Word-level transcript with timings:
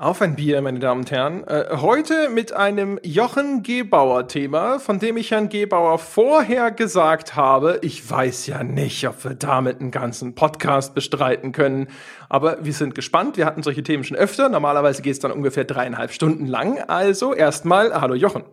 Auf 0.00 0.22
ein 0.22 0.36
Bier, 0.36 0.62
meine 0.62 0.78
Damen 0.78 1.00
und 1.00 1.10
Herren. 1.10 1.42
Äh, 1.48 1.76
heute 1.78 2.28
mit 2.28 2.52
einem 2.52 3.00
Jochen 3.02 3.64
Gebauer-Thema, 3.64 4.78
von 4.78 5.00
dem 5.00 5.16
ich 5.16 5.32
Herrn 5.32 5.48
Gebauer 5.48 5.98
vorher 5.98 6.70
gesagt 6.70 7.34
habe, 7.34 7.80
ich 7.82 8.08
weiß 8.08 8.46
ja 8.46 8.62
nicht, 8.62 9.08
ob 9.08 9.24
wir 9.24 9.34
damit 9.34 9.80
einen 9.80 9.90
ganzen 9.90 10.36
Podcast 10.36 10.94
bestreiten 10.94 11.50
können. 11.50 11.88
Aber 12.28 12.64
wir 12.64 12.74
sind 12.74 12.94
gespannt. 12.94 13.36
Wir 13.36 13.44
hatten 13.44 13.64
solche 13.64 13.82
Themen 13.82 14.04
schon 14.04 14.16
öfter. 14.16 14.48
Normalerweise 14.48 15.02
geht 15.02 15.14
es 15.14 15.18
dann 15.18 15.32
ungefähr 15.32 15.64
dreieinhalb 15.64 16.12
Stunden 16.12 16.46
lang. 16.46 16.78
Also 16.78 17.34
erstmal, 17.34 17.92
hallo 18.00 18.14
Jochen. 18.14 18.44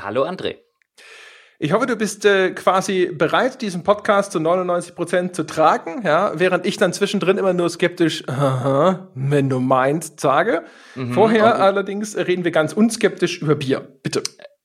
Hallo 0.00 0.22
André. 0.22 0.58
Ich 1.64 1.72
hoffe, 1.72 1.86
du 1.86 1.96
bist 1.96 2.26
äh, 2.26 2.50
quasi 2.50 3.06
bereit, 3.06 3.62
diesen 3.62 3.84
Podcast 3.84 4.32
zu 4.32 4.38
99 4.38 4.94
Prozent 4.94 5.34
zu 5.34 5.46
tragen, 5.46 6.02
ja, 6.04 6.32
während 6.34 6.66
ich 6.66 6.76
dann 6.76 6.92
zwischendrin 6.92 7.38
immer 7.38 7.54
nur 7.54 7.70
skeptisch, 7.70 8.22
aha, 8.28 9.08
wenn 9.14 9.48
du 9.48 9.60
meinst, 9.60 10.20
sage. 10.20 10.64
Mhm, 10.94 11.14
Vorher 11.14 11.58
allerdings 11.58 12.18
reden 12.18 12.44
wir 12.44 12.50
ganz 12.50 12.74
unskeptisch 12.74 13.40
über 13.40 13.54
Bier. 13.54 13.80
Bitte. 14.02 14.22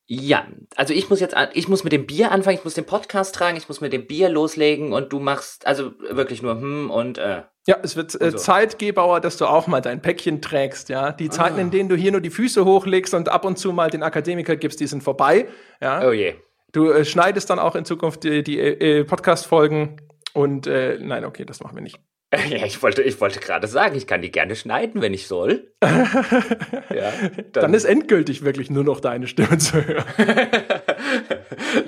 Ja, 0.07 0.45
also 0.75 0.93
ich 0.93 1.09
muss 1.09 1.21
jetzt, 1.21 1.37
ich 1.53 1.69
muss 1.69 1.85
mit 1.85 1.93
dem 1.93 2.05
Bier 2.05 2.33
anfangen, 2.33 2.57
ich 2.57 2.65
muss 2.65 2.73
den 2.73 2.85
Podcast 2.85 3.33
tragen, 3.33 3.55
ich 3.55 3.69
muss 3.69 3.79
mit 3.79 3.93
dem 3.93 4.05
Bier 4.05 4.27
loslegen 4.27 4.91
und 4.91 5.13
du 5.13 5.19
machst 5.19 5.65
also 5.65 5.93
wirklich 6.11 6.41
nur 6.41 6.59
hm 6.59 6.91
und 6.91 7.17
äh. 7.17 7.43
Ja, 7.65 7.77
es 7.81 7.95
wird 7.95 8.19
äh, 8.19 8.31
so. 8.31 8.37
Zeit, 8.37 8.77
Gebauer, 8.77 9.21
dass 9.21 9.37
du 9.37 9.45
auch 9.45 9.67
mal 9.67 9.79
dein 9.79 10.01
Päckchen 10.01 10.41
trägst, 10.41 10.89
ja. 10.89 11.13
Die 11.13 11.29
Zeiten, 11.29 11.59
ah. 11.59 11.61
in 11.61 11.71
denen 11.71 11.87
du 11.87 11.95
hier 11.95 12.11
nur 12.11 12.19
die 12.19 12.29
Füße 12.29 12.65
hochlegst 12.65 13.13
und 13.13 13.29
ab 13.29 13.45
und 13.45 13.57
zu 13.57 13.71
mal 13.71 13.89
den 13.89 14.03
Akademiker 14.03 14.57
gibst, 14.57 14.81
die 14.81 14.87
sind 14.87 15.01
vorbei, 15.01 15.47
ja. 15.79 16.05
Oh 16.05 16.11
je. 16.11 16.35
Du 16.71 16.91
äh, 16.91 17.05
schneidest 17.05 17.49
dann 17.49 17.59
auch 17.59 17.75
in 17.75 17.85
Zukunft 17.85 18.23
die, 18.23 18.43
die 18.43 18.59
äh, 18.59 19.03
Podcast-Folgen 19.03 19.97
und 20.33 20.67
äh, 20.67 20.97
nein, 20.99 21.25
okay, 21.25 21.45
das 21.45 21.61
machen 21.61 21.75
wir 21.75 21.81
nicht. 21.81 21.99
Ja, 22.49 22.63
ich 22.63 22.83
wollte, 22.83 23.01
ich 23.01 23.19
wollte 23.21 23.39
gerade 23.39 23.67
sagen, 23.67 23.95
ich 23.95 24.05
kann 24.05 24.21
die 24.21 24.31
gerne 24.31 24.55
schneiden, 24.55 25.01
wenn 25.01 25.15
ich 25.15 25.27
soll. 25.27 25.73
ja, 25.83 27.11
dann, 27.51 27.51
dann, 27.53 27.73
ist 27.73 27.85
endgültig 27.85 28.45
wirklich 28.45 28.69
nur 28.69 28.83
noch 28.83 28.99
deine 28.99 29.25
Stimme 29.25 29.57
zu 29.57 29.83
hören. 29.83 30.05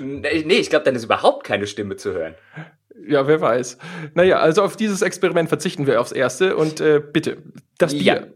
nee, 0.00 0.54
ich 0.56 0.68
glaube, 0.68 0.84
dann 0.84 0.96
ist 0.96 1.04
überhaupt 1.04 1.44
keine 1.44 1.68
Stimme 1.68 1.94
zu 1.94 2.12
hören. 2.12 2.34
Ja, 3.06 3.26
wer 3.26 3.40
weiß. 3.40 3.78
Naja, 4.14 4.40
also 4.40 4.62
auf 4.62 4.76
dieses 4.76 5.02
Experiment 5.02 5.48
verzichten 5.48 5.86
wir 5.86 6.00
aufs 6.00 6.12
erste 6.12 6.56
und 6.56 6.80
äh, 6.80 7.00
bitte, 7.00 7.38
das 7.78 7.92
Bier. 7.92 8.02
Ja, 8.02 8.26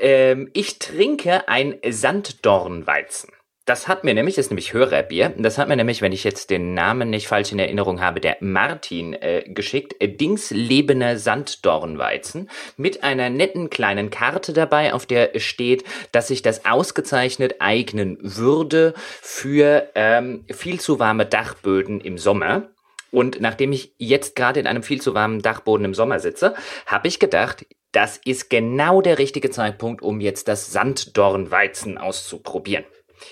ähm, 0.00 0.50
ich 0.52 0.78
trinke 0.78 1.48
ein 1.48 1.78
Sanddornweizen. 1.86 3.30
Das 3.70 3.86
hat 3.86 4.02
mir 4.02 4.14
nämlich, 4.14 4.34
das 4.34 4.46
ist 4.46 4.50
nämlich 4.50 4.72
Hörerbier, 4.72 5.32
das 5.38 5.56
hat 5.56 5.68
mir 5.68 5.76
nämlich, 5.76 6.02
wenn 6.02 6.10
ich 6.10 6.24
jetzt 6.24 6.50
den 6.50 6.74
Namen 6.74 7.08
nicht 7.08 7.28
falsch 7.28 7.52
in 7.52 7.60
Erinnerung 7.60 8.00
habe, 8.00 8.18
der 8.18 8.36
Martin 8.40 9.12
äh, 9.12 9.44
geschickt, 9.46 9.94
äh, 10.00 10.08
Dingslebener 10.08 11.16
Sanddornweizen 11.16 12.50
mit 12.76 13.04
einer 13.04 13.30
netten 13.30 13.70
kleinen 13.70 14.10
Karte 14.10 14.52
dabei, 14.52 14.92
auf 14.92 15.06
der 15.06 15.38
steht, 15.38 15.84
dass 16.10 16.26
sich 16.26 16.42
das 16.42 16.64
ausgezeichnet 16.64 17.60
eignen 17.60 18.18
würde 18.20 18.92
für 19.22 19.88
ähm, 19.94 20.44
viel 20.50 20.80
zu 20.80 20.98
warme 20.98 21.24
Dachböden 21.24 22.00
im 22.00 22.18
Sommer. 22.18 22.70
Und 23.12 23.40
nachdem 23.40 23.70
ich 23.70 23.92
jetzt 23.98 24.34
gerade 24.34 24.58
in 24.58 24.66
einem 24.66 24.82
viel 24.82 25.00
zu 25.00 25.14
warmen 25.14 25.42
Dachboden 25.42 25.84
im 25.84 25.94
Sommer 25.94 26.18
sitze, 26.18 26.56
habe 26.86 27.06
ich 27.06 27.20
gedacht, 27.20 27.64
das 27.92 28.20
ist 28.24 28.50
genau 28.50 29.00
der 29.00 29.18
richtige 29.18 29.50
Zeitpunkt, 29.50 30.02
um 30.02 30.20
jetzt 30.20 30.48
das 30.48 30.72
Sanddornweizen 30.72 31.98
auszuprobieren. 31.98 32.84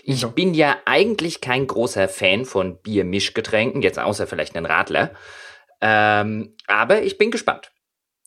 Ich 0.03 0.23
ja. 0.23 0.29
bin 0.29 0.55
ja 0.55 0.77
eigentlich 0.85 1.41
kein 1.41 1.67
großer 1.67 2.09
Fan 2.09 2.45
von 2.45 2.81
Biermischgetränken, 2.81 3.83
jetzt 3.83 3.99
außer 3.99 4.27
vielleicht 4.27 4.57
einen 4.57 4.67
Radler. 4.67 5.13
Ähm, 5.81 6.55
aber 6.67 7.03
ich 7.03 7.19
bin 7.19 7.31
gespannt. 7.31 7.73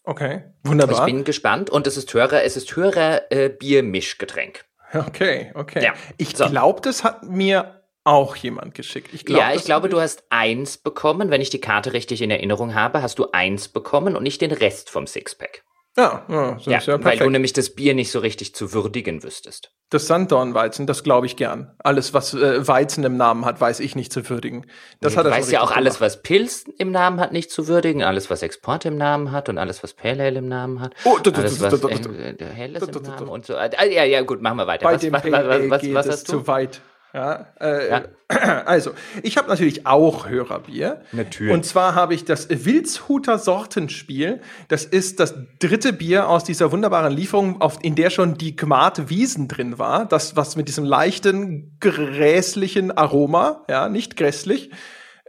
Okay, 0.03 0.43
wunderbar. 0.63 0.99
Ich 0.99 1.05
bin 1.05 1.23
gespannt 1.23 1.69
und 1.69 1.85
es 1.85 1.97
ist 1.97 2.13
höherer, 2.13 2.43
es 2.43 2.57
ist 2.57 2.75
höherer 2.75 3.31
äh, 3.31 3.49
Biermischgetränk. 3.49 4.65
Okay, 4.93 5.51
okay. 5.53 5.83
Ja. 5.83 5.93
Ich 6.17 6.35
so. 6.35 6.47
glaube, 6.47 6.81
das 6.81 7.03
hat 7.03 7.23
mir 7.23 7.81
auch 8.03 8.35
jemand 8.35 8.73
geschickt. 8.73 9.13
Ich 9.13 9.25
glaub, 9.25 9.39
ja, 9.39 9.53
ich 9.53 9.63
glaube, 9.63 9.89
du 9.89 10.01
hast 10.01 10.23
eins 10.29 10.77
bekommen. 10.77 11.29
Wenn 11.29 11.41
ich 11.41 11.49
die 11.49 11.61
Karte 11.61 11.93
richtig 11.93 12.21
in 12.21 12.31
Erinnerung 12.31 12.73
habe, 12.73 13.01
hast 13.01 13.19
du 13.19 13.31
eins 13.31 13.67
bekommen 13.67 14.15
und 14.15 14.23
nicht 14.23 14.41
den 14.41 14.51
Rest 14.51 14.89
vom 14.89 15.07
Sixpack. 15.07 15.63
Ja, 15.97 16.25
ja, 16.29 16.57
ja, 16.57 16.57
ja 16.57 16.79
perfekt. 16.79 17.05
Weil 17.05 17.17
du 17.17 17.29
nämlich 17.29 17.51
das 17.51 17.75
Bier 17.75 17.93
nicht 17.93 18.11
so 18.11 18.19
richtig 18.19 18.55
zu 18.55 18.71
würdigen 18.71 19.23
wüsstest. 19.23 19.71
Das 19.89 20.07
Sanddornweizen, 20.07 20.87
das 20.87 21.03
glaube 21.03 21.25
ich 21.25 21.35
gern. 21.35 21.75
Alles, 21.79 22.13
was 22.13 22.33
äh, 22.33 22.65
Weizen 22.65 23.03
im 23.03 23.17
Namen 23.17 23.43
hat, 23.43 23.59
weiß 23.59 23.81
ich 23.81 23.93
nicht 23.97 24.13
zu 24.13 24.29
würdigen. 24.29 24.65
Das 25.01 25.13
nee, 25.13 25.19
hat 25.19 25.25
er 25.25 25.31
weiß 25.33 25.51
ja 25.51 25.61
auch 25.61 25.71
alles, 25.71 25.99
was 25.99 26.21
Pilz 26.21 26.63
im 26.77 26.91
Namen 26.91 27.19
hat, 27.19 27.33
nicht 27.33 27.51
zu 27.51 27.67
würdigen. 27.67 28.03
Alles, 28.03 28.29
was 28.29 28.41
Export 28.41 28.85
im 28.85 28.95
Namen 28.95 29.33
hat 29.33 29.49
und 29.49 29.57
alles, 29.57 29.83
was 29.83 29.93
Pale 29.93 30.23
Ale 30.23 30.39
im 30.39 30.47
Namen 30.47 30.79
hat. 30.79 30.93
Oh, 31.03 31.17
alles, 31.33 31.59
was 31.59 31.81
Helles 31.81 32.87
im 32.87 33.03
Namen 33.03 33.27
und 33.27 33.45
so. 33.45 33.53
Ja, 33.53 34.03
ja, 34.05 34.21
gut, 34.21 34.41
machen 34.41 34.57
wir 34.57 34.67
weiter. 34.67 34.85
Bei 34.85 34.93
was, 34.93 35.01
dem 35.01 35.11
was, 35.11 35.23
was, 35.25 35.69
was, 35.69 35.93
was 35.93 36.07
hast 36.07 36.27
du? 36.29 36.37
zu 36.37 36.47
weit. 36.47 36.81
Ja, 37.13 37.47
äh, 37.59 37.89
ja. 37.89 38.03
Also, 38.65 38.91
ich 39.23 39.37
habe 39.37 39.49
natürlich 39.49 39.85
auch 39.85 40.29
Hörerbier. 40.29 41.01
Natürlich. 41.11 41.53
Und 41.53 41.65
zwar 41.65 41.95
habe 41.95 42.13
ich 42.13 42.23
das 42.23 42.47
Wilshuter 42.49 43.37
Sortenspiel. 43.37 44.39
Das 44.69 44.85
ist 44.85 45.19
das 45.19 45.35
dritte 45.59 45.91
Bier 45.91 46.29
aus 46.29 46.45
dieser 46.45 46.71
wunderbaren 46.71 47.13
Lieferung, 47.13 47.59
auf, 47.61 47.79
in 47.81 47.95
der 47.95 48.09
schon 48.09 48.37
die 48.37 48.55
Gmate 48.55 49.09
Wiesen 49.09 49.49
drin 49.49 49.77
war. 49.77 50.05
Das, 50.05 50.37
was 50.37 50.55
mit 50.55 50.69
diesem 50.69 50.85
leichten, 50.85 51.77
grässlichen 51.81 52.91
Aroma, 52.91 53.65
ja, 53.69 53.89
nicht 53.89 54.15
grässlich, 54.15 54.71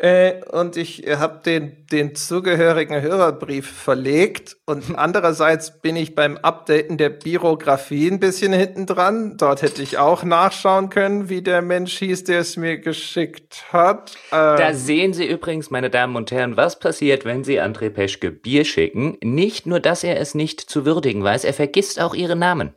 äh, 0.02 0.42
und 0.50 0.76
ich 0.76 1.04
habe 1.06 1.42
den, 1.46 1.86
den 1.92 2.16
zugehörigen 2.16 3.00
Hörerbrief 3.00 3.70
verlegt. 3.70 4.56
Und 4.66 4.84
andererseits 4.98 5.80
bin 5.80 5.94
ich 5.94 6.16
beim 6.16 6.36
Updaten 6.38 6.98
der 6.98 7.10
Bürokratie 7.10 8.10
ein 8.10 8.18
bisschen 8.18 8.52
hinten 8.52 8.86
dran. 8.86 9.36
Dort 9.36 9.62
hätte 9.62 9.80
ich 9.80 9.98
auch 9.98 10.24
nachschauen 10.24 10.90
können, 10.90 11.28
wie 11.28 11.40
der 11.40 11.62
Mensch 11.62 11.96
hieß, 11.98 12.24
der 12.24 12.40
es 12.40 12.56
mir 12.56 12.78
geschickt 12.78 13.66
hat. 13.72 14.16
Ähm, 14.32 14.56
da 14.58 14.74
sehen 14.74 15.12
Sie 15.12 15.24
übrigens, 15.24 15.70
meine 15.70 15.88
Damen 15.88 16.16
und 16.16 16.32
Herren, 16.32 16.56
was 16.56 16.80
passiert, 16.80 17.24
wenn 17.24 17.44
Sie 17.44 17.60
André 17.60 17.88
Peschke 17.88 18.32
Bier 18.32 18.64
schicken. 18.64 19.18
Nicht 19.22 19.66
nur, 19.66 19.78
dass 19.78 20.02
er 20.02 20.18
es 20.18 20.34
nicht 20.34 20.60
zu 20.60 20.84
würdigen 20.84 21.22
weiß, 21.22 21.44
er 21.44 21.54
vergisst 21.54 22.00
auch 22.00 22.14
Ihren 22.14 22.40
Namen. 22.40 22.74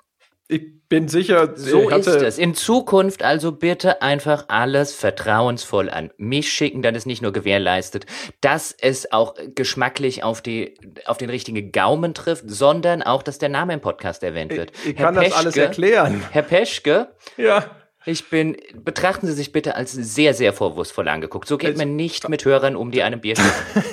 Ich 0.47 0.74
bin 0.89 1.07
sicher, 1.07 1.53
so 1.55 1.89
ist 1.89 2.07
es. 2.07 2.37
In 2.37 2.53
Zukunft 2.53 3.23
also 3.23 3.51
bitte 3.51 4.01
einfach 4.01 4.45
alles 4.49 4.93
vertrauensvoll 4.93 5.89
an 5.89 6.11
mich 6.17 6.51
schicken, 6.51 6.81
dann 6.81 6.95
ist 6.95 7.05
nicht 7.05 7.21
nur 7.21 7.33
gewährleistet, 7.33 8.05
dass 8.41 8.75
es 8.79 9.11
auch 9.11 9.35
geschmacklich 9.55 10.23
auf 10.23 10.41
die 10.41 10.75
auf 11.05 11.17
den 11.17 11.29
richtigen 11.29 11.71
Gaumen 11.71 12.13
trifft, 12.13 12.43
sondern 12.47 13.01
auch, 13.01 13.23
dass 13.23 13.37
der 13.37 13.49
Name 13.49 13.73
im 13.73 13.81
Podcast 13.81 14.23
erwähnt 14.23 14.51
wird. 14.51 14.71
Ich, 14.83 14.91
ich 14.91 14.95
kann 14.95 15.15
Peschke, 15.15 15.29
das 15.29 15.39
alles 15.39 15.57
erklären. 15.57 16.23
Herr 16.31 16.43
Peschke, 16.43 17.09
ja. 17.37 17.65
Ich 18.05 18.29
bin, 18.29 18.55
betrachten 18.83 19.25
Sie 19.25 19.33
sich 19.33 19.51
bitte 19.51 19.75
als 19.75 19.91
sehr, 19.91 20.33
sehr 20.33 20.53
vorwurfsvoll 20.53 21.07
angeguckt. 21.07 21.47
So 21.47 21.57
geht 21.57 21.71
also, 21.71 21.79
man 21.79 21.95
nicht 21.95 22.29
mit 22.29 22.45
Hörern 22.45 22.75
um, 22.75 22.91
die 22.91 23.01
einem 23.01 23.19
Bier 23.19 23.35
schütten. 23.35 23.83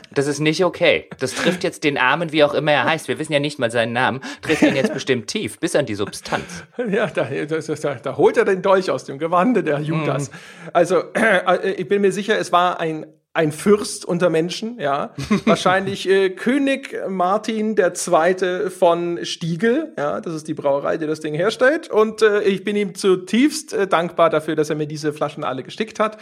das 0.12 0.28
ist 0.28 0.38
nicht 0.38 0.64
okay. 0.64 1.08
Das 1.18 1.34
trifft 1.34 1.64
jetzt 1.64 1.82
den 1.82 1.98
Armen, 1.98 2.30
wie 2.30 2.44
auch 2.44 2.54
immer 2.54 2.72
er 2.72 2.84
heißt. 2.84 3.08
Wir 3.08 3.18
wissen 3.18 3.32
ja 3.32 3.40
nicht 3.40 3.58
mal 3.58 3.70
seinen 3.70 3.92
Namen. 3.92 4.20
Trifft 4.40 4.62
ihn 4.62 4.76
jetzt 4.76 4.92
bestimmt 4.94 5.26
tief, 5.26 5.58
bis 5.58 5.74
an 5.74 5.86
die 5.86 5.96
Substanz. 5.96 6.64
Ja, 6.88 7.08
da, 7.08 7.24
da, 7.24 7.94
da 7.94 8.16
holt 8.16 8.36
er 8.36 8.44
den 8.44 8.62
Dolch 8.62 8.90
aus 8.90 9.04
dem 9.04 9.18
Gewande, 9.18 9.64
der 9.64 9.80
Judas. 9.80 10.30
Mm. 10.30 10.34
Also, 10.72 11.02
äh, 11.14 11.72
ich 11.72 11.88
bin 11.88 12.02
mir 12.02 12.12
sicher, 12.12 12.38
es 12.38 12.52
war 12.52 12.78
ein 12.78 13.06
ein 13.36 13.52
Fürst 13.52 14.04
unter 14.04 14.30
Menschen, 14.30 14.80
ja. 14.80 15.14
Wahrscheinlich 15.44 16.08
äh, 16.08 16.30
König 16.30 16.96
Martin 17.08 17.76
der 17.76 17.94
Zweite 17.94 18.70
von 18.70 19.24
Stiegel, 19.24 19.92
ja. 19.96 20.20
Das 20.20 20.34
ist 20.34 20.48
die 20.48 20.54
Brauerei, 20.54 20.96
die 20.96 21.06
das 21.06 21.20
Ding 21.20 21.34
herstellt. 21.34 21.88
Und 21.90 22.22
äh, 22.22 22.42
ich 22.42 22.64
bin 22.64 22.74
ihm 22.76 22.94
zutiefst 22.94 23.72
äh, 23.72 23.86
dankbar 23.86 24.30
dafür, 24.30 24.56
dass 24.56 24.70
er 24.70 24.76
mir 24.76 24.86
diese 24.86 25.12
Flaschen 25.12 25.44
alle 25.44 25.62
gestickt 25.62 26.00
hat. 26.00 26.18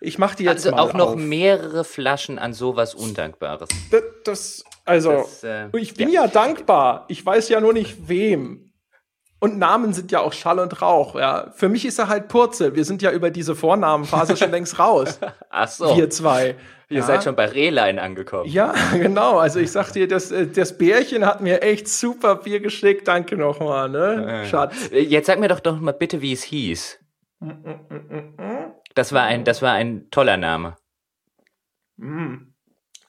Ich 0.00 0.18
mache 0.18 0.36
die 0.36 0.44
jetzt 0.44 0.66
also 0.66 0.72
mal 0.72 0.82
auch 0.82 0.92
noch 0.92 1.12
auf. 1.12 1.16
mehrere 1.16 1.84
Flaschen 1.84 2.38
an 2.38 2.52
sowas 2.52 2.94
Undankbares. 2.94 3.68
Das, 3.90 4.02
das 4.24 4.64
also, 4.84 5.12
das, 5.12 5.44
äh, 5.44 5.68
ich 5.78 5.94
bin 5.94 6.10
ja. 6.10 6.22
ja 6.22 6.28
dankbar. 6.28 7.06
Ich 7.08 7.24
weiß 7.24 7.48
ja 7.48 7.60
nur 7.60 7.72
nicht 7.72 8.08
wem. 8.08 8.65
Und 9.38 9.58
Namen 9.58 9.92
sind 9.92 10.10
ja 10.12 10.20
auch 10.20 10.32
Schall 10.32 10.58
und 10.58 10.80
Rauch, 10.80 11.14
ja. 11.14 11.50
Für 11.54 11.68
mich 11.68 11.84
ist 11.84 11.98
er 11.98 12.08
halt 12.08 12.28
Purzel. 12.28 12.74
Wir 12.74 12.84
sind 12.84 13.02
ja 13.02 13.10
über 13.10 13.30
diese 13.30 13.54
Vornamenphase 13.54 14.36
schon 14.36 14.50
längst 14.50 14.78
raus. 14.78 15.20
Ach 15.50 15.68
so. 15.68 15.96
Wir 15.96 16.08
zwei. 16.08 16.56
Ihr 16.88 16.98
ja. 16.98 17.02
seid 17.02 17.24
schon 17.24 17.36
bei 17.36 17.46
Rehlein 17.46 17.98
angekommen. 17.98 18.48
Ja, 18.48 18.72
genau. 18.92 19.38
Also 19.38 19.60
ich 19.60 19.70
sag 19.72 19.92
dir, 19.92 20.08
das, 20.08 20.30
äh, 20.30 20.46
das 20.46 20.78
Bärchen 20.78 21.26
hat 21.26 21.42
mir 21.42 21.62
echt 21.62 21.88
super 21.88 22.36
Bier 22.36 22.60
geschickt. 22.60 23.08
Danke 23.08 23.36
nochmal, 23.36 23.90
ne? 23.90 24.44
Schatz. 24.48 24.90
Jetzt 24.90 25.26
sag 25.26 25.38
mir 25.38 25.48
doch 25.48 25.60
doch 25.60 25.78
mal 25.80 25.92
bitte, 25.92 26.22
wie 26.22 26.32
es 26.32 26.42
hieß. 26.42 26.98
Das 28.94 29.12
war 29.12 29.24
ein, 29.24 29.44
das 29.44 29.60
war 29.60 29.72
ein 29.72 30.10
toller 30.10 30.38
Name. 30.38 30.76
Mm. 31.98 32.45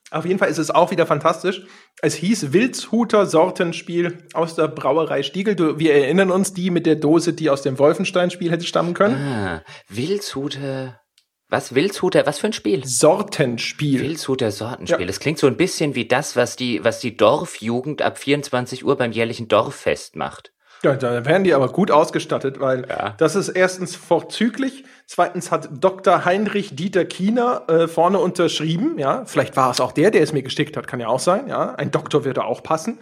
Auf 0.09 0.25
jeden 0.25 0.39
Fall 0.39 0.49
ist 0.49 0.57
es 0.57 0.71
auch 0.71 0.91
wieder 0.91 1.05
fantastisch. 1.05 1.63
Es 2.01 2.15
hieß 2.15 2.53
Wildshuter 2.53 3.25
Sortenspiel 3.25 4.25
aus 4.33 4.55
der 4.55 4.69
Brauerei 4.69 5.21
Stiegel. 5.21 5.55
Du, 5.55 5.79
wir 5.79 5.95
erinnern 5.95 6.31
uns, 6.31 6.53
die 6.53 6.69
mit 6.69 6.85
der 6.85 6.95
Dose, 6.95 7.33
die 7.33 7.49
aus 7.49 7.61
dem 7.61 7.77
Wolfenstein-Spiel 7.77 8.51
hätte 8.51 8.65
stammen 8.65 8.93
können. 8.93 9.15
Ah, 9.15 9.63
Wildshuter. 9.89 11.01
Was? 11.49 11.75
Wildshuter? 11.75 12.25
Was 12.25 12.39
für 12.39 12.47
ein 12.47 12.53
Spiel? 12.53 12.85
Sortenspiel. 12.85 14.01
Wildshuter 14.01 14.51
Sortenspiel. 14.51 15.01
Ja. 15.01 15.07
Das 15.07 15.19
klingt 15.19 15.39
so 15.39 15.47
ein 15.47 15.57
bisschen 15.57 15.95
wie 15.95 16.07
das, 16.07 16.35
was 16.35 16.55
die, 16.55 16.83
was 16.83 16.99
die 16.99 17.17
Dorfjugend 17.17 18.01
ab 18.01 18.17
24 18.17 18.85
Uhr 18.85 18.97
beim 18.97 19.11
jährlichen 19.11 19.47
Dorffest 19.47 20.15
macht. 20.15 20.51
Ja, 20.83 20.95
da 20.95 21.25
werden 21.25 21.43
die 21.43 21.53
aber 21.53 21.69
gut 21.69 21.89
ausgestattet, 21.89 22.59
weil 22.59 22.87
ja. 22.87 23.15
das 23.17 23.35
ist 23.35 23.49
erstens 23.49 23.95
vorzüglich, 23.95 24.83
zweitens 25.07 25.51
hat 25.51 25.69
Dr. 25.71 26.23
Heinrich 26.23 26.75
Dieter 26.75 27.05
Kiener 27.05 27.63
äh, 27.67 27.87
vorne 27.87 28.19
unterschrieben, 28.19 28.99
ja, 28.99 29.25
vielleicht 29.25 29.55
war 29.55 29.71
es 29.71 29.81
auch 29.81 29.91
der, 29.91 30.11
der 30.11 30.21
es 30.21 30.33
mir 30.33 30.43
gestickt 30.43 30.77
hat, 30.77 30.87
kann 30.87 30.99
ja 30.99 31.07
auch 31.07 31.19
sein, 31.19 31.47
ja, 31.47 31.73
ein 31.75 31.91
Doktor 31.91 32.25
würde 32.25 32.43
auch 32.43 32.61
passen. 32.61 32.99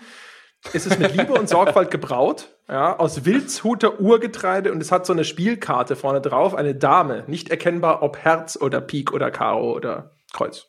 Es 0.73 0.87
ist 0.87 0.99
mit 0.99 1.15
Liebe 1.15 1.33
und 1.33 1.47
Sorgfalt 1.47 1.91
gebraut, 1.91 2.49
ja, 2.67 2.97
aus 2.97 3.25
Wildshuter 3.25 3.99
Urgetreide 3.99 4.71
und 4.71 4.81
es 4.81 4.91
hat 4.91 5.05
so 5.05 5.13
eine 5.13 5.25
Spielkarte 5.25 5.95
vorne 5.95 6.21
drauf, 6.21 6.55
eine 6.55 6.75
Dame, 6.75 7.23
nicht 7.27 7.49
erkennbar, 7.49 8.01
ob 8.01 8.17
Herz 8.17 8.57
oder 8.59 8.81
Pik 8.81 9.13
oder 9.13 9.31
Karo 9.31 9.73
oder 9.73 10.11
Kreuz. 10.33 10.67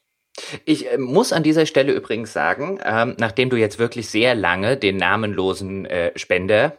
Ich 0.65 0.93
äh, 0.93 0.99
muss 0.99 1.33
an 1.33 1.43
dieser 1.43 1.67
Stelle 1.67 1.93
übrigens 1.93 2.33
sagen, 2.33 2.79
ähm, 2.85 3.15
nachdem 3.19 3.49
du 3.49 3.57
jetzt 3.57 3.79
wirklich 3.79 4.11
sehr 4.11 4.35
lange 4.35 4.77
den 4.77 4.97
namenlosen 4.97 5.87
äh, 5.87 6.13
Spender 6.19 6.77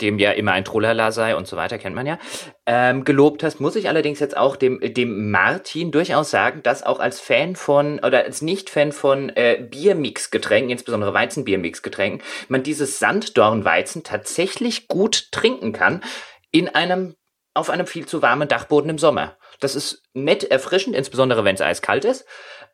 dem 0.00 0.18
ja 0.18 0.32
immer 0.32 0.52
ein 0.52 0.64
Trollala 0.64 1.10
sei 1.10 1.36
und 1.36 1.46
so 1.46 1.56
weiter, 1.56 1.78
kennt 1.78 1.94
man 1.94 2.06
ja, 2.06 2.18
ähm, 2.66 3.04
gelobt 3.04 3.42
hast, 3.42 3.60
muss 3.60 3.76
ich 3.76 3.88
allerdings 3.88 4.20
jetzt 4.20 4.36
auch 4.36 4.56
dem, 4.56 4.80
dem 4.80 5.30
Martin 5.30 5.90
durchaus 5.90 6.30
sagen, 6.30 6.62
dass 6.62 6.82
auch 6.82 7.00
als 7.00 7.20
Fan 7.20 7.56
von 7.56 7.98
oder 8.00 8.24
als 8.24 8.42
Nicht-Fan 8.42 8.92
von 8.92 9.30
äh, 9.30 9.66
Biermix-Getränken, 9.70 10.70
insbesondere 10.70 11.14
Weizenbiermix-Getränken, 11.14 12.22
man 12.48 12.62
dieses 12.62 12.98
Sanddornweizen 12.98 14.04
tatsächlich 14.04 14.88
gut 14.88 15.32
trinken 15.32 15.72
kann 15.72 16.02
in 16.50 16.68
einem, 16.68 17.14
auf 17.54 17.70
einem 17.70 17.86
viel 17.86 18.06
zu 18.06 18.22
warmen 18.22 18.48
Dachboden 18.48 18.90
im 18.90 18.98
Sommer. 18.98 19.36
Das 19.60 19.74
ist 19.74 20.02
nett 20.12 20.44
erfrischend, 20.44 20.94
insbesondere 20.94 21.44
wenn 21.44 21.54
es 21.54 21.62
eiskalt 21.62 22.04
ist. 22.04 22.26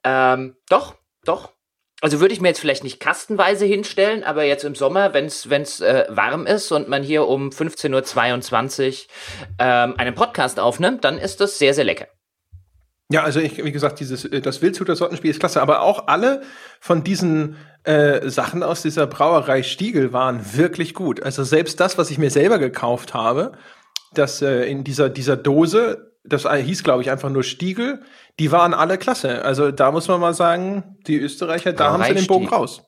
Ähm, 0.04 0.56
doch, 0.68 0.96
doch, 1.24 1.52
also 2.02 2.20
würde 2.20 2.34
ich 2.34 2.40
mir 2.40 2.48
jetzt 2.48 2.58
vielleicht 2.58 2.82
nicht 2.82 2.98
kastenweise 2.98 3.64
hinstellen, 3.64 4.24
aber 4.24 4.42
jetzt 4.42 4.64
im 4.64 4.74
Sommer, 4.74 5.14
wenn 5.14 5.26
es 5.26 5.80
äh, 5.80 6.04
warm 6.08 6.46
ist 6.46 6.72
und 6.72 6.88
man 6.88 7.04
hier 7.04 7.28
um 7.28 7.50
15.22 7.50 8.88
Uhr 8.88 8.94
ähm, 9.60 9.94
einen 9.96 10.14
Podcast 10.14 10.58
aufnimmt, 10.58 11.04
dann 11.04 11.16
ist 11.16 11.40
das 11.40 11.58
sehr, 11.58 11.74
sehr 11.74 11.84
lecker. 11.84 12.08
Ja, 13.12 13.22
also 13.22 13.38
ich, 13.38 13.62
wie 13.62 13.70
gesagt, 13.70 14.00
dieses 14.00 14.24
äh, 14.24 14.40
das 14.40 14.62
Wildshüter 14.62 14.96
Sortenspiel 14.96 15.30
ist 15.30 15.38
klasse, 15.38 15.62
aber 15.62 15.82
auch 15.82 16.08
alle 16.08 16.42
von 16.80 17.04
diesen 17.04 17.56
äh, 17.84 18.28
Sachen 18.28 18.64
aus 18.64 18.82
dieser 18.82 19.06
Brauerei 19.06 19.62
Stiegel 19.62 20.12
waren 20.12 20.56
wirklich 20.56 20.94
gut. 20.94 21.22
Also 21.22 21.44
selbst 21.44 21.78
das, 21.78 21.98
was 21.98 22.10
ich 22.10 22.18
mir 22.18 22.30
selber 22.30 22.58
gekauft 22.58 23.14
habe, 23.14 23.52
das 24.12 24.42
äh, 24.42 24.64
in 24.64 24.82
dieser 24.82 25.08
dieser 25.08 25.36
Dose 25.36 26.11
das 26.24 26.48
hieß, 26.48 26.84
glaube 26.84 27.02
ich, 27.02 27.10
einfach 27.10 27.30
nur 27.30 27.42
Stiegel. 27.42 28.02
Die 28.38 28.52
waren 28.52 28.74
alle 28.74 28.98
klasse. 28.98 29.44
Also 29.44 29.70
da 29.70 29.90
muss 29.90 30.08
man 30.08 30.20
mal 30.20 30.34
sagen, 30.34 30.96
die 31.06 31.18
Österreicher, 31.18 31.72
da 31.72 31.92
haben 31.92 32.04
sie 32.04 32.14
den 32.14 32.26
Bogen 32.26 32.48
raus. 32.48 32.82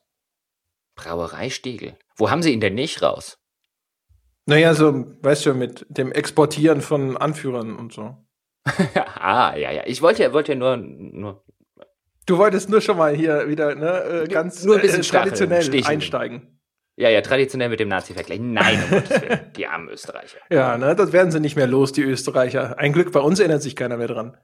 Brauerei 0.95 1.49
Stiegel. 1.49 1.97
Wo 2.15 2.29
haben 2.29 2.41
sie 2.41 2.51
ihn 2.51 2.61
denn 2.61 2.75
nicht 2.75 3.01
raus? 3.01 3.37
Naja, 4.45 4.73
so, 4.73 5.05
weißt 5.21 5.47
du, 5.47 5.53
mit 5.53 5.85
dem 5.89 6.11
Exportieren 6.11 6.81
von 6.81 7.17
Anführern 7.17 7.75
und 7.75 7.91
so. 7.91 8.15
ah, 8.95 9.55
ja, 9.55 9.71
ja. 9.71 9.83
Ich 9.85 10.01
wollte 10.01 10.23
ja, 10.23 10.33
wollte 10.33 10.55
nur, 10.55 10.77
nur. 10.77 11.43
Du 12.25 12.37
wolltest 12.37 12.69
nur 12.69 12.81
schon 12.81 12.97
mal 12.97 13.15
hier 13.15 13.47
wieder, 13.49 13.75
ne, 13.75 14.23
äh, 14.23 14.27
ganz 14.27 14.63
nur 14.63 14.75
ein 14.75 14.81
bisschen 14.81 15.01
äh, 15.01 15.05
traditionell 15.05 15.85
einsteigen. 15.85 16.54
Ja, 16.97 17.09
ja, 17.09 17.21
traditionell 17.21 17.69
mit 17.69 17.79
dem 17.79 17.89
Nazi-Vergleich. 17.89 18.39
Nein, 18.39 18.81
um 18.85 18.89
Gottes 18.91 19.21
Willen, 19.21 19.51
die 19.55 19.67
armen 19.67 19.89
Österreicher. 19.89 20.37
Ja, 20.49 20.77
ne, 20.77 20.95
das 20.95 21.11
werden 21.11 21.31
sie 21.31 21.41
nicht 21.41 21.55
mehr 21.55 21.67
los, 21.67 21.91
die 21.91 22.03
Österreicher. 22.03 22.79
Ein 22.79 22.93
Glück, 22.93 23.11
bei 23.11 23.19
uns 23.19 23.39
erinnert 23.39 23.61
sich 23.61 23.75
keiner 23.75 23.97
mehr 23.97 24.07
dran. 24.07 24.37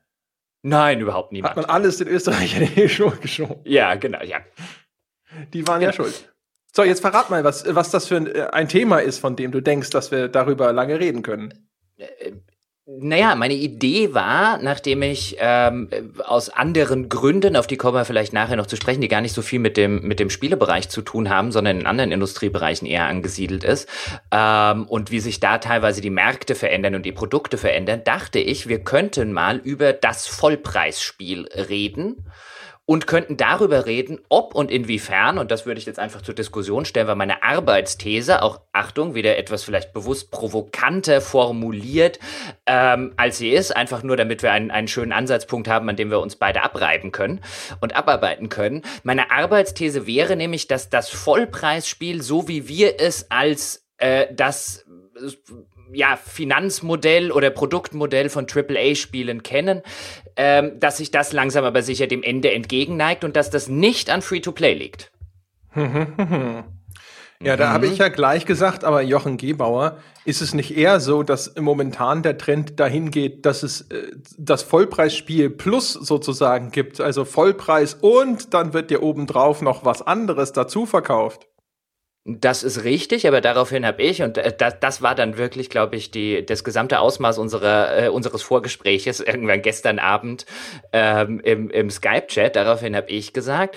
Nein, 0.62 1.00
überhaupt 1.00 1.32
niemand. 1.32 1.52
Hat 1.52 1.58
man 1.58 1.66
alles 1.66 1.98
den 1.98 2.08
Österreichern 2.08 2.64
in 2.76 2.76
die 2.76 2.90
Schuhe 2.90 3.16
geschoben. 3.16 3.62
Ja, 3.64 3.96
genau, 3.96 4.22
ja. 4.22 4.40
Die 5.54 5.66
waren 5.68 5.80
genau. 5.80 5.92
ja 5.92 5.94
schuld. 5.94 6.34
So, 6.74 6.84
jetzt 6.84 7.02
verrat 7.02 7.30
mal, 7.30 7.44
was, 7.44 7.64
was 7.74 7.90
das 7.90 8.08
für 8.08 8.18
ein, 8.18 8.28
äh, 8.28 8.48
ein 8.52 8.68
Thema 8.68 9.00
ist, 9.00 9.20
von 9.20 9.36
dem 9.36 9.52
du 9.52 9.62
denkst, 9.62 9.90
dass 9.90 10.12
wir 10.12 10.28
darüber 10.28 10.72
lange 10.74 11.00
reden 11.00 11.22
können. 11.22 11.70
Naja, 13.04 13.34
meine 13.34 13.56
Idee 13.56 14.14
war, 14.14 14.60
nachdem 14.60 15.02
ich 15.02 15.36
ähm, 15.40 15.90
aus 16.24 16.50
anderen 16.50 17.10
Gründen, 17.10 17.56
auf 17.56 17.66
die 17.66 17.76
kommen 17.76 17.96
wir 17.96 18.06
vielleicht 18.06 18.32
nachher 18.32 18.58
noch 18.58 18.68
zu 18.68 18.76
sprechen, 18.76 19.02
die 19.02 19.08
gar 19.08 19.22
nicht 19.22 19.34
so 19.34 19.42
viel 19.42 19.58
mit 19.58 19.76
dem 19.76 20.04
mit 20.04 20.20
dem 20.20 20.30
Spielebereich 20.30 20.88
zu 20.88 21.02
tun 21.02 21.28
haben, 21.28 21.52
sondern 21.52 21.80
in 21.80 21.88
anderen 21.88 22.12
Industriebereichen 22.12 22.88
eher 22.88 23.08
angesiedelt 23.08 23.64
ist 23.64 23.90
ähm, 24.32 24.86
und 24.86 25.10
wie 25.10 25.20
sich 25.20 25.40
da 25.40 25.58
teilweise 25.58 26.02
die 26.02 26.12
Märkte 26.12 26.54
verändern 26.54 26.94
und 26.94 27.04
die 27.04 27.12
Produkte 27.12 27.58
verändern, 27.58 28.04
dachte 28.04 28.38
ich, 28.38 28.68
wir 28.68 28.84
könnten 28.84 29.34
mal 29.34 29.58
über 29.58 29.94
das 29.94 30.28
Vollpreisspiel 30.28 31.50
reden 31.70 32.18
und 32.92 33.08
könnten 33.08 33.38
darüber 33.38 33.86
reden, 33.86 34.20
ob 34.28 34.54
und 34.54 34.70
inwiefern, 34.70 35.38
und 35.38 35.50
das 35.50 35.66
würde 35.66 35.80
ich 35.80 35.86
jetzt 35.86 35.98
einfach 35.98 36.22
zur 36.24 36.36
Diskussion 36.36 36.84
stellen, 36.84 37.08
weil 37.08 37.16
meine 37.16 37.42
Arbeitsthese, 37.42 38.42
auch 38.42 38.60
Achtung, 38.74 39.16
wieder 39.16 39.38
etwas 39.38 39.64
vielleicht 39.64 39.94
bewusst 39.94 40.30
provokanter 40.30 41.22
formuliert, 41.22 42.20
ähm, 42.66 43.14
als 43.16 43.38
sie 43.38 43.52
ist, 43.52 43.74
einfach 43.74 44.04
nur 44.04 44.18
damit 44.18 44.44
wir 44.44 44.52
einen, 44.52 44.72
einen 44.72 44.90
schönen 44.90 45.14
Ansatzpunkt 45.14 45.70
haben, 45.70 45.88
an 45.88 45.96
dem 45.96 46.12
wir 46.12 46.20
uns 46.20 46.36
beide 46.36 46.64
abreiben 46.64 47.14
können 47.14 47.40
und 47.80 47.96
abarbeiten 47.96 48.50
können. 48.50 48.82
Meine 49.04 49.32
Arbeitsthese 49.32 50.06
wäre 50.06 50.36
nämlich, 50.36 50.68
dass 50.68 50.90
das 50.90 51.08
Vollpreisspiel, 51.08 52.22
so 52.22 52.50
wie 52.50 52.68
wir 52.68 53.00
es 53.00 53.32
als 53.32 53.88
äh, 54.00 54.28
das 54.34 54.86
ja, 55.94 56.18
Finanzmodell 56.18 57.32
oder 57.32 57.50
Produktmodell 57.50 58.30
von 58.30 58.48
AAA-Spielen 58.48 59.44
kennen, 59.44 59.82
ähm, 60.36 60.80
dass 60.80 60.98
sich 60.98 61.12
das 61.12 61.34
langsam 61.34 61.66
aber 61.66 61.82
sicher 61.82 62.08
dem 62.08 62.24
Ende 62.24 62.52
entgegenneigt 62.52 63.24
und 63.24 63.36
dass 63.36 63.50
das 63.50 63.68
nicht 63.68 64.10
an 64.10 64.22
Free-to-Play 64.22 64.74
liegt. 64.74 65.12
Ja, 67.44 67.58
da 67.58 67.70
habe 67.72 67.88
ich 67.88 67.98
ja 67.98 68.10
gleich 68.10 68.46
gesagt, 68.46 68.84
aber 68.84 69.02
Jochen 69.02 69.38
Gebauer, 69.38 69.98
ist 70.26 70.42
es 70.42 70.54
nicht 70.54 70.78
eher 70.78 71.00
so, 71.00 71.24
dass 71.24 71.56
momentan 71.60 72.22
der 72.22 72.38
Trend 72.38 72.80
dahin 72.80 73.10
geht, 73.10 73.46
dass 73.48 73.64
es 73.64 73.82
äh, 73.90 74.12
das 74.38 74.62
Vollpreisspiel 74.62 75.50
plus 75.50 75.94
sozusagen 75.94 76.70
gibt, 76.70 77.02
also 77.02 77.26
Vollpreis 77.26 77.96
und 77.96 78.54
dann 78.54 78.74
wird 78.74 78.92
dir 78.92 79.02
obendrauf 79.02 79.64
noch 79.64 79.84
was 79.84 80.04
anderes 80.04 80.52
dazu 80.52 80.86
verkauft? 80.86 81.48
Das 82.24 82.62
ist 82.62 82.84
richtig, 82.84 83.28
aber 83.28 83.42
daraufhin 83.42 83.84
habe 83.84 84.04
ich, 84.04 84.22
und 84.22 84.38
äh, 84.38 84.54
das, 84.56 84.80
das 84.80 85.02
war 85.02 85.16
dann 85.16 85.38
wirklich, 85.38 85.72
glaube 85.72 85.96
ich, 85.96 86.12
die, 86.12 86.46
das 86.46 86.64
gesamte 86.64 87.00
Ausmaß 87.00 87.40
unserer, 87.40 88.04
äh, 88.04 88.10
unseres 88.10 88.44
Vorgespräches 88.44 89.20
irgendwann 89.26 89.64
gestern 89.64 89.98
Abend 89.98 90.46
ähm, 90.94 91.40
im, 91.40 91.72
im 91.72 91.90
Skype-Chat. 91.90 92.56
Daraufhin 92.56 92.96
habe 92.96 93.10
ich 93.10 93.34
gesagt, 93.34 93.76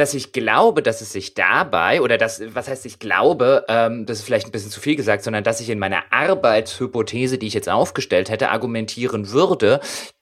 dass 0.00 0.14
ich 0.14 0.32
glaube, 0.32 0.82
dass 0.82 1.00
es 1.00 1.12
sich 1.12 1.34
dabei, 1.34 2.00
oder 2.00 2.18
das, 2.18 2.42
was 2.54 2.68
heißt 2.68 2.86
ich 2.86 2.98
glaube, 2.98 3.64
ähm, 3.68 4.06
das 4.06 4.18
ist 4.18 4.24
vielleicht 4.24 4.46
ein 4.46 4.52
bisschen 4.52 4.70
zu 4.70 4.80
viel 4.80 4.96
gesagt, 4.96 5.22
sondern 5.22 5.44
dass 5.44 5.60
ich 5.60 5.68
in 5.68 5.78
meiner 5.78 6.02
Arbeitshypothese, 6.10 7.38
die 7.38 7.46
ich 7.46 7.54
jetzt 7.54 7.68
aufgestellt 7.68 8.30
hätte, 8.30 8.50
argumentieren 8.50 9.30
würde, 9.30 9.80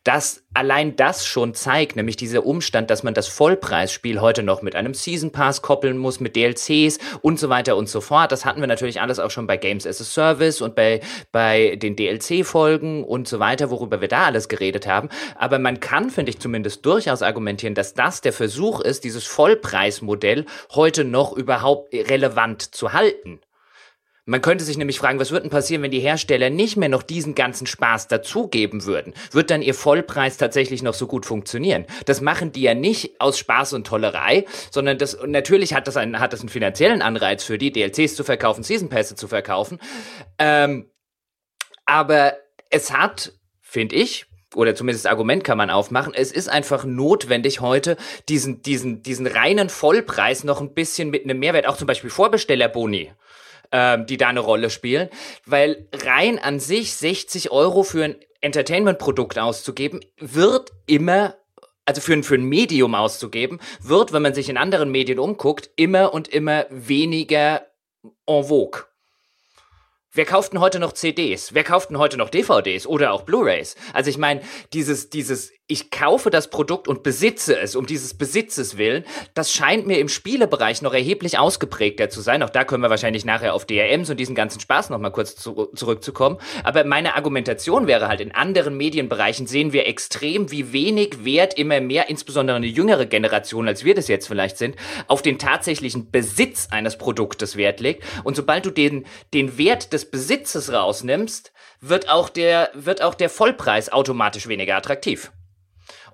dass 0.09 0.43
allein 0.55 0.97
das 0.97 1.27
schon 1.27 1.53
zeigt, 1.53 1.95
nämlich 1.95 2.17
dieser 2.17 2.47
Umstand, 2.47 2.89
dass 2.89 3.03
man 3.03 3.13
das 3.13 3.29
Vollpreisspiel 3.29 4.23
heute 4.23 4.43
noch 4.43 4.63
mit 4.63 4.75
einem 4.75 4.95
Season 4.95 5.33
Pass 5.33 5.61
koppeln 5.61 5.99
muss, 5.99 6.19
mit 6.19 6.35
DLCs 6.35 6.99
und 7.21 7.39
so 7.39 7.51
weiter 7.51 7.77
und 7.77 7.91
so 7.91 8.01
fort. 8.01 8.33
Das 8.33 8.47
hatten 8.47 8.61
wir 8.61 8.67
natürlich 8.67 9.03
alles 9.03 9.19
auch 9.19 9.31
schon 9.31 9.47
bei 9.47 9.59
Games 9.59 9.87
as 9.87 10.01
a 10.01 10.05
Service 10.05 10.63
und 10.63 10.75
bei, 10.75 11.01
bei 11.31 11.77
den 11.77 11.95
DLC-Folgen 11.95 13.05
und 13.05 13.29
so 13.29 13.39
weiter, 13.39 13.71
worüber 13.71 14.01
wir 14.01 14.09
da 14.09 14.25
alles 14.25 14.49
geredet 14.49 14.87
haben. 14.87 15.11
Aber 15.35 15.59
man 15.59 15.79
kann, 15.79 16.09
finde 16.09 16.31
ich 16.31 16.39
zumindest, 16.39 16.87
durchaus 16.87 17.21
argumentieren, 17.21 17.75
dass 17.75 17.93
das 17.93 18.23
der 18.23 18.33
Versuch 18.33 18.81
ist, 18.81 19.05
dieses 19.05 19.27
Vollpreismodell 19.69 20.47
heute 20.75 21.05
noch 21.05 21.33
überhaupt 21.33 21.93
relevant 21.93 22.75
zu 22.75 22.93
halten. 22.93 23.41
Man 24.25 24.43
könnte 24.43 24.63
sich 24.63 24.77
nämlich 24.77 24.99
fragen, 24.99 25.19
was 25.19 25.31
würde 25.31 25.45
denn 25.45 25.51
passieren, 25.51 25.83
wenn 25.83 25.91
die 25.91 26.01
Hersteller 26.01 26.51
nicht 26.51 26.77
mehr 26.77 26.91
noch 26.91 27.03
diesen 27.03 27.35
ganzen 27.35 27.67
Spaß 27.67 28.09
dazugeben 28.09 28.85
würden? 28.85 29.15
Wird 29.31 29.51
dann 29.51 29.63
ihr 29.63 29.73
Vollpreis 29.73 30.37
tatsächlich 30.37 30.83
noch 30.83 30.93
so 30.93 31.07
gut 31.07 31.25
funktionieren? 31.25 31.87
Das 32.05 32.21
machen 32.21 32.53
die 32.53 32.61
ja 32.61 32.75
nicht 32.75 33.23
aus 33.23 33.39
Spaß 33.39 33.73
und 33.73 33.87
Tollerei, 33.87 34.45
sondern 34.71 34.99
das, 34.99 35.17
natürlich 35.25 35.73
hat 35.73 35.87
das 35.89 35.97
einen, 35.97 36.21
hat 36.21 36.35
das 36.35 36.41
einen 36.41 36.51
finanziellen 36.51 37.01
Anreiz 37.01 37.43
für 37.43 37.57
die, 37.57 37.73
DLCs 37.73 38.17
zu 38.17 38.25
verkaufen, 38.25 38.63
Season 38.63 38.91
Pässe 38.91 39.17
zu 39.17 39.29
verkaufen. 39.29 39.79
Ähm, 40.39 40.91
aber 41.87 42.35
es 42.69 42.93
hat, 42.93 43.33
finde 43.63 43.97
ich, 43.97 44.27
oder 44.59 44.75
zumindest 44.75 45.05
das 45.05 45.13
Argument 45.13 45.45
kann 45.45 45.57
man 45.57 45.71
aufmachen. 45.71 46.15
Es 46.15 46.33
ist 46.33 46.49
einfach 46.49 46.85
notwendig 46.85 47.61
heute, 47.61 47.97
diesen, 48.29 48.61
diesen, 48.61 49.05
diesen 49.05 49.29
reinen 49.29 49.69
Vollpreis 49.69 50.43
noch 50.43 50.61
ein 50.61 50.75
bisschen 50.75 51.11
mit 51.11 51.23
einem 51.23 51.39
Mehrwert, 51.39 51.69
auch 51.69 51.77
zum 51.77 51.87
Beispiel 51.87 52.11
Vorbestellerboni, 52.11 53.13
ähm, 53.71 54.07
die 54.07 54.17
da 54.17 54.27
eine 54.27 54.41
Rolle 54.41 54.71
spielen, 54.71 55.11
weil 55.47 55.87
rein 55.93 56.41
an 56.41 56.59
sich 56.59 56.93
60 56.95 57.53
Euro 57.53 57.85
für 57.85 58.03
ein 58.03 58.17
Entertainment-Produkt 58.41 59.39
auszugeben, 59.39 60.01
wird 60.19 60.73
immer 60.87 61.37
also 61.85 62.01
für 62.01 62.15
ein, 62.15 62.25
für 62.25 62.35
ein 62.35 62.43
Medium 62.43 62.97
auszugeben, 62.97 63.61
wird, 63.81 64.13
wenn 64.13 64.23
man 64.23 64.35
sich 64.35 64.49
in 64.51 64.57
anderen 64.57 64.91
Medien 64.91 65.21
umguckt, 65.21 65.71
immer 65.77 66.13
und 66.13 66.27
immer 66.27 66.67
weniger 66.69 67.63
en 68.27 68.45
vogue. 68.45 68.88
Wer 70.19 70.25
kauft 70.25 70.53
denn 70.53 70.59
heute 70.59 70.81
noch 70.81 70.95
CDs? 70.95 71.55
Wer 71.55 71.63
kauft 71.63 71.91
denn 71.91 71.99
heute 71.99 72.17
noch 72.17 72.29
DVDs 72.29 72.89
oder 72.89 73.13
auch 73.13 73.23
Blu-rays? 73.23 73.77
Also 73.93 74.11
ich 74.11 74.19
meine, 74.19 74.41
dieses, 74.73 75.11
dieses, 75.11 75.53
ich 75.71 75.91
kaufe 75.91 76.31
das 76.31 76.49
Produkt 76.49 76.89
und 76.89 77.03
besitze 77.03 77.59
es 77.59 77.77
um 77.77 77.87
dieses 77.87 78.15
Besitzes 78.15 78.79
willen, 78.79 79.05
das 79.35 79.53
scheint 79.53 79.87
mir 79.87 79.99
im 79.99 80.09
Spielebereich 80.09 80.81
noch 80.81 80.95
erheblich 80.95 81.39
ausgeprägter 81.39 82.09
zu 82.09 82.23
sein. 82.23 82.43
Auch 82.43 82.49
da 82.49 82.65
können 82.65 82.83
wir 82.83 82.89
wahrscheinlich 82.89 83.27
nachher 83.27 83.53
auf 83.53 83.67
DRMs 83.67 84.09
und 84.09 84.19
diesen 84.19 84.35
ganzen 84.35 84.61
Spaß 84.61 84.89
nochmal 84.89 85.13
kurz 85.13 85.37
zu, 85.37 85.67
zurückzukommen. 85.75 86.39
Aber 86.65 86.85
meine 86.85 87.17
Argumentation 87.17 87.87
wäre 87.87 88.09
halt, 88.09 88.23
in 88.23 88.35
anderen 88.35 88.79
Medienbereichen 88.79 89.47
sehen 89.47 89.75
wir 89.75 89.87
extrem, 89.87 90.51
wie 90.51 90.73
wenig 90.73 91.27
Wert 91.27 91.59
immer 91.59 91.83
mehr, 91.83 92.09
insbesondere 92.09 92.57
eine 92.57 92.67
jüngere 92.67 93.05
Generation, 93.05 93.69
als 93.69 93.85
wir 93.85 93.95
das 93.95 94.09
jetzt 94.09 94.27
vielleicht 94.27 94.57
sind, 94.57 94.75
auf 95.07 95.21
den 95.21 95.39
tatsächlichen 95.39 96.11
Besitz 96.11 96.69
eines 96.71 96.97
Produktes 96.97 97.57
Wert 97.57 97.81
legt. 97.81 98.05
Und 98.25 98.37
sobald 98.37 98.65
du 98.65 98.71
den, 98.71 99.05
den 99.35 99.59
Wert 99.59 99.93
des 99.93 100.11
Besitzes 100.11 100.73
rausnimmst, 100.73 101.53
wird 101.83 102.09
auch 102.09 102.31
der, 102.31 102.71
wird 102.73 103.03
auch 103.03 103.15
der 103.15 103.29
Vollpreis 103.29 103.93
automatisch 103.93 104.49
weniger 104.49 104.75
attraktiv. 104.75 105.31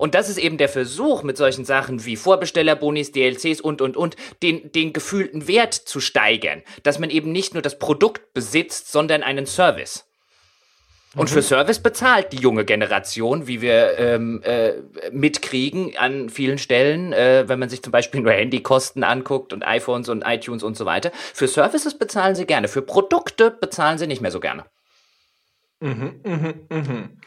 Und 0.04 0.14
das 0.14 0.28
ist 0.28 0.37
eben 0.37 0.58
der 0.58 0.68
Versuch, 0.68 1.23
mit 1.23 1.38
solchen 1.38 1.64
Sachen 1.64 2.04
wie 2.04 2.16
Vorbestellerbonis, 2.16 3.11
DLCs 3.12 3.62
und, 3.62 3.80
und, 3.80 3.96
und, 3.96 4.16
den, 4.42 4.70
den 4.70 4.92
gefühlten 4.92 5.49
Wert 5.49 5.73
zu 5.73 5.99
steigern. 5.99 6.61
Dass 6.82 6.99
man 6.99 7.08
eben 7.08 7.32
nicht 7.32 7.54
nur 7.54 7.62
das 7.62 7.78
Produkt 7.78 8.34
besitzt, 8.34 8.92
sondern 8.92 9.23
einen 9.23 9.46
Service. 9.46 10.04
Und 11.16 11.30
mhm. 11.30 11.34
für 11.34 11.40
Service 11.40 11.78
bezahlt 11.78 12.34
die 12.34 12.37
junge 12.37 12.66
Generation, 12.66 13.46
wie 13.46 13.62
wir 13.62 13.99
ähm, 13.99 14.42
äh, 14.42 14.75
mitkriegen 15.11 15.96
an 15.96 16.28
vielen 16.28 16.58
Stellen, 16.58 17.14
äh, 17.14 17.44
wenn 17.46 17.58
man 17.58 17.70
sich 17.70 17.82
zum 17.82 17.90
Beispiel 17.90 18.20
nur 18.20 18.32
Handykosten 18.32 19.04
anguckt 19.04 19.54
und 19.54 19.66
iPhones 19.66 20.11
und 20.11 20.20
iTunes 20.26 20.62
und 20.62 20.76
so 20.76 20.84
weiter. 20.84 21.12
Für 21.32 21.49
Services 21.49 21.99
bezahlen 21.99 22.34
sie 22.34 22.44
gerne, 22.44 22.68
für 22.68 22.82
Produkte 22.82 23.50
bezahlen 23.50 23.96
sie 23.96 24.06
nicht 24.06 24.20
mehr 24.20 24.30
so 24.30 24.40
gerne. 24.40 24.66
Mhm, 25.80 26.20
mhm, 26.26 26.54
mhm. 26.68 27.20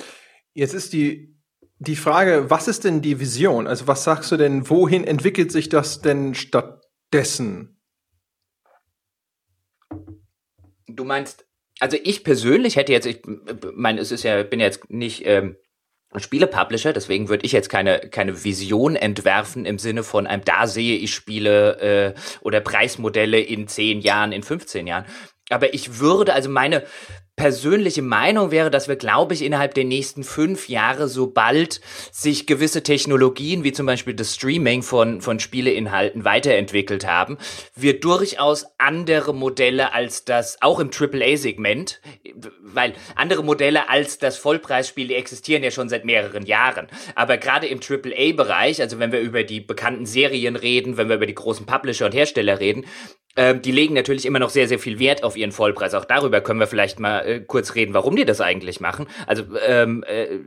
Jetzt 0.53 0.75
ist 0.75 0.93
die, 0.93 1.37
die 1.79 1.96
Frage, 1.96 2.50
was 2.50 2.67
ist 2.67 2.84
denn 2.84 3.01
die 3.01 3.19
Vision? 3.19 3.67
Also 3.67 3.88
was 3.88 4.03
sagst 4.03 4.31
du 4.31 4.38
denn, 4.38 4.69
wohin 4.69 5.03
entwickelt 5.03 5.51
sich 5.51 5.69
das 5.69 6.01
denn 6.01 6.34
stattdessen? 6.34 7.79
Du 10.88 11.03
meinst, 11.03 11.46
also 11.79 11.98
ich 12.03 12.24
persönlich 12.24 12.75
hätte 12.75 12.91
jetzt, 12.91 13.05
ich 13.05 13.22
meine, 13.75 14.01
es 14.01 14.12
ist 14.12 14.24
ja, 14.24 14.41
bin 14.41 14.60
jetzt 14.60 14.89
nicht 14.89 15.25
ähm, 15.25 15.57
Spiele-Publisher, 16.15 16.93
deswegen 16.93 17.29
würde 17.29 17.46
ich 17.46 17.51
jetzt 17.51 17.69
keine, 17.69 18.00
keine 18.00 18.43
Vision 18.43 18.96
entwerfen 18.96 19.65
im 19.65 19.77
Sinne 19.77 20.03
von 20.03 20.25
einem, 20.25 20.43
da 20.43 20.65
sehe 20.65 20.98
ich 20.98 21.13
Spiele 21.13 22.15
äh, 22.15 22.19
oder 22.41 22.62
Preismodelle 22.62 23.39
in 23.39 23.67
10 23.67 24.01
Jahren, 24.01 24.31
in 24.31 24.41
15 24.41 24.88
Jahren. 24.88 25.05
Aber 25.50 25.74
ich 25.74 26.00
würde, 26.00 26.34
also 26.34 26.50
meine, 26.50 26.84
persönliche 27.38 28.01
Meinung 28.01 28.50
wäre, 28.50 28.72
dass 28.72 28.88
wir, 28.88 28.96
glaube 28.96 29.36
ich, 29.36 29.44
innerhalb 29.44 29.75
der 29.75 29.86
nächsten 29.86 30.24
fünf 30.24 30.67
Jahre, 30.70 31.08
sobald 31.08 31.79
sich 32.12 32.48
gewisse 32.48 32.82
Technologien, 32.82 33.63
wie 33.63 33.72
zum 33.72 33.86
Beispiel 33.86 34.15
das 34.15 34.34
Streaming 34.34 34.82
von, 34.82 35.22
von 35.22 35.39
Spieleinhalten 35.39 36.25
weiterentwickelt 36.25 37.06
haben, 37.06 37.38
wir 37.75 38.00
durchaus 38.00 38.65
andere 38.79 39.36
Modelle 39.36 39.94
als 39.94 40.25
das, 40.25 40.58
auch 40.62 40.79
im 40.79 40.89
AAA-Segment, 40.89 42.01
weil 42.60 42.94
andere 43.15 43.44
Modelle 43.44 43.88
als 43.88 44.17
das 44.17 44.38
Vollpreisspiel, 44.38 45.08
die 45.08 45.15
existieren 45.15 45.63
ja 45.63 45.70
schon 45.70 45.89
seit 45.89 46.06
mehreren 46.06 46.44
Jahren. 46.44 46.88
Aber 47.13 47.38
gerade 47.38 47.67
im 47.67 47.79
AAA-Bereich, 47.79 48.82
also 48.82 48.98
wenn 48.98 49.12
wir 49.12 49.20
über 49.20 49.44
die 49.44 49.60
bekannten 49.60 50.08
Serien 50.08 50.56
reden, 50.56 50.98
wenn 50.98 51.08
wir 51.08 51.17
über 51.17 51.27
die 51.27 51.36
großen 51.36 51.67
Publisher 51.67 52.08
und 52.08 52.15
Hersteller 52.15 52.60
reden, 52.60 52.86
ähm, 53.38 53.62
die 53.62 53.72
legen 53.72 53.94
natürlich 53.94 54.25
immer 54.25 54.39
noch 54.39 54.50
sehr, 54.50 54.67
sehr 54.67 54.79
viel 54.79 55.00
Wert 55.00 55.24
auf 55.24 55.38
ihren 55.38 55.51
Vollpreis. 55.51 55.94
Auch 55.94 56.06
darüber 56.06 56.41
können 56.41 56.60
wir 56.60 56.67
vielleicht 56.67 57.00
mal 57.00 57.20
äh, 57.22 57.39
kurz 57.39 57.75
reden, 57.75 57.94
warum 57.94 58.15
die 58.15 58.25
das 58.25 58.41
eigentlich 58.41 58.79
machen. 58.79 59.08
Also, 59.27 59.44
ähm, 59.65 60.03
äh, 60.08 60.39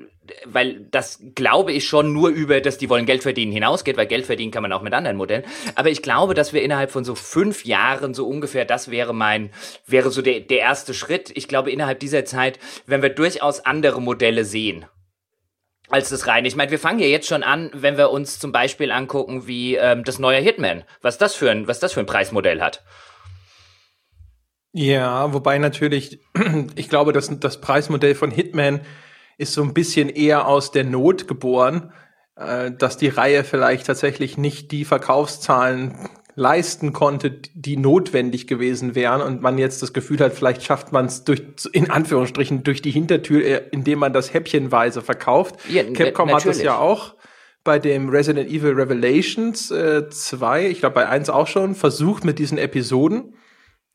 weil 0.45 0.87
das 0.91 1.21
glaube 1.35 1.73
ich 1.73 1.87
schon 1.87 2.13
nur 2.13 2.29
über, 2.29 2.61
dass 2.61 2.79
die 2.79 2.91
wollen 2.91 3.07
Geld 3.07 3.23
verdienen 3.23 3.53
hinausgeht, 3.53 3.97
weil 3.97 4.07
Geld 4.07 4.27
verdienen 4.27 4.51
kann 4.51 4.63
man 4.63 4.73
auch 4.73 4.83
mit 4.83 4.93
anderen 4.93 5.17
Modellen. 5.17 5.45
Aber 5.77 5.89
ich 5.89 6.03
glaube, 6.03 6.35
dass 6.35 6.53
wir 6.53 6.63
innerhalb 6.63 6.91
von 6.91 7.05
so 7.05 7.15
fünf 7.15 7.65
Jahren 7.65 8.13
so 8.13 8.29
ungefähr, 8.29 8.65
das 8.65 8.91
wäre 8.91 9.15
mein, 9.15 9.51
wäre 9.87 10.11
so 10.11 10.21
der, 10.21 10.41
der 10.41 10.59
erste 10.59 10.93
Schritt. 10.93 11.31
Ich 11.35 11.49
glaube, 11.49 11.71
innerhalb 11.71 12.01
dieser 12.01 12.25
Zeit 12.25 12.59
werden 12.87 13.03
wir 13.03 13.11
durchaus 13.11 13.61
andere 13.65 14.03
Modelle 14.03 14.45
sehen 14.45 14.85
als 15.91 16.09
das 16.09 16.27
reine. 16.27 16.49
Ich 16.49 16.57
meine, 16.57 16.71
wir 16.71 16.79
fangen 16.79 17.01
ja 17.01 17.07
jetzt 17.07 17.29
schon 17.29 17.43
an, 17.43 17.71
wenn 17.75 17.97
wir 17.97 18.11
uns 18.11 18.39
zum 18.39 18.53
Beispiel 18.53 18.93
angucken, 18.93 19.47
wie 19.47 19.77
ähm, 19.77 20.05
das 20.05 20.19
neue 20.19 20.41
Hitman, 20.41 20.85
was 21.03 21.19
das 21.19 21.35
für 21.35 21.51
ein, 21.51 21.69
was 21.69 21.81
das 21.81 21.93
für 21.93 22.01
ein 22.01 22.07
Preismodell 22.07 22.61
hat. 22.61 22.83
Ja, 24.73 25.33
wobei 25.33 25.59
natürlich, 25.59 26.21
ich 26.77 26.89
glaube, 26.89 27.13
dass 27.13 27.41
das 27.41 27.61
Preismodell 27.61 28.15
von 28.15 28.31
Hitman 28.31 28.81
ist 29.37 29.55
so 29.55 29.63
ein 29.63 29.75
bisschen 29.75 30.09
eher 30.09 30.47
aus 30.47 30.71
der 30.71 30.85
Not 30.85 31.27
geboren, 31.27 31.93
äh, 32.37 32.71
dass 32.71 32.97
die 32.97 33.09
Reihe 33.09 33.43
vielleicht 33.43 33.87
tatsächlich 33.87 34.39
nicht 34.39 34.71
die 34.71 34.85
Verkaufszahlen 34.85 36.09
leisten 36.35 36.93
konnte, 36.93 37.31
die 37.55 37.77
notwendig 37.77 38.47
gewesen 38.47 38.95
wären 38.95 39.21
und 39.21 39.43
man 39.43 39.59
jetzt 39.59 39.83
das 39.83 39.93
Gefühl 39.93 40.19
hat, 40.21 40.33
vielleicht 40.33 40.63
schafft 40.63 40.93
man 40.93 41.07
es 41.07 41.25
durch, 41.25 41.43
in 41.73 41.91
Anführungsstrichen, 41.91 42.63
durch 42.63 42.83
die 42.83 42.91
Hintertür, 42.91 43.45
äh, 43.45 43.63
indem 43.71 43.99
man 43.99 44.13
das 44.13 44.33
häppchenweise 44.33 45.03
verkauft. 45.03 45.57
Ja, 45.69 45.83
Capcom 45.85 46.29
natürlich. 46.29 46.33
hat 46.33 46.47
das 46.47 46.63
ja 46.63 46.79
auch 46.79 47.15
bei 47.63 47.79
dem 47.79 48.09
Resident 48.09 48.49
Evil 48.51 48.73
Revelations 48.73 49.69
2, 49.69 50.63
äh, 50.63 50.69
ich 50.69 50.81
glaube 50.81 50.95
bei 50.95 51.09
1 51.09 51.31
auch 51.31 51.47
schon, 51.47 51.75
versucht 51.75 52.25
mit 52.25 52.39
diesen 52.39 52.59
Episoden. 52.59 53.35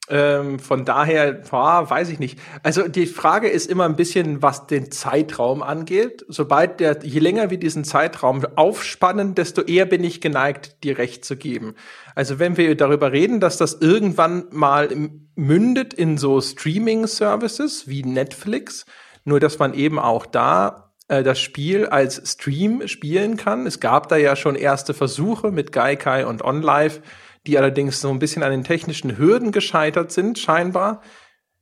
Ähm, 0.08 0.60
von 0.60 0.86
daher, 0.86 1.34
boah, 1.34 1.90
weiß 1.90 2.10
ich 2.10 2.20
nicht. 2.20 2.38
Also 2.62 2.88
die 2.88 3.08
Frage 3.08 3.50
ist 3.50 3.68
immer 3.68 3.86
ein 3.86 3.96
bisschen, 3.96 4.44
was 4.44 4.68
den 4.68 4.92
Zeitraum 4.92 5.64
angeht. 5.64 6.24
Sobald 6.28 6.80
der, 6.80 7.00
je 7.04 7.20
länger 7.20 7.50
wir 7.50 7.58
diesen 7.58 7.84
Zeitraum 7.84 8.46
aufspannen, 8.56 9.34
desto 9.34 9.62
eher 9.64 9.86
bin 9.86 10.04
ich 10.04 10.22
geneigt, 10.22 10.84
dir 10.84 11.00
recht 11.00 11.26
zu 11.26 11.38
geben. 11.38 11.74
Also 12.14 12.38
wenn 12.38 12.56
wir 12.56 12.76
darüber 12.76 13.12
reden, 13.12 13.40
dass 13.40 13.58
das 13.58 13.74
irgendwann 13.82 14.46
mal 14.52 14.90
mündet 15.36 15.94
in 15.94 16.20
so 16.20 16.40
Streaming-Services 16.40 17.88
wie 17.88 18.04
Netflix, 18.04 18.86
nur 19.24 19.40
dass 19.40 19.58
man 19.58 19.74
eben 19.74 19.98
auch 19.98 20.28
da 20.28 20.94
äh, 21.08 21.24
das 21.24 21.40
Spiel 21.40 21.88
als 21.88 22.22
Stream 22.32 22.88
spielen 22.88 23.38
kann. 23.38 23.66
Es 23.66 23.80
gab 23.80 24.08
da 24.08 24.18
ja 24.18 24.36
schon 24.36 24.56
erste 24.56 24.94
Versuche 24.94 25.52
mit 25.52 25.72
Gaikai 25.72 26.28
und 26.28 26.44
OnLive 26.44 27.02
die 27.48 27.58
allerdings 27.58 28.02
so 28.02 28.10
ein 28.10 28.20
bisschen 28.20 28.44
an 28.44 28.52
den 28.52 28.64
technischen 28.64 29.18
Hürden 29.18 29.52
gescheitert 29.52 30.12
sind, 30.12 30.40
scheinbar, 30.40 31.02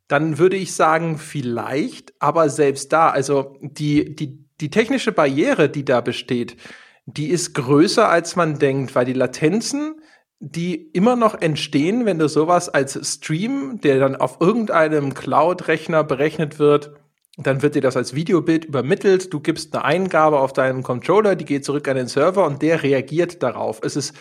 dann 0.08 0.38
würde 0.38 0.58
ich 0.58 0.74
sagen, 0.74 1.18
vielleicht, 1.18 2.14
aber 2.20 2.50
selbst 2.50 2.94
da, 2.94 3.10
also 3.10 3.58
die, 3.62 4.16
die, 4.16 4.46
die 4.62 4.70
technische 4.70 5.12
Barriere, 5.12 5.70
die 5.70 5.86
da 5.86 6.02
besteht, 6.02 6.58
die 7.06 7.28
ist 7.28 7.54
größer, 7.54 8.08
als 8.08 8.36
man 8.36 8.60
denkt, 8.60 8.96
weil 8.96 9.06
die 9.06 9.14
Latenzen, 9.14 9.96
die 10.40 10.76
immer 10.76 11.16
noch 11.16 11.42
entstehen, 11.42 12.06
wenn 12.06 12.20
du 12.20 12.28
sowas 12.28 12.70
als 12.70 13.00
Stream, 13.16 13.80
der 13.82 14.00
dann 14.00 14.16
auf 14.16 14.42
irgendeinem 14.42 15.14
Cloud-Rechner 15.14 16.04
berechnet 16.04 16.60
wird, 16.60 16.94
dann 17.38 17.62
wird 17.62 17.76
dir 17.76 17.82
das 17.82 17.98
als 17.98 18.14
Videobild 18.14 18.66
übermittelt, 18.66 19.34
du 19.34 19.40
gibst 19.40 19.74
eine 19.74 19.86
Eingabe 19.86 20.40
auf 20.40 20.54
deinen 20.54 20.84
Controller, 20.84 21.36
die 21.36 21.46
geht 21.46 21.66
zurück 21.66 21.88
an 21.88 21.96
den 21.96 22.08
Server 22.08 22.46
und 22.46 22.62
der 22.62 22.84
reagiert 22.84 23.42
darauf. 23.42 23.80
Es 23.84 23.96
ist 23.96 24.14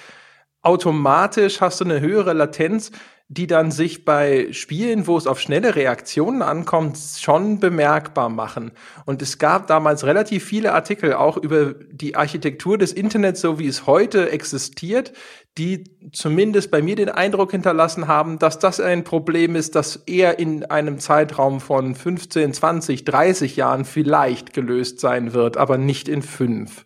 automatisch 0.63 1.61
hast 1.61 1.81
du 1.81 1.85
eine 1.85 2.01
höhere 2.01 2.33
Latenz, 2.33 2.91
die 3.29 3.47
dann 3.47 3.71
sich 3.71 4.05
bei 4.05 4.49
Spielen, 4.53 5.07
wo 5.07 5.17
es 5.17 5.27
auf 5.27 5.41
schnelle 5.41 5.75
Reaktionen 5.75 6.43
ankommt, 6.43 6.99
schon 7.19 7.61
bemerkbar 7.61 8.29
machen. 8.29 8.73
Und 9.07 9.23
es 9.23 9.39
gab 9.39 9.69
damals 9.69 10.05
relativ 10.05 10.45
viele 10.45 10.75
Artikel 10.75 11.15
auch 11.15 11.39
über 11.39 11.73
die 11.73 12.15
Architektur 12.15 12.77
des 12.77 12.93
Internets, 12.93 13.41
so 13.41 13.59
wie 13.59 13.69
es 13.69 13.87
heute 13.87 14.31
existiert, 14.31 15.15
die 15.57 15.85
zumindest 16.13 16.71
bei 16.71 16.83
mir 16.83 16.95
den 16.95 17.09
Eindruck 17.09 17.53
hinterlassen 17.53 18.07
haben, 18.07 18.39
dass 18.39 18.59
das 18.59 18.81
ein 18.81 19.03
Problem 19.03 19.57
ist, 19.57 19.77
das 19.77 19.97
eher 19.97 20.39
in 20.39 20.67
einem 20.67 20.99
Zeitraum 20.99 21.61
von 21.61 21.95
15, 21.95 22.53
20, 22.53 23.05
30 23.05 23.57
Jahren 23.57 23.87
vielleicht 23.87 24.53
gelöst 24.53 25.01
sein 25.01 25.33
wird, 25.33 25.57
aber 25.57 25.79
nicht 25.79 26.07
in 26.07 26.21
fünf. 26.21 26.85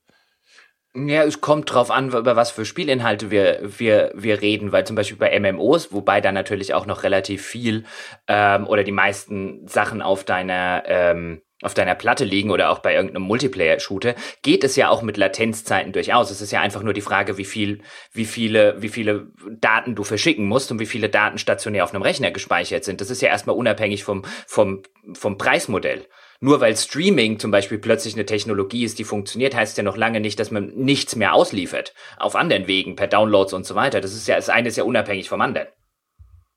Ja, 0.97 1.25
es 1.25 1.43
kommt 1.43 1.73
drauf 1.73 1.91
an, 1.91 2.09
über 2.09 2.37
was 2.37 2.51
für 2.51 2.65
Spielinhalte 2.65 3.31
wir, 3.31 3.61
wir, 3.63 4.13
wir 4.15 4.41
reden, 4.41 4.73
weil 4.73 4.87
zum 4.87 4.97
Beispiel 4.97 5.19
bei 5.19 5.39
MMOs, 5.39 5.93
wobei 5.93 6.23
da 6.23 6.33
natürlich 6.33 6.73
auch 6.73 6.87
noch 6.87 7.03
relativ 7.03 7.45
viel 7.45 7.85
ähm, 8.29 8.67
oder 8.67 8.83
die 8.83 8.93
meisten 8.93 9.67
Sachen 9.69 10.01
auf 10.01 10.25
deiner 10.25 10.85
ähm, 10.87 11.43
auf 11.63 11.75
deiner 11.75 11.95
Platte 11.95 12.25
liegen 12.25 12.51
oder 12.51 12.71
auch 12.71 12.81
bei 12.81 12.95
irgendeinem 12.95 13.23
Multiplayer-Shooter, 13.23 14.15
geht 14.43 14.63
es 14.63 14.77
ja 14.77 14.91
auch 14.91 15.01
mit 15.01 15.17
Latenzzeiten 15.17 15.93
durchaus. 15.93 16.31
Es 16.31 16.43
ist 16.43 16.53
ja 16.53 16.61
einfach 16.61 16.83
nur 16.83 16.93
die 16.93 17.01
Frage, 17.01 17.39
wie 17.39 17.47
viel, 17.47 17.81
wie 18.13 18.27
viele, 18.27 18.81
wie 18.83 18.91
viele 18.91 19.29
Daten 19.51 19.95
du 19.95 20.05
verschicken 20.05 20.47
musst 20.47 20.71
und 20.71 20.81
wie 20.81 20.87
viele 20.87 21.09
Daten 21.09 21.39
stationär 21.39 21.85
auf 21.85 21.95
einem 21.95 22.03
Rechner 22.03 22.31
gespeichert 22.31 22.85
sind. 22.85 23.01
Das 23.01 23.09
ist 23.09 23.23
ja 23.23 23.31
erstmal 23.31 23.57
unabhängig 23.57 24.05
vom, 24.05 24.23
vom, 24.47 24.83
vom 25.15 25.39
Preismodell. 25.39 26.07
Nur 26.41 26.61
weil 26.61 26.77
Streaming 26.77 27.39
zum 27.39 27.51
Beispiel 27.51 27.79
plötzlich 27.79 28.15
eine 28.15 28.27
Technologie 28.27 28.85
ist, 28.85 28.99
die 28.99 29.05
funktioniert, 29.05 29.55
heißt 29.55 29.77
ja 29.77 29.83
noch 29.83 29.97
lange 29.97 30.21
nicht, 30.21 30.39
dass 30.39 30.51
man 30.51 30.73
nichts 30.75 31.17
mehr 31.17 31.35
ausliefert. 31.35 31.95
Auf 32.19 32.37
anderen 32.37 32.67
Wegen, 32.67 32.97
per 32.97 33.07
Downloads 33.07 33.53
und 33.53 33.65
so 33.65 33.75
weiter. 33.75 34.01
Das 34.01 34.15
ist 34.15 34.29
ja, 34.29 34.37
das 34.37 34.49
eine 34.49 34.69
ist 34.69 34.77
ja 34.77 34.85
unabhängig 34.85 35.29
vom 35.29 35.41
anderen. 35.41 35.69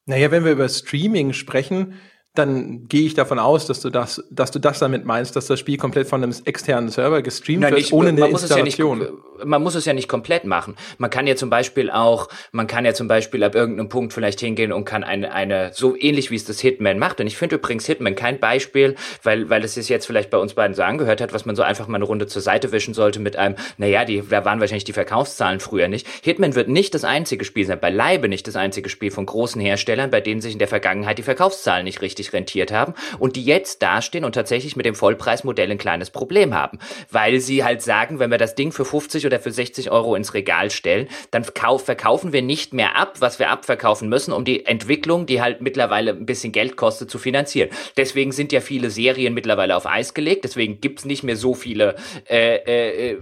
Naja, 0.05 0.31
wenn 0.31 0.43
wir 0.43 0.53
über 0.53 0.67
Streaming 0.67 1.33
sprechen, 1.33 1.99
dann 2.35 2.87
gehe 2.87 3.05
ich 3.05 3.15
davon 3.15 3.39
aus, 3.39 3.65
dass 3.65 3.81
du 3.81 3.89
das, 3.89 4.23
dass 4.29 4.51
du 4.51 4.59
das 4.59 4.79
damit 4.79 5.03
meinst, 5.03 5.35
dass 5.35 5.47
das 5.47 5.59
Spiel 5.59 5.77
komplett 5.77 6.07
von 6.07 6.23
einem 6.23 6.33
externen 6.45 6.89
Server 6.89 7.21
gestreamt 7.21 7.61
Nein, 7.61 7.71
wird, 7.71 7.81
nicht, 7.81 7.93
ohne 7.93 8.11
man 8.13 8.23
eine 8.23 8.31
muss 8.31 8.43
es 8.43 8.49
ja 8.51 8.57
Installation. 8.57 8.99
nicht, 8.99 9.11
man 9.45 9.63
muss 9.63 9.75
es 9.75 9.85
ja 9.85 9.93
nicht 9.93 10.07
komplett 10.07 10.45
machen. 10.45 10.75
Man 10.97 11.09
kann 11.09 11.25
ja 11.27 11.35
zum 11.35 11.49
Beispiel 11.49 11.89
auch, 11.89 12.29
man 12.51 12.67
kann 12.67 12.85
ja 12.85 12.93
zum 12.93 13.07
Beispiel 13.07 13.43
ab 13.43 13.55
irgendeinem 13.55 13.89
Punkt 13.89 14.13
vielleicht 14.13 14.39
hingehen 14.39 14.71
und 14.71 14.85
kann 14.85 15.03
eine, 15.03 15.33
eine, 15.33 15.71
so 15.73 15.95
ähnlich 15.97 16.29
wie 16.29 16.35
es 16.35 16.45
das 16.45 16.59
Hitman 16.59 16.99
macht. 16.99 17.19
Und 17.19 17.27
ich 17.27 17.35
finde 17.35 17.55
übrigens 17.55 17.85
Hitman 17.87 18.15
kein 18.15 18.39
Beispiel, 18.39 18.95
weil, 19.23 19.49
weil 19.49 19.63
es 19.63 19.73
sich 19.73 19.89
jetzt 19.89 20.05
vielleicht 20.05 20.29
bei 20.29 20.37
uns 20.37 20.53
beiden 20.53 20.75
so 20.75 20.83
angehört 20.83 21.21
hat, 21.21 21.33
was 21.33 21.45
man 21.45 21.55
so 21.55 21.63
einfach 21.63 21.87
mal 21.87 21.95
eine 21.95 22.05
Runde 22.05 22.27
zur 22.27 22.41
Seite 22.41 22.71
wischen 22.71 22.93
sollte 22.93 23.19
mit 23.19 23.37
einem, 23.37 23.55
naja, 23.77 24.05
die, 24.05 24.23
da 24.29 24.45
waren 24.45 24.59
wahrscheinlich 24.59 24.83
die 24.83 24.93
Verkaufszahlen 24.93 25.59
früher 25.59 25.87
nicht. 25.87 26.07
Hitman 26.21 26.55
wird 26.55 26.69
nicht 26.69 26.93
das 26.93 27.03
einzige 27.03 27.43
Spiel 27.43 27.65
sein, 27.65 27.79
beileibe 27.79 28.29
nicht 28.29 28.47
das 28.47 28.55
einzige 28.55 28.89
Spiel 28.89 29.11
von 29.11 29.25
großen 29.25 29.59
Herstellern, 29.59 30.11
bei 30.11 30.21
denen 30.21 30.41
sich 30.41 30.53
in 30.53 30.59
der 30.59 30.67
Vergangenheit 30.67 31.17
die 31.17 31.23
Verkaufszahlen 31.23 31.85
nicht 31.85 32.01
richtig 32.01 32.18
rentiert 32.33 32.71
haben 32.71 32.93
und 33.17 33.35
die 33.35 33.43
jetzt 33.43 33.81
dastehen 33.81 34.25
und 34.25 34.33
tatsächlich 34.33 34.75
mit 34.75 34.85
dem 34.85 34.95
Vollpreismodell 34.95 35.71
ein 35.71 35.77
kleines 35.77 36.09
Problem 36.09 36.53
haben, 36.53 36.79
weil 37.09 37.39
sie 37.39 37.63
halt 37.63 37.81
sagen, 37.81 38.19
wenn 38.19 38.31
wir 38.31 38.37
das 38.37 38.55
Ding 38.55 38.71
für 38.71 38.85
50 38.85 39.25
oder 39.25 39.39
für 39.39 39.51
60 39.51 39.91
Euro 39.91 40.15
ins 40.15 40.33
Regal 40.33 40.69
stellen, 40.69 41.07
dann 41.31 41.43
verkaufen 41.43 42.33
wir 42.33 42.41
nicht 42.41 42.73
mehr 42.73 42.95
ab, 42.95 43.15
was 43.19 43.39
wir 43.39 43.49
abverkaufen 43.49 44.09
müssen, 44.09 44.33
um 44.33 44.45
die 44.45 44.65
Entwicklung, 44.65 45.25
die 45.25 45.41
halt 45.41 45.61
mittlerweile 45.61 46.11
ein 46.11 46.25
bisschen 46.25 46.51
Geld 46.51 46.75
kostet, 46.75 47.09
zu 47.09 47.17
finanzieren. 47.17 47.69
Deswegen 47.97 48.31
sind 48.31 48.51
ja 48.51 48.61
viele 48.61 48.89
Serien 48.89 49.33
mittlerweile 49.33 49.75
auf 49.75 49.85
Eis 49.85 50.13
gelegt, 50.13 50.43
deswegen 50.43 50.81
gibt's 50.81 51.05
nicht 51.05 51.23
mehr 51.23 51.35
so 51.35 51.53
viele 51.53 51.95
äh, 52.29 53.11
äh, 53.11 53.17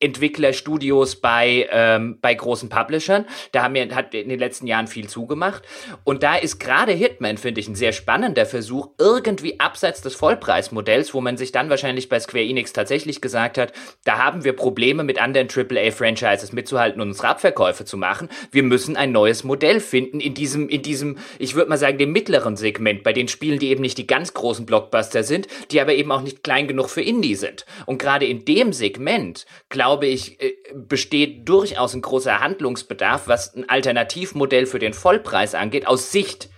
Entwicklerstudios 0.00 1.16
bei, 1.16 1.68
ähm, 1.70 2.18
bei 2.20 2.34
großen 2.34 2.68
Publishern. 2.68 3.26
Da 3.52 3.62
haben 3.62 3.74
wir, 3.74 3.94
hat 3.94 4.14
in 4.14 4.28
den 4.28 4.38
letzten 4.38 4.66
Jahren 4.66 4.86
viel 4.86 5.08
zugemacht. 5.08 5.62
Und 6.04 6.22
da 6.22 6.36
ist 6.36 6.58
gerade 6.58 6.92
Hitman, 6.92 7.36
finde 7.36 7.60
ich, 7.60 7.68
ein 7.68 7.74
sehr 7.74 7.92
spannender 7.92 8.46
Versuch, 8.46 8.88
irgendwie 8.98 9.60
abseits 9.60 10.00
des 10.00 10.14
Vollpreismodells, 10.14 11.12
wo 11.14 11.20
man 11.20 11.36
sich 11.36 11.52
dann 11.52 11.70
wahrscheinlich 11.70 12.08
bei 12.08 12.18
Square 12.18 12.44
Enix 12.44 12.72
tatsächlich 12.72 13.20
gesagt 13.20 13.58
hat, 13.58 13.72
da 14.04 14.18
haben 14.18 14.44
wir 14.44 14.54
Probleme 14.54 15.04
mit 15.04 15.20
anderen 15.20 15.48
AAA-Franchises 15.48 16.52
mitzuhalten 16.52 17.00
und 17.00 17.08
unsere 17.08 17.28
Abverkäufe 17.28 17.84
zu 17.84 17.96
machen. 17.96 18.28
Wir 18.50 18.62
müssen 18.62 18.96
ein 18.96 19.12
neues 19.12 19.44
Modell 19.44 19.80
finden 19.80 20.20
in 20.20 20.34
diesem, 20.34 20.68
in 20.68 20.82
diesem, 20.82 21.18
ich 21.38 21.54
würde 21.54 21.68
mal 21.68 21.76
sagen, 21.76 21.98
dem 21.98 22.12
mittleren 22.12 22.56
Segment, 22.56 23.02
bei 23.02 23.12
den 23.12 23.28
Spielen, 23.28 23.58
die 23.58 23.68
eben 23.68 23.82
nicht 23.82 23.98
die 23.98 24.06
ganz 24.06 24.32
großen 24.32 24.64
Blockbuster 24.64 25.22
sind, 25.22 25.46
die 25.70 25.80
aber 25.80 25.92
eben 25.92 26.10
auch 26.10 26.22
nicht 26.22 26.42
klein 26.42 26.68
genug 26.68 26.88
für 26.88 27.02
Indie 27.02 27.34
sind. 27.34 27.66
Und 27.86 27.98
gerade 27.98 28.26
in 28.26 28.44
dem 28.44 28.72
Segment, 28.72 29.44
glaube 29.68 29.89
glaube 29.90 30.06
ich, 30.06 30.40
äh, 30.40 30.54
besteht 30.72 31.48
durchaus 31.48 31.94
ein 31.94 32.02
großer 32.02 32.38
Handlungsbedarf, 32.38 33.26
was 33.26 33.56
ein 33.56 33.68
Alternativmodell 33.68 34.66
für 34.66 34.78
den 34.78 34.92
Vollpreis 34.92 35.56
angeht, 35.56 35.88
aus 35.88 36.12
Sicht 36.12 36.48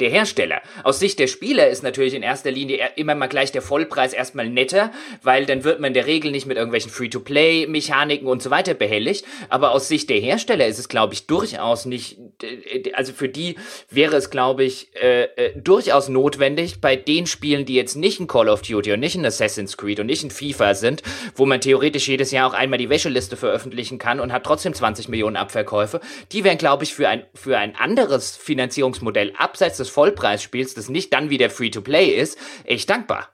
der 0.00 0.10
Hersteller. 0.10 0.62
Aus 0.84 0.98
Sicht 0.98 1.18
der 1.18 1.26
Spieler 1.26 1.68
ist 1.68 1.82
natürlich 1.82 2.14
in 2.14 2.22
erster 2.22 2.50
Linie 2.50 2.90
immer 2.96 3.14
mal 3.14 3.26
gleich 3.26 3.52
der 3.52 3.62
Vollpreis 3.62 4.12
erstmal 4.12 4.48
netter, 4.48 4.92
weil 5.22 5.46
dann 5.46 5.64
wird 5.64 5.80
man 5.80 5.88
in 5.88 5.94
der 5.94 6.06
Regel 6.06 6.30
nicht 6.30 6.46
mit 6.46 6.56
irgendwelchen 6.56 6.90
Free-to-Play-Mechaniken 6.90 8.26
und 8.26 8.42
so 8.42 8.50
weiter 8.50 8.74
behelligt. 8.74 9.24
Aber 9.48 9.72
aus 9.72 9.88
Sicht 9.88 10.10
der 10.10 10.18
Hersteller 10.18 10.66
ist 10.66 10.78
es, 10.78 10.88
glaube 10.88 11.14
ich, 11.14 11.26
durchaus 11.26 11.84
nicht, 11.84 12.18
also 12.94 13.12
für 13.12 13.28
die 13.28 13.56
wäre 13.90 14.16
es, 14.16 14.30
glaube 14.30 14.64
ich, 14.64 14.88
äh, 15.00 15.24
äh, 15.24 15.52
durchaus 15.56 16.08
notwendig, 16.08 16.80
bei 16.80 16.96
den 16.96 17.26
Spielen, 17.26 17.64
die 17.64 17.74
jetzt 17.74 17.96
nicht 17.96 18.20
ein 18.20 18.26
Call 18.26 18.48
of 18.48 18.62
Duty 18.62 18.92
und 18.92 19.00
nicht 19.00 19.16
ein 19.16 19.26
Assassin's 19.26 19.76
Creed 19.76 20.00
und 20.00 20.06
nicht 20.06 20.24
ein 20.24 20.30
FIFA 20.30 20.74
sind, 20.74 21.02
wo 21.34 21.46
man 21.46 21.60
theoretisch 21.60 22.08
jedes 22.08 22.30
Jahr 22.30 22.48
auch 22.48 22.54
einmal 22.54 22.78
die 22.78 22.88
Wäscheliste 22.88 23.36
veröffentlichen 23.36 23.98
kann 23.98 24.20
und 24.20 24.32
hat 24.32 24.44
trotzdem 24.44 24.74
20 24.74 25.08
Millionen 25.08 25.36
Abverkäufe, 25.36 26.00
die 26.32 26.44
wären, 26.44 26.58
glaube 26.58 26.84
ich, 26.84 26.94
für 26.94 27.08
ein, 27.08 27.24
für 27.34 27.58
ein 27.58 27.76
anderes 27.76 28.36
Finanzierungsmodell 28.36 29.32
abseits 29.36 29.76
des 29.76 29.89
Vollpreisspiels, 29.90 30.74
das 30.74 30.88
nicht 30.88 31.12
dann 31.12 31.30
wieder 31.30 31.50
Free-to-Play 31.50 32.10
ist, 32.10 32.38
echt 32.64 32.88
dankbar. 32.88 33.28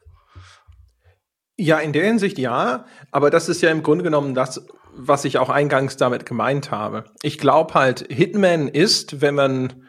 Ja, 1.58 1.78
in 1.78 1.92
der 1.92 2.04
Hinsicht 2.04 2.38
ja, 2.38 2.86
aber 3.10 3.30
das 3.30 3.48
ist 3.48 3.62
ja 3.62 3.70
im 3.70 3.82
Grunde 3.82 4.04
genommen 4.04 4.34
das, 4.34 4.66
was 4.94 5.24
ich 5.24 5.38
auch 5.38 5.48
eingangs 5.48 5.96
damit 5.96 6.26
gemeint 6.26 6.70
habe. 6.70 7.04
Ich 7.22 7.38
glaube 7.38 7.74
halt, 7.74 8.06
Hitman 8.10 8.68
ist, 8.68 9.20
wenn 9.20 9.34
man, 9.34 9.86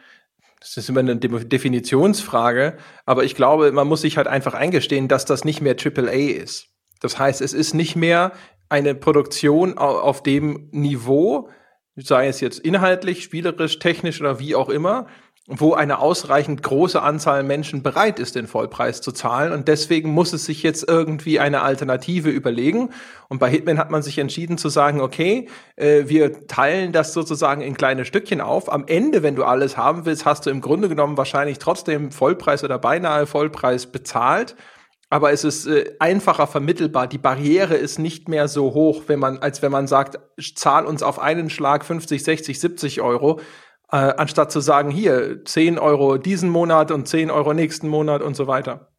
das 0.60 0.76
ist 0.76 0.88
immer 0.88 1.00
eine 1.00 1.16
Definitionsfrage, 1.16 2.78
aber 3.04 3.24
ich 3.24 3.34
glaube, 3.34 3.72
man 3.72 3.86
muss 3.86 4.02
sich 4.02 4.16
halt 4.16 4.28
einfach 4.28 4.54
eingestehen, 4.54 5.08
dass 5.08 5.24
das 5.24 5.44
nicht 5.44 5.60
mehr 5.60 5.76
AAA 5.76 6.40
ist. 6.40 6.68
Das 7.00 7.18
heißt, 7.18 7.40
es 7.40 7.52
ist 7.52 7.74
nicht 7.74 7.96
mehr 7.96 8.32
eine 8.68 8.94
Produktion 8.94 9.78
auf 9.78 10.22
dem 10.22 10.68
Niveau, 10.72 11.48
sei 11.96 12.28
es 12.28 12.40
jetzt 12.40 12.58
inhaltlich, 12.60 13.24
spielerisch, 13.24 13.78
technisch 13.78 14.20
oder 14.20 14.38
wie 14.38 14.54
auch 14.54 14.68
immer, 14.68 15.06
wo 15.50 15.72
eine 15.72 15.98
ausreichend 15.98 16.62
große 16.62 17.00
Anzahl 17.00 17.42
Menschen 17.42 17.82
bereit 17.82 18.18
ist, 18.18 18.34
den 18.34 18.46
Vollpreis 18.46 19.00
zu 19.00 19.12
zahlen. 19.12 19.54
Und 19.54 19.66
deswegen 19.66 20.10
muss 20.10 20.34
es 20.34 20.44
sich 20.44 20.62
jetzt 20.62 20.86
irgendwie 20.86 21.40
eine 21.40 21.62
Alternative 21.62 22.28
überlegen. 22.28 22.90
Und 23.28 23.38
bei 23.38 23.48
Hitman 23.48 23.78
hat 23.78 23.90
man 23.90 24.02
sich 24.02 24.18
entschieden 24.18 24.58
zu 24.58 24.68
sagen, 24.68 25.00
okay, 25.00 25.48
äh, 25.76 26.04
wir 26.06 26.46
teilen 26.48 26.92
das 26.92 27.14
sozusagen 27.14 27.62
in 27.62 27.78
kleine 27.78 28.04
Stückchen 28.04 28.42
auf. 28.42 28.70
Am 28.70 28.84
Ende, 28.86 29.22
wenn 29.22 29.36
du 29.36 29.44
alles 29.44 29.78
haben 29.78 30.04
willst, 30.04 30.26
hast 30.26 30.44
du 30.44 30.50
im 30.50 30.60
Grunde 30.60 30.90
genommen 30.90 31.16
wahrscheinlich 31.16 31.58
trotzdem 31.58 32.12
Vollpreis 32.12 32.62
oder 32.62 32.78
beinahe 32.78 33.26
Vollpreis 33.26 33.86
bezahlt. 33.86 34.54
Aber 35.08 35.32
es 35.32 35.44
ist 35.44 35.66
äh, 35.66 35.94
einfacher 35.98 36.46
vermittelbar. 36.46 37.06
Die 37.06 37.16
Barriere 37.16 37.74
ist 37.74 37.98
nicht 37.98 38.28
mehr 38.28 38.48
so 38.48 38.74
hoch, 38.74 39.04
wenn 39.06 39.18
man, 39.18 39.38
als 39.38 39.62
wenn 39.62 39.72
man 39.72 39.86
sagt, 39.86 40.18
zahl 40.54 40.84
uns 40.84 41.02
auf 41.02 41.18
einen 41.18 41.48
Schlag 41.48 41.86
50, 41.86 42.22
60, 42.22 42.60
70 42.60 43.00
Euro 43.00 43.40
äh, 43.90 43.96
anstatt 43.96 44.52
zu 44.52 44.60
sagen, 44.60 44.90
hier, 44.90 45.44
10 45.44 45.78
Euro 45.78 46.18
diesen 46.18 46.50
Monat 46.50 46.90
und 46.90 47.08
10 47.08 47.30
Euro 47.30 47.54
nächsten 47.54 47.88
Monat 47.88 48.22
und 48.22 48.34
so 48.34 48.46
weiter. 48.46 48.92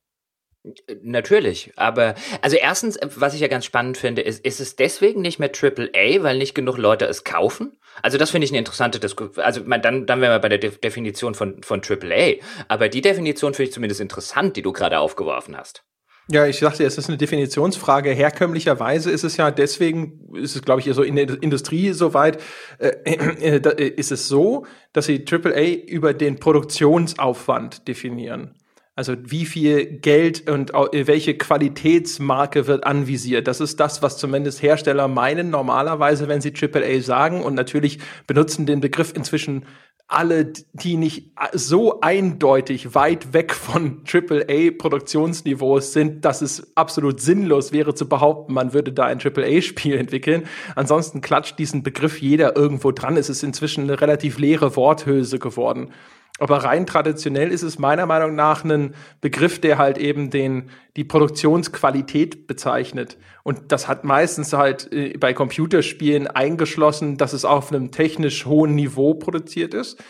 Natürlich, 1.01 1.71
aber 1.77 2.15
also 2.41 2.57
erstens, 2.57 2.99
was 3.15 3.33
ich 3.33 3.39
ja 3.39 3.47
ganz 3.47 3.63
spannend 3.63 3.97
finde, 3.97 4.21
ist, 4.21 4.43
ist 4.43 4.59
es 4.59 4.75
deswegen 4.75 5.21
nicht 5.21 5.39
mehr 5.39 5.51
AAA, 5.53 6.21
weil 6.21 6.37
nicht 6.37 6.53
genug 6.53 6.77
Leute 6.77 7.05
es 7.05 7.23
kaufen? 7.23 7.79
Also 8.01 8.17
das 8.17 8.31
finde 8.31 8.43
ich 8.43 8.51
eine 8.51 8.57
interessante 8.57 8.99
Diskussion. 8.99 9.43
Also 9.43 9.61
man, 9.63 9.81
dann, 9.81 10.05
dann 10.05 10.19
wären 10.19 10.31
wir 10.31 10.39
bei 10.39 10.49
der 10.49 10.57
De 10.57 10.71
Definition 10.71 11.33
von, 11.33 11.63
von 11.63 11.81
AAA. 11.81 12.41
Aber 12.67 12.89
die 12.89 12.99
Definition 12.99 13.53
finde 13.53 13.69
ich 13.69 13.73
zumindest 13.73 14.01
interessant, 14.01 14.57
die 14.57 14.61
du 14.61 14.73
gerade 14.73 14.99
aufgeworfen 14.99 15.55
hast. 15.55 15.85
Ja, 16.31 16.45
ich 16.45 16.59
dachte, 16.59 16.83
es 16.83 16.99
ist 16.99 17.09
eine 17.09 17.17
Definitionsfrage. 17.17 18.11
Herkömmlicherweise 18.11 19.09
ist 19.09 19.23
es 19.23 19.35
ja 19.37 19.49
deswegen, 19.49 20.29
ist 20.35 20.55
es, 20.55 20.61
glaube 20.61 20.81
ich, 20.81 20.93
so 20.93 21.01
in 21.01 21.15
der 21.15 21.41
Industrie 21.41 21.91
soweit, 21.91 22.39
äh, 22.77 22.89
äh, 23.03 23.55
äh, 23.57 23.87
ist 23.87 24.11
es 24.11 24.27
so, 24.27 24.67
dass 24.93 25.05
sie 25.05 25.25
AAA 25.27 25.87
über 25.87 26.13
den 26.13 26.39
Produktionsaufwand 26.39 27.87
definieren. 27.87 28.53
Also 28.95 29.15
wie 29.23 29.45
viel 29.45 29.85
Geld 29.85 30.47
und 30.49 30.71
welche 30.73 31.35
Qualitätsmarke 31.35 32.67
wird 32.67 32.83
anvisiert. 32.83 33.47
Das 33.47 33.61
ist 33.61 33.79
das, 33.79 34.03
was 34.03 34.17
zumindest 34.17 34.61
Hersteller 34.61 35.07
meinen 35.07 35.49
normalerweise, 35.49 36.27
wenn 36.27 36.41
sie 36.41 36.53
AAA 36.53 36.99
sagen. 36.99 37.41
Und 37.41 37.55
natürlich 37.55 37.99
benutzen 38.27 38.65
den 38.65 38.81
Begriff 38.81 39.13
inzwischen 39.15 39.65
alle, 40.09 40.53
die 40.73 40.97
nicht 40.97 41.31
so 41.53 42.01
eindeutig 42.01 42.95
weit 42.95 43.31
weg 43.31 43.53
von 43.53 44.01
AAA-Produktionsniveaus 44.11 45.93
sind, 45.93 46.25
dass 46.25 46.41
es 46.41 46.75
absolut 46.75 47.21
sinnlos 47.21 47.71
wäre 47.71 47.93
zu 47.93 48.09
behaupten, 48.09 48.53
man 48.53 48.73
würde 48.73 48.91
da 48.91 49.05
ein 49.05 49.19
AAA-Spiel 49.21 49.95
entwickeln. 49.95 50.47
Ansonsten 50.75 51.21
klatscht 51.21 51.59
diesen 51.59 51.83
Begriff 51.83 52.19
jeder 52.19 52.57
irgendwo 52.57 52.91
dran. 52.91 53.17
Es 53.17 53.29
ist 53.29 53.43
inzwischen 53.43 53.83
eine 53.83 54.01
relativ 54.01 54.39
leere 54.39 54.75
Worthülse 54.75 55.37
geworden. 55.37 55.91
Aber 56.39 56.57
rein 56.63 56.85
traditionell 56.85 57.51
ist 57.51 57.63
es 57.63 57.79
meiner 57.79 58.05
Meinung 58.05 58.35
nach 58.35 58.63
ein 58.63 58.95
Begriff, 59.21 59.59
der 59.59 59.77
halt 59.77 59.97
eben 59.97 60.29
den, 60.29 60.69
die 60.95 61.03
Produktionsqualität 61.03 62.47
bezeichnet. 62.47 63.17
Und 63.43 63.71
das 63.71 63.87
hat 63.87 64.03
meistens 64.03 64.53
halt 64.53 64.91
äh, 64.91 65.17
bei 65.17 65.33
Computerspielen 65.33 66.27
eingeschlossen, 66.27 67.17
dass 67.17 67.33
es 67.33 67.45
auf 67.45 67.71
einem 67.71 67.91
technisch 67.91 68.45
hohen 68.45 68.75
Niveau 68.75 69.13
produziert 69.13 69.73
ist 69.73 70.01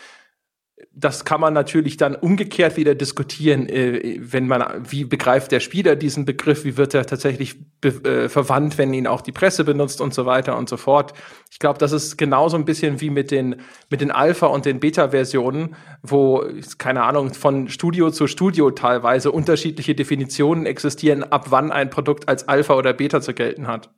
das 0.92 1.24
kann 1.24 1.40
man 1.40 1.54
natürlich 1.54 1.96
dann 1.96 2.16
umgekehrt 2.16 2.76
wieder 2.76 2.96
diskutieren, 2.96 3.68
äh, 3.68 4.18
wenn 4.20 4.48
man, 4.48 4.84
wie 4.90 5.04
begreift 5.04 5.52
der 5.52 5.60
Spieler 5.60 5.94
diesen 5.94 6.24
Begriff, 6.24 6.64
wie 6.64 6.76
wird 6.76 6.94
er 6.94 7.06
tatsächlich 7.06 7.56
äh, 7.82 8.28
verwandt, 8.28 8.76
wenn 8.76 8.92
ihn 8.92 9.06
auch 9.06 9.20
die 9.20 9.30
Presse 9.30 9.64
benutzt 9.64 10.00
und 10.00 10.12
so 10.12 10.26
weiter 10.26 10.58
und 10.58 10.68
so 10.68 10.76
fort. 10.76 11.14
Ich 11.52 11.60
glaube, 11.60 11.78
das 11.78 11.92
ist 11.92 12.18
genauso 12.18 12.56
ein 12.56 12.64
bisschen 12.64 13.00
wie 13.00 13.10
mit 13.10 13.30
den, 13.30 13.56
mit 13.88 14.00
den 14.00 14.10
Alpha- 14.10 14.48
und 14.48 14.66
den 14.66 14.80
Beta-Versionen, 14.80 15.76
wo, 16.02 16.44
keine 16.78 17.04
Ahnung, 17.04 17.34
von 17.34 17.68
Studio 17.68 18.10
zu 18.10 18.26
Studio 18.26 18.72
teilweise 18.72 19.30
unterschiedliche 19.30 19.94
Definitionen 19.94 20.66
existieren, 20.66 21.22
ab 21.22 21.46
wann 21.50 21.70
ein 21.70 21.90
Produkt 21.90 22.28
als 22.28 22.48
Alpha 22.48 22.74
oder 22.74 22.92
Beta 22.92 23.20
zu 23.20 23.32
gelten 23.32 23.68
hat. 23.68 23.90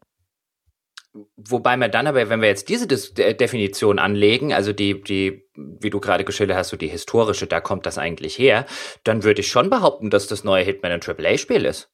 Wobei 1.36 1.76
man 1.76 1.90
dann 1.90 2.06
aber, 2.06 2.30
wenn 2.30 2.40
wir 2.40 2.48
jetzt 2.48 2.70
diese 2.70 2.86
Dis 2.86 3.12
Definition 3.12 3.98
anlegen, 3.98 4.54
also 4.54 4.72
die, 4.72 5.02
die, 5.02 5.46
wie 5.54 5.90
du 5.90 6.00
gerade 6.00 6.24
geschildert 6.24 6.56
hast, 6.56 6.70
so 6.70 6.78
die 6.78 6.88
historische, 6.88 7.46
da 7.46 7.60
kommt 7.60 7.84
das 7.84 7.98
eigentlich 7.98 8.38
her, 8.38 8.64
dann 9.04 9.22
würde 9.22 9.42
ich 9.42 9.48
schon 9.48 9.68
behaupten, 9.68 10.08
dass 10.08 10.26
das 10.26 10.42
neue 10.42 10.64
Hitman 10.64 10.92
ein 10.92 11.00
AAA-Spiel 11.02 11.66
ist. 11.66 11.90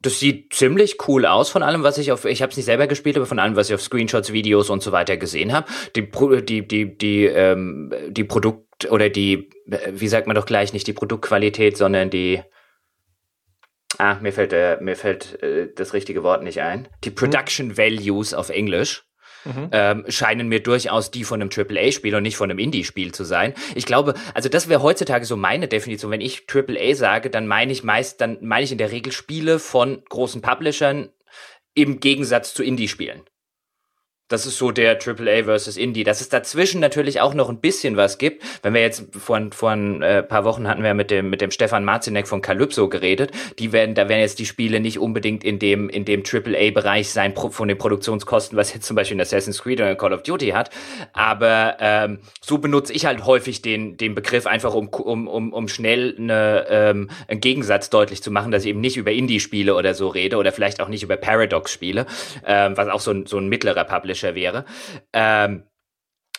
Das 0.00 0.18
sieht 0.18 0.54
ziemlich 0.54 0.96
cool 1.08 1.26
aus 1.26 1.50
von 1.50 1.62
allem, 1.62 1.82
was 1.82 1.98
ich 1.98 2.10
auf, 2.10 2.24
ich 2.24 2.40
habe 2.40 2.50
es 2.50 2.56
nicht 2.56 2.66
selber 2.66 2.86
gespielt, 2.86 3.16
aber 3.16 3.26
von 3.26 3.38
allem, 3.38 3.56
was 3.56 3.68
ich 3.68 3.74
auf 3.74 3.82
Screenshots, 3.82 4.32
Videos 4.32 4.70
und 4.70 4.82
so 4.82 4.92
weiter 4.92 5.18
gesehen 5.18 5.52
habe. 5.52 5.68
Die, 5.94 6.08
die, 6.42 6.66
die, 6.66 6.96
die, 6.96 7.24
ähm, 7.26 7.92
die 8.08 8.24
Produkt 8.24 8.90
oder 8.90 9.10
die, 9.10 9.50
wie 9.90 10.08
sagt 10.08 10.26
man 10.26 10.36
doch 10.36 10.46
gleich, 10.46 10.72
nicht 10.72 10.86
die 10.86 10.92
Produktqualität, 10.92 11.76
sondern 11.76 12.08
die, 12.10 12.40
Ah, 13.98 14.16
mir 14.20 14.32
fällt, 14.32 14.52
äh, 14.52 14.78
mir 14.80 14.96
fällt 14.96 15.42
äh, 15.42 15.68
das 15.74 15.92
richtige 15.92 16.22
Wort 16.22 16.42
nicht 16.42 16.60
ein. 16.60 16.88
Die 17.04 17.10
Production 17.10 17.76
Values 17.76 18.32
auf 18.32 18.48
Englisch. 18.48 19.04
Mhm. 19.44 19.68
Ähm, 19.72 20.04
scheinen 20.08 20.48
mir 20.48 20.60
durchaus 20.60 21.10
die 21.10 21.24
von 21.24 21.40
einem 21.40 21.50
AAA-Spiel 21.50 22.14
und 22.14 22.22
nicht 22.22 22.36
von 22.36 22.50
einem 22.50 22.58
Indie-Spiel 22.58 23.12
zu 23.12 23.24
sein. 23.24 23.54
Ich 23.74 23.86
glaube, 23.86 24.14
also 24.34 24.48
das 24.48 24.68
wäre 24.68 24.82
heutzutage 24.82 25.24
so 25.24 25.36
meine 25.36 25.68
Definition. 25.68 26.10
Wenn 26.10 26.20
ich 26.20 26.46
AAA 26.52 26.94
sage, 26.94 27.30
dann 27.30 27.46
meine 27.46 27.72
ich 27.72 27.84
meist, 27.84 28.20
dann 28.20 28.38
meine 28.40 28.64
ich 28.64 28.72
in 28.72 28.78
der 28.78 28.90
Regel 28.90 29.12
Spiele 29.12 29.58
von 29.58 30.02
großen 30.08 30.42
Publishern 30.42 31.10
im 31.74 32.00
Gegensatz 32.00 32.54
zu 32.54 32.62
Indie-Spielen. 32.62 33.22
Das 34.28 34.44
ist 34.44 34.58
so 34.58 34.70
der 34.70 34.98
AAA 34.98 35.44
versus 35.44 35.78
Indie. 35.78 36.04
Dass 36.04 36.20
es 36.20 36.28
dazwischen 36.28 36.80
natürlich 36.80 37.20
auch 37.20 37.32
noch 37.32 37.48
ein 37.48 37.60
bisschen 37.60 37.96
was 37.96 38.18
gibt. 38.18 38.44
Wenn 38.62 38.74
wir 38.74 38.82
jetzt 38.82 39.06
vor, 39.18 39.40
vor 39.52 39.70
ein 39.70 40.02
äh, 40.02 40.22
paar 40.22 40.44
Wochen 40.44 40.68
hatten 40.68 40.82
wir 40.82 40.92
mit 40.92 41.10
dem, 41.10 41.30
mit 41.30 41.40
dem 41.40 41.50
Stefan 41.50 41.84
Marzinek 41.84 42.28
von 42.28 42.42
Calypso 42.42 42.88
geredet. 42.90 43.32
Die 43.58 43.72
werden, 43.72 43.94
da 43.94 44.08
werden 44.08 44.20
jetzt 44.20 44.38
die 44.38 44.44
Spiele 44.44 44.80
nicht 44.80 44.98
unbedingt 44.98 45.44
in 45.44 45.58
dem, 45.58 45.88
in 45.88 46.04
dem 46.04 46.22
AAA-Bereich 46.22 47.08
sein 47.08 47.34
von 47.34 47.68
den 47.68 47.78
Produktionskosten, 47.78 48.58
was 48.58 48.74
jetzt 48.74 48.86
zum 48.86 48.96
Beispiel 48.96 49.14
in 49.14 49.20
Assassin's 49.22 49.62
Creed 49.62 49.80
oder 49.80 49.94
Call 49.96 50.12
of 50.12 50.22
Duty 50.22 50.50
hat. 50.50 50.70
Aber 51.14 51.78
ähm, 51.80 52.18
so 52.42 52.58
benutze 52.58 52.92
ich 52.92 53.06
halt 53.06 53.24
häufig 53.24 53.62
den, 53.62 53.96
den 53.96 54.14
Begriff 54.14 54.46
einfach, 54.46 54.74
um, 54.74 54.88
um, 54.88 55.26
um, 55.26 55.52
um 55.54 55.68
schnell 55.68 56.14
eine, 56.18 56.66
ähm, 56.68 57.10
einen 57.28 57.40
Gegensatz 57.40 57.88
deutlich 57.88 58.22
zu 58.22 58.30
machen, 58.30 58.50
dass 58.50 58.64
ich 58.64 58.68
eben 58.68 58.80
nicht 58.80 58.98
über 58.98 59.10
Indie-Spiele 59.10 59.74
oder 59.74 59.94
so 59.94 60.08
rede 60.08 60.36
oder 60.36 60.52
vielleicht 60.52 60.82
auch 60.82 60.88
nicht 60.88 61.02
über 61.02 61.16
Paradox-Spiele, 61.16 62.04
ähm, 62.46 62.76
was 62.76 62.88
auch 62.88 63.00
so 63.00 63.12
ein, 63.12 63.24
so 63.24 63.38
ein 63.38 63.48
mittlerer 63.48 63.84
Publisher 63.84 64.17
Publisher 64.18 64.34
wäre. 64.34 64.64
Ähm, 65.12 65.64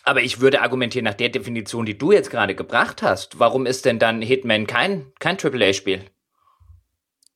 aber 0.04 0.22
ich 0.22 0.40
würde 0.40 0.62
argumentieren, 0.62 1.06
nach 1.06 1.14
der 1.14 1.30
Definition, 1.30 1.86
die 1.86 1.98
du 1.98 2.12
jetzt 2.12 2.32
gerade 2.32 2.56
gebracht 2.56 3.02
hast, 3.02 3.40
warum 3.40 3.66
ist 3.66 3.86
denn 3.86 4.00
dann 4.00 4.22
Hitman 4.22 4.66
kein, 4.66 5.08
kein 5.20 5.38
AAA-Spiel? 5.38 6.02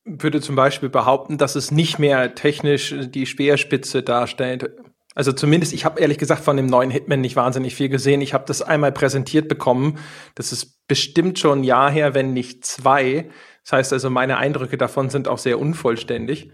Würde 0.06 0.42
zum 0.42 0.56
Beispiel 0.56 0.90
behaupten, 0.90 1.38
dass 1.38 1.56
es 1.56 1.72
nicht 1.72 2.00
mehr 2.00 2.36
technisch 2.36 2.94
die 2.98 3.26
Speerspitze 3.26 4.02
darstellt. 4.02 4.72
Also 5.16 5.32
zumindest, 5.32 5.74
ich 5.74 5.86
habe 5.86 6.00
ehrlich 6.00 6.18
gesagt 6.18 6.44
von 6.44 6.58
dem 6.58 6.66
neuen 6.66 6.90
Hitman 6.90 7.22
nicht 7.22 7.36
wahnsinnig 7.36 7.76
viel 7.76 7.90
gesehen. 7.90 8.22
Ich 8.22 8.34
habe 8.34 8.46
das 8.48 8.62
einmal 8.62 8.92
präsentiert 8.92 9.48
bekommen. 9.48 10.00
Das 10.36 10.52
ist 10.52 10.88
bestimmt 10.88 11.38
schon 11.40 11.60
ein 11.60 11.64
Jahr 11.64 11.92
her, 11.92 12.16
wenn 12.16 12.34
nicht 12.34 12.66
zwei. 12.66 13.30
Das 13.64 13.74
heißt 13.74 13.94
also, 13.94 14.10
meine 14.10 14.38
Eindrücke 14.38 14.78
davon 14.78 15.10
sind 15.10 15.28
auch 15.28 15.38
sehr 15.38 15.60
unvollständig. 15.60 16.50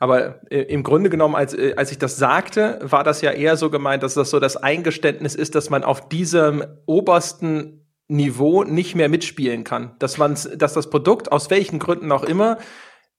Aber 0.00 0.40
äh, 0.50 0.62
im 0.62 0.82
Grunde 0.82 1.10
genommen, 1.10 1.36
als, 1.36 1.54
äh, 1.54 1.74
als 1.76 1.92
ich 1.92 1.98
das 1.98 2.16
sagte, 2.16 2.80
war 2.82 3.04
das 3.04 3.20
ja 3.20 3.30
eher 3.30 3.56
so 3.56 3.70
gemeint, 3.70 4.02
dass 4.02 4.14
das 4.14 4.30
so 4.30 4.40
das 4.40 4.56
Eingeständnis 4.56 5.34
ist, 5.34 5.54
dass 5.54 5.70
man 5.70 5.84
auf 5.84 6.08
diesem 6.08 6.64
obersten 6.86 7.86
Niveau 8.08 8.64
nicht 8.64 8.96
mehr 8.96 9.10
mitspielen 9.10 9.62
kann. 9.62 9.94
Dass 9.98 10.16
man, 10.16 10.36
dass 10.56 10.72
das 10.72 10.90
Produkt 10.90 11.30
aus 11.30 11.50
welchen 11.50 11.78
Gründen 11.78 12.10
auch 12.10 12.24
immer 12.24 12.56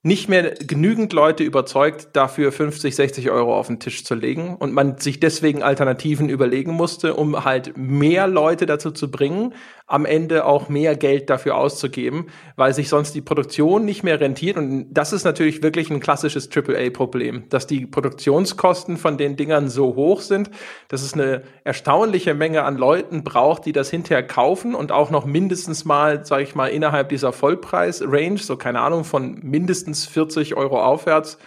nicht 0.03 0.29
mehr 0.29 0.55
genügend 0.55 1.13
Leute 1.13 1.43
überzeugt, 1.43 2.09
dafür 2.13 2.51
50, 2.51 2.95
60 2.95 3.29
Euro 3.29 3.55
auf 3.55 3.67
den 3.67 3.79
Tisch 3.79 4.03
zu 4.03 4.15
legen 4.15 4.55
und 4.55 4.73
man 4.73 4.97
sich 4.97 5.19
deswegen 5.19 5.61
Alternativen 5.61 6.27
überlegen 6.27 6.71
musste, 6.71 7.13
um 7.13 7.45
halt 7.45 7.77
mehr 7.77 8.25
Leute 8.25 8.65
dazu 8.65 8.89
zu 8.89 9.11
bringen, 9.11 9.53
am 9.91 10.05
Ende 10.05 10.45
auch 10.45 10.69
mehr 10.69 10.95
Geld 10.95 11.29
dafür 11.29 11.57
auszugeben, 11.57 12.27
weil 12.55 12.73
sich 12.73 12.89
sonst 12.89 13.13
die 13.13 13.21
Produktion 13.21 13.85
nicht 13.85 14.03
mehr 14.03 14.19
rentiert. 14.19 14.57
Und 14.57 14.87
das 14.91 15.13
ist 15.13 15.23
natürlich 15.23 15.61
wirklich 15.61 15.89
ein 15.89 15.99
klassisches 15.99 16.49
AAA-Problem, 16.49 17.49
dass 17.49 17.67
die 17.67 17.85
Produktionskosten 17.85 18.97
von 18.97 19.17
den 19.17 19.35
Dingern 19.35 19.69
so 19.69 19.95
hoch 19.95 20.21
sind, 20.21 20.49
dass 20.87 21.01
es 21.01 21.13
eine 21.13 21.43
erstaunliche 21.63 22.33
Menge 22.33 22.63
an 22.63 22.77
Leuten 22.77 23.23
braucht, 23.23 23.65
die 23.65 23.73
das 23.73 23.89
hinterher 23.89 24.25
kaufen 24.25 24.75
und 24.75 24.91
auch 24.91 25.11
noch 25.11 25.25
mindestens 25.25 25.85
mal, 25.85 26.25
sage 26.25 26.43
ich 26.43 26.55
mal, 26.55 26.67
innerhalb 26.67 27.09
dieser 27.09 27.33
Vollpreis-Range, 27.33 28.37
so 28.37 28.55
keine 28.55 28.79
Ahnung, 28.79 29.03
von 29.03 29.39
mindestens 29.41 30.05
40 30.05 30.55
Euro 30.55 30.81
aufwärts, 30.81 31.37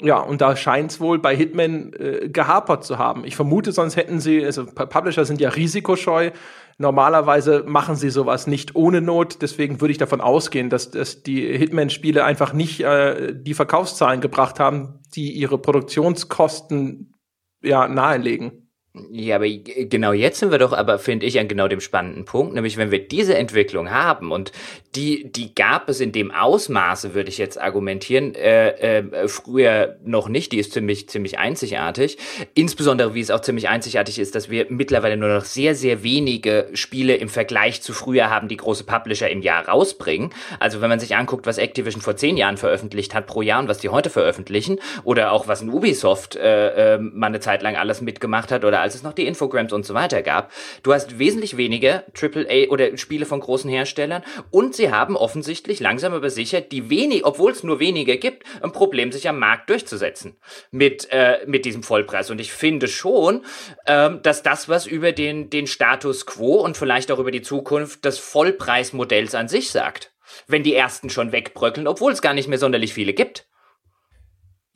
ja, 0.00 0.20
und 0.20 0.40
da 0.40 0.54
scheint 0.54 0.92
es 0.92 1.00
wohl 1.00 1.18
bei 1.18 1.34
Hitman 1.34 1.92
äh, 1.94 2.28
gehapert 2.28 2.84
zu 2.84 2.98
haben. 2.98 3.24
Ich 3.24 3.34
vermute, 3.34 3.72
sonst 3.72 3.96
hätten 3.96 4.20
sie, 4.20 4.44
also 4.44 4.64
Publisher 4.64 5.24
sind 5.24 5.40
ja 5.40 5.48
risikoscheu, 5.48 6.30
Normalerweise 6.80 7.64
machen 7.66 7.96
sie 7.96 8.10
sowas 8.10 8.46
nicht 8.46 8.76
ohne 8.76 9.00
Not. 9.00 9.42
Deswegen 9.42 9.80
würde 9.80 9.90
ich 9.90 9.98
davon 9.98 10.20
ausgehen, 10.20 10.70
dass, 10.70 10.92
dass 10.92 11.24
die 11.24 11.40
Hitman-Spiele 11.58 12.24
einfach 12.24 12.52
nicht 12.52 12.80
äh, 12.80 13.34
die 13.34 13.54
Verkaufszahlen 13.54 14.20
gebracht 14.20 14.60
haben, 14.60 15.00
die 15.14 15.32
ihre 15.32 15.58
Produktionskosten 15.58 17.14
ja 17.62 17.88
nahelegen. 17.88 18.67
Ja, 19.12 19.36
aber 19.36 19.48
genau 19.48 20.12
jetzt 20.12 20.40
sind 20.40 20.50
wir 20.50 20.58
doch 20.58 20.72
aber, 20.72 20.98
finde 20.98 21.26
ich, 21.26 21.38
an 21.38 21.48
genau 21.48 21.68
dem 21.68 21.80
spannenden 21.80 22.24
Punkt, 22.24 22.54
nämlich 22.54 22.76
wenn 22.76 22.90
wir 22.90 23.06
diese 23.06 23.36
Entwicklung 23.36 23.90
haben 23.90 24.32
und 24.32 24.52
die, 24.94 25.30
die 25.30 25.54
gab 25.54 25.88
es 25.88 26.00
in 26.00 26.12
dem 26.12 26.30
Ausmaße, 26.30 27.14
würde 27.14 27.28
ich 27.28 27.38
jetzt 27.38 27.60
argumentieren, 27.60 28.34
äh, 28.34 28.98
äh, 28.98 29.28
früher 29.28 29.96
noch 30.04 30.28
nicht, 30.28 30.52
die 30.52 30.58
ist 30.58 30.72
ziemlich, 30.72 31.08
ziemlich 31.08 31.38
einzigartig. 31.38 32.18
Insbesondere, 32.54 33.14
wie 33.14 33.20
es 33.20 33.30
auch 33.30 33.40
ziemlich 33.40 33.68
einzigartig 33.68 34.18
ist, 34.18 34.34
dass 34.34 34.50
wir 34.50 34.66
mittlerweile 34.70 35.16
nur 35.16 35.28
noch 35.28 35.44
sehr, 35.44 35.74
sehr 35.74 36.02
wenige 36.02 36.68
Spiele 36.72 37.16
im 37.16 37.28
Vergleich 37.28 37.82
zu 37.82 37.92
früher 37.92 38.30
haben, 38.30 38.48
die 38.48 38.56
große 38.56 38.84
Publisher 38.84 39.30
im 39.30 39.42
Jahr 39.42 39.68
rausbringen. 39.68 40.30
Also 40.58 40.80
wenn 40.80 40.88
man 40.88 41.00
sich 41.00 41.16
anguckt, 41.16 41.46
was 41.46 41.58
Activision 41.58 42.00
vor 42.00 42.16
zehn 42.16 42.36
Jahren 42.36 42.56
veröffentlicht 42.56 43.14
hat 43.14 43.26
pro 43.26 43.42
Jahr 43.42 43.60
und 43.60 43.68
was 43.68 43.78
die 43.78 43.90
heute 43.90 44.10
veröffentlichen, 44.10 44.78
oder 45.04 45.32
auch 45.32 45.48
was 45.48 45.60
ein 45.60 45.70
Ubisoft 45.70 46.36
äh, 46.36 46.94
äh, 46.94 46.98
mal 46.98 47.26
eine 47.26 47.40
Zeit 47.40 47.62
lang 47.62 47.76
alles 47.76 48.00
mitgemacht 48.00 48.50
hat 48.50 48.64
oder 48.64 48.80
als 48.88 48.94
es 48.94 49.02
noch 49.02 49.12
die 49.12 49.26
Infograms 49.26 49.74
und 49.74 49.84
so 49.84 49.92
weiter 49.92 50.22
gab. 50.22 50.50
Du 50.82 50.94
hast 50.94 51.18
wesentlich 51.18 51.58
weniger 51.58 52.04
AAA 52.18 52.70
oder 52.70 52.96
Spiele 52.96 53.26
von 53.26 53.40
großen 53.40 53.68
Herstellern 53.68 54.22
und 54.50 54.74
sie 54.74 54.90
haben 54.90 55.14
offensichtlich 55.14 55.78
langsam 55.78 56.14
aber 56.14 56.30
sicher 56.30 56.62
die 56.62 56.88
wenig, 56.88 57.26
obwohl 57.26 57.52
es 57.52 57.62
nur 57.62 57.80
wenige 57.80 58.16
gibt, 58.16 58.44
ein 58.62 58.72
Problem, 58.72 59.12
sich 59.12 59.28
am 59.28 59.38
Markt 59.38 59.68
durchzusetzen 59.68 60.38
mit, 60.70 61.06
äh, 61.10 61.40
mit 61.46 61.66
diesem 61.66 61.82
Vollpreis. 61.82 62.30
Und 62.30 62.40
ich 62.40 62.50
finde 62.50 62.88
schon, 62.88 63.44
ähm, 63.86 64.20
dass 64.22 64.42
das 64.42 64.70
was 64.70 64.86
über 64.86 65.12
den, 65.12 65.50
den 65.50 65.66
Status 65.66 66.24
quo 66.24 66.56
und 66.56 66.78
vielleicht 66.78 67.12
auch 67.12 67.18
über 67.18 67.30
die 67.30 67.42
Zukunft 67.42 68.06
des 68.06 68.18
Vollpreismodells 68.18 69.34
an 69.34 69.48
sich 69.48 69.70
sagt. 69.70 70.14
Wenn 70.46 70.62
die 70.62 70.74
ersten 70.74 71.10
schon 71.10 71.32
wegbröckeln, 71.32 71.86
obwohl 71.86 72.12
es 72.12 72.22
gar 72.22 72.32
nicht 72.32 72.48
mehr 72.48 72.58
sonderlich 72.58 72.94
viele 72.94 73.12
gibt. 73.12 73.47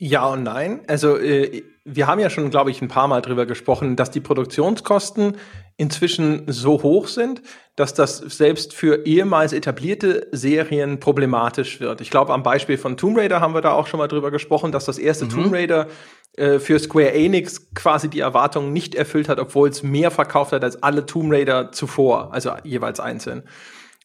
Ja 0.05 0.25
und 0.25 0.43
nein. 0.43 0.81
Also 0.87 1.17
äh, 1.17 1.63
wir 1.85 2.07
haben 2.07 2.19
ja 2.19 2.29
schon, 2.29 2.49
glaube 2.49 2.71
ich, 2.71 2.81
ein 2.81 2.89
paar 2.89 3.07
Mal 3.07 3.21
drüber 3.21 3.45
gesprochen, 3.45 3.95
dass 3.95 4.11
die 4.11 4.19
Produktionskosten 4.19 5.37
inzwischen 5.77 6.43
so 6.47 6.83
hoch 6.83 7.07
sind, 7.07 7.41
dass 7.77 7.93
das 7.93 8.17
selbst 8.17 8.73
für 8.73 9.05
ehemals 9.05 9.53
etablierte 9.53 10.27
Serien 10.33 10.99
problematisch 10.99 11.79
wird. 11.79 12.01
Ich 12.01 12.09
glaube, 12.09 12.33
am 12.33 12.43
Beispiel 12.43 12.77
von 12.77 12.97
Tomb 12.97 13.17
Raider 13.17 13.39
haben 13.39 13.53
wir 13.53 13.61
da 13.61 13.71
auch 13.71 13.87
schon 13.87 13.97
mal 13.97 14.09
drüber 14.09 14.29
gesprochen, 14.29 14.73
dass 14.73 14.83
das 14.83 14.97
erste 14.97 15.23
mhm. 15.23 15.29
Tomb 15.29 15.53
Raider 15.53 15.87
äh, 16.35 16.59
für 16.59 16.77
Square 16.79 17.13
Enix 17.13 17.73
quasi 17.73 18.09
die 18.09 18.19
Erwartungen 18.19 18.73
nicht 18.73 18.95
erfüllt 18.95 19.29
hat, 19.29 19.39
obwohl 19.39 19.69
es 19.69 19.83
mehr 19.83 20.11
verkauft 20.11 20.51
hat 20.51 20.65
als 20.65 20.83
alle 20.83 21.05
Tomb 21.05 21.31
Raider 21.31 21.71
zuvor, 21.71 22.33
also 22.33 22.51
jeweils 22.65 22.99
einzeln. 22.99 23.43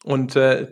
Und 0.08 0.36
äh, 0.36 0.68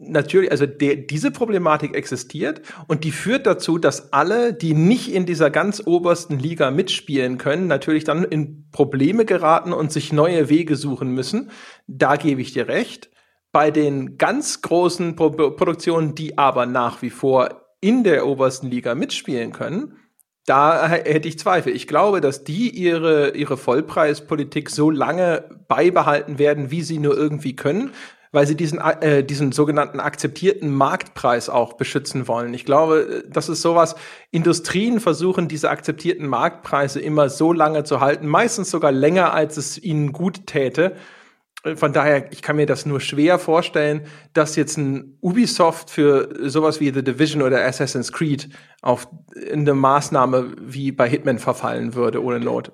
natürlich, 0.00 0.50
also 0.50 0.66
der, 0.66 0.96
diese 0.96 1.30
Problematik 1.30 1.94
existiert 1.94 2.60
und 2.88 3.04
die 3.04 3.12
führt 3.12 3.46
dazu, 3.46 3.78
dass 3.78 4.12
alle, 4.12 4.52
die 4.52 4.74
nicht 4.74 5.14
in 5.14 5.26
dieser 5.26 5.48
ganz 5.48 5.80
obersten 5.86 6.40
Liga 6.40 6.72
mitspielen 6.72 7.38
können, 7.38 7.68
natürlich 7.68 8.02
dann 8.02 8.24
in 8.24 8.68
Probleme 8.72 9.24
geraten 9.24 9.72
und 9.72 9.92
sich 9.92 10.12
neue 10.12 10.48
Wege 10.48 10.74
suchen 10.74 11.12
müssen. 11.12 11.52
Da 11.86 12.16
gebe 12.16 12.40
ich 12.40 12.52
dir 12.52 12.66
recht. 12.66 13.10
Bei 13.52 13.70
den 13.70 14.18
ganz 14.18 14.60
großen 14.60 15.14
Pro 15.14 15.30
Produktionen, 15.30 16.16
die 16.16 16.36
aber 16.36 16.66
nach 16.66 17.00
wie 17.00 17.10
vor 17.10 17.76
in 17.80 18.02
der 18.02 18.26
obersten 18.26 18.66
Liga 18.72 18.96
mitspielen 18.96 19.52
können, 19.52 19.98
da 20.46 20.88
hätte 20.88 21.28
ich 21.28 21.38
Zweifel. 21.38 21.76
Ich 21.76 21.86
glaube, 21.86 22.20
dass 22.20 22.42
die 22.42 22.70
ihre, 22.70 23.36
ihre 23.36 23.56
Vollpreispolitik 23.56 24.68
so 24.68 24.90
lange 24.90 25.44
beibehalten 25.68 26.40
werden, 26.40 26.72
wie 26.72 26.82
sie 26.82 26.98
nur 26.98 27.16
irgendwie 27.16 27.54
können 27.54 27.92
weil 28.32 28.46
sie 28.46 28.56
diesen, 28.56 28.78
äh, 28.78 29.24
diesen 29.24 29.52
sogenannten 29.52 30.00
akzeptierten 30.00 30.72
Marktpreis 30.72 31.48
auch 31.48 31.72
beschützen 31.74 32.28
wollen. 32.28 32.54
Ich 32.54 32.64
glaube, 32.64 33.24
das 33.28 33.48
ist 33.48 33.62
sowas, 33.62 33.96
Industrien 34.30 35.00
versuchen 35.00 35.48
diese 35.48 35.70
akzeptierten 35.70 36.26
Marktpreise 36.26 37.00
immer 37.00 37.28
so 37.28 37.52
lange 37.52 37.84
zu 37.84 38.00
halten, 38.00 38.28
meistens 38.28 38.70
sogar 38.70 38.92
länger, 38.92 39.34
als 39.34 39.56
es 39.56 39.78
ihnen 39.78 40.12
gut 40.12 40.46
täte. 40.46 40.96
Von 41.74 41.92
daher, 41.92 42.32
ich 42.32 42.40
kann 42.40 42.56
mir 42.56 42.64
das 42.64 42.86
nur 42.86 43.00
schwer 43.00 43.38
vorstellen, 43.38 44.06
dass 44.32 44.56
jetzt 44.56 44.78
ein 44.78 45.18
Ubisoft 45.20 45.90
für 45.90 46.48
sowas 46.48 46.80
wie 46.80 46.90
The 46.90 47.04
Division 47.04 47.42
oder 47.42 47.62
Assassin's 47.66 48.12
Creed 48.12 48.48
auf 48.80 49.08
eine 49.52 49.74
Maßnahme 49.74 50.54
wie 50.58 50.90
bei 50.90 51.06
Hitman 51.06 51.38
verfallen 51.38 51.94
würde, 51.94 52.24
ohne 52.24 52.40
Not 52.40 52.72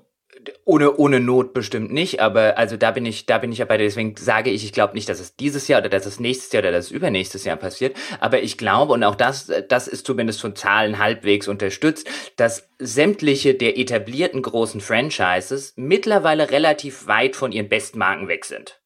ohne, 0.64 0.96
ohne 0.96 1.20
Not 1.20 1.54
bestimmt 1.54 1.92
nicht, 1.92 2.20
aber 2.20 2.58
also 2.58 2.76
da 2.76 2.90
bin 2.90 3.06
ich, 3.06 3.26
da 3.26 3.38
bin 3.38 3.52
ich 3.52 3.58
ja 3.58 3.64
bei. 3.64 3.76
Deswegen 3.76 4.16
sage 4.16 4.50
ich, 4.50 4.64
ich 4.64 4.72
glaube 4.72 4.94
nicht, 4.94 5.08
dass 5.08 5.20
es 5.20 5.36
dieses 5.36 5.68
Jahr 5.68 5.80
oder 5.80 5.88
dass 5.88 6.06
es 6.06 6.20
nächstes 6.20 6.52
Jahr 6.52 6.62
oder 6.62 6.72
dass 6.72 6.86
es 6.86 6.90
übernächstes 6.90 7.44
Jahr 7.44 7.56
passiert. 7.56 7.96
Aber 8.20 8.42
ich 8.42 8.58
glaube, 8.58 8.92
und 8.92 9.04
auch 9.04 9.14
das, 9.14 9.50
das 9.68 9.88
ist 9.88 10.06
zumindest 10.06 10.40
von 10.40 10.56
Zahlen 10.56 10.98
halbwegs 10.98 11.48
unterstützt, 11.48 12.08
dass 12.36 12.68
sämtliche 12.78 13.54
der 13.54 13.78
etablierten 13.78 14.42
großen 14.42 14.80
Franchises 14.80 15.72
mittlerweile 15.76 16.50
relativ 16.50 17.06
weit 17.06 17.36
von 17.36 17.52
ihren 17.52 17.68
Bestmarken 17.68 18.28
weg 18.28 18.44
sind. 18.44 18.80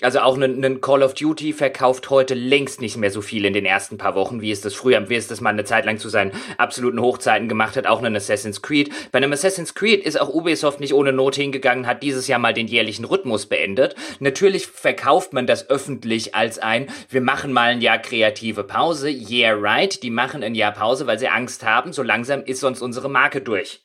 Also 0.00 0.20
auch 0.20 0.36
ein, 0.36 0.80
Call 0.80 1.02
of 1.02 1.14
Duty 1.14 1.52
verkauft 1.52 2.08
heute 2.08 2.34
längst 2.34 2.80
nicht 2.80 2.96
mehr 2.96 3.10
so 3.10 3.20
viel 3.20 3.44
in 3.44 3.52
den 3.52 3.66
ersten 3.66 3.98
paar 3.98 4.14
Wochen, 4.14 4.40
wie 4.40 4.52
es 4.52 4.60
das 4.60 4.74
früher, 4.74 5.08
wie 5.08 5.16
es 5.16 5.26
das 5.26 5.40
mal 5.40 5.50
eine 5.50 5.64
Zeit 5.64 5.86
lang 5.86 5.98
zu 5.98 6.08
seinen 6.08 6.30
absoluten 6.56 7.00
Hochzeiten 7.00 7.48
gemacht 7.48 7.76
hat, 7.76 7.88
auch 7.88 8.00
ein 8.00 8.14
Assassin's 8.14 8.62
Creed. 8.62 8.92
Bei 9.10 9.16
einem 9.16 9.32
Assassin's 9.32 9.74
Creed 9.74 10.04
ist 10.04 10.20
auch 10.20 10.28
Ubisoft 10.28 10.78
nicht 10.78 10.94
ohne 10.94 11.12
Not 11.12 11.34
hingegangen, 11.34 11.88
hat 11.88 12.04
dieses 12.04 12.28
Jahr 12.28 12.38
mal 12.38 12.54
den 12.54 12.68
jährlichen 12.68 13.06
Rhythmus 13.06 13.46
beendet. 13.46 13.96
Natürlich 14.20 14.68
verkauft 14.68 15.32
man 15.32 15.48
das 15.48 15.68
öffentlich 15.68 16.32
als 16.32 16.60
ein, 16.60 16.86
wir 17.10 17.20
machen 17.20 17.52
mal 17.52 17.70
ein 17.70 17.80
Jahr 17.80 17.98
kreative 17.98 18.62
Pause. 18.62 19.10
Yeah, 19.10 19.56
right. 19.58 20.00
Die 20.04 20.10
machen 20.10 20.44
ein 20.44 20.54
Jahr 20.54 20.72
Pause, 20.72 21.08
weil 21.08 21.18
sie 21.18 21.26
Angst 21.26 21.64
haben, 21.64 21.92
so 21.92 22.04
langsam 22.04 22.44
ist 22.44 22.60
sonst 22.60 22.82
unsere 22.82 23.10
Marke 23.10 23.40
durch. 23.40 23.80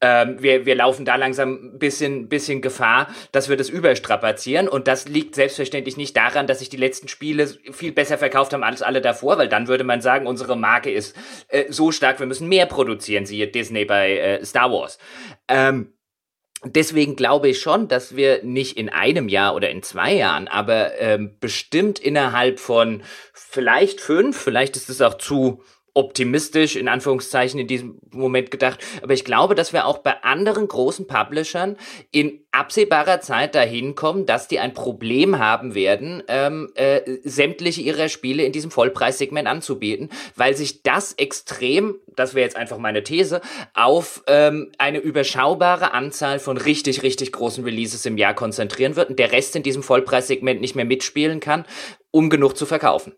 Ähm, 0.00 0.40
wir, 0.40 0.64
wir 0.64 0.74
laufen 0.74 1.04
da 1.04 1.16
langsam 1.16 1.74
ein 1.74 1.78
bisschen, 1.78 2.28
bisschen 2.28 2.62
Gefahr, 2.62 3.08
dass 3.32 3.48
wir 3.48 3.56
das 3.56 3.68
überstrapazieren. 3.68 4.68
Und 4.68 4.86
das 4.86 5.08
liegt 5.08 5.34
selbstverständlich 5.34 5.96
nicht 5.96 6.16
daran, 6.16 6.46
dass 6.46 6.60
sich 6.60 6.68
die 6.68 6.76
letzten 6.76 7.08
Spiele 7.08 7.46
viel 7.46 7.92
besser 7.92 8.18
verkauft 8.18 8.52
haben 8.52 8.62
als 8.62 8.82
alle 8.82 9.00
davor, 9.00 9.38
weil 9.38 9.48
dann 9.48 9.66
würde 9.66 9.84
man 9.84 10.00
sagen, 10.00 10.26
unsere 10.26 10.56
Marke 10.56 10.90
ist 10.90 11.16
äh, 11.48 11.64
so 11.68 11.90
stark, 11.90 12.20
wir 12.20 12.26
müssen 12.26 12.48
mehr 12.48 12.66
produzieren, 12.66 13.26
siehe 13.26 13.48
Disney 13.48 13.84
bei 13.84 14.18
äh, 14.18 14.44
Star 14.44 14.70
Wars. 14.70 14.98
Ähm, 15.48 15.92
Deswegen 16.64 17.14
glaube 17.14 17.48
ich 17.50 17.60
schon, 17.60 17.86
dass 17.86 18.16
wir 18.16 18.42
nicht 18.42 18.76
in 18.76 18.88
einem 18.88 19.28
Jahr 19.28 19.54
oder 19.54 19.70
in 19.70 19.84
zwei 19.84 20.12
Jahren, 20.14 20.48
aber 20.48 20.98
ähm, 20.98 21.36
bestimmt 21.38 22.00
innerhalb 22.00 22.58
von 22.58 23.04
vielleicht 23.32 24.00
fünf, 24.00 24.36
vielleicht 24.36 24.74
ist 24.74 24.90
es 24.90 25.00
auch 25.00 25.18
zu 25.18 25.62
optimistisch 25.94 26.76
in 26.76 26.88
Anführungszeichen 26.88 27.58
in 27.58 27.66
diesem 27.66 27.98
Moment 28.10 28.50
gedacht. 28.50 28.80
Aber 29.02 29.12
ich 29.12 29.24
glaube, 29.24 29.54
dass 29.54 29.72
wir 29.72 29.86
auch 29.86 29.98
bei 29.98 30.22
anderen 30.22 30.68
großen 30.68 31.06
Publishern 31.06 31.76
in 32.10 32.40
absehbarer 32.52 33.20
Zeit 33.20 33.54
dahin 33.54 33.94
kommen, 33.94 34.26
dass 34.26 34.48
die 34.48 34.58
ein 34.58 34.74
Problem 34.74 35.38
haben 35.38 35.74
werden, 35.74 36.22
ähm, 36.28 36.70
äh, 36.74 37.00
sämtliche 37.22 37.80
ihrer 37.80 38.08
Spiele 38.08 38.44
in 38.44 38.52
diesem 38.52 38.70
Vollpreissegment 38.70 39.46
anzubieten, 39.46 40.08
weil 40.34 40.56
sich 40.56 40.82
das 40.82 41.12
extrem, 41.14 41.96
das 42.16 42.34
wäre 42.34 42.44
jetzt 42.44 42.56
einfach 42.56 42.78
meine 42.78 43.02
These, 43.02 43.40
auf 43.74 44.22
ähm, 44.26 44.72
eine 44.78 44.98
überschaubare 44.98 45.92
Anzahl 45.92 46.38
von 46.38 46.56
richtig, 46.56 47.02
richtig 47.02 47.32
großen 47.32 47.64
Releases 47.64 48.06
im 48.06 48.18
Jahr 48.18 48.34
konzentrieren 48.34 48.96
wird 48.96 49.10
und 49.10 49.18
der 49.18 49.32
Rest 49.32 49.56
in 49.56 49.62
diesem 49.62 49.82
Vollpreissegment 49.82 50.60
nicht 50.60 50.74
mehr 50.74 50.84
mitspielen 50.84 51.40
kann, 51.40 51.64
um 52.10 52.30
genug 52.30 52.56
zu 52.56 52.66
verkaufen. 52.66 53.14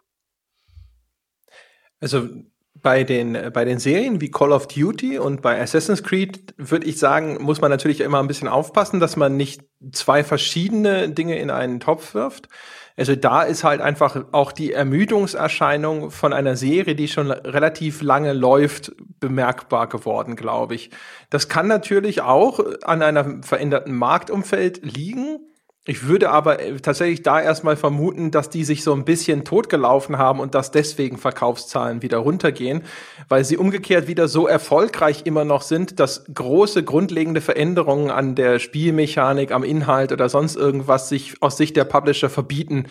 Also 2.00 2.28
bei 2.74 3.04
den, 3.04 3.50
bei 3.52 3.64
den 3.64 3.78
Serien 3.78 4.20
wie 4.20 4.30
Call 4.30 4.52
of 4.52 4.68
Duty 4.68 5.18
und 5.18 5.42
bei 5.42 5.60
Assassin's 5.60 6.02
Creed 6.02 6.54
würde 6.56 6.86
ich 6.86 6.98
sagen, 6.98 7.42
muss 7.42 7.60
man 7.60 7.70
natürlich 7.70 8.00
immer 8.00 8.20
ein 8.20 8.26
bisschen 8.26 8.48
aufpassen, 8.48 9.00
dass 9.00 9.16
man 9.16 9.36
nicht 9.36 9.62
zwei 9.92 10.24
verschiedene 10.24 11.10
Dinge 11.10 11.38
in 11.38 11.50
einen 11.50 11.80
Topf 11.80 12.14
wirft. 12.14 12.48
Also 12.96 13.16
da 13.16 13.42
ist 13.42 13.64
halt 13.64 13.80
einfach 13.80 14.24
auch 14.32 14.52
die 14.52 14.72
Ermüdungserscheinung 14.72 16.10
von 16.10 16.32
einer 16.32 16.56
Serie, 16.56 16.94
die 16.94 17.08
schon 17.08 17.30
relativ 17.30 18.02
lange 18.02 18.32
läuft, 18.32 18.92
bemerkbar 19.20 19.88
geworden, 19.88 20.36
glaube 20.36 20.74
ich. 20.74 20.90
Das 21.30 21.48
kann 21.48 21.66
natürlich 21.66 22.20
auch 22.20 22.60
an 22.82 23.02
einem 23.02 23.42
veränderten 23.42 23.94
Marktumfeld 23.94 24.80
liegen. 24.82 25.49
Ich 25.86 26.06
würde 26.06 26.28
aber 26.28 26.60
äh, 26.60 26.76
tatsächlich 26.76 27.22
da 27.22 27.40
erstmal 27.40 27.74
vermuten, 27.74 28.30
dass 28.30 28.50
die 28.50 28.64
sich 28.64 28.84
so 28.84 28.92
ein 28.92 29.06
bisschen 29.06 29.44
totgelaufen 29.44 30.18
haben 30.18 30.38
und 30.38 30.54
dass 30.54 30.70
deswegen 30.70 31.16
Verkaufszahlen 31.16 32.02
wieder 32.02 32.18
runtergehen, 32.18 32.82
weil 33.28 33.44
sie 33.44 33.56
umgekehrt 33.56 34.06
wieder 34.06 34.28
so 34.28 34.46
erfolgreich 34.46 35.22
immer 35.24 35.44
noch 35.44 35.62
sind, 35.62 35.98
dass 35.98 36.24
große 36.32 36.84
grundlegende 36.84 37.40
Veränderungen 37.40 38.10
an 38.10 38.34
der 38.34 38.58
Spielmechanik, 38.58 39.52
am 39.52 39.64
Inhalt 39.64 40.12
oder 40.12 40.28
sonst 40.28 40.56
irgendwas 40.56 41.08
sich 41.08 41.40
aus 41.40 41.56
Sicht 41.56 41.76
der 41.76 41.84
Publisher 41.84 42.28
verbieten. 42.28 42.86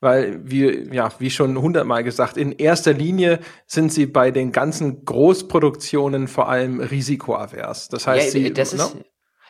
Weil, 0.00 0.40
wie, 0.42 0.92
ja, 0.92 1.10
wie 1.20 1.30
schon 1.30 1.56
hundertmal 1.62 2.02
gesagt, 2.02 2.36
in 2.36 2.50
erster 2.50 2.92
Linie 2.92 3.38
sind 3.68 3.92
sie 3.92 4.06
bei 4.06 4.32
den 4.32 4.50
ganzen 4.50 5.04
Großproduktionen 5.04 6.26
vor 6.26 6.48
allem 6.48 6.80
risikoavers. 6.80 7.88
Das 7.88 8.08
heißt, 8.08 8.34
ja, 8.34 8.40
sie, 8.40 8.52
das 8.52 8.72
ist, 8.72 8.96
ne? 8.96 9.04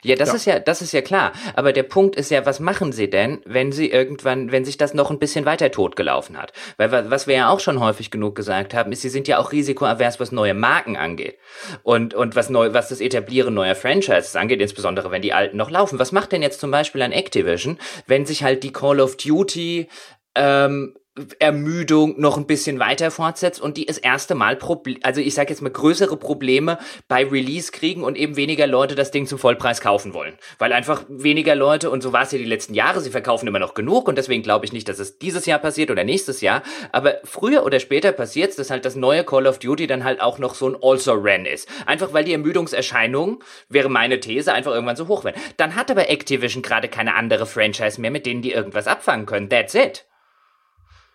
Ja, 0.05 0.17
das 0.17 0.31
ja. 0.31 0.35
ist 0.35 0.45
ja, 0.47 0.59
das 0.59 0.83
ist 0.83 0.93
ja 0.93 1.01
klar. 1.01 1.33
Aber 1.55 1.73
der 1.73 1.85
Punkt 1.85 2.17
ist 2.17 2.31
ja, 2.31 2.45
was 2.45 2.59
machen 2.59 2.93
sie 2.93 3.09
denn, 3.09 3.41
wenn 3.45 3.71
sie 3.71 3.91
irgendwann, 3.91 4.51
wenn 4.51 4.65
sich 4.65 4.77
das 4.77 4.95
noch 4.95 5.11
ein 5.11 5.19
bisschen 5.19 5.45
weiter 5.45 5.71
totgelaufen 5.71 6.37
hat? 6.37 6.53
Weil 6.77 7.11
was 7.11 7.27
wir 7.27 7.37
ja 7.37 7.51
auch 7.51 7.61
schon 7.61 7.79
häufig 7.81 8.11
genug 8.11 8.35
gesagt 8.35 8.75
haben, 8.75 8.91
ist, 8.91 9.03
sie 9.03 9.09
sind 9.09 9.29
ja 9.29 9.39
auch 9.39 9.53
risikoavers, 9.53 10.19
was 10.19 10.33
neue 10.33 10.55
Marken 10.55 10.97
angeht. 10.97 11.39
Und, 11.85 12.15
und 12.15 12.35
was 12.35 12.51
neu, 12.51 12.73
was 12.73 12.89
das 12.89 13.01
Etablieren 13.01 13.55
neuer 13.55 13.77
Franchises 13.77 14.35
angeht, 14.35 14.61
insbesondere 14.61 15.11
wenn 15.11 15.23
die 15.23 15.33
alten 15.33 15.57
noch 15.57 15.71
laufen. 15.71 15.99
Was 15.99 16.13
macht 16.13 16.33
denn 16.33 16.43
jetzt 16.43 16.61
zum 16.61 16.71
Beispiel 16.71 17.03
ein 17.03 17.13
Activision, 17.13 17.79
wenn 18.07 18.27
sich 18.27 18.43
halt 18.43 18.65
die 18.65 18.73
Call 18.73 19.01
of 19.01 19.17
Duty 19.17 19.89
ähm, 20.35 20.97
Ermüdung 21.41 22.19
noch 22.19 22.39
ein 22.39 22.47
bisschen 22.47 22.79
weiter 22.79 23.11
fortsetzt 23.11 23.61
und 23.61 23.77
die 23.77 23.85
das 23.85 23.99
erste 23.99 24.35
Mal, 24.35 24.57
Proble 24.57 24.97
also 25.03 25.21
ich 25.21 25.35
sage 25.35 25.51
jetzt 25.51 25.61
mal 25.61 25.69
größere 25.69 26.17
Probleme 26.17 26.79
bei 27.07 27.27
Release 27.27 27.71
kriegen 27.71 28.03
und 28.03 28.17
eben 28.17 28.37
weniger 28.37 28.67
Leute 28.67 28.95
das 28.95 29.11
Ding 29.11 29.27
zum 29.27 29.39
Vollpreis 29.39 29.83
kaufen 29.83 30.15
wollen. 30.15 30.39
Weil 30.59 30.73
einfach 30.73 31.05
weniger 31.11 31.55
Leute, 31.55 31.91
und 31.91 32.03
so 32.03 32.15
war 32.15 32.23
es 32.23 32.33
ja 32.33 32.39
die 32.39 32.47
letzten 32.47 32.73
Jahre, 32.73 33.03
sie 33.03 33.11
verkaufen 33.11 33.47
immer 33.47 33.59
noch 33.59 33.75
genug 33.75 34.09
und 34.09 34.17
deswegen 34.17 34.43
glaube 34.43 34.65
ich 34.65 34.73
nicht, 34.73 34.89
dass 34.89 34.99
es 34.99 35.19
dieses 35.19 35.45
Jahr 35.45 35.59
passiert 35.59 35.91
oder 35.91 36.03
nächstes 36.03 36.41
Jahr, 36.41 36.63
aber 36.93 37.17
früher 37.25 37.67
oder 37.67 37.79
später 37.79 38.13
passiert 38.13 38.49
es, 38.49 38.57
dass 38.57 38.71
halt 38.71 38.87
das 38.87 38.97
neue 38.97 39.23
Call 39.23 39.47
of 39.47 39.59
Duty 39.59 39.87
dann 39.87 40.05
halt 40.05 40.23
auch 40.23 40.39
noch 40.39 40.55
so 40.55 40.67
ein 40.67 40.77
Also-Ran 40.81 41.45
ist. 41.45 41.69
Einfach 41.85 42.15
weil 42.15 42.25
die 42.25 42.33
Ermüdungserscheinungen, 42.33 43.41
wäre 43.69 43.91
meine 43.91 44.19
These, 44.19 44.55
einfach 44.55 44.73
irgendwann 44.73 44.97
so 44.97 45.09
hoch 45.09 45.25
werden. 45.25 45.41
Dann 45.59 45.77
hat 45.77 45.91
aber 45.91 46.09
Activision 46.09 46.63
gerade 46.63 46.89
keine 46.89 47.17
andere 47.17 47.45
Franchise 47.45 48.01
mehr, 48.01 48.11
mit 48.11 48.25
denen 48.25 48.41
die 48.41 48.53
irgendwas 48.53 48.87
abfangen 48.87 49.27
können. 49.27 49.51
That's 49.51 49.75
it. 49.75 50.07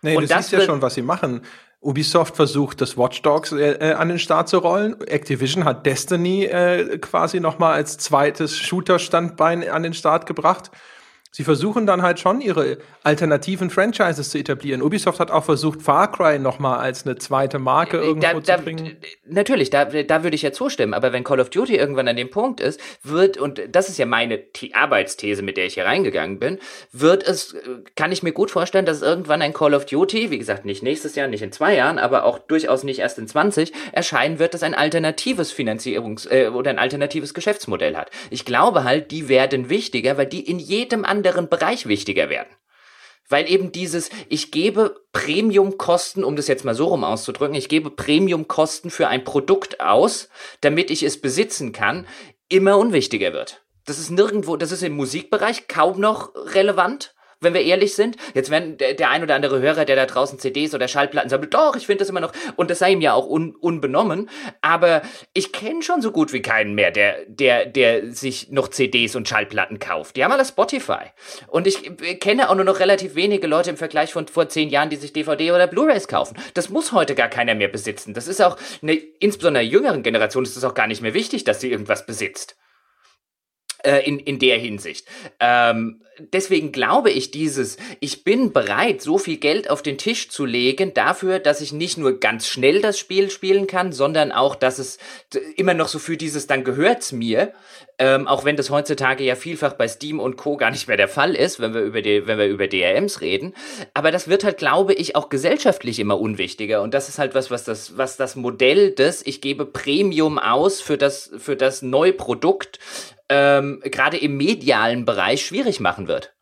Nee, 0.02 0.16
und 0.16 0.30
das 0.30 0.46
ist 0.46 0.52
ja 0.52 0.60
schon, 0.60 0.82
was 0.82 0.94
sie 0.94 1.02
machen. 1.02 1.42
Ubisoft 1.80 2.34
versucht, 2.34 2.80
das 2.80 2.96
Watch 2.96 3.22
Dogs 3.22 3.52
äh, 3.52 3.72
äh, 3.72 3.92
an 3.92 4.08
den 4.08 4.18
Start 4.18 4.48
zu 4.48 4.58
rollen. 4.58 5.00
Activision 5.06 5.64
hat 5.64 5.86
Destiny 5.86 6.44
äh, 6.44 6.98
quasi 6.98 7.38
noch 7.38 7.58
mal 7.58 7.72
als 7.72 7.98
zweites 7.98 8.56
Shooter-Standbein 8.56 9.68
an 9.68 9.82
den 9.84 9.94
Start 9.94 10.26
gebracht. 10.26 10.70
Sie 11.30 11.44
versuchen 11.44 11.86
dann 11.86 12.02
halt 12.02 12.18
schon 12.20 12.40
ihre 12.40 12.78
alternativen 13.02 13.68
Franchises 13.70 14.30
zu 14.30 14.38
etablieren. 14.38 14.80
Ubisoft 14.80 15.20
hat 15.20 15.30
auch 15.30 15.44
versucht, 15.44 15.82
Far 15.82 16.10
Cry 16.10 16.38
nochmal 16.38 16.78
als 16.78 17.04
eine 17.04 17.16
zweite 17.16 17.58
Marke 17.58 17.98
äh, 17.98 18.06
irgendwo 18.06 18.40
da, 18.40 18.56
zu 18.56 18.62
bringen. 18.62 18.96
Natürlich, 19.26 19.68
da, 19.68 19.84
da 19.84 20.22
würde 20.22 20.34
ich 20.34 20.42
ja 20.42 20.52
zustimmen. 20.52 20.94
Aber 20.94 21.12
wenn 21.12 21.24
Call 21.24 21.40
of 21.40 21.50
Duty 21.50 21.76
irgendwann 21.76 22.08
an 22.08 22.16
dem 22.16 22.30
Punkt 22.30 22.60
ist, 22.60 22.80
wird, 23.02 23.36
und 23.36 23.60
das 23.70 23.88
ist 23.88 23.98
ja 23.98 24.06
meine 24.06 24.42
The 24.56 24.74
Arbeitsthese, 24.74 25.42
mit 25.42 25.58
der 25.58 25.66
ich 25.66 25.74
hier 25.74 25.84
reingegangen 25.84 26.38
bin, 26.38 26.58
wird 26.92 27.26
es, 27.26 27.54
kann 27.94 28.10
ich 28.10 28.22
mir 28.22 28.32
gut 28.32 28.50
vorstellen, 28.50 28.86
dass 28.86 29.02
irgendwann 29.02 29.42
ein 29.42 29.52
Call 29.52 29.74
of 29.74 29.84
Duty, 29.84 30.30
wie 30.30 30.38
gesagt, 30.38 30.64
nicht 30.64 30.82
nächstes 30.82 31.14
Jahr, 31.14 31.28
nicht 31.28 31.42
in 31.42 31.52
zwei 31.52 31.74
Jahren, 31.74 31.98
aber 31.98 32.24
auch 32.24 32.38
durchaus 32.38 32.84
nicht 32.84 33.00
erst 33.00 33.18
in 33.18 33.28
20, 33.28 33.72
erscheinen 33.92 34.38
wird, 34.38 34.54
das 34.54 34.62
ein 34.62 34.74
alternatives 34.74 35.52
Finanzierungs- 35.52 36.28
äh, 36.30 36.48
oder 36.48 36.70
ein 36.70 36.78
alternatives 36.78 37.34
Geschäftsmodell 37.34 37.96
hat. 37.96 38.10
Ich 38.30 38.46
glaube 38.46 38.84
halt, 38.84 39.10
die 39.10 39.28
werden 39.28 39.68
wichtiger, 39.68 40.16
weil 40.16 40.26
die 40.26 40.40
in 40.40 40.58
jedem 40.58 41.04
anderen 41.04 41.17
anderen 41.18 41.48
Bereich 41.48 41.86
wichtiger 41.86 42.28
werden. 42.28 42.48
Weil 43.28 43.50
eben 43.50 43.72
dieses, 43.72 44.08
ich 44.28 44.50
gebe 44.50 45.02
Premiumkosten, 45.12 46.24
um 46.24 46.34
das 46.34 46.48
jetzt 46.48 46.64
mal 46.64 46.74
so 46.74 46.86
rum 46.86 47.04
auszudrücken, 47.04 47.54
ich 47.54 47.68
gebe 47.68 47.90
Premiumkosten 47.90 48.90
für 48.90 49.08
ein 49.08 49.24
Produkt 49.24 49.80
aus, 49.80 50.30
damit 50.62 50.90
ich 50.90 51.02
es 51.02 51.20
besitzen 51.20 51.72
kann, 51.72 52.06
immer 52.48 52.78
unwichtiger 52.78 53.34
wird. 53.34 53.62
Das 53.84 53.98
ist 53.98 54.10
nirgendwo, 54.10 54.56
das 54.56 54.72
ist 54.72 54.82
im 54.82 54.94
Musikbereich 54.94 55.68
kaum 55.68 56.00
noch 56.00 56.34
relevant 56.34 57.14
wenn 57.40 57.54
wir 57.54 57.62
ehrlich 57.62 57.94
sind. 57.94 58.16
Jetzt 58.34 58.50
werden 58.50 58.76
der, 58.76 58.94
der 58.94 59.10
ein 59.10 59.22
oder 59.22 59.34
andere 59.34 59.60
Hörer, 59.60 59.84
der 59.84 59.96
da 59.96 60.06
draußen 60.06 60.38
CDs 60.38 60.74
oder 60.74 60.88
Schallplatten 60.88 61.30
sammelt, 61.30 61.54
doch, 61.54 61.76
ich 61.76 61.86
finde 61.86 62.00
das 62.00 62.08
immer 62.08 62.20
noch, 62.20 62.32
und 62.56 62.70
das 62.70 62.80
sei 62.80 62.92
ihm 62.92 63.00
ja 63.00 63.12
auch 63.12 63.28
un, 63.28 63.54
unbenommen, 63.54 64.28
aber 64.60 65.02
ich 65.34 65.52
kenne 65.52 65.82
schon 65.82 66.02
so 66.02 66.10
gut 66.10 66.32
wie 66.32 66.42
keinen 66.42 66.74
mehr, 66.74 66.90
der, 66.90 67.24
der, 67.26 67.66
der 67.66 68.12
sich 68.12 68.50
noch 68.50 68.68
CDs 68.68 69.14
und 69.16 69.28
Schallplatten 69.28 69.78
kauft. 69.78 70.16
Die 70.16 70.24
haben 70.24 70.32
alle 70.32 70.44
Spotify. 70.44 71.06
Und 71.46 71.66
ich 71.66 71.90
kenne 72.20 72.50
auch 72.50 72.54
nur 72.54 72.64
noch 72.64 72.80
relativ 72.80 73.14
wenige 73.14 73.46
Leute 73.46 73.70
im 73.70 73.76
Vergleich 73.76 74.12
von 74.12 74.26
vor 74.28 74.48
zehn 74.48 74.68
Jahren, 74.68 74.90
die 74.90 74.96
sich 74.96 75.12
DVD 75.12 75.52
oder 75.52 75.66
Blu-rays 75.66 76.08
kaufen. 76.08 76.36
Das 76.54 76.68
muss 76.68 76.92
heute 76.92 77.14
gar 77.14 77.28
keiner 77.28 77.54
mehr 77.54 77.68
besitzen. 77.68 78.14
Das 78.14 78.28
ist 78.28 78.42
auch, 78.42 78.56
eine, 78.82 78.94
insbesondere 78.94 79.60
einer 79.60 79.70
jüngeren 79.70 80.02
Generation 80.02 80.44
ist 80.44 80.56
es 80.56 80.64
auch 80.64 80.74
gar 80.74 80.86
nicht 80.86 81.02
mehr 81.02 81.14
wichtig, 81.14 81.44
dass 81.44 81.60
sie 81.60 81.70
irgendwas 81.70 82.06
besitzt 82.06 82.56
äh, 83.84 84.06
in, 84.06 84.18
in 84.18 84.38
der 84.38 84.58
Hinsicht. 84.58 85.06
Ähm, 85.40 86.02
deswegen 86.18 86.72
glaube 86.72 87.10
ich 87.10 87.30
dieses, 87.30 87.76
ich 88.00 88.24
bin 88.24 88.52
bereit, 88.52 89.00
so 89.02 89.18
viel 89.18 89.36
Geld 89.36 89.70
auf 89.70 89.82
den 89.82 89.98
Tisch 89.98 90.28
zu 90.28 90.44
legen 90.44 90.94
dafür, 90.94 91.38
dass 91.38 91.60
ich 91.60 91.72
nicht 91.72 91.98
nur 91.98 92.20
ganz 92.20 92.46
schnell 92.46 92.80
das 92.80 92.98
Spiel 92.98 93.30
spielen 93.30 93.66
kann, 93.66 93.92
sondern 93.92 94.32
auch, 94.32 94.54
dass 94.54 94.78
es 94.78 94.98
immer 95.56 95.74
noch 95.74 95.88
so 95.88 95.98
für 95.98 96.16
dieses, 96.16 96.46
dann 96.46 96.64
gehört's 96.64 97.12
mir, 97.12 97.52
ähm, 97.98 98.28
auch 98.28 98.44
wenn 98.44 98.56
das 98.56 98.70
heutzutage 98.70 99.24
ja 99.24 99.34
vielfach 99.34 99.72
bei 99.72 99.88
Steam 99.88 100.20
und 100.20 100.36
Co. 100.36 100.56
gar 100.56 100.70
nicht 100.70 100.86
mehr 100.86 100.96
der 100.96 101.08
Fall 101.08 101.34
ist, 101.34 101.58
wenn 101.58 101.74
wir 101.74 101.82
über 101.82 102.00
die, 102.00 102.26
wenn 102.26 102.38
wir 102.38 102.46
über 102.46 102.68
DRMs 102.68 103.20
reden. 103.20 103.54
Aber 103.92 104.12
das 104.12 104.28
wird 104.28 104.44
halt, 104.44 104.58
glaube 104.58 104.94
ich, 104.94 105.16
auch 105.16 105.28
gesellschaftlich 105.28 105.98
immer 105.98 106.20
unwichtiger. 106.20 106.82
Und 106.82 106.94
das 106.94 107.08
ist 107.08 107.18
halt 107.18 107.34
was, 107.34 107.50
was 107.50 107.64
das, 107.64 107.96
was 107.96 108.16
das 108.16 108.36
Modell 108.36 108.92
des, 108.92 109.26
ich 109.26 109.40
gebe 109.40 109.66
Premium 109.66 110.38
aus 110.38 110.80
für 110.80 110.96
das, 110.96 111.30
für 111.38 111.56
das 111.56 111.82
neue 111.82 112.12
Produkt, 112.12 112.78
ähm, 113.30 113.80
gerade 113.84 114.16
im 114.16 114.36
medialen 114.36 115.04
Bereich 115.04 115.44
schwierig 115.44 115.80
machen 115.80 116.07
wird. 116.08 116.34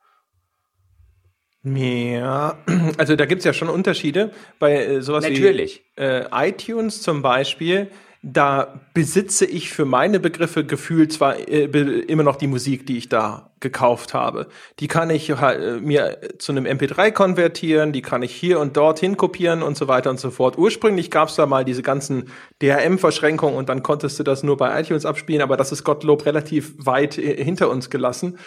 Ja, 1.74 2.58
also 2.98 3.16
da 3.16 3.26
gibt's 3.26 3.44
ja 3.44 3.52
schon 3.52 3.68
Unterschiede. 3.68 4.30
Bei 4.58 4.84
äh, 4.84 5.02
sowas 5.02 5.24
Natürlich. 5.24 5.84
wie 5.96 6.02
äh, 6.02 6.48
iTunes 6.48 7.02
zum 7.02 7.22
Beispiel, 7.22 7.90
da 8.22 8.80
besitze 8.94 9.46
ich 9.46 9.70
für 9.70 9.84
meine 9.84 10.20
Begriffe 10.20 10.64
gefühlt 10.64 11.12
zwar 11.12 11.48
äh, 11.48 11.64
immer 11.64 12.22
noch 12.22 12.36
die 12.36 12.46
Musik, 12.46 12.86
die 12.86 12.98
ich 12.98 13.08
da 13.08 13.50
gekauft 13.60 14.14
habe. 14.14 14.46
Die 14.78 14.86
kann 14.86 15.10
ich 15.10 15.30
halt, 15.30 15.82
mir 15.82 16.18
zu 16.38 16.52
einem 16.52 16.66
MP3 16.66 17.10
konvertieren, 17.10 17.92
die 17.92 18.02
kann 18.02 18.22
ich 18.22 18.34
hier 18.34 18.60
und 18.60 18.76
dort 18.76 19.00
hin 19.00 19.16
kopieren 19.16 19.62
und 19.62 19.76
so 19.76 19.88
weiter 19.88 20.10
und 20.10 20.20
so 20.20 20.30
fort. 20.30 20.58
Ursprünglich 20.58 21.10
gab's 21.10 21.36
da 21.36 21.46
mal 21.46 21.64
diese 21.64 21.82
ganzen 21.82 22.30
DRM-Verschränkungen 22.62 23.56
und 23.56 23.68
dann 23.68 23.82
konntest 23.82 24.18
du 24.18 24.22
das 24.22 24.42
nur 24.42 24.56
bei 24.56 24.80
iTunes 24.80 25.06
abspielen, 25.06 25.42
aber 25.42 25.56
das 25.56 25.72
ist 25.72 25.84
Gottlob 25.84 26.26
relativ 26.26 26.74
weit 26.78 27.18
äh, 27.18 27.42
hinter 27.42 27.70
uns 27.70 27.90
gelassen. 27.90 28.38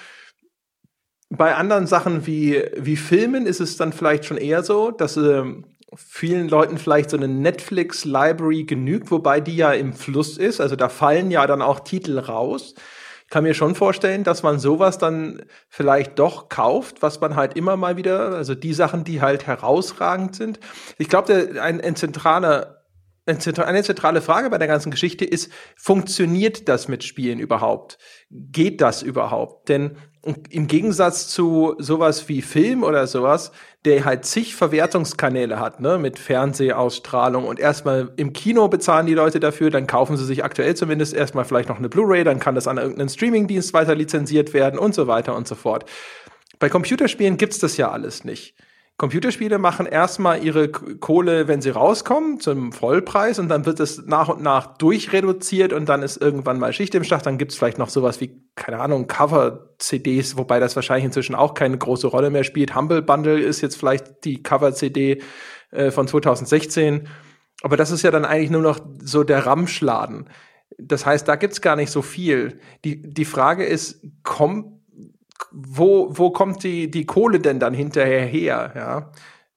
Bei 1.30 1.56
anderen 1.56 1.86
Sachen 1.86 2.26
wie, 2.26 2.63
wie 2.76 2.98
Filmen 2.98 3.46
ist 3.46 3.60
es 3.60 3.78
dann 3.78 3.94
vielleicht 3.94 4.26
schon 4.26 4.38
eher 4.38 4.63
so, 4.63 4.89
dass 4.89 5.15
äh, 5.15 5.44
vielen 5.96 6.50
Leuten 6.50 6.78
vielleicht 6.78 7.10
so 7.12 7.18
eine 7.18 7.28
Netflix-Library 7.28 8.63
genügt, 8.63 9.12
wobei 9.12 9.39
die 9.39 9.56
ja 9.56 9.72
im 9.74 9.94
Fluss 9.94 10.38
ist. 10.38 10.60
Also 10.60 10.76
da 10.76 10.89
fallen 10.89 11.32
ja 11.32 11.46
dann 11.48 11.62
auch 11.62 11.82
Titel 11.82 12.18
raus. 12.20 12.74
Ich 13.24 13.30
kann 13.30 13.44
mir 13.44 13.54
schon 13.54 13.76
vorstellen, 13.76 14.24
dass 14.24 14.42
man 14.42 14.58
sowas 14.58 14.98
dann 14.98 15.44
vielleicht 15.68 16.18
doch 16.18 16.50
kauft, 16.50 17.04
was 17.04 17.22
man 17.22 17.36
halt 17.36 17.56
immer 17.56 17.78
mal 17.78 17.96
wieder, 17.96 18.32
also 18.32 18.56
die 18.56 18.74
Sachen, 18.74 19.04
die 19.04 19.22
halt 19.22 19.46
herausragend 19.46 20.36
sind. 20.36 20.60
Ich 20.98 21.10
glaube, 21.10 21.62
ein, 21.62 21.80
ein 21.80 21.96
zentraler 21.96 22.79
eine 23.30 23.84
zentrale 23.84 24.22
Frage 24.22 24.50
bei 24.50 24.58
der 24.58 24.68
ganzen 24.68 24.92
Geschichte 24.92 25.26
ist, 25.26 25.52
funktioniert 25.76 26.68
das 26.68 26.88
mit 26.88 27.04
Spielen 27.04 27.39
überhaupt? 27.39 27.98
Geht 28.30 28.82
das 28.82 29.02
überhaupt? 29.02 29.70
Denn 29.70 29.98
im 30.50 30.68
Gegensatz 30.68 31.30
zu 31.30 31.76
sowas 31.78 32.28
wie 32.28 32.42
Film 32.42 32.84
oder 32.84 33.08
sowas, 33.08 33.52
der 33.86 34.04
halt 34.04 34.26
zig 34.26 34.56
Verwertungskanäle 34.56 35.60
hat, 35.60 35.80
ne, 35.80 35.98
mit 35.98 36.20
Fernsehausstrahlung 36.20 37.46
und 37.46 37.60
erstmal 37.60 38.12
im 38.18 38.34
Kino 38.34 38.68
bezahlen 38.68 39.06
die 39.06 39.13
Leute 39.13 39.39
dafür, 39.39 39.70
dann 39.70 39.88
kaufen 39.88 40.18
sie 40.18 40.26
sich 40.26 40.44
aktuell 40.44 40.76
zumindest 40.76 41.13
erstmal 41.13 41.46
vielleicht 41.46 41.70
noch 41.70 41.78
eine 41.78 41.88
Blu-ray, 41.88 42.26
dann 42.26 42.39
kann 42.39 42.56
das 42.56 42.68
an 42.68 42.78
irgendeinen 42.78 43.10
Streamingdienst 43.10 43.74
weiter 43.74 43.96
lizenziert 43.96 44.54
werden 44.54 44.78
und 44.78 44.94
so 44.94 45.08
weiter 45.08 45.36
und 45.36 45.48
so 45.48 45.56
fort. 45.56 45.86
Bei 46.60 46.68
Computerspielen 46.68 47.38
gibt's 47.38 47.60
das 47.60 47.78
ja 47.78 47.89
alles 47.89 48.26
nicht. 48.26 48.56
Computerspiele 49.00 49.60
machen 49.60 49.86
erstmal 49.86 50.44
ihre 50.44 50.68
Kohle, 50.70 51.48
wenn 51.48 51.62
sie 51.62 51.70
rauskommen, 51.70 52.42
zum 52.42 52.74
Vollpreis 52.74 53.40
und 53.40 53.48
dann 53.48 53.66
wird 53.66 53.80
es 53.80 54.06
nach 54.06 54.28
und 54.28 54.42
nach 54.44 54.78
durchreduziert 54.78 55.72
und 55.72 55.88
dann 55.88 56.04
ist 56.04 56.22
irgendwann 56.22 56.60
mal 56.60 56.74
Schicht 56.74 56.94
im 56.96 57.06
Schach. 57.06 57.22
Dann 57.22 57.38
gibt's 57.38 57.56
vielleicht 57.56 57.78
noch 57.78 57.88
sowas 57.88 58.20
wie, 58.20 58.44
keine 58.56 58.82
Ahnung, 58.82 59.08
Cover-CDs, 59.08 60.36
wobei 60.36 60.60
das 60.60 60.76
wahrscheinlich 60.76 61.06
inzwischen 61.06 61.34
auch 61.34 61.54
keine 61.54 61.78
große 61.78 62.08
Rolle 62.08 62.30
mehr 62.30 62.44
spielt. 62.44 62.76
Humble 62.76 63.02
Bundle 63.02 63.40
ist 63.40 63.62
jetzt 63.62 63.78
vielleicht 63.78 64.26
die 64.26 64.44
Cover-CD 64.44 65.22
äh, 65.72 65.92
von 65.92 66.06
2016. 66.06 67.08
Aber 67.62 67.78
das 67.78 67.92
ist 67.92 68.02
ja 68.02 68.12
dann 68.12 68.26
eigentlich 68.26 68.52
nur 68.52 68.62
noch 68.62 68.80
so 69.02 69.24
der 69.24 69.46
Ramschladen. 69.46 70.30
Das 70.78 71.06
heißt, 71.06 71.26
da 71.26 71.38
gibt's 71.38 71.62
gar 71.62 71.78
nicht 71.78 71.92
so 71.92 72.02
viel. 72.02 72.60
Die, 72.84 73.02
die 73.02 73.26
Frage 73.26 73.64
ist, 73.64 74.06
kommt 74.24 74.79
wo, 75.52 76.10
wo 76.12 76.32
kommt 76.32 76.64
die, 76.64 76.90
die 76.92 77.06
Kohle 77.06 77.40
denn 77.40 77.60
dann 77.60 77.74
hinterher 77.74 78.26
her? 78.26 78.74
Ja? 78.76 79.12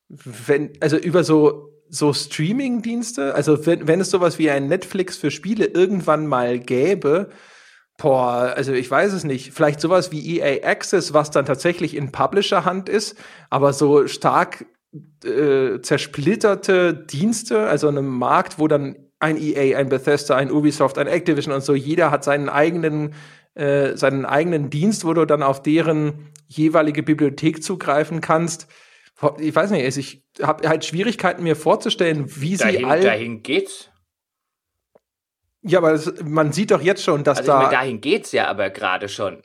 Wenn, 0.09 0.73
also 0.81 0.97
über 0.97 1.25
so, 1.25 1.71
so 1.89 2.13
Streaming-Dienste, 2.13 3.35
also 3.35 3.67
wenn, 3.67 3.87
wenn 3.87 4.01
es 4.01 4.11
sowas 4.11 4.39
wie 4.39 4.51
ein 4.51 4.69
Netflix 4.69 5.17
für 5.17 5.31
Spiele 5.31 5.67
irgendwann 5.67 6.27
mal 6.27 6.59
gäbe, 6.59 7.31
boah, 7.99 8.55
also 8.57 8.73
ich 8.73 8.91
weiß 8.91 9.13
es 9.13 9.25
nicht, 9.25 9.53
vielleicht 9.53 9.81
sowas 9.81 10.11
wie 10.11 10.39
EA 10.39 10.67
Access, 10.67 11.13
was 11.13 11.31
dann 11.31 11.45
tatsächlich 11.45 11.95
in 11.95 12.11
Publisher-Hand 12.11 12.89
ist, 12.89 13.17
aber 13.51 13.73
so 13.73 14.07
stark 14.07 14.67
äh, 15.25 15.81
zersplitterte 15.81 16.95
Dienste, 16.95 17.67
also 17.67 17.89
einem 17.89 18.09
Markt, 18.09 18.59
wo 18.59 18.69
dann 18.69 18.97
ein 19.21 19.37
EA, 19.41 19.79
ein 19.79 19.89
Bethesda, 19.89 20.37
ein 20.37 20.51
Ubisoft, 20.51 20.99
ein 20.99 21.07
Activision 21.07 21.55
und 21.55 21.63
so, 21.63 21.75
jeder 21.75 22.11
hat 22.11 22.25
seinen 22.25 22.49
eigenen 22.49 23.15
äh, 23.55 23.97
seinen 23.97 24.25
eigenen 24.25 24.71
Dienst, 24.71 25.05
wo 25.05 25.13
du 25.13 25.25
dann 25.27 25.43
auf 25.43 25.63
deren 25.63 26.33
jeweilige 26.49 27.03
Bibliothek 27.03 27.63
zugreifen 27.63 28.21
kannst. 28.21 28.67
Ich 29.39 29.55
weiß 29.55 29.71
nicht, 29.71 29.85
also 29.85 30.01
ich 30.01 30.25
habe 30.43 30.69
halt 30.69 30.85
Schwierigkeiten 30.85 31.43
mir 31.43 31.57
vorzustellen, 31.57 32.25
wie 32.41 32.57
dahin, 32.57 32.79
sie 32.79 32.85
all 32.85 33.01
dahin 33.01 33.43
geht's. 33.43 33.91
Ja, 35.63 35.79
aber 35.79 35.93
das, 35.93 36.13
man 36.25 36.53
sieht 36.53 36.73
doch 36.73 36.81
jetzt 36.81 37.05
schon, 37.05 37.23
dass 37.25 37.39
also 37.39 37.53
da 37.53 37.71
dahin 37.71 38.01
geht's 38.01 38.33
ja 38.33 38.49
aber 38.49 38.71
gerade 38.71 39.09
schon. 39.09 39.43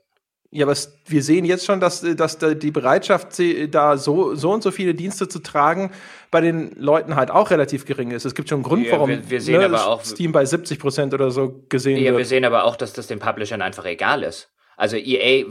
Ja, 0.50 0.66
aber 0.66 0.72
es, 0.72 0.98
wir 1.06 1.22
sehen 1.24 1.44
jetzt 1.44 1.66
schon, 1.66 1.82
dass, 1.82 2.02
dass 2.02 2.38
die 2.38 2.72
Bereitschaft, 2.72 3.42
da 3.70 3.98
so, 3.98 4.34
so 4.36 4.52
und 4.52 4.64
so 4.64 4.72
viele 4.72 4.94
Dienste 4.94 5.28
zu 5.28 5.40
tragen, 5.40 5.92
bei 6.32 6.40
den 6.40 6.72
Leuten 6.78 7.16
halt 7.16 7.32
auch 7.32 7.52
relativ 7.52 7.86
gering 7.86 8.12
ist. 8.12 8.26
Es 8.26 8.34
gibt 8.34 8.48
schon 8.48 8.58
einen 8.58 8.64
Grund, 8.64 8.86
ja, 8.86 8.94
warum 8.94 9.10
wir, 9.10 9.30
wir 9.30 9.42
sehen 9.42 9.60
ne, 9.60 9.66
aber 9.66 9.88
auch, 9.88 10.04
Steam 10.06 10.32
bei 10.32 10.46
70 10.46 10.80
Prozent 10.80 11.14
oder 11.14 11.32
so 11.32 11.64
gesehen 11.68 11.98
ja, 11.98 12.12
wird. 12.12 12.20
wir 12.20 12.26
sehen 12.26 12.46
aber 12.46 12.64
auch, 12.64 12.78
dass 12.78 12.94
das 12.94 13.08
den 13.08 13.20
Publishern 13.20 13.62
einfach 13.62 13.86
egal 13.86 14.24
ist. 14.24 14.50
Also 14.78 14.96
EA, 14.96 15.46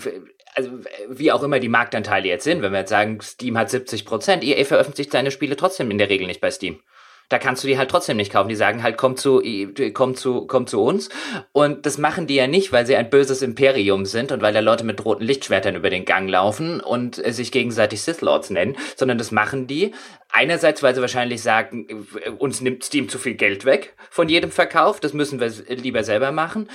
also 0.55 0.71
wie 1.11 1.31
auch 1.31 1.43
immer 1.43 1.61
die 1.61 1.69
Marktanteile 1.69 2.29
jetzt 2.29 2.45
sind, 2.45 2.63
wenn 2.63 2.73
wir 2.73 2.81
jetzt 2.81 2.91
sagen, 2.91 3.21
Steam 3.21 3.59
hat 3.59 3.69
70 3.69 4.07
Prozent, 4.07 4.45
EA 4.45 4.65
veröffentlicht 4.65 5.13
seine 5.13 5.31
Spiele 5.31 5.57
trotzdem 5.57 5.91
in 5.91 5.99
der 5.99 6.09
Regel 6.09 6.27
nicht 6.27 6.41
bei 6.41 6.51
Steam 6.51 6.81
da 7.29 7.39
kannst 7.39 7.63
du 7.65 7.69
die 7.69 7.79
halt 7.79 7.91
trotzdem 7.91 8.17
nicht 8.17 8.33
kaufen. 8.33 8.49
Die 8.49 8.57
sagen 8.57 8.83
halt, 8.83 8.97
komm 8.97 9.17
zu, 9.17 9.43
komm 9.93 10.15
zu, 10.15 10.47
komm 10.47 10.67
zu 10.67 10.83
uns. 10.83 11.09
Und 11.53 11.87
das 11.87 11.99
machen 11.99 12.27
die 12.27 12.37
ja 12.37 12.47
nicht, 12.47 12.73
weil 12.73 12.87
sie 12.87 12.97
ein 12.97 13.11
böses 13.11 13.43
Imperium 13.43 14.07
sind 14.07 14.33
und 14.33 14.43
weil 14.43 14.53
da 14.53 14.61
Leute 14.61 14.85
mit 14.85 15.05
roten 15.05 15.25
Lichtschwertern 15.25 15.77
über 15.77 15.91
den 15.91 16.05
Gang 16.05 16.29
laufen 16.29 16.81
und 16.81 17.17
sich 17.17 17.53
gegenseitig 17.53 18.03
Sith 18.03 18.21
Lords 18.21 18.51
nennen, 18.51 18.77
sondern 18.97 19.19
das 19.19 19.31
machen 19.31 19.67
die 19.67 19.93
einerseits, 20.31 20.83
weil 20.83 20.95
sie 20.95 21.01
wahrscheinlich 21.01 21.43
sagen, 21.43 22.07
uns 22.39 22.61
nimmt 22.61 22.85
Steam 22.85 23.09
zu 23.09 23.19
viel 23.19 23.35
Geld 23.35 23.65
weg 23.65 23.95
von 24.11 24.29
jedem 24.29 24.51
Verkauf. 24.51 25.01
Das 25.01 25.13
müssen 25.13 25.41
wir 25.41 25.51
lieber 25.77 26.05
selber 26.05 26.33
machen. 26.33 26.69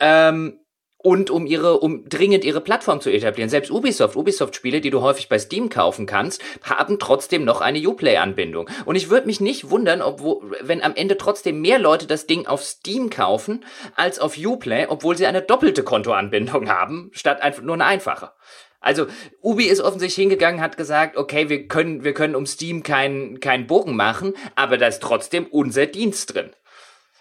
Ähm, 0.00 0.60
und 0.98 1.30
um 1.30 1.46
ihre, 1.46 1.78
um 1.78 2.08
dringend 2.08 2.44
ihre 2.44 2.60
Plattform 2.60 3.00
zu 3.00 3.10
etablieren. 3.10 3.48
Selbst 3.48 3.70
Ubisoft, 3.70 4.16
Ubisoft-Spiele, 4.16 4.80
die 4.80 4.90
du 4.90 5.00
häufig 5.00 5.28
bei 5.28 5.38
Steam 5.38 5.68
kaufen 5.68 6.06
kannst, 6.06 6.42
haben 6.62 6.98
trotzdem 6.98 7.44
noch 7.44 7.60
eine 7.60 7.78
Uplay-Anbindung. 7.78 8.68
Und 8.84 8.96
ich 8.96 9.08
würde 9.08 9.26
mich 9.26 9.40
nicht 9.40 9.70
wundern, 9.70 10.02
ob, 10.02 10.20
wo, 10.20 10.42
wenn 10.60 10.82
am 10.82 10.96
Ende 10.96 11.16
trotzdem 11.16 11.60
mehr 11.60 11.78
Leute 11.78 12.06
das 12.06 12.26
Ding 12.26 12.46
auf 12.46 12.64
Steam 12.64 13.10
kaufen 13.10 13.64
als 13.94 14.18
auf 14.18 14.36
Uplay, 14.36 14.86
obwohl 14.88 15.16
sie 15.16 15.26
eine 15.26 15.42
doppelte 15.42 15.84
Kontoanbindung 15.84 16.68
haben, 16.68 17.10
statt 17.12 17.42
einfach 17.42 17.62
nur 17.62 17.74
eine 17.74 17.84
einfache. 17.84 18.32
Also 18.80 19.06
Ubi 19.42 19.66
ist 19.66 19.80
offensichtlich 19.80 20.22
hingegangen, 20.22 20.60
hat 20.60 20.76
gesagt, 20.76 21.16
okay, 21.16 21.48
wir 21.48 21.66
können, 21.66 22.04
wir 22.04 22.14
können 22.14 22.36
um 22.36 22.46
Steam 22.46 22.82
keinen 22.82 23.40
keinen 23.40 23.66
Bogen 23.66 23.96
machen, 23.96 24.34
aber 24.54 24.78
da 24.78 24.86
ist 24.86 25.02
trotzdem 25.02 25.46
unser 25.46 25.86
Dienst 25.86 26.34
drin. 26.34 26.50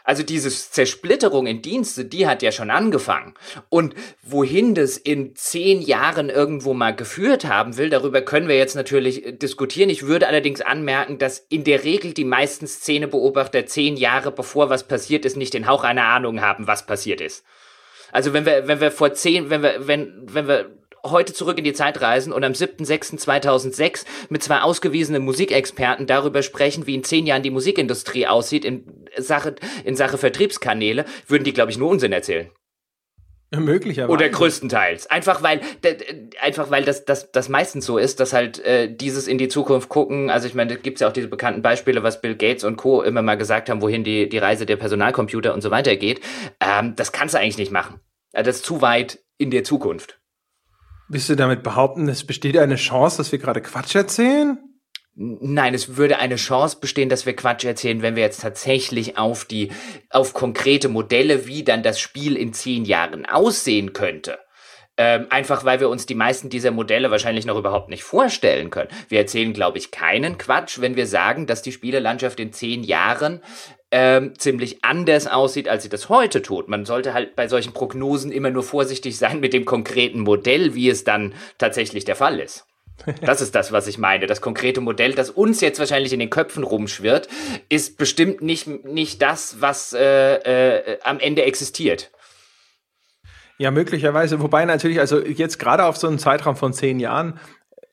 Also 0.07 0.23
diese 0.23 0.49
Zersplitterung 0.49 1.47
in 1.47 1.61
Dienste, 1.61 2.05
die 2.05 2.27
hat 2.27 2.41
ja 2.41 2.53
schon 2.53 2.69
angefangen. 2.69 3.33
Und 3.67 3.93
wohin 4.23 4.73
das 4.73 4.95
in 4.95 5.35
zehn 5.35 5.81
Jahren 5.81 6.29
irgendwo 6.29 6.73
mal 6.73 6.95
geführt 6.95 7.43
haben 7.43 7.75
will, 7.75 7.89
darüber 7.89 8.21
können 8.21 8.47
wir 8.47 8.55
jetzt 8.55 8.77
natürlich 8.77 9.25
äh, 9.25 9.33
diskutieren. 9.33 9.89
Ich 9.89 10.07
würde 10.07 10.29
allerdings 10.29 10.61
anmerken, 10.61 11.17
dass 11.17 11.39
in 11.49 11.65
der 11.65 11.83
Regel 11.83 12.13
die 12.13 12.23
meisten 12.23 12.67
Szenebeobachter 12.67 13.65
zehn 13.65 13.97
Jahre 13.97 14.31
bevor 14.31 14.69
was 14.69 14.87
passiert 14.87 15.25
ist, 15.25 15.35
nicht 15.35 15.53
den 15.53 15.67
Hauch 15.67 15.83
einer 15.83 16.05
Ahnung 16.05 16.39
haben, 16.39 16.67
was 16.67 16.85
passiert 16.85 17.19
ist. 17.19 17.43
Also 18.13 18.31
wenn 18.31 18.45
wir, 18.45 18.65
wenn 18.65 18.79
wir 18.79 18.91
vor 18.91 19.11
zehn, 19.11 19.49
wenn 19.49 19.61
wir, 19.61 19.87
wenn, 19.87 20.23
wenn 20.25 20.47
wir 20.47 20.71
heute 21.11 21.33
zurück 21.33 21.57
in 21.57 21.63
die 21.63 21.73
Zeit 21.73 22.01
reisen 22.01 22.33
und 22.33 22.43
am 22.43 22.53
7.6.2006 22.53 24.05
mit 24.29 24.43
zwei 24.43 24.61
ausgewiesenen 24.61 25.23
Musikexperten 25.23 26.07
darüber 26.07 26.43
sprechen, 26.43 26.87
wie 26.87 26.95
in 26.95 27.03
zehn 27.03 27.25
Jahren 27.25 27.43
die 27.43 27.51
Musikindustrie 27.51 28.27
aussieht 28.27 28.65
in 28.65 29.07
Sache, 29.17 29.55
in 29.83 29.95
Sache 29.95 30.17
Vertriebskanäle, 30.17 31.05
würden 31.27 31.43
die, 31.43 31.53
glaube 31.53 31.71
ich, 31.71 31.77
nur 31.77 31.89
Unsinn 31.89 32.11
erzählen. 32.11 32.49
Möglicherweise. 33.55 34.11
Oder 34.11 34.27
größtenteils. 34.27 35.07
Einfach 35.07 35.41
weil, 35.41 35.61
einfach 36.41 36.69
weil 36.69 36.83
das, 36.83 37.05
das, 37.05 37.31
das 37.31 37.47
meistens 37.47 37.85
so 37.85 37.97
ist, 37.97 38.19
dass 38.19 38.33
halt 38.33 38.59
äh, 38.59 38.93
dieses 38.93 39.27
in 39.27 39.37
die 39.37 39.47
Zukunft 39.47 39.87
gucken. 39.87 40.29
Also 40.29 40.47
ich 40.47 40.53
meine, 40.53 40.73
da 40.73 40.79
gibt's 40.79 40.99
ja 40.99 41.07
auch 41.07 41.13
diese 41.13 41.29
bekannten 41.29 41.61
Beispiele, 41.61 42.03
was 42.03 42.19
Bill 42.19 42.35
Gates 42.35 42.65
und 42.65 42.75
Co. 42.75 43.01
immer 43.01 43.21
mal 43.21 43.37
gesagt 43.37 43.69
haben, 43.69 43.81
wohin 43.81 44.03
die, 44.03 44.27
die 44.27 44.37
Reise 44.37 44.65
der 44.65 44.75
Personalcomputer 44.75 45.53
und 45.53 45.61
so 45.61 45.71
weiter 45.71 45.95
geht. 45.95 46.19
Ähm, 46.59 46.93
das 46.97 47.13
kannst 47.13 47.35
du 47.35 47.39
eigentlich 47.39 47.57
nicht 47.57 47.71
machen. 47.71 48.01
Also 48.33 48.49
das 48.49 48.57
ist 48.57 48.65
zu 48.65 48.81
weit 48.81 49.19
in 49.37 49.49
der 49.49 49.63
Zukunft. 49.63 50.16
Willst 51.09 51.29
du 51.29 51.35
damit 51.35 51.63
behaupten, 51.63 52.09
es 52.09 52.25
besteht 52.25 52.57
eine 52.57 52.75
Chance, 52.75 53.17
dass 53.17 53.31
wir 53.31 53.39
gerade 53.39 53.61
Quatsch 53.61 53.95
erzählen? 53.95 54.57
Nein, 55.15 55.73
es 55.73 55.97
würde 55.97 56.19
eine 56.19 56.35
Chance 56.35 56.77
bestehen, 56.79 57.09
dass 57.09 57.25
wir 57.25 57.35
Quatsch 57.35 57.63
erzählen, 57.63 58.01
wenn 58.01 58.15
wir 58.15 58.23
jetzt 58.23 58.41
tatsächlich 58.41 59.17
auf 59.17 59.45
die, 59.45 59.71
auf 60.11 60.33
konkrete 60.33 60.89
Modelle, 60.89 61.47
wie 61.47 61.63
dann 61.63 61.81
das 61.81 61.99
Spiel 61.99 62.35
in 62.35 62.53
zehn 62.53 62.85
Jahren 62.85 63.25
aussehen 63.25 63.93
könnte. 63.93 64.37
Ähm, 64.99 65.27
einfach 65.29 65.63
weil 65.63 65.79
wir 65.79 65.89
uns 65.89 66.07
die 66.07 66.15
meisten 66.15 66.49
dieser 66.49 66.71
Modelle 66.71 67.09
wahrscheinlich 67.09 67.45
noch 67.45 67.57
überhaupt 67.57 67.89
nicht 67.89 68.03
vorstellen 68.03 68.69
können. 68.69 68.89
Wir 69.09 69.19
erzählen, 69.19 69.53
glaube 69.53 69.77
ich, 69.77 69.91
keinen 69.91 70.37
Quatsch, 70.37 70.81
wenn 70.81 70.95
wir 70.95 71.07
sagen, 71.07 71.47
dass 71.47 71.61
die 71.61 71.71
Spielelandschaft 71.71 72.39
in 72.39 72.51
zehn 72.51 72.83
Jahren 72.83 73.41
ähm, 73.91 74.33
ziemlich 74.37 74.83
anders 74.83 75.27
aussieht, 75.27 75.69
als 75.69 75.83
sie 75.83 75.89
das 75.89 76.09
heute 76.09 76.41
tut. 76.41 76.67
Man 76.67 76.85
sollte 76.85 77.13
halt 77.13 77.35
bei 77.35 77.47
solchen 77.47 77.73
Prognosen 77.73 78.31
immer 78.31 78.49
nur 78.49 78.63
vorsichtig 78.63 79.17
sein 79.17 79.39
mit 79.39 79.53
dem 79.53 79.65
konkreten 79.65 80.21
Modell, 80.21 80.75
wie 80.75 80.89
es 80.89 81.03
dann 81.03 81.33
tatsächlich 81.57 82.05
der 82.05 82.15
Fall 82.15 82.39
ist. 82.39 82.65
Das 83.21 83.41
ist 83.41 83.53
das, 83.53 83.71
was 83.71 83.87
ich 83.87 83.97
meine. 83.97 84.25
Das 84.25 84.41
konkrete 84.41 84.81
Modell, 84.81 85.13
das 85.13 85.29
uns 85.29 85.61
jetzt 85.61 85.79
wahrscheinlich 85.79 86.13
in 86.13 86.19
den 86.19 86.29
Köpfen 86.29 86.63
rumschwirrt, 86.63 87.27
ist 87.69 87.97
bestimmt 87.97 88.41
nicht, 88.41 88.67
nicht 88.85 89.21
das, 89.21 89.61
was 89.61 89.93
äh, 89.93 90.35
äh, 90.35 90.99
am 91.03 91.19
Ende 91.19 91.43
existiert. 91.43 92.11
Ja, 93.59 93.71
möglicherweise. 93.71 94.39
Wobei 94.41 94.65
natürlich, 94.65 94.99
also 94.99 95.23
jetzt 95.23 95.57
gerade 95.57 95.85
auf 95.85 95.97
so 95.97 96.07
einen 96.07 96.19
Zeitraum 96.19 96.55
von 96.55 96.73
zehn 96.73 96.99
Jahren 96.99 97.39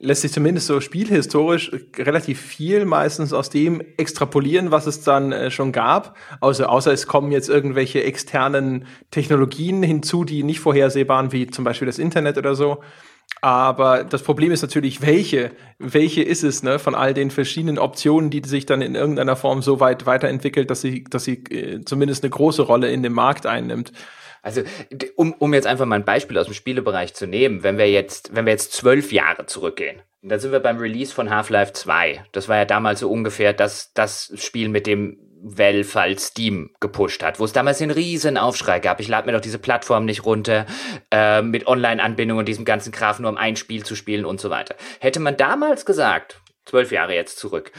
lässt 0.05 0.23
sich 0.23 0.33
zumindest 0.33 0.67
so 0.67 0.81
spielhistorisch 0.81 1.73
relativ 1.97 2.41
viel 2.41 2.85
meistens 2.85 3.33
aus 3.33 3.51
dem 3.51 3.83
extrapolieren, 3.97 4.71
was 4.71 4.87
es 4.87 5.03
dann 5.03 5.33
äh, 5.33 5.51
schon 5.51 5.73
gab. 5.73 6.17
Außer, 6.41 6.71
außer 6.71 6.93
es 6.93 7.07
kommen 7.07 7.33
jetzt 7.33 7.49
irgendwelche 7.49 8.05
externen 8.05 8.87
Technologien 9.11 9.83
hinzu, 9.83 10.25
die 10.25 10.43
nicht 10.43 10.61
vorhersehbar 10.61 11.15
waren, 11.15 11.33
wie 11.33 11.47
zum 11.47 11.65
Beispiel 11.65 11.87
das 11.87 11.99
Internet 11.99 12.39
oder 12.39 12.55
so. 12.55 12.83
Aber 13.41 14.05
das 14.05 14.23
Problem 14.23 14.53
ist 14.53 14.63
natürlich, 14.63 15.03
welche, 15.03 15.51
welche 15.79 16.23
ist 16.23 16.45
es, 16.45 16.63
ne, 16.63 16.79
von 16.79 16.95
all 16.95 17.15
den 17.15 17.31
verschiedenen 17.31 17.79
Optionen, 17.79 18.31
die 18.31 18.43
sich 18.45 18.67
dann 18.67 18.83
in 18.83 18.95
irgendeiner 18.95 19.37
Form 19.37 19.63
so 19.63 19.81
weit 19.81 20.07
weiterentwickelt, 20.07 20.71
dass 20.71 20.81
sie, 20.81 21.05
dass 21.05 21.25
sie 21.25 21.45
äh, 21.51 21.85
zumindest 21.85 22.23
eine 22.23 22.31
große 22.31 22.63
Rolle 22.63 22.91
in 22.91 23.03
dem 23.03 23.13
Markt 23.13 23.47
einnimmt. 23.47 23.93
Also, 24.45 24.63
um, 25.17 25.33
um 25.39 25.55
jetzt 25.55 25.67
einfach 25.67 25.87
mal 25.87 25.97
ein 25.97 26.05
Beispiel 26.05 26.39
aus 26.39 26.47
dem 26.47 26.55
Spielebereich 26.55 27.15
zu 27.15 27.27
nehmen, 27.27 27.63
wenn 27.63 27.79
wir 27.79 27.91
jetzt, 27.91 28.37
wenn 28.37 28.45
wir 28.45 28.53
jetzt 28.53 28.73
zwölf 28.75 29.11
Jahre 29.11 29.47
zurückgehen, 29.47 30.03
dann 30.23 30.39
sind 30.39 30.53
wir 30.53 30.61
beim 30.61 30.79
Release 30.79 31.15
von 31.15 31.31
Half-Life 31.31 31.73
2. 31.73 32.25
Das 32.33 32.49
war 32.49 32.57
ja 32.57 32.65
damals 32.67 33.01
so 33.01 33.11
ungefähr 33.11 33.55
das, 33.55 33.93
das 33.95 34.33
Spiel, 34.37 34.69
mit 34.69 34.87
dem 34.87 35.19
Valve 35.47 36.19
Steam 36.19 36.71
gepusht 36.81 37.23
hat, 37.23 37.39
wo 37.39 37.45
es 37.45 37.53
damals 37.53 37.81
einen 37.81 37.91
riesen 37.91 38.39
Aufschrei 38.39 38.81
gab. 38.81 39.01
Ich 39.01 39.09
lade 39.09 39.27
mir 39.27 39.33
doch 39.33 39.43
diese 39.43 39.59
Plattform 39.59 40.07
nicht 40.07 40.25
runter, 40.25 40.67
äh, 41.11 41.43
mit 41.43 41.67
Online-Anbindung 41.67 42.39
und 42.39 42.49
diesem 42.49 42.65
ganzen 42.65 42.93
Graf 42.93 43.19
nur 43.19 43.31
um 43.31 43.37
ein 43.37 43.57
Spiel 43.57 43.85
zu 43.85 43.95
spielen 43.95 44.25
und 44.25 44.41
so 44.41 44.49
weiter. 44.49 44.75
Hätte 45.01 45.21
man 45.21 45.37
damals 45.37 45.85
gesagt, 45.85 46.41
zwölf 46.65 46.93
Jahre 46.93 47.15
jetzt 47.15 47.39
zurück, 47.39 47.73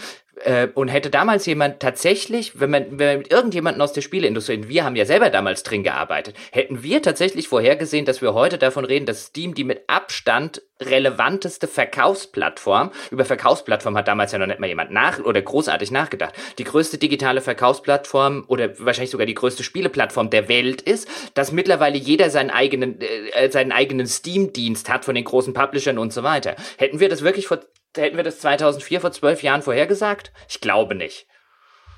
äh, 0.43 0.67
und 0.73 0.89
hätte 0.89 1.09
damals 1.09 1.45
jemand 1.45 1.79
tatsächlich, 1.79 2.59
wenn 2.59 2.69
man, 2.69 2.99
wenn 2.99 3.07
man 3.07 3.17
mit 3.19 3.31
irgendjemanden 3.31 3.81
aus 3.81 3.93
der 3.93 4.01
Spieleindustrie, 4.01 4.67
wir 4.67 4.83
haben 4.83 4.95
ja 4.95 5.05
selber 5.05 5.29
damals 5.29 5.63
drin 5.63 5.83
gearbeitet, 5.83 6.35
hätten 6.51 6.83
wir 6.83 7.01
tatsächlich 7.01 7.47
vorhergesehen, 7.47 8.05
dass 8.05 8.21
wir 8.21 8.33
heute 8.33 8.57
davon 8.57 8.85
reden, 8.85 9.05
dass 9.05 9.27
Steam 9.27 9.53
die 9.53 9.63
mit 9.63 9.83
Abstand 9.87 10.61
relevanteste 10.81 11.67
Verkaufsplattform, 11.67 12.91
über 13.11 13.23
Verkaufsplattform 13.23 13.95
hat 13.95 14.09
damals 14.09 14.33
ja 14.33 14.39
noch 14.39 14.47
nicht 14.47 14.59
mal 14.59 14.67
jemand 14.67 14.91
nach 14.91 15.19
oder 15.19 15.41
großartig 15.41 15.91
nachgedacht, 15.91 16.33
die 16.57 16.65
größte 16.65 16.97
digitale 16.97 17.39
Verkaufsplattform 17.39 18.43
oder 18.47 18.77
wahrscheinlich 18.79 19.11
sogar 19.11 19.25
die 19.25 19.35
größte 19.35 19.63
Spieleplattform 19.63 20.29
der 20.29 20.49
Welt 20.49 20.81
ist, 20.81 21.07
dass 21.33 21.53
mittlerweile 21.53 21.97
jeder 21.97 22.29
seinen 22.29 22.49
eigenen, 22.49 22.99
äh, 22.99 23.49
seinen 23.49 23.71
eigenen 23.71 24.05
Steam-Dienst 24.05 24.89
hat 24.89 25.05
von 25.05 25.15
den 25.15 25.23
großen 25.23 25.53
Publishern 25.53 25.97
und 25.97 26.11
so 26.11 26.23
weiter. 26.23 26.57
Hätten 26.77 26.99
wir 26.99 27.07
das 27.07 27.21
wirklich 27.21 27.47
vor 27.47 27.61
hätten 27.97 28.17
wir 28.17 28.23
das 28.23 28.39
2004 28.39 29.01
vor 29.01 29.11
zwölf 29.11 29.43
Jahren 29.43 29.61
vorhergesagt? 29.61 30.31
Ich 30.47 30.61
glaube 30.61 30.95
nicht. 30.95 31.27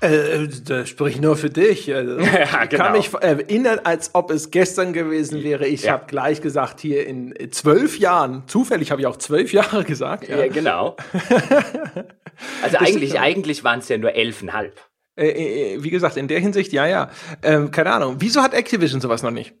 Äh, 0.00 0.46
das 0.64 0.88
sprich 0.88 1.20
nur 1.20 1.36
für 1.36 1.50
dich. 1.50 1.92
Also, 1.92 2.18
ja, 2.20 2.64
genau. 2.66 2.84
kann 2.84 2.92
mich 2.92 3.12
erinnern, 3.14 3.80
als 3.82 4.14
ob 4.14 4.30
es 4.30 4.50
gestern 4.50 4.92
gewesen 4.92 5.42
wäre. 5.42 5.66
Ich 5.66 5.82
ja. 5.82 5.92
habe 5.92 6.06
gleich 6.06 6.40
gesagt, 6.40 6.80
hier 6.80 7.06
in 7.06 7.34
zwölf 7.50 7.98
Jahren, 7.98 8.44
zufällig 8.46 8.90
habe 8.90 9.00
ich 9.00 9.06
auch 9.06 9.16
zwölf 9.16 9.52
Jahre 9.52 9.84
gesagt. 9.84 10.28
Ja, 10.28 10.38
ja 10.38 10.48
genau. 10.48 10.96
also 12.62 12.76
eigentlich, 12.78 13.18
eigentlich 13.18 13.64
waren 13.64 13.80
es 13.80 13.88
ja 13.88 13.98
nur 13.98 14.14
elfeinhalb. 14.14 14.80
Äh, 15.16 15.30
äh, 15.30 15.74
äh, 15.74 15.82
wie 15.82 15.90
gesagt, 15.90 16.16
in 16.16 16.28
der 16.28 16.38
Hinsicht, 16.38 16.72
ja, 16.72 16.86
ja. 16.86 17.10
Ähm, 17.42 17.72
keine 17.72 17.92
Ahnung. 17.92 18.16
Wieso 18.20 18.40
hat 18.40 18.54
Activision 18.54 19.00
sowas 19.00 19.24
noch 19.24 19.32
nicht? 19.32 19.54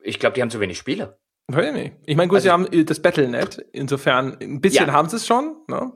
Ich 0.00 0.20
glaube, 0.20 0.34
die 0.34 0.42
haben 0.42 0.50
zu 0.50 0.60
wenig 0.60 0.78
Spiele. 0.78 1.18
Weiß 1.48 1.66
ich 1.66 1.72
nicht. 1.72 1.92
Ich 2.06 2.16
meine, 2.16 2.28
gut, 2.28 2.36
also, 2.36 2.44
sie 2.44 2.50
haben 2.50 2.86
das 2.86 3.00
Battlenet, 3.00 3.64
insofern 3.72 4.36
ein 4.40 4.60
bisschen 4.60 4.86
ja. 4.86 4.92
haben 4.92 5.08
sie 5.08 5.16
es 5.16 5.26
schon, 5.26 5.56
ne? 5.68 5.92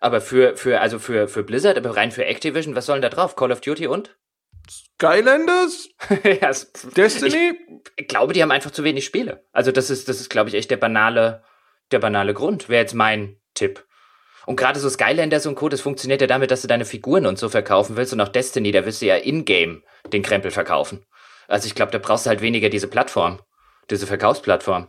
Aber 0.00 0.20
für, 0.20 0.56
für, 0.56 0.80
also 0.80 0.98
für, 0.98 1.28
für 1.28 1.42
Blizzard, 1.42 1.76
aber 1.76 1.96
rein 1.96 2.10
für 2.10 2.24
Activision, 2.24 2.74
was 2.74 2.86
sollen 2.86 3.02
da 3.02 3.10
drauf? 3.10 3.36
Call 3.36 3.52
of 3.52 3.60
Duty 3.60 3.86
und? 3.86 4.16
Skylanders? 4.68 5.90
ja, 6.24 6.52
Destiny? 6.96 7.52
Ich, 7.52 7.92
ich, 7.96 8.08
glaube, 8.08 8.32
die 8.32 8.42
haben 8.42 8.50
einfach 8.50 8.70
zu 8.70 8.84
wenig 8.84 9.04
Spiele. 9.04 9.44
Also 9.52 9.72
das 9.72 9.90
ist, 9.90 10.08
das 10.08 10.20
ist, 10.20 10.30
glaube 10.30 10.48
ich, 10.48 10.54
echt 10.54 10.70
der 10.70 10.78
banale, 10.78 11.42
der 11.90 11.98
banale 11.98 12.32
Grund. 12.32 12.68
Wäre 12.68 12.82
jetzt 12.82 12.94
mein 12.94 13.36
Tipp. 13.54 13.84
Und 14.46 14.56
gerade 14.56 14.80
so 14.80 14.88
Skylanders 14.88 15.46
und 15.46 15.54
Co., 15.54 15.68
das 15.68 15.82
funktioniert 15.82 16.22
ja 16.22 16.26
damit, 16.26 16.50
dass 16.50 16.62
du 16.62 16.68
deine 16.68 16.86
Figuren 16.86 17.26
und 17.26 17.38
so 17.38 17.48
verkaufen 17.48 17.96
willst. 17.96 18.12
Und 18.12 18.20
auch 18.20 18.28
Destiny, 18.28 18.72
da 18.72 18.86
wirst 18.86 19.02
du 19.02 19.06
ja 19.06 19.16
in-game 19.16 19.82
den 20.12 20.22
Krempel 20.22 20.50
verkaufen. 20.50 21.04
Also 21.46 21.66
ich 21.66 21.74
glaube, 21.74 21.92
da 21.92 21.98
brauchst 21.98 22.24
du 22.24 22.30
halt 22.30 22.40
weniger 22.40 22.70
diese 22.70 22.88
Plattform 22.88 23.40
diese 23.90 24.06
Verkaufsplattform. 24.06 24.88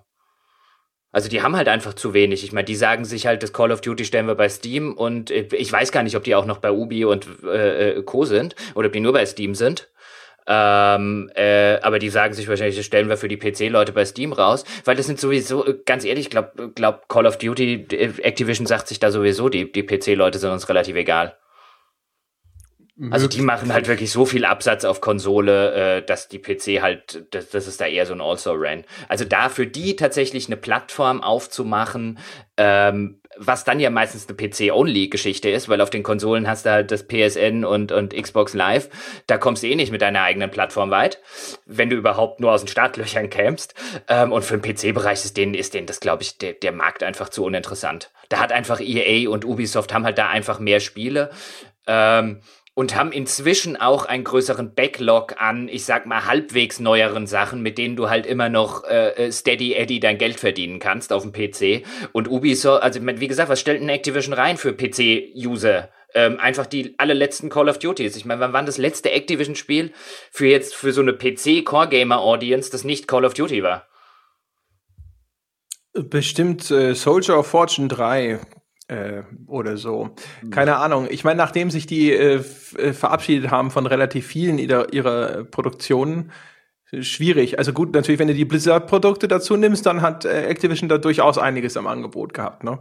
Also 1.11 1.27
die 1.27 1.41
haben 1.41 1.57
halt 1.57 1.67
einfach 1.67 1.93
zu 1.93 2.13
wenig. 2.13 2.43
Ich 2.43 2.53
meine, 2.53 2.65
die 2.65 2.75
sagen 2.75 3.03
sich 3.03 3.27
halt, 3.27 3.43
das 3.43 3.51
Call 3.51 3.71
of 3.71 3.81
Duty 3.81 4.05
stellen 4.05 4.27
wir 4.27 4.35
bei 4.35 4.47
Steam 4.47 4.93
und 4.93 5.29
äh, 5.29 5.47
ich 5.51 5.71
weiß 5.71 5.91
gar 5.91 6.03
nicht, 6.03 6.15
ob 6.15 6.23
die 6.23 6.35
auch 6.35 6.45
noch 6.45 6.59
bei 6.59 6.71
Ubi 6.71 7.03
und 7.05 7.27
äh, 7.43 7.97
äh, 7.97 8.03
Co. 8.03 8.23
sind 8.23 8.55
oder 8.75 8.87
ob 8.87 8.93
die 8.93 9.01
nur 9.01 9.13
bei 9.13 9.25
Steam 9.25 9.53
sind. 9.53 9.89
Ähm, 10.47 11.29
äh, 11.35 11.79
aber 11.81 11.99
die 11.99 12.09
sagen 12.09 12.33
sich 12.33 12.47
wahrscheinlich, 12.47 12.77
das 12.77 12.85
stellen 12.85 13.09
wir 13.09 13.17
für 13.17 13.27
die 13.27 13.37
PC-Leute 13.37 13.91
bei 13.91 14.05
Steam 14.05 14.33
raus, 14.33 14.63
weil 14.85 14.95
das 14.95 15.05
sind 15.05 15.19
sowieso, 15.19 15.65
äh, 15.65 15.77
ganz 15.85 16.03
ehrlich, 16.03 16.25
ich 16.25 16.29
glaube, 16.31 16.71
glaub 16.73 17.07
Call 17.09 17.27
of 17.27 17.37
Duty, 17.37 17.85
Activision 18.23 18.65
sagt 18.65 18.87
sich 18.87 18.99
da 18.99 19.11
sowieso, 19.11 19.49
die, 19.49 19.71
die 19.71 19.83
PC-Leute 19.83 20.39
sind 20.39 20.49
uns 20.49 20.67
relativ 20.67 20.95
egal. 20.95 21.37
Also 23.09 23.27
die 23.27 23.41
machen 23.41 23.73
halt 23.73 23.87
wirklich 23.87 24.11
so 24.11 24.25
viel 24.25 24.45
Absatz 24.45 24.83
auf 24.83 25.01
Konsole, 25.01 25.73
äh, 25.97 26.05
dass 26.05 26.27
die 26.27 26.39
PC 26.39 26.81
halt, 26.81 27.25
das, 27.31 27.49
das 27.49 27.65
ist 27.67 27.81
da 27.81 27.85
eher 27.85 28.05
so 28.05 28.13
ein 28.13 28.21
Also-Ran. 28.21 28.83
Also 29.07 29.25
da 29.25 29.49
für 29.49 29.65
die 29.65 29.95
tatsächlich 29.95 30.47
eine 30.47 30.57
Plattform 30.57 31.23
aufzumachen, 31.23 32.19
ähm, 32.57 33.21
was 33.37 33.63
dann 33.63 33.79
ja 33.79 33.89
meistens 33.89 34.27
eine 34.27 34.35
PC-Only-Geschichte 34.35 35.49
ist, 35.49 35.69
weil 35.69 35.81
auf 35.81 35.89
den 35.89 36.03
Konsolen 36.03 36.47
hast 36.47 36.65
du 36.65 36.71
halt 36.71 36.91
das 36.91 37.07
PSN 37.07 37.63
und, 37.63 37.91
und 37.91 38.13
Xbox 38.13 38.53
Live. 38.53 38.89
Da 39.25 39.37
kommst 39.37 39.63
du 39.63 39.67
eh 39.67 39.75
nicht 39.75 39.91
mit 39.91 40.01
deiner 40.01 40.21
eigenen 40.21 40.51
Plattform 40.51 40.91
weit, 40.91 41.19
wenn 41.65 41.89
du 41.89 41.95
überhaupt 41.95 42.39
nur 42.39 42.51
aus 42.51 42.61
den 42.61 42.67
Startlöchern 42.67 43.29
kämst. 43.29 43.73
Ähm, 44.09 44.31
und 44.31 44.43
für 44.43 44.57
den 44.57 44.61
PC-Bereich 44.61 45.23
ist 45.23 45.37
denen, 45.37 45.53
ist 45.53 45.73
denen 45.73 45.87
das, 45.87 46.01
glaube 46.01 46.23
ich, 46.23 46.37
der, 46.37 46.53
der 46.53 46.73
Markt 46.73 47.03
einfach 47.03 47.29
zu 47.29 47.45
uninteressant. 47.45 48.11
Da 48.29 48.39
hat 48.39 48.51
einfach 48.51 48.81
EA 48.81 49.29
und 49.29 49.45
Ubisoft 49.45 49.93
haben 49.93 50.03
halt 50.03 50.17
da 50.17 50.27
einfach 50.27 50.59
mehr 50.59 50.81
Spiele. 50.81 51.31
Ähm, 51.87 52.41
und 52.73 52.95
haben 52.95 53.11
inzwischen 53.11 53.75
auch 53.75 54.05
einen 54.05 54.23
größeren 54.23 54.73
Backlog 54.73 55.41
an, 55.41 55.67
ich 55.67 55.83
sag 55.83 56.05
mal, 56.05 56.25
halbwegs 56.25 56.79
neueren 56.79 57.27
Sachen, 57.27 57.61
mit 57.61 57.77
denen 57.77 57.95
du 57.95 58.09
halt 58.09 58.25
immer 58.25 58.49
noch 58.49 58.85
äh, 58.85 59.09
äh 59.09 59.31
Steady 59.31 59.73
Eddie 59.73 59.99
dein 59.99 60.17
Geld 60.17 60.39
verdienen 60.39 60.79
kannst 60.79 61.11
auf 61.11 61.23
dem 61.23 61.33
PC. 61.33 61.85
Und 62.13 62.29
Ubisoft, 62.29 62.81
also 62.81 63.01
wie 63.01 63.27
gesagt, 63.27 63.49
was 63.49 63.59
stellt 63.59 63.81
ein 63.81 63.89
Activision 63.89 64.33
rein 64.33 64.57
für 64.57 64.73
PC-User? 64.73 65.89
Ähm, 66.13 66.39
einfach 66.39 66.65
die 66.65 66.95
allerletzten 66.97 67.49
Call 67.49 67.69
of 67.69 67.79
Duties. 67.79 68.15
Ich 68.15 68.25
meine, 68.25 68.41
wann 68.41 68.53
war 68.53 68.63
das 68.63 68.77
letzte 68.77 69.11
Activision-Spiel 69.11 69.93
für 70.31 70.47
jetzt 70.47 70.75
für 70.75 70.91
so 70.91 71.01
eine 71.01 71.13
PC-Core-Gamer-Audience, 71.13 72.69
das 72.69 72.83
nicht 72.83 73.07
Call 73.07 73.25
of 73.25 73.33
Duty 73.33 73.63
war? 73.63 73.87
Bestimmt 75.93 76.71
äh, 76.71 76.95
Soldier 76.95 77.37
of 77.37 77.47
Fortune 77.47 77.89
3 77.89 78.39
äh, 78.91 79.23
oder 79.47 79.77
so. 79.77 80.09
Keine 80.49 80.75
Ahnung. 80.75 81.07
Ich 81.09 81.23
meine, 81.23 81.37
nachdem 81.37 81.71
sich 81.71 81.87
die 81.87 82.11
äh, 82.11 82.43
äh, 82.77 82.93
verabschiedet 82.93 83.49
haben 83.49 83.71
von 83.71 83.85
relativ 83.85 84.27
vielen 84.27 84.57
ihrer, 84.57 84.91
ihrer 84.93 85.45
Produktionen, 85.45 86.31
schwierig. 86.99 87.57
Also 87.57 87.71
gut, 87.71 87.93
natürlich, 87.93 88.19
wenn 88.19 88.27
du 88.27 88.33
die 88.33 88.43
Blizzard-Produkte 88.43 89.29
dazu 89.29 89.55
nimmst, 89.55 89.85
dann 89.85 90.01
hat 90.01 90.25
äh, 90.25 90.45
Activision 90.47 90.89
da 90.89 90.97
durchaus 90.97 91.37
einiges 91.37 91.77
am 91.77 91.87
Angebot 91.87 92.33
gehabt, 92.33 92.65
ne? 92.65 92.79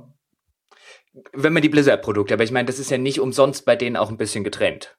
Wenn 1.32 1.52
man 1.52 1.62
die 1.62 1.68
Blizzard-Produkte, 1.68 2.34
aber 2.34 2.42
ich 2.42 2.52
meine, 2.52 2.66
das 2.66 2.80
ist 2.80 2.90
ja 2.90 2.98
nicht 2.98 3.20
umsonst 3.20 3.64
bei 3.64 3.76
denen 3.76 3.96
auch 3.96 4.10
ein 4.10 4.16
bisschen 4.16 4.42
getrennt. 4.42 4.96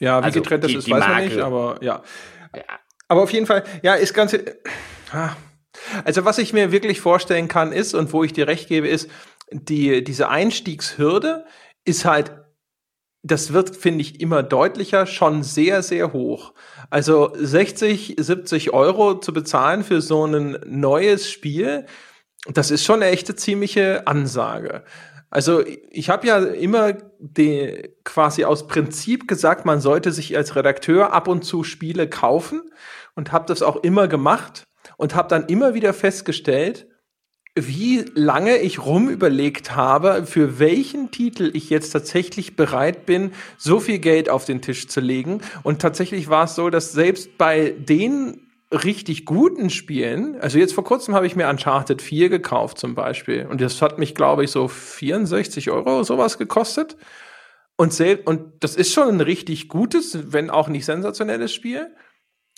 Ja, 0.00 0.20
wie 0.20 0.24
also 0.24 0.40
getrennt 0.40 0.64
das 0.64 0.70
die, 0.70 0.78
ist, 0.78 0.86
die 0.86 0.92
weiß 0.92 1.06
man 1.06 1.24
nicht, 1.24 1.38
aber 1.38 1.78
ja. 1.82 2.02
ja. 2.54 2.62
Aber 3.08 3.22
auf 3.22 3.32
jeden 3.32 3.46
Fall, 3.46 3.64
ja, 3.82 3.94
ist 3.94 4.14
ganz. 4.14 4.36
Also 6.04 6.24
was 6.24 6.38
ich 6.38 6.52
mir 6.52 6.72
wirklich 6.72 7.00
vorstellen 7.00 7.48
kann, 7.48 7.72
ist, 7.72 7.94
und 7.94 8.12
wo 8.12 8.24
ich 8.24 8.32
dir 8.32 8.48
recht 8.48 8.68
gebe, 8.68 8.88
ist, 8.88 9.10
die, 9.52 10.04
diese 10.04 10.28
Einstiegshürde 10.28 11.44
ist 11.84 12.04
halt, 12.04 12.32
das 13.22 13.52
wird, 13.52 13.76
finde 13.76 14.02
ich, 14.02 14.20
immer 14.20 14.42
deutlicher, 14.42 15.06
schon 15.06 15.42
sehr, 15.42 15.82
sehr 15.82 16.12
hoch. 16.12 16.54
Also 16.90 17.32
60, 17.34 18.16
70 18.18 18.72
Euro 18.72 19.20
zu 19.20 19.32
bezahlen 19.32 19.84
für 19.84 20.00
so 20.00 20.26
ein 20.26 20.58
neues 20.66 21.30
Spiel, 21.30 21.86
das 22.46 22.72
ist 22.72 22.84
schon 22.84 23.02
eine 23.02 23.12
echte 23.12 23.36
ziemliche 23.36 24.06
Ansage. 24.06 24.84
Also 25.30 25.64
ich 25.90 26.10
habe 26.10 26.26
ja 26.26 26.38
immer 26.38 26.94
die, 27.18 27.94
quasi 28.04 28.44
aus 28.44 28.66
Prinzip 28.66 29.26
gesagt, 29.28 29.64
man 29.64 29.80
sollte 29.80 30.12
sich 30.12 30.36
als 30.36 30.56
Redakteur 30.56 31.12
ab 31.12 31.28
und 31.28 31.42
zu 31.42 31.64
Spiele 31.64 32.08
kaufen 32.08 32.70
und 33.14 33.32
habe 33.32 33.46
das 33.46 33.62
auch 33.62 33.76
immer 33.76 34.08
gemacht 34.08 34.64
und 34.98 35.14
habe 35.14 35.28
dann 35.28 35.46
immer 35.46 35.72
wieder 35.72 35.94
festgestellt, 35.94 36.88
wie 37.54 38.04
lange 38.14 38.58
ich 38.58 38.84
rumüberlegt 38.84 39.76
habe, 39.76 40.24
für 40.24 40.58
welchen 40.58 41.10
Titel 41.10 41.50
ich 41.52 41.68
jetzt 41.68 41.90
tatsächlich 41.90 42.56
bereit 42.56 43.04
bin, 43.04 43.32
so 43.58 43.78
viel 43.78 43.98
Geld 43.98 44.30
auf 44.30 44.46
den 44.46 44.62
Tisch 44.62 44.88
zu 44.88 45.00
legen. 45.00 45.42
Und 45.62 45.82
tatsächlich 45.82 46.30
war 46.30 46.44
es 46.44 46.54
so, 46.54 46.70
dass 46.70 46.92
selbst 46.92 47.36
bei 47.36 47.74
den 47.78 48.40
richtig 48.72 49.26
guten 49.26 49.68
Spielen, 49.68 50.40
also 50.40 50.58
jetzt 50.58 50.72
vor 50.72 50.84
kurzem 50.84 51.14
habe 51.14 51.26
ich 51.26 51.36
mir 51.36 51.48
Uncharted 51.48 52.00
4 52.00 52.30
gekauft 52.30 52.78
zum 52.78 52.94
Beispiel 52.94 53.46
und 53.50 53.60
das 53.60 53.82
hat 53.82 53.98
mich, 53.98 54.14
glaube 54.14 54.44
ich, 54.44 54.50
so 54.50 54.66
64 54.66 55.70
Euro 55.70 56.04
sowas 56.04 56.38
gekostet. 56.38 56.96
Und, 57.76 57.98
und 58.24 58.52
das 58.60 58.76
ist 58.76 58.92
schon 58.92 59.08
ein 59.08 59.20
richtig 59.20 59.68
gutes, 59.68 60.32
wenn 60.32 60.50
auch 60.50 60.68
nicht 60.68 60.84
sensationelles 60.84 61.52
Spiel. 61.52 61.94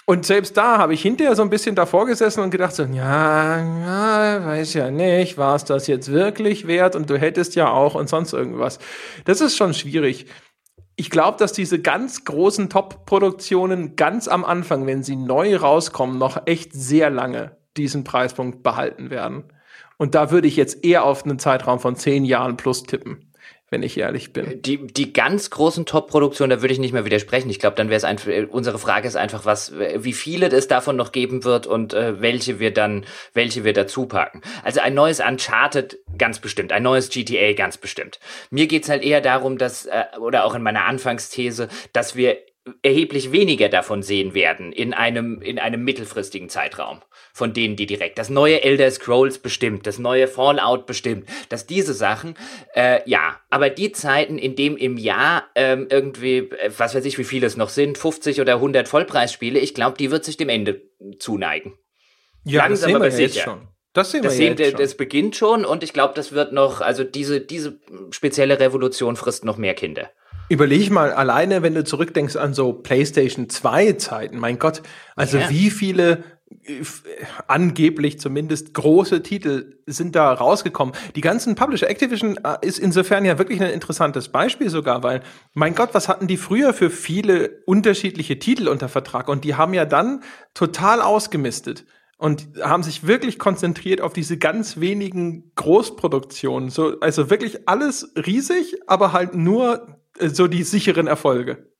Und 0.06 0.26
selbst 0.26 0.56
da 0.56 0.76
habe 0.76 0.92
ich 0.92 1.00
hinterher 1.00 1.34
so 1.34 1.42
ein 1.42 1.50
bisschen 1.50 1.74
davor 1.74 2.04
gesessen 2.04 2.40
und 2.42 2.50
gedacht 2.50 2.74
so, 2.74 2.84
ja, 2.84 3.58
ja 3.58 4.44
weiß 4.44 4.74
ja 4.74 4.90
nicht, 4.90 5.38
war 5.38 5.56
es 5.56 5.64
das 5.64 5.86
jetzt 5.86 6.12
wirklich 6.12 6.66
wert 6.66 6.94
und 6.94 7.08
du 7.08 7.18
hättest 7.18 7.54
ja 7.54 7.70
auch 7.70 7.94
und 7.94 8.08
sonst 8.08 8.34
irgendwas. 8.34 8.78
Das 9.24 9.40
ist 9.40 9.56
schon 9.56 9.72
schwierig. 9.72 10.26
Ich 10.96 11.10
glaube, 11.10 11.38
dass 11.38 11.52
diese 11.52 11.80
ganz 11.80 12.24
großen 12.24 12.68
Top-Produktionen 12.68 13.96
ganz 13.96 14.28
am 14.28 14.44
Anfang, 14.44 14.86
wenn 14.86 15.02
sie 15.02 15.16
neu 15.16 15.56
rauskommen, 15.56 16.18
noch 16.18 16.46
echt 16.46 16.72
sehr 16.72 17.08
lange 17.08 17.56
diesen 17.76 18.04
Preispunkt 18.04 18.62
behalten 18.62 19.10
werden. 19.10 19.44
Und 19.96 20.14
da 20.14 20.30
würde 20.30 20.48
ich 20.48 20.56
jetzt 20.56 20.84
eher 20.84 21.04
auf 21.04 21.24
einen 21.24 21.38
Zeitraum 21.38 21.80
von 21.80 21.96
zehn 21.96 22.24
Jahren 22.24 22.56
plus 22.56 22.82
tippen 22.82 23.33
wenn 23.74 23.82
ich 23.82 23.98
ehrlich 23.98 24.32
bin. 24.32 24.62
Die, 24.62 24.86
die 24.86 25.12
ganz 25.12 25.50
großen 25.50 25.84
Top-Produktionen, 25.84 26.50
da 26.50 26.62
würde 26.62 26.72
ich 26.72 26.78
nicht 26.78 26.92
mehr 26.92 27.04
widersprechen. 27.04 27.50
Ich 27.50 27.58
glaube, 27.58 27.74
dann 27.74 27.88
wäre 27.88 27.96
es 27.96 28.04
einfach, 28.04 28.30
unsere 28.50 28.78
Frage 28.78 29.08
ist 29.08 29.16
einfach, 29.16 29.44
was, 29.44 29.72
wie 29.76 30.12
viele 30.12 30.46
es 30.46 30.68
davon 30.68 30.94
noch 30.94 31.10
geben 31.10 31.42
wird 31.42 31.66
und 31.66 31.92
äh, 31.92 32.20
welche 32.20 32.60
wir 32.60 32.72
dann, 32.72 33.04
welche 33.32 33.64
wir 33.64 33.72
dazu 33.72 34.06
packen. 34.06 34.42
Also 34.62 34.80
ein 34.80 34.94
neues 34.94 35.18
Uncharted 35.18 35.98
ganz 36.16 36.38
bestimmt, 36.38 36.70
ein 36.70 36.84
neues 36.84 37.08
GTA 37.08 37.52
ganz 37.54 37.76
bestimmt. 37.76 38.20
Mir 38.50 38.68
geht's 38.68 38.88
halt 38.88 39.02
eher 39.02 39.20
darum, 39.20 39.58
dass, 39.58 39.86
äh, 39.86 40.04
oder 40.20 40.44
auch 40.44 40.54
in 40.54 40.62
meiner 40.62 40.84
Anfangsthese, 40.84 41.68
dass 41.92 42.14
wir 42.14 42.36
erheblich 42.82 43.30
weniger 43.30 43.68
davon 43.68 44.02
sehen 44.02 44.32
werden 44.32 44.72
in 44.72 44.94
einem, 44.94 45.42
in 45.42 45.58
einem 45.58 45.84
mittelfristigen 45.84 46.48
Zeitraum 46.48 47.02
von 47.32 47.52
denen, 47.52 47.76
die 47.76 47.84
direkt. 47.84 48.18
Das 48.18 48.30
neue 48.30 48.62
Elder 48.62 48.90
Scrolls 48.90 49.38
bestimmt, 49.38 49.86
das 49.86 49.98
neue 49.98 50.28
Fallout 50.28 50.86
bestimmt, 50.86 51.28
dass 51.50 51.66
diese 51.66 51.92
Sachen, 51.92 52.36
äh, 52.74 53.00
ja, 53.08 53.40
aber 53.50 53.68
die 53.68 53.92
Zeiten, 53.92 54.38
in 54.38 54.56
dem 54.56 54.78
im 54.78 54.96
Jahr 54.96 55.44
ähm, 55.54 55.88
irgendwie, 55.90 56.38
äh, 56.38 56.70
was 56.76 56.94
weiß 56.94 57.04
ich, 57.04 57.18
wie 57.18 57.24
viele 57.24 57.46
es 57.46 57.58
noch 57.58 57.68
sind, 57.68 57.98
50 57.98 58.40
oder 58.40 58.54
100 58.54 58.88
Vollpreisspiele, 58.88 59.58
ich 59.58 59.74
glaube, 59.74 59.98
die 59.98 60.10
wird 60.10 60.24
sich 60.24 60.38
dem 60.38 60.48
Ende 60.48 60.82
zuneigen. 61.18 61.74
Ja, 62.44 62.62
Langsam, 62.62 62.70
das 62.70 62.80
sehen 62.80 62.90
wir 62.90 62.96
aber 62.96 63.20
jetzt 63.20 63.40
schon. 63.40 63.68
Das 63.92 64.10
sehen 64.10 64.22
wir 64.22 64.30
das 64.30 64.38
jetzt 64.38 64.70
schon. 64.70 64.80
Das 64.80 64.96
beginnt 64.96 65.36
schon 65.36 65.64
und 65.66 65.82
ich 65.82 65.92
glaube, 65.92 66.14
das 66.14 66.32
wird 66.32 66.52
noch, 66.52 66.80
also 66.80 67.04
diese, 67.04 67.42
diese 67.42 67.78
spezielle 68.10 68.58
Revolution 68.58 69.16
frisst 69.16 69.44
noch 69.44 69.58
mehr 69.58 69.74
Kinder. 69.74 70.10
Überleg 70.48 70.90
mal 70.90 71.12
alleine, 71.12 71.62
wenn 71.62 71.74
du 71.74 71.84
zurückdenkst 71.84 72.36
an 72.36 72.52
so 72.52 72.72
PlayStation 72.72 73.48
2 73.48 73.94
Zeiten, 73.94 74.38
mein 74.38 74.58
Gott, 74.58 74.82
also 75.16 75.38
ja. 75.38 75.48
wie 75.48 75.70
viele 75.70 76.22
äh, 76.66 76.82
angeblich 77.48 78.20
zumindest 78.20 78.74
große 78.74 79.22
Titel 79.22 79.78
sind 79.86 80.14
da 80.14 80.32
rausgekommen. 80.32 80.94
Die 81.16 81.22
ganzen 81.22 81.54
Publisher, 81.54 81.88
Activision 81.88 82.38
äh, 82.44 82.56
ist 82.60 82.78
insofern 82.78 83.24
ja 83.24 83.38
wirklich 83.38 83.62
ein 83.62 83.70
interessantes 83.70 84.28
Beispiel 84.28 84.68
sogar, 84.68 85.02
weil, 85.02 85.22
mein 85.54 85.74
Gott, 85.74 85.90
was 85.92 86.08
hatten 86.08 86.26
die 86.26 86.36
früher 86.36 86.74
für 86.74 86.90
viele 86.90 87.62
unterschiedliche 87.64 88.38
Titel 88.38 88.68
unter 88.68 88.90
Vertrag? 88.90 89.28
Und 89.28 89.44
die 89.44 89.54
haben 89.54 89.72
ja 89.72 89.86
dann 89.86 90.22
total 90.52 91.00
ausgemistet 91.00 91.86
und 92.18 92.48
haben 92.62 92.82
sich 92.82 93.06
wirklich 93.06 93.38
konzentriert 93.38 94.02
auf 94.02 94.12
diese 94.12 94.36
ganz 94.36 94.78
wenigen 94.78 95.52
Großproduktionen. 95.56 96.68
So, 96.68 97.00
also 97.00 97.30
wirklich 97.30 97.66
alles 97.66 98.12
riesig, 98.14 98.76
aber 98.86 99.12
halt 99.12 99.34
nur 99.34 100.03
so 100.18 100.46
die 100.46 100.62
sicheren 100.62 101.06
Erfolge. 101.06 101.74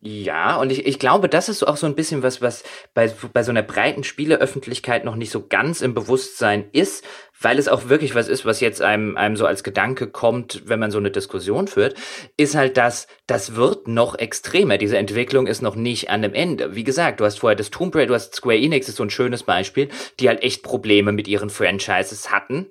Ja, 0.00 0.60
und 0.60 0.70
ich, 0.70 0.86
ich 0.86 1.00
glaube, 1.00 1.28
das 1.28 1.48
ist 1.48 1.64
auch 1.64 1.76
so 1.76 1.84
ein 1.84 1.96
bisschen 1.96 2.22
was, 2.22 2.40
was 2.40 2.62
bei, 2.94 3.12
bei 3.32 3.42
so 3.42 3.50
einer 3.50 3.64
breiten 3.64 4.04
Spieleöffentlichkeit 4.04 5.04
noch 5.04 5.16
nicht 5.16 5.32
so 5.32 5.48
ganz 5.48 5.80
im 5.80 5.92
Bewusstsein 5.92 6.66
ist, 6.70 7.04
weil 7.40 7.58
es 7.58 7.66
auch 7.66 7.88
wirklich 7.88 8.14
was 8.14 8.28
ist, 8.28 8.44
was 8.44 8.60
jetzt 8.60 8.80
einem, 8.80 9.16
einem 9.16 9.34
so 9.34 9.44
als 9.44 9.64
Gedanke 9.64 10.06
kommt, 10.06 10.62
wenn 10.66 10.78
man 10.78 10.92
so 10.92 10.98
eine 10.98 11.10
Diskussion 11.10 11.66
führt, 11.66 11.96
ist 12.36 12.54
halt 12.54 12.76
das, 12.76 13.08
das 13.26 13.56
wird 13.56 13.88
noch 13.88 14.14
extremer. 14.14 14.78
Diese 14.78 14.98
Entwicklung 14.98 15.48
ist 15.48 15.62
noch 15.62 15.74
nicht 15.74 16.10
an 16.10 16.22
dem 16.22 16.34
Ende. 16.34 16.76
Wie 16.76 16.84
gesagt, 16.84 17.18
du 17.18 17.24
hast 17.24 17.40
vorher 17.40 17.56
das 17.56 17.70
Tomb 17.70 17.96
Raider, 17.96 18.06
du 18.06 18.14
hast 18.14 18.36
Square 18.36 18.56
Enix, 18.58 18.88
ist 18.88 18.96
so 18.96 19.02
ein 19.02 19.10
schönes 19.10 19.42
Beispiel, 19.42 19.88
die 20.20 20.28
halt 20.28 20.44
echt 20.44 20.62
Probleme 20.62 21.10
mit 21.10 21.26
ihren 21.26 21.50
Franchises 21.50 22.30
hatten 22.30 22.68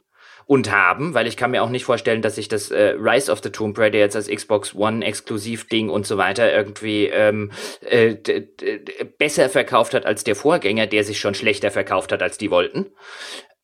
und 0.47 0.71
haben, 0.71 1.13
weil 1.13 1.27
ich 1.27 1.35
kann 1.35 1.51
mir 1.51 1.61
auch 1.61 1.69
nicht 1.69 1.83
vorstellen, 1.83 2.21
dass 2.21 2.35
sich 2.35 2.47
das 2.47 2.71
äh, 2.71 2.95
Rise 2.97 3.29
of 3.29 3.41
the 3.43 3.49
Tomb 3.49 3.77
Raider 3.77 3.99
jetzt 3.99 4.15
als 4.15 4.29
Xbox 4.29 4.73
One 4.73 5.05
Exklusiv-Ding 5.05 5.89
und 5.89 6.07
so 6.07 6.17
weiter 6.17 6.51
irgendwie 6.51 7.07
ähm, 7.07 7.51
äh, 7.81 8.15
besser 9.17 9.49
verkauft 9.49 9.93
hat 9.93 10.05
als 10.05 10.23
der 10.23 10.37
Vorgänger, 10.37 10.87
der 10.87 11.03
sich 11.03 11.19
schon 11.19 11.35
schlechter 11.35 11.69
verkauft 11.69 12.13
hat, 12.13 12.23
als 12.23 12.37
die 12.37 12.49
wollten. 12.49 12.87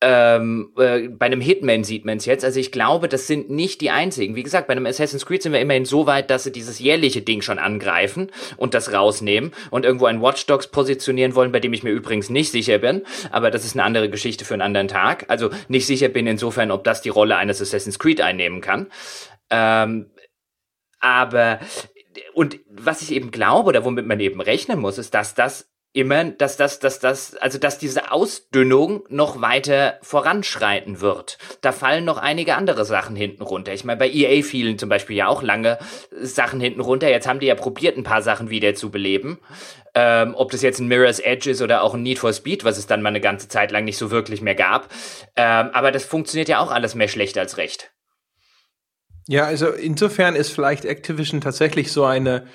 Ähm, 0.06 0.74
äh, 0.78 1.08
bei 1.08 1.28
einem 1.28 1.39
Hitman 1.39 1.86
sieht 1.86 2.04
man 2.04 2.18
es 2.18 2.26
jetzt. 2.26 2.43
Also 2.43 2.60
ich 2.60 2.74
glaube, 2.74 3.08
das 3.08 3.26
sind 3.26 3.49
nicht 3.49 3.80
die 3.80 3.89
einzigen. 3.89 4.36
Wie 4.36 4.43
gesagt, 4.43 4.68
bei 4.68 4.74
einem 4.74 4.86
Assassin's 4.86 5.26
Creed 5.26 5.41
sind 5.41 5.54
wir 5.54 5.62
immerhin 5.62 5.86
so 5.86 6.06
weit, 6.06 6.30
dass 6.30 6.43
sie 6.43 6.51
dieses 6.51 6.80
jährliche 6.80 7.22
Ding 7.22 7.41
schon 7.41 7.58
angreifen 7.58 8.30
und 8.58 8.74
das 8.74 8.91
rausnehmen 8.91 9.54
und 9.72 9.86
irgendwo 9.86 10.08
ein 10.08 10.22
Watch 10.22 10.45
Dogs 10.45 10.68
positionieren 10.68 11.36
wollen, 11.36 11.54
bei 11.54 11.62
dem 11.62 11.72
ich 11.72 11.84
mir 11.84 11.91
übrigens 11.91 12.30
nicht 12.30 12.51
sicher 12.51 12.80
bin. 12.80 13.04
Aber 13.32 13.49
das 13.49 13.64
ist 13.64 13.76
eine 13.76 13.86
andere 13.86 14.10
Geschichte 14.10 14.43
für 14.43 14.56
einen 14.56 14.62
anderen 14.62 14.89
Tag. 14.89 15.24
Also 15.30 15.51
nicht 15.70 15.86
sicher 15.86 16.10
bin 16.10 16.28
insofern, 16.28 16.72
ob 16.72 16.84
das 16.84 17.01
die 17.01 17.08
Rolle 17.08 17.38
eines 17.38 17.62
Assassin's 17.62 17.97
Creed 17.97 18.20
einnehmen 18.20 18.60
kann. 18.60 18.88
Ähm, 19.49 20.08
aber 20.99 21.62
und 22.34 22.60
was 22.70 23.01
ich 23.01 23.14
eben 23.14 23.32
glaube 23.32 23.70
oder 23.70 23.86
womit 23.86 24.06
man 24.06 24.20
eben 24.20 24.41
rechnen 24.41 24.80
muss, 24.80 24.97
ist, 24.97 25.14
dass 25.14 25.34
das 25.34 25.72
immer, 25.94 26.26
dass 26.26 26.58
das, 26.58 26.80
dass 26.80 27.00
das, 27.00 27.36
also 27.36 27.60
dass 27.60 27.78
diese 27.78 28.12
Ausdünnung 28.12 29.04
noch 29.10 29.41
weiter 29.41 30.00
voranschreiten 30.02 31.02
wird. 31.02 31.38
Da 31.62 31.72
fallen 31.72 32.04
noch 32.04 32.18
einige 32.18 32.56
andere 32.56 32.84
Sachen 32.84 33.16
hinten 33.16 33.44
runter. 33.44 33.74
Ich 33.74 33.84
meine, 33.84 34.00
bei 34.00 34.10
EA 34.10 34.44
fielen 34.44 34.80
zum 34.80 34.89
Beispiel 34.89 35.16
ja 35.16 35.28
auch 35.28 35.44
lange 35.44 35.78
Sachen 36.12 36.60
hinten 36.60 36.82
runter. 36.82 37.10
Jetzt 37.10 37.28
haben 37.28 37.39
die 37.39 37.46
ja 37.46 37.56
probiert, 37.56 37.96
ein 37.96 38.04
paar 38.04 38.24
Sachen 38.24 38.50
wieder 38.50 38.74
zu 38.74 38.89
beleben. 38.89 39.39
Ähm, 39.94 40.34
ob 40.36 40.52
das 40.52 40.64
jetzt 40.64 40.80
ein 40.80 40.88
Mirror's 40.88 41.20
Edge 41.20 41.52
ist 41.52 41.62
oder 41.62 41.84
auch 41.84 41.94
ein 41.94 42.02
Need 42.02 42.18
for 42.18 42.34
Speed, 42.34 42.66
was 42.66 42.80
es 42.80 42.88
dann 42.88 43.04
mal 43.04 43.10
eine 43.10 43.22
ganze 43.22 43.48
Zeit 43.48 43.72
lang 43.72 43.86
nicht 43.86 43.98
so 43.98 44.10
wirklich 44.10 44.41
mehr 44.41 44.56
gab. 44.56 44.89
Ähm, 45.36 45.70
aber 45.74 45.91
das 45.91 46.04
funktioniert 46.06 46.50
ja 46.50 46.60
auch 46.60 46.72
alles 46.72 46.96
mehr 46.96 47.08
schlecht 47.08 47.38
als 47.38 47.58
recht. 47.58 47.91
Ja, 49.28 49.46
also 49.46 49.70
insofern 49.70 50.36
ist 50.36 50.50
vielleicht 50.50 50.86
Activision 50.86 51.39
tatsächlich 51.39 51.91
so 51.91 52.04
eine 52.04 52.48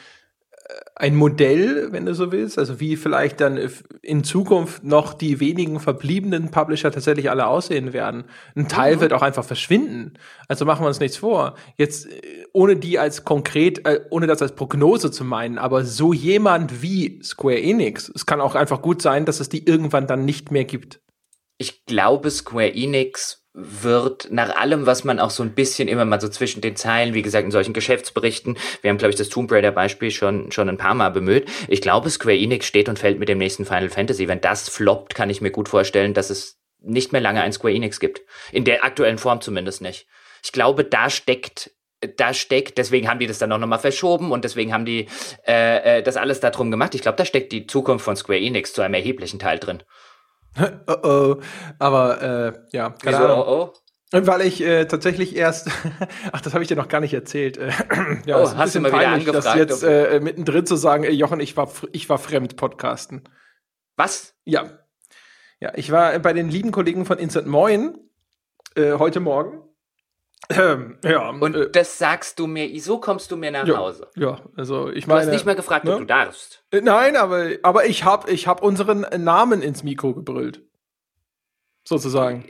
ein 0.94 1.14
Modell, 1.14 1.92
wenn 1.92 2.04
du 2.04 2.14
so 2.14 2.32
willst, 2.32 2.58
also 2.58 2.80
wie 2.80 2.96
vielleicht 2.96 3.40
dann 3.40 3.58
in 4.02 4.24
Zukunft 4.24 4.84
noch 4.84 5.14
die 5.14 5.40
wenigen 5.40 5.80
verbliebenen 5.80 6.50
Publisher 6.50 6.90
tatsächlich 6.90 7.30
alle 7.30 7.46
aussehen 7.46 7.92
werden. 7.92 8.24
Ein 8.54 8.68
Teil 8.68 8.96
mhm. 8.96 9.00
wird 9.00 9.12
auch 9.12 9.22
einfach 9.22 9.44
verschwinden. 9.44 10.14
Also 10.48 10.64
machen 10.64 10.82
wir 10.82 10.88
uns 10.88 11.00
nichts 11.00 11.16
vor. 11.16 11.54
Jetzt 11.76 12.06
äh, 12.06 12.44
ohne 12.52 12.76
die 12.76 12.98
als 12.98 13.24
konkret, 13.24 13.86
äh, 13.86 14.00
ohne 14.10 14.26
das 14.26 14.42
als 14.42 14.54
Prognose 14.54 15.10
zu 15.10 15.24
meinen, 15.24 15.56
aber 15.56 15.84
so 15.84 16.12
jemand 16.12 16.82
wie 16.82 17.20
Square 17.22 17.62
Enix, 17.62 18.10
es 18.14 18.26
kann 18.26 18.40
auch 18.40 18.54
einfach 18.54 18.82
gut 18.82 19.00
sein, 19.00 19.24
dass 19.24 19.40
es 19.40 19.48
die 19.48 19.66
irgendwann 19.66 20.06
dann 20.06 20.24
nicht 20.24 20.50
mehr 20.50 20.64
gibt. 20.64 21.00
Ich 21.58 21.86
glaube, 21.86 22.30
Square 22.30 22.74
Enix 22.74 23.37
wird 23.60 24.28
nach 24.30 24.56
allem, 24.56 24.86
was 24.86 25.02
man 25.02 25.18
auch 25.18 25.30
so 25.30 25.42
ein 25.42 25.52
bisschen 25.52 25.88
immer 25.88 26.04
mal 26.04 26.20
so 26.20 26.28
zwischen 26.28 26.60
den 26.60 26.76
Zeilen, 26.76 27.12
wie 27.12 27.22
gesagt, 27.22 27.44
in 27.44 27.50
solchen 27.50 27.72
Geschäftsberichten, 27.72 28.56
wir 28.82 28.90
haben, 28.90 28.98
glaube 28.98 29.10
ich, 29.10 29.16
das 29.16 29.28
Tomb 29.28 29.50
Raider 29.50 29.72
Beispiel 29.72 30.12
schon, 30.12 30.52
schon 30.52 30.68
ein 30.68 30.76
paar 30.76 30.94
Mal 30.94 31.10
bemüht. 31.10 31.48
Ich 31.66 31.82
glaube, 31.82 32.08
Square 32.08 32.38
Enix 32.38 32.66
steht 32.66 32.88
und 32.88 32.98
fällt 32.98 33.18
mit 33.18 33.28
dem 33.28 33.38
nächsten 33.38 33.64
Final 33.64 33.90
Fantasy. 33.90 34.28
Wenn 34.28 34.40
das 34.40 34.68
floppt, 34.68 35.14
kann 35.16 35.28
ich 35.28 35.40
mir 35.40 35.50
gut 35.50 35.68
vorstellen, 35.68 36.14
dass 36.14 36.30
es 36.30 36.60
nicht 36.80 37.10
mehr 37.12 37.20
lange 37.20 37.42
ein 37.42 37.52
Square 37.52 37.74
Enix 37.74 37.98
gibt. 37.98 38.22
In 38.52 38.64
der 38.64 38.84
aktuellen 38.84 39.18
Form 39.18 39.40
zumindest 39.40 39.82
nicht. 39.82 40.06
Ich 40.44 40.52
glaube, 40.52 40.84
da 40.84 41.10
steckt 41.10 41.72
da 42.16 42.32
steckt, 42.32 42.78
deswegen 42.78 43.08
haben 43.08 43.18
die 43.18 43.26
das 43.26 43.38
dann 43.38 43.50
auch 43.50 43.58
nochmal 43.58 43.80
verschoben 43.80 44.30
und 44.30 44.44
deswegen 44.44 44.72
haben 44.72 44.84
die 44.84 45.08
äh, 45.46 45.98
äh, 45.98 46.02
das 46.02 46.16
alles 46.16 46.38
darum 46.38 46.70
gemacht. 46.70 46.94
Ich 46.94 47.02
glaube, 47.02 47.16
da 47.16 47.24
steckt 47.24 47.50
die 47.50 47.66
Zukunft 47.66 48.04
von 48.04 48.14
Square 48.14 48.38
Enix 48.38 48.72
zu 48.72 48.82
einem 48.82 48.94
erheblichen 48.94 49.40
Teil 49.40 49.58
drin. 49.58 49.82
oh 50.86 50.96
oh. 51.02 51.36
Aber 51.78 52.22
äh, 52.22 52.76
ja, 52.76 52.90
keine 52.90 53.16
Wieso, 53.16 53.24
Ahnung. 53.24 53.44
Oh 53.46 53.72
oh? 53.72 53.78
Weil 54.10 54.40
ich 54.40 54.62
äh, 54.62 54.86
tatsächlich 54.86 55.36
erst, 55.36 55.68
ach, 56.32 56.40
das 56.40 56.54
habe 56.54 56.62
ich 56.62 56.68
dir 56.68 56.76
noch 56.76 56.88
gar 56.88 57.00
nicht 57.00 57.12
erzählt. 57.12 57.58
Äh, 57.58 57.70
ja, 58.26 58.40
oh, 58.40 58.56
hast 58.56 58.74
du 58.74 58.80
mal 58.80 58.90
peinlich, 58.90 59.26
wieder 59.26 59.38
angefragt? 59.38 59.70
Das 59.70 59.82
jetzt 59.82 59.82
äh, 59.82 60.20
mittendrin 60.20 60.64
zu 60.64 60.76
sagen, 60.76 61.04
ey, 61.04 61.12
Jochen, 61.12 61.40
ich 61.40 61.56
war, 61.56 61.70
ich 61.92 62.08
war 62.08 62.18
fremd 62.18 62.56
Podcasten. 62.56 63.24
Was? 63.96 64.34
Ja. 64.44 64.78
Ja, 65.60 65.72
ich 65.74 65.90
war 65.90 66.18
bei 66.20 66.32
den 66.32 66.48
lieben 66.48 66.70
Kollegen 66.70 67.04
von 67.04 67.18
Instant 67.18 67.48
Moin 67.48 67.98
äh, 68.76 68.92
heute 68.92 69.20
Morgen 69.20 69.67
ähm, 70.50 70.98
ja, 71.04 71.30
und 71.30 71.54
äh, 71.54 71.70
das 71.70 71.98
sagst 71.98 72.38
du 72.38 72.46
mir, 72.46 72.80
so 72.80 72.98
kommst 72.98 73.30
du 73.30 73.36
mir 73.36 73.50
nach 73.50 73.66
ja, 73.66 73.76
Hause. 73.76 74.08
Ja, 74.16 74.40
also 74.56 74.88
ich 74.90 75.06
meine. 75.06 75.20
Du 75.20 75.26
hast 75.26 75.32
nicht 75.32 75.46
mal 75.46 75.56
gefragt, 75.56 75.84
ne? 75.84 75.92
ob 75.92 75.98
du 75.98 76.06
darfst. 76.06 76.64
Äh, 76.70 76.80
nein, 76.80 77.16
aber, 77.16 77.50
aber 77.62 77.86
ich 77.86 78.04
habe 78.04 78.30
ich 78.30 78.46
hab 78.46 78.62
unseren 78.62 79.06
Namen 79.22 79.62
ins 79.62 79.82
Mikro 79.82 80.14
gebrüllt. 80.14 80.62
Sozusagen. 81.86 82.44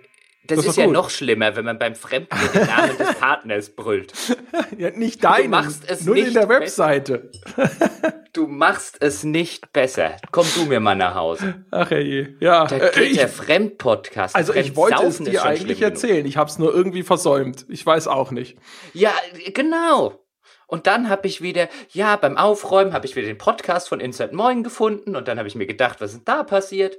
Das, 0.49 0.57
Das 0.59 0.67
ist 0.67 0.77
ja 0.77 0.85
gut. 0.87 0.95
noch 0.95 1.11
schlimmer, 1.11 1.55
wenn 1.57 1.65
man 1.65 1.79
beim 1.79 1.95
Fremdgehen 1.95 2.53
den 2.53 2.67
Namen 2.67 2.99
des 2.99 3.15
Partners 3.15 3.71
brüllt. 3.71 4.13
Ja, 4.77 4.91
nicht 4.91 5.25
deinen, 5.25 5.51
machst 5.51 5.83
es 5.89 6.05
nur 6.05 6.15
in 6.17 6.25
nicht 6.25 6.37
der 6.37 6.47
besser. 6.47 6.61
Webseite. 6.89 7.31
Du 8.35 8.47
machst 8.47 8.99
es 9.01 9.25
nicht 9.25 9.73
besser. 9.73 10.17
Komm 10.31 10.47
du 10.55 10.67
mir 10.67 10.79
mal 10.81 10.95
nach 10.95 11.15
Hause. 11.17 11.65
Ach 11.73 11.91
je, 11.91 12.29
ja. 12.41 12.67
Da 12.67 12.77
Äh, 12.77 12.91
geht 12.95 13.11
ich, 13.13 13.17
der 13.19 13.29
Fremdpodcast. 13.29 14.37
also 14.37 14.55
ich 14.55 14.77
wollte 14.77 15.03
es 15.07 15.19
dir 15.19 15.43
eigentlich 15.45 15.79
schlimm 15.79 15.79
genug. 15.79 15.83
erzählen. 15.83 16.27
Ich 16.27 16.37
habe 16.37 16.49
es 16.49 16.59
nur 16.59 16.73
irgendwie 16.73 17.03
versäumt. 17.03 17.65
Ich 17.69 17.85
weiß 17.85 18.07
auch 18.07 18.31
nicht. 18.31 18.57
Ja, 18.93 19.13
genau. 19.55 20.25
Und 20.69 20.87
dann 20.87 21.09
habe 21.09 21.27
ich 21.27 21.41
wieder, 21.43 21.69
ja, 21.91 22.15
beim 22.17 22.37
Aufräumen 22.37 22.93
habe 22.93 23.07
ich 23.07 23.17
wieder 23.17 23.27
den 23.27 23.39
Podcast 23.39 23.89
von 23.89 23.99
Insert 23.99 24.33
Moin 24.35 24.63
gefunden 24.63 25.17
und 25.17 25.27
dann 25.27 25.39
habe 25.39 25.49
ich 25.49 25.55
mir 25.57 25.67
gedacht, 25.67 26.01
was 26.01 26.13
ist 26.13 26.29
da 26.29 26.45
passiert? 26.45 26.99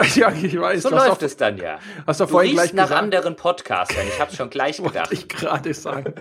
Ja, 0.14 0.30
ich 0.32 0.58
weiß. 0.58 0.82
So 0.82 0.90
du 0.90 0.94
läuft 0.96 1.22
es 1.22 1.36
dann 1.36 1.56
ja. 1.58 1.78
Hast 2.06 2.20
Du 2.20 2.26
vorhin 2.26 2.50
riechst 2.52 2.72
gleich 2.72 2.74
nach 2.74 2.84
gesagt. 2.84 3.02
anderen 3.02 3.36
Podcastern. 3.36 4.06
Ich 4.08 4.20
habe 4.20 4.34
schon 4.34 4.48
gleich 4.50 4.78
Wollte 4.82 4.92
gedacht. 4.94 5.12
ich 5.12 5.28
gerade 5.28 5.74
sagen. 5.74 6.14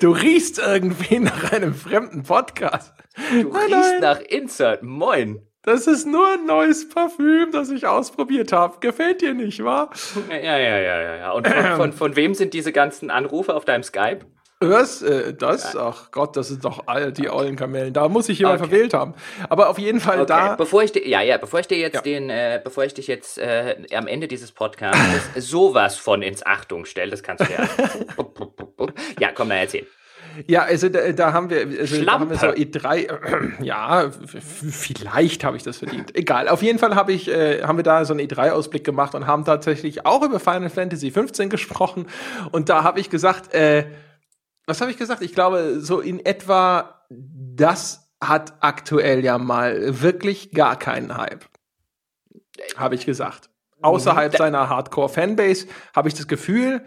Du 0.00 0.12
riechst 0.12 0.58
irgendwie 0.58 1.18
nach 1.18 1.52
einem 1.52 1.74
fremden 1.74 2.22
Podcast. 2.22 2.92
Du 3.30 3.48
Nein, 3.48 3.72
riechst 3.72 3.72
nein. 3.72 4.00
nach 4.00 4.20
Insert 4.20 4.82
Moin. 4.82 5.46
Das 5.62 5.86
ist 5.86 6.06
nur 6.06 6.26
ein 6.34 6.44
neues 6.46 6.88
Parfüm, 6.90 7.50
das 7.50 7.70
ich 7.70 7.86
ausprobiert 7.86 8.52
habe. 8.52 8.78
Gefällt 8.80 9.22
dir 9.22 9.32
nicht, 9.32 9.64
wa? 9.64 9.88
Ja, 10.28 10.36
ja, 10.36 10.58
ja, 10.58 10.78
ja, 10.78 11.16
ja. 11.16 11.30
Und 11.32 11.48
von, 11.48 11.64
von, 11.76 11.92
von 11.92 12.16
wem 12.16 12.34
sind 12.34 12.52
diese 12.52 12.70
ganzen 12.70 13.10
Anrufe 13.10 13.54
auf 13.54 13.64
deinem 13.64 13.82
Skype? 13.82 14.26
Was? 14.70 15.02
Äh, 15.02 15.34
das? 15.34 15.76
Ach 15.76 16.10
Gott, 16.10 16.36
das 16.36 16.48
sind 16.48 16.64
doch 16.64 16.84
all 16.86 17.12
die 17.12 17.28
ollen 17.30 17.56
Kamellen. 17.56 17.92
Da 17.92 18.08
muss 18.08 18.28
ich 18.28 18.38
jemand 18.38 18.60
Okay. 18.60 18.68
verwählt 18.70 18.94
haben. 18.94 19.14
Aber 19.48 19.68
auf 19.68 19.78
jeden 19.78 20.00
Fall 20.00 20.18
Okay, 20.18 20.26
da. 20.28 20.56
bevor 20.56 20.82
ich 20.82 20.94
ja, 21.06 21.20
ja, 21.22 21.38
bevor 21.38 21.60
ich 21.60 21.66
dir 21.66 21.78
jetzt 21.78 21.94
Ja. 21.94 22.00
den, 22.02 22.30
äh, 22.30 22.60
bevor 22.62 22.84
ich 22.84 22.94
dich 22.94 23.06
jetzt 23.06 23.38
äh, 23.38 23.76
am 23.94 24.06
Ende 24.06 24.28
dieses 24.28 24.52
Podcasts 24.52 24.98
sowas 25.36 25.96
von 25.96 26.22
ins 26.22 26.44
Achtung 26.44 26.84
stelle, 26.84 27.10
das 27.10 27.22
kannst 27.22 27.44
du 27.48 27.52
ja. 27.52 27.68
ja, 29.20 29.30
komm, 29.34 29.48
dann 29.48 29.58
erzähl. 29.58 29.86
Ja, 30.48 30.62
also 30.64 30.88
da, 30.88 31.12
da 31.12 31.32
haben 31.32 31.48
wir, 31.48 31.58
also 31.80 32.04
da 32.04 32.12
haben 32.18 32.28
wir 32.28 32.36
so 32.36 32.46
Schlampe. 32.52 32.60
E3, 32.60 33.62
ja, 33.62 34.02
f- 34.06 34.34
f- 34.34 34.42
vielleicht 34.74 35.44
habe 35.44 35.56
ich 35.56 35.62
das 35.62 35.76
verdient. 35.78 36.16
Egal, 36.16 36.48
auf 36.48 36.60
jeden 36.60 36.80
Fall 36.80 36.96
habe 36.96 37.12
ich, 37.12 37.28
äh, 37.28 37.62
haben 37.62 37.78
wir 37.78 37.84
da 37.84 38.04
so 38.04 38.14
einen 38.14 38.26
E3-Ausblick 38.26 38.82
gemacht 38.82 39.14
und 39.14 39.28
haben 39.28 39.44
tatsächlich 39.44 40.06
auch 40.06 40.24
über 40.24 40.40
Final 40.40 40.70
Fantasy 40.70 41.12
15 41.12 41.50
gesprochen. 41.50 42.06
Und 42.50 42.68
da 42.68 42.82
habe 42.82 42.98
ich 42.98 43.10
gesagt, 43.10 43.54
äh, 43.54 43.84
was 44.66 44.80
habe 44.80 44.90
ich 44.90 44.96
gesagt? 44.96 45.22
Ich 45.22 45.34
glaube, 45.34 45.80
so 45.80 46.00
in 46.00 46.24
etwa, 46.24 47.04
das 47.10 48.10
hat 48.22 48.54
aktuell 48.60 49.24
ja 49.24 49.38
mal 49.38 50.00
wirklich 50.02 50.52
gar 50.52 50.78
keinen 50.78 51.16
Hype. 51.16 51.44
Habe 52.76 52.94
ich 52.94 53.04
gesagt. 53.04 53.50
Außerhalb 53.82 54.32
Da- 54.32 54.38
seiner 54.38 54.68
Hardcore-Fanbase 54.68 55.66
habe 55.94 56.08
ich 56.08 56.14
das 56.14 56.26
Gefühl, 56.28 56.82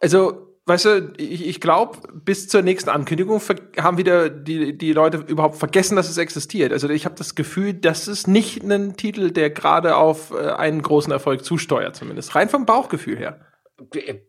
also, 0.00 0.56
weißt 0.66 0.84
du, 0.86 1.12
ich, 1.18 1.46
ich 1.46 1.60
glaube, 1.60 1.98
bis 2.12 2.48
zur 2.48 2.62
nächsten 2.62 2.90
Ankündigung 2.90 3.40
haben 3.78 3.98
wieder 3.98 4.28
die, 4.30 4.76
die 4.76 4.92
Leute 4.92 5.18
überhaupt 5.18 5.56
vergessen, 5.56 5.94
dass 5.96 6.08
es 6.08 6.16
existiert. 6.18 6.72
Also 6.72 6.88
ich 6.88 7.04
habe 7.04 7.14
das 7.14 7.34
Gefühl, 7.34 7.74
das 7.74 8.08
ist 8.08 8.26
nicht 8.26 8.62
ein 8.64 8.96
Titel, 8.96 9.30
der 9.30 9.50
gerade 9.50 9.94
auf 9.96 10.32
äh, 10.32 10.50
einen 10.52 10.82
großen 10.82 11.12
Erfolg 11.12 11.44
zusteuert, 11.44 11.94
zumindest. 11.96 12.34
Rein 12.34 12.48
vom 12.48 12.66
Bauchgefühl 12.66 13.16
her. 13.18 13.40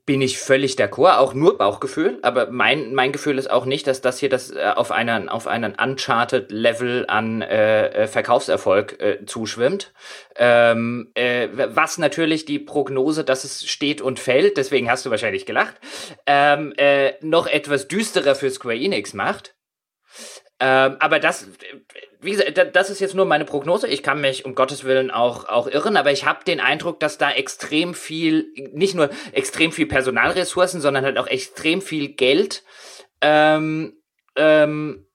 Bin 0.06 0.22
ich 0.22 0.40
völlig 0.40 0.76
d'accord, 0.76 1.18
auch 1.18 1.34
nur 1.34 1.58
Bauchgefühl, 1.58 2.20
aber 2.22 2.50
mein, 2.52 2.94
mein 2.94 3.12
Gefühl 3.12 3.38
ist 3.38 3.52
auch 3.52 3.66
nicht, 3.66 3.86
dass 3.86 4.00
das 4.00 4.18
hier 4.18 4.30
das 4.30 4.52
äh, 4.52 4.72
auf 4.76 4.92
einen, 4.92 5.28
auf 5.28 5.46
einen 5.46 5.76
Uncharted-Level 5.76 7.06
an 7.08 7.42
äh, 7.42 7.88
äh, 7.88 8.08
Verkaufserfolg 8.08 9.02
äh, 9.02 9.26
zuschwimmt. 9.26 9.94
Ähm, 10.38 11.12
äh, 11.16 11.50
was 11.54 11.98
natürlich 11.98 12.46
die 12.46 12.60
Prognose, 12.60 13.26
dass 13.26 13.44
es 13.44 13.66
steht 13.68 14.02
und 14.02 14.20
fällt, 14.20 14.56
deswegen 14.56 14.90
hast 14.90 15.06
du 15.06 15.10
wahrscheinlich 15.10 15.46
gelacht, 15.46 15.76
ähm, 16.26 16.74
äh, 16.78 17.14
noch 17.22 17.48
etwas 17.48 17.90
düsterer 17.90 18.36
für 18.36 18.50
Square 18.50 18.78
Enix 18.78 19.14
macht. 19.14 19.56
Ähm, 20.64 20.98
aber 21.00 21.20
das, 21.20 21.48
wie 22.20 22.32
gesagt, 22.32 22.56
da- 22.56 22.66
das 22.66 22.92
ist 22.92 23.00
jetzt 23.00 23.16
nur 23.16 23.26
meine 23.26 23.46
Prognose. 23.46 23.88
Ich 23.88 24.04
kann 24.04 24.22
mich 24.22 24.46
um 24.46 24.54
Gottes 24.54 24.84
Willen 24.84 25.10
auch, 25.10 25.46
auch 25.50 25.68
irren, 25.68 25.98
aber 25.98 26.12
ich 26.12 26.26
habe 26.26 26.44
den 26.46 26.60
Eindruck, 26.60 27.00
dass 27.00 27.18
da 27.18 27.32
extrem 27.32 27.96
viel, 27.96 28.46
nicht 28.72 28.94
nur 28.94 29.10
extrem 29.32 29.72
viel 29.72 29.88
Personalressourcen, 29.88 30.80
sondern 30.80 31.04
halt 31.04 31.18
auch 31.18 31.26
extrem 31.26 31.82
viel 31.82 32.10
Geld 32.10 32.64
ähm, 33.22 33.98
ähm, 34.36 35.08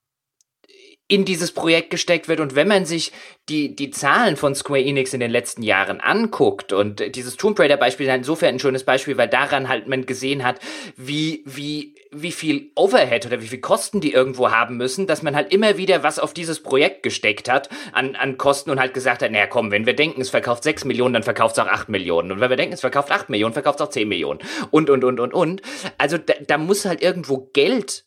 in 1.09 1.25
dieses 1.25 1.53
Projekt 1.53 1.91
gesteckt 1.91 2.27
wird. 2.27 2.41
Und 2.41 2.57
wenn 2.57 2.67
man 2.67 2.85
sich 2.85 3.13
die, 3.49 3.77
die 3.77 3.91
Zahlen 3.91 4.37
von 4.37 4.57
Square 4.57 4.83
Enix 4.83 5.15
in 5.15 5.21
den 5.21 5.31
letzten 5.31 5.63
Jahren 5.63 6.01
anguckt, 6.01 6.73
und 6.73 7.15
dieses 7.15 7.37
Tomb 7.37 7.59
Raider 7.61 7.77
Beispiel 7.77 8.07
ist 8.09 8.15
insofern 8.15 8.55
ein 8.55 8.59
schönes 8.59 8.83
Beispiel, 8.83 9.17
weil 9.17 9.29
daran 9.29 9.69
halt 9.69 9.87
man 9.87 10.05
gesehen 10.05 10.43
hat, 10.43 10.59
wie, 10.97 11.45
wie, 11.45 11.95
wie 12.11 12.33
viel 12.33 12.73
Overhead 12.75 13.25
oder 13.25 13.41
wie 13.41 13.47
viel 13.47 13.61
Kosten 13.61 14.01
die 14.01 14.13
irgendwo 14.13 14.51
haben 14.51 14.77
müssen, 14.77 15.07
dass 15.07 15.23
man 15.23 15.37
halt 15.37 15.53
immer 15.53 15.77
wieder 15.77 16.03
was 16.03 16.19
auf 16.19 16.35
dieses 16.35 16.61
Projekt 16.61 17.05
gesteckt 17.05 17.49
hat 17.49 17.69
an, 17.93 18.17
an 18.17 18.37
Kosten 18.37 18.71
und 18.71 18.81
halt 18.81 18.93
gesagt 18.93 19.23
hat, 19.23 19.31
naja 19.31 19.47
komm, 19.47 19.71
wenn 19.71 19.87
wir 19.87 19.95
denken, 19.95 20.21
es 20.21 20.31
verkauft 20.31 20.65
6 20.65 20.87
Millionen, 20.87 21.15
dann 21.15 21.23
verkauft 21.23 21.57
es 21.57 21.65
auch 21.65 21.69
8 21.69 21.89
Millionen. 21.89 22.33
Und 22.33 22.41
wenn 22.41 22.51
wir 22.51 22.57
denken, 22.57 22.75
es 22.75 22.81
verkauft 22.81 23.13
8 23.13 23.31
Millionen, 23.31 23.53
verkauft 23.53 23.81
es 23.81 23.87
auch 23.87 23.91
10 23.91 24.09
Millionen. 24.09 24.41
Und, 24.73 24.91
und, 24.91 25.05
und, 25.05 25.21
und, 25.21 25.33
und. 25.33 25.63
Also 25.99 26.19
da, 26.19 26.35
da 26.45 26.59
muss 26.59 26.85
halt 26.85 27.01
irgendwo 27.01 27.49
Geld 27.53 28.07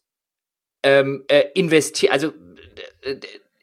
ähm, 0.84 1.24
äh, 1.28 1.46
investiert, 1.54 2.12
also 2.14 2.34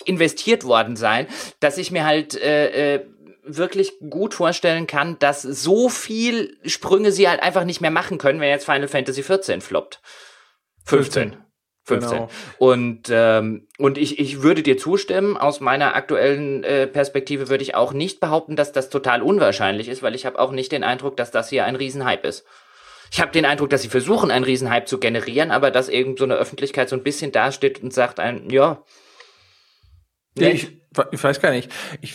investiert 0.04 0.64
worden 0.64 0.96
sein, 0.96 1.26
dass 1.60 1.78
ich 1.78 1.90
mir 1.90 2.04
halt 2.04 2.40
äh, 2.40 2.94
äh, 2.94 3.06
wirklich 3.44 3.94
gut 4.10 4.34
vorstellen 4.34 4.86
kann, 4.86 5.18
dass 5.18 5.42
so 5.42 5.88
viel 5.88 6.56
Sprünge 6.64 7.12
sie 7.12 7.28
halt 7.28 7.42
einfach 7.42 7.64
nicht 7.64 7.80
mehr 7.80 7.90
machen 7.90 8.18
können, 8.18 8.40
wenn 8.40 8.48
jetzt 8.48 8.66
Final 8.66 8.88
Fantasy 8.88 9.22
14 9.22 9.60
floppt. 9.60 10.00
15. 10.84 11.36
15. 11.84 12.10
Genau. 12.10 12.28
Und, 12.58 13.08
ähm, 13.10 13.68
und 13.78 13.96
ich, 13.96 14.18
ich 14.18 14.42
würde 14.42 14.62
dir 14.62 14.76
zustimmen, 14.76 15.36
aus 15.36 15.60
meiner 15.60 15.94
aktuellen 15.94 16.64
äh, 16.64 16.88
Perspektive 16.88 17.48
würde 17.48 17.62
ich 17.62 17.76
auch 17.76 17.92
nicht 17.92 18.18
behaupten, 18.18 18.56
dass 18.56 18.72
das 18.72 18.90
total 18.90 19.22
unwahrscheinlich 19.22 19.88
ist, 19.88 20.02
weil 20.02 20.16
ich 20.16 20.26
habe 20.26 20.38
auch 20.38 20.50
nicht 20.50 20.72
den 20.72 20.82
Eindruck, 20.82 21.16
dass 21.16 21.30
das 21.30 21.48
hier 21.48 21.64
ein 21.64 21.76
Riesenhype 21.76 22.26
ist. 22.26 22.44
Ich 23.12 23.20
habe 23.20 23.30
den 23.30 23.44
Eindruck, 23.44 23.70
dass 23.70 23.82
sie 23.82 23.88
versuchen, 23.88 24.32
einen 24.32 24.44
Riesenhype 24.44 24.86
zu 24.86 24.98
generieren, 24.98 25.52
aber 25.52 25.70
dass 25.70 25.88
eben 25.88 26.16
so 26.16 26.24
eine 26.24 26.34
Öffentlichkeit 26.34 26.88
so 26.88 26.96
ein 26.96 27.04
bisschen 27.04 27.30
dasteht 27.30 27.80
und 27.82 27.94
sagt 27.94 28.18
ein, 28.18 28.50
ja. 28.50 28.82
Ja, 30.38 30.48
ich, 30.48 30.68
ich 31.10 31.22
weiß 31.22 31.40
gar 31.40 31.50
nicht. 31.50 31.72
Ich 32.00 32.14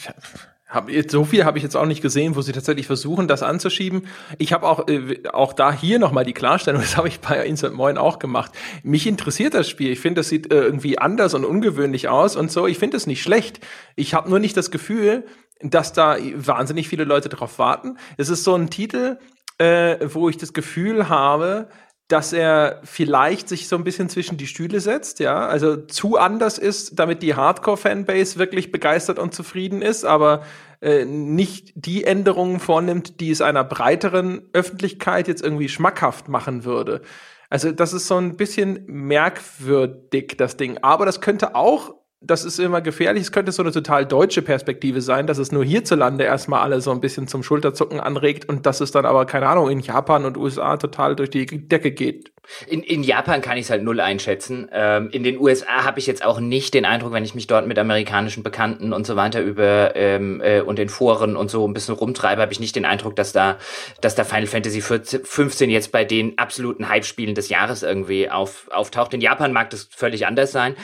hab 0.72 0.90
jetzt 0.90 1.12
so 1.12 1.26
viel 1.26 1.44
habe 1.44 1.58
ich 1.58 1.64
jetzt 1.64 1.76
auch 1.76 1.86
nicht 1.86 2.02
gesehen, 2.02 2.38
wo 2.38 2.42
sie 2.42 2.54
tatsächlich 2.54 2.88
versuchen, 2.88 3.28
das 3.28 3.44
anzuschieben. 3.44 4.08
Ich 4.38 4.54
habe 4.54 4.66
auch 4.66 4.88
äh, 4.88 5.22
auch 5.34 5.52
da 5.52 5.74
hier 5.74 6.00
noch 6.00 6.14
mal 6.14 6.24
die 6.24 6.34
Klarstellung. 6.34 6.82
Das 6.92 6.96
habe 6.96 7.10
ich 7.10 7.20
bei 7.20 7.46
Insert 7.46 7.74
Moin 7.74 7.98
auch 7.98 8.20
gemacht. 8.20 8.52
Mich 8.82 9.06
interessiert 9.06 9.54
das 9.54 9.68
Spiel. 9.70 9.92
Ich 9.92 10.00
finde, 10.00 10.22
das 10.22 10.30
sieht 10.30 10.52
äh, 10.52 10.62
irgendwie 10.62 10.98
anders 10.98 11.34
und 11.34 11.44
ungewöhnlich 11.44 12.08
aus 12.08 12.38
und 12.38 12.52
so. 12.52 12.68
Ich 12.68 12.80
finde 12.80 12.96
es 12.96 13.06
nicht 13.06 13.22
schlecht. 13.22 13.60
Ich 13.98 14.14
habe 14.14 14.30
nur 14.30 14.40
nicht 14.40 14.56
das 14.56 14.72
Gefühl, 14.72 15.26
dass 15.60 15.92
da 15.92 16.18
wahnsinnig 16.36 16.88
viele 16.88 17.04
Leute 17.04 17.28
drauf 17.28 17.60
warten. 17.60 17.98
Es 18.18 18.30
ist 18.30 18.46
so 18.46 18.56
ein 18.56 18.70
Titel, 18.70 19.18
äh, 19.58 19.98
wo 20.14 20.30
ich 20.30 20.38
das 20.38 20.54
Gefühl 20.54 21.10
habe, 21.10 21.68
dass 22.12 22.34
er 22.34 22.82
vielleicht 22.84 23.48
sich 23.48 23.68
so 23.68 23.76
ein 23.76 23.84
bisschen 23.84 24.10
zwischen 24.10 24.38
die 24.38 24.48
Stühle 24.48 24.80
setzt, 24.80 25.20
ja, 25.20 25.48
also 25.48 25.78
zu 25.78 26.18
anders 26.18 26.58
ist, 26.58 27.00
damit 27.00 27.24
die 27.24 27.36
Hardcore-Fanbase 27.36 28.38
wirklich 28.38 28.72
begeistert 28.72 29.20
und 29.20 29.34
zufrieden 29.34 29.82
ist, 29.82 30.04
aber 30.04 30.44
äh, 30.82 31.06
nicht 31.06 31.72
die 31.76 32.04
Änderungen 32.04 32.60
vornimmt, 32.60 33.20
die 33.20 33.32
es 33.32 33.42
einer 33.42 33.64
breiteren 33.64 34.42
Öffentlichkeit 34.52 35.28
jetzt 35.28 35.44
irgendwie 35.44 35.70
schmackhaft 35.70 36.28
machen 36.28 36.66
würde. 36.66 37.02
Also 37.50 37.72
das 37.72 37.94
ist 37.94 38.08
so 38.08 38.18
ein 38.18 38.38
bisschen 38.38 38.84
merkwürdig, 38.88 40.36
das 40.38 40.58
Ding. 40.58 40.80
Aber 40.82 41.06
das 41.06 41.22
könnte 41.22 41.54
auch 41.54 41.94
das 42.24 42.46
ist 42.46 42.60
immer 42.60 42.82
gefährlich. 42.82 43.24
Es 43.24 43.32
könnte 43.32 43.52
so 43.52 43.64
eine 43.64 43.72
total 43.72 44.06
deutsche 44.06 44.44
Perspektive 44.44 45.02
sein, 45.02 45.26
dass 45.26 45.40
es 45.40 45.52
nur 45.52 45.66
hierzulande 45.66 46.24
erstmal 46.24 46.62
alle 46.62 46.80
so 46.80 46.92
ein 46.92 47.02
bisschen 47.02 47.28
zum 47.28 47.42
Schulterzucken 47.42 48.00
anregt 48.00 48.48
und 48.48 48.68
dass 48.68 48.80
es 48.80 48.92
dann 48.92 49.08
aber, 49.08 49.26
keine 49.26 49.48
Ahnung, 49.48 49.72
in 49.72 49.80
Japan 49.80 50.26
und 50.26 50.38
USA 50.38 50.78
total 50.78 51.16
durch 51.16 51.32
die 51.32 51.48
Decke 51.48 51.92
geht. 51.92 52.32
In, 52.68 52.84
in 52.84 53.02
Japan 53.02 53.42
kann 53.42 53.58
ich 53.58 53.66
es 53.66 53.70
halt 53.72 53.84
null 53.84 54.00
einschätzen. 54.00 54.70
Ähm, 54.72 55.10
in 55.12 55.24
den 55.24 55.40
USA 55.40 55.84
habe 55.84 56.00
ich 56.00 56.06
jetzt 56.06 56.24
auch 56.24 56.40
nicht 56.40 56.74
den 56.76 56.86
Eindruck, 56.86 57.12
wenn 57.14 57.24
ich 57.24 57.34
mich 57.34 57.48
dort 57.48 57.66
mit 57.66 57.80
amerikanischen 57.80 58.44
Bekannten 58.44 58.94
und 58.94 59.08
so 59.08 59.16
weiter 59.16 59.42
über 59.42 59.96
ähm, 59.96 60.42
äh, 60.42 60.62
und 60.62 60.78
den 60.78 60.90
Foren 60.90 61.36
und 61.36 61.50
so 61.50 61.68
ein 61.68 61.74
bisschen 61.74 61.96
rumtreibe, 61.96 62.42
habe 62.42 62.52
ich 62.52 62.60
nicht 62.60 62.76
den 62.76 62.86
Eindruck, 62.86 63.16
dass 63.16 63.32
da, 63.32 63.58
dass 64.02 64.14
da 64.14 64.26
Final 64.26 64.48
Fantasy 64.48 64.82
14, 64.82 65.24
15 65.24 65.70
jetzt 65.72 65.92
bei 65.92 66.04
den 66.04 66.38
absoluten 66.38 66.88
Hype-Spielen 66.90 67.34
des 67.34 67.50
Jahres 67.50 67.82
irgendwie 67.82 68.30
auf, 68.30 68.70
auftaucht. 68.72 69.14
In 69.14 69.22
Japan 69.22 69.54
mag 69.54 69.72
das 69.72 69.88
völlig 69.92 70.28
anders 70.28 70.52
sein. 70.52 70.76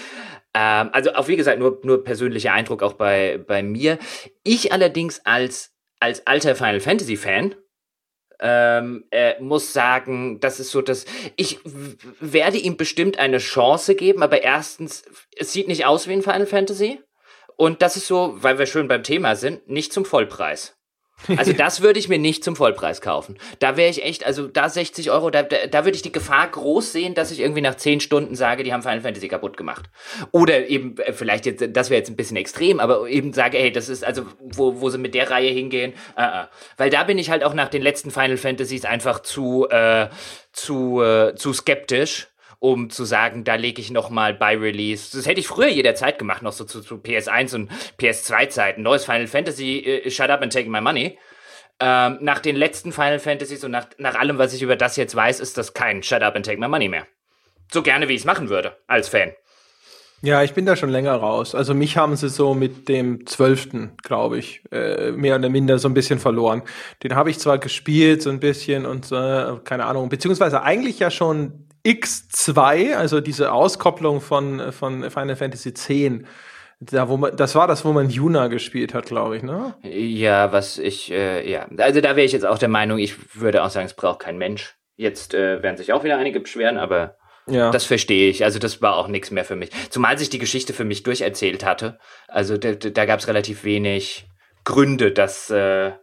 Ähm, 0.53 0.89
also 0.91 1.13
auch 1.13 1.27
wie 1.27 1.35
gesagt, 1.35 1.59
nur, 1.59 1.79
nur 1.83 2.03
persönlicher 2.03 2.53
Eindruck 2.53 2.83
auch 2.83 2.93
bei, 2.93 3.39
bei 3.45 3.63
mir. 3.63 3.99
Ich 4.43 4.71
allerdings 4.71 5.25
als, 5.25 5.73
als 5.99 6.25
alter 6.25 6.55
Final 6.55 6.79
Fantasy 6.79 7.17
Fan, 7.17 7.55
ähm, 8.39 9.05
äh, 9.11 9.39
muss 9.41 9.73
sagen, 9.73 10.39
das 10.39 10.59
ist 10.59 10.71
so, 10.71 10.81
dass 10.81 11.05
ich 11.35 11.59
werde 12.19 12.57
ihm 12.57 12.77
bestimmt 12.77 13.17
eine 13.17 13.39
Chance 13.39 13.95
geben, 13.95 14.21
aber 14.21 14.43
erstens, 14.43 15.03
es 15.35 15.53
sieht 15.53 15.67
nicht 15.67 15.85
aus 15.85 16.07
wie 16.07 16.13
ein 16.13 16.21
Final 16.21 16.45
Fantasy. 16.45 17.01
Und 17.55 17.81
das 17.81 17.97
ist 17.97 18.05
so, 18.05 18.35
weil 18.37 18.59
wir 18.59 18.67
schön 18.67 18.87
beim 18.87 19.01
Thema 19.01 19.35
sind, 19.35 19.67
nicht 19.67 19.91
zum 19.91 20.05
Vollpreis. 20.05 20.76
Also 21.35 21.53
das 21.57 21.81
würde 21.81 21.99
ich 21.99 22.09
mir 22.09 22.19
nicht 22.19 22.43
zum 22.43 22.55
Vollpreis 22.55 23.01
kaufen. 23.01 23.37
Da 23.59 23.77
wäre 23.77 23.89
ich 23.89 24.03
echt, 24.03 24.25
also 24.25 24.47
da 24.47 24.69
60 24.69 25.11
Euro, 25.11 25.29
da, 25.29 25.43
da, 25.43 25.67
da 25.67 25.85
würde 25.85 25.95
ich 25.95 26.01
die 26.01 26.11
Gefahr 26.11 26.47
groß 26.47 26.91
sehen, 26.91 27.13
dass 27.15 27.31
ich 27.31 27.39
irgendwie 27.39 27.61
nach 27.61 27.75
10 27.75 27.99
Stunden 27.99 28.35
sage, 28.35 28.63
die 28.63 28.73
haben 28.73 28.83
Final 28.83 29.01
Fantasy 29.01 29.27
kaputt 29.27 29.57
gemacht. 29.57 29.89
Oder 30.31 30.67
eben, 30.67 30.97
äh, 30.99 31.13
vielleicht 31.13 31.45
jetzt, 31.45 31.63
das 31.75 31.89
wäre 31.89 31.99
jetzt 31.99 32.09
ein 32.09 32.15
bisschen 32.15 32.37
extrem, 32.37 32.79
aber 32.79 33.07
eben 33.07 33.33
sage, 33.33 33.57
hey, 33.57 33.71
das 33.71 33.89
ist 33.89 34.03
also, 34.03 34.23
wo, 34.39 34.81
wo 34.81 34.89
sie 34.89 34.97
mit 34.97 35.13
der 35.13 35.29
Reihe 35.29 35.49
hingehen. 35.49 35.93
Uh 36.15 36.21
-uh. 36.21 36.47
Weil 36.77 36.89
da 36.89 37.03
bin 37.03 37.17
ich 37.17 37.29
halt 37.29 37.43
auch 37.43 37.53
nach 37.53 37.69
den 37.69 37.81
letzten 37.81 38.11
Final 38.11 38.37
Fantasies 38.37 38.85
einfach 38.85 39.21
zu, 39.21 39.67
äh, 39.69 40.09
zu, 40.51 41.01
äh, 41.01 41.35
zu 41.35 41.53
skeptisch 41.53 42.27
um 42.59 42.89
zu 42.89 43.05
sagen, 43.05 43.43
da 43.43 43.55
lege 43.55 43.81
ich 43.81 43.91
noch 43.91 44.09
mal 44.09 44.33
bei 44.33 44.57
Release. 44.57 45.15
Das 45.15 45.27
hätte 45.27 45.39
ich 45.39 45.47
früher 45.47 45.67
jederzeit 45.67 46.17
gemacht, 46.17 46.41
noch 46.41 46.53
so 46.53 46.65
zu, 46.65 46.81
zu 46.81 46.95
PS1 46.95 47.55
und 47.55 47.71
PS2 47.99 48.49
Zeiten. 48.49 48.81
Neues 48.81 49.05
Final 49.05 49.27
Fantasy, 49.27 50.01
uh, 50.05 50.09
Shut 50.09 50.29
Up 50.29 50.41
and 50.41 50.51
Take 50.51 50.69
My 50.69 50.81
Money. 50.81 51.17
Ähm, 51.79 52.17
nach 52.21 52.39
den 52.39 52.55
letzten 52.55 52.91
Final 52.91 53.19
Fantasies 53.19 53.63
und 53.63 53.71
nach, 53.71 53.87
nach 53.99 54.15
allem, 54.15 54.39
was 54.39 54.53
ich 54.53 54.63
über 54.63 54.75
das 54.75 54.95
jetzt 54.95 55.15
weiß, 55.15 55.39
ist 55.39 55.57
das 55.57 55.73
kein 55.73 56.01
Shut 56.01 56.23
Up 56.23 56.35
and 56.35 56.45
Take 56.45 56.59
My 56.59 56.67
Money 56.67 56.89
mehr. 56.89 57.05
So 57.71 57.83
gerne, 57.83 58.07
wie 58.07 58.13
ich 58.13 58.21
es 58.21 58.25
machen 58.25 58.49
würde, 58.49 58.77
als 58.87 59.09
Fan. 59.09 59.33
Ja, 60.23 60.41
ich 60.41 60.53
bin 60.53 60.65
da 60.65 60.75
schon 60.75 60.89
länger 60.89 61.13
raus. 61.13 61.53
Also 61.53 61.75
mich 61.75 61.95
haben 61.95 62.15
sie 62.15 62.29
so 62.29 62.55
mit 62.55 62.89
dem 62.89 63.27
zwölften, 63.27 63.91
glaube 64.01 64.39
ich, 64.39 64.63
äh, 64.71 65.11
mehr 65.11 65.35
oder 65.35 65.49
minder 65.49 65.77
so 65.77 65.87
ein 65.87 65.93
bisschen 65.93 66.17
verloren. 66.17 66.63
Den 67.03 67.15
habe 67.15 67.29
ich 67.29 67.37
zwar 67.37 67.59
gespielt, 67.59 68.23
so 68.23 68.31
ein 68.31 68.39
bisschen 68.39 68.87
und 68.87 69.11
äh, 69.11 69.57
keine 69.63 69.85
Ahnung, 69.85 70.09
beziehungsweise 70.09 70.63
eigentlich 70.63 70.97
ja 70.97 71.11
schon 71.11 71.66
X2, 71.87 72.95
also 72.95 73.21
diese 73.21 73.51
Auskopplung 73.53 74.19
von, 74.19 74.71
von 74.73 75.09
Final 75.09 75.35
Fantasy 75.35 75.69
X. 75.69 75.89
Da, 76.79 77.09
wo 77.09 77.17
man, 77.17 77.35
das 77.35 77.55
war 77.55 77.65
das, 77.67 77.85
wo 77.85 77.93
man 77.93 78.09
Yuna 78.09 78.47
gespielt 78.49 78.93
hat, 78.93 79.07
glaube 79.07 79.37
ich, 79.37 79.43
ne? 79.43 79.73
Ja, 79.81 80.51
was 80.51 80.77
ich, 80.77 81.11
äh, 81.11 81.49
ja. 81.49 81.67
Also 81.77 82.01
da 82.01 82.15
wäre 82.15 82.25
ich 82.25 82.33
jetzt 82.33 82.45
auch 82.45 82.59
der 82.59 82.69
Meinung, 82.69 82.99
ich 82.99 83.39
würde 83.39 83.63
auch 83.63 83.71
sagen, 83.71 83.87
es 83.87 83.95
braucht 83.95 84.19
kein 84.19 84.37
Mensch. 84.37 84.75
Jetzt 84.95 85.33
äh, 85.33 85.63
werden 85.63 85.77
sich 85.77 85.91
auch 85.91 86.03
wieder 86.03 86.17
einige 86.17 86.39
beschweren, 86.39 86.77
aber 86.77 87.17
ja. 87.47 87.71
das 87.71 87.85
verstehe 87.85 88.29
ich. 88.29 88.43
Also 88.43 88.59
das 88.59 88.81
war 88.81 88.95
auch 88.95 89.07
nichts 89.07 89.31
mehr 89.31 89.45
für 89.45 89.55
mich. 89.55 89.71
Zumal 89.89 90.19
sich 90.19 90.29
die 90.29 90.37
Geschichte 90.37 90.73
für 90.73 90.85
mich 90.85 91.01
durcherzählt 91.01 91.65
hatte. 91.65 91.97
Also 92.27 92.57
da, 92.57 92.73
da 92.73 93.05
gab 93.05 93.19
es 93.19 93.27
relativ 93.27 93.63
wenig 93.63 94.27
Gründe, 94.63 95.11
das 95.11 95.49
äh, 95.49 95.93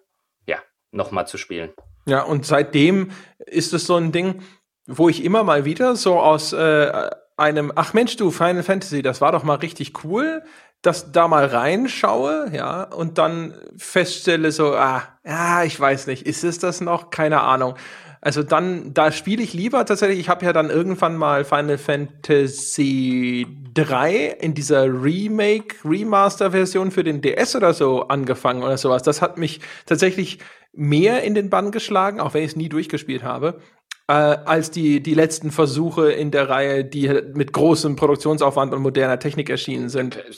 ja 0.47 0.59
nochmal 0.91 1.29
zu 1.29 1.39
spielen. 1.39 1.73
Ja, 2.07 2.23
und 2.23 2.45
seitdem 2.45 3.13
ist 3.39 3.73
es 3.75 3.87
so 3.87 3.95
ein 3.97 4.11
Ding, 4.11 4.43
wo 4.87 5.09
ich 5.09 5.25
immer 5.25 5.45
mal 5.45 5.65
wieder 5.65 5.97
so 5.97 6.19
aus 6.19 6.53
äh, 6.53 7.11
einem, 7.37 7.73
ach 7.75 7.95
Mensch, 7.95 8.17
du, 8.17 8.31
Final 8.31 8.63
Fantasy, 8.63 9.03
das 9.03 9.21
war 9.21 9.33
doch 9.33 9.43
mal 9.43 9.57
richtig 9.57 10.05
cool, 10.05 10.43
dass 10.83 11.13
da 11.13 11.29
mal 11.29 11.47
reinschaue, 11.47 12.51
ja, 12.53 12.85
und 12.85 13.17
dann 13.19 13.55
feststelle 13.77 14.53
so, 14.53 14.75
ah, 14.75 15.03
ja, 15.25 15.65
ich 15.65 15.79
weiß 15.81 16.07
nicht, 16.07 16.27
ist 16.27 16.45
es 16.45 16.59
das 16.59 16.81
noch? 16.83 17.11
Keine 17.11 17.41
Ahnung. 17.41 17.75
Also 18.21 18.43
dann, 18.43 18.95
da 18.95 19.13
spiele 19.13 19.43
ich 19.43 19.53
lieber 19.53 19.85
tatsächlich, 19.85 20.19
ich 20.19 20.29
habe 20.29 20.45
ja 20.47 20.53
dann 20.53 20.71
irgendwann 20.71 21.17
mal 21.17 21.45
Final 21.45 21.77
Fantasy 21.77 23.47
3 23.75 24.37
in 24.41 24.55
dieser 24.55 24.85
Remake, 24.85 25.77
Remaster-Version 25.85 26.91
für 26.91 27.05
den 27.05 27.21
DS 27.21 27.55
oder 27.57 27.75
so 27.75 28.09
angefangen 28.09 28.63
oder 28.63 28.79
sowas. 28.79 29.03
Das 29.03 29.21
hat 29.21 29.37
mich 29.37 29.61
tatsächlich 29.85 30.39
mehr 30.73 31.23
in 31.23 31.35
den 31.35 31.51
Bann 31.51 31.71
geschlagen, 31.71 32.19
auch 32.19 32.33
wenn 32.33 32.43
ich 32.43 32.53
es 32.53 32.57
nie 32.57 32.71
durchgespielt 32.71 33.23
habe 33.23 33.61
äh, 34.07 34.13
als 34.13 34.71
die, 34.71 35.03
die 35.03 35.15
letzten 35.15 35.51
Versuche 35.51 36.13
in 36.13 36.31
der 36.31 36.51
Reihe, 36.51 36.85
die 36.85 37.09
mit 37.35 37.53
großem 37.53 37.97
Produktionsaufwand 37.97 38.75
und 38.75 38.83
moderner 38.83 39.19
Technik 39.19 39.51
erschienen 39.51 39.89
sind. 39.89 40.23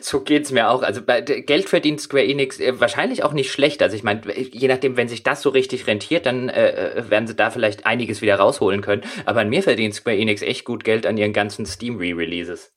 So 0.00 0.20
geht's 0.20 0.52
mir 0.52 0.68
auch. 0.68 0.82
Also 0.82 1.00
bei, 1.00 1.22
Geld 1.22 1.68
verdient 1.68 1.98
Square 1.98 2.26
Enix 2.26 2.60
äh, 2.60 2.78
wahrscheinlich 2.78 3.24
auch 3.24 3.32
nicht 3.32 3.50
schlecht. 3.50 3.82
Also 3.82 3.96
ich 3.96 4.02
meine, 4.02 4.20
je 4.38 4.68
nachdem, 4.68 4.98
wenn 4.98 5.08
sich 5.08 5.22
das 5.22 5.40
so 5.40 5.48
richtig 5.48 5.86
rentiert, 5.86 6.26
dann 6.26 6.50
äh, 6.50 6.90
äh, 6.98 7.10
werden 7.10 7.26
sie 7.26 7.34
da 7.34 7.50
vielleicht 7.50 7.86
einiges 7.86 8.20
wieder 8.20 8.36
rausholen 8.36 8.82
können. 8.82 9.02
Aber 9.24 9.40
an 9.40 9.48
mir 9.48 9.62
verdient 9.62 9.94
Square 9.94 10.16
Enix 10.16 10.42
echt 10.42 10.66
gut 10.66 10.84
Geld 10.84 11.06
an 11.06 11.16
ihren 11.16 11.32
ganzen 11.32 11.64
Steam 11.64 11.96
Re-Releases. 11.96 12.74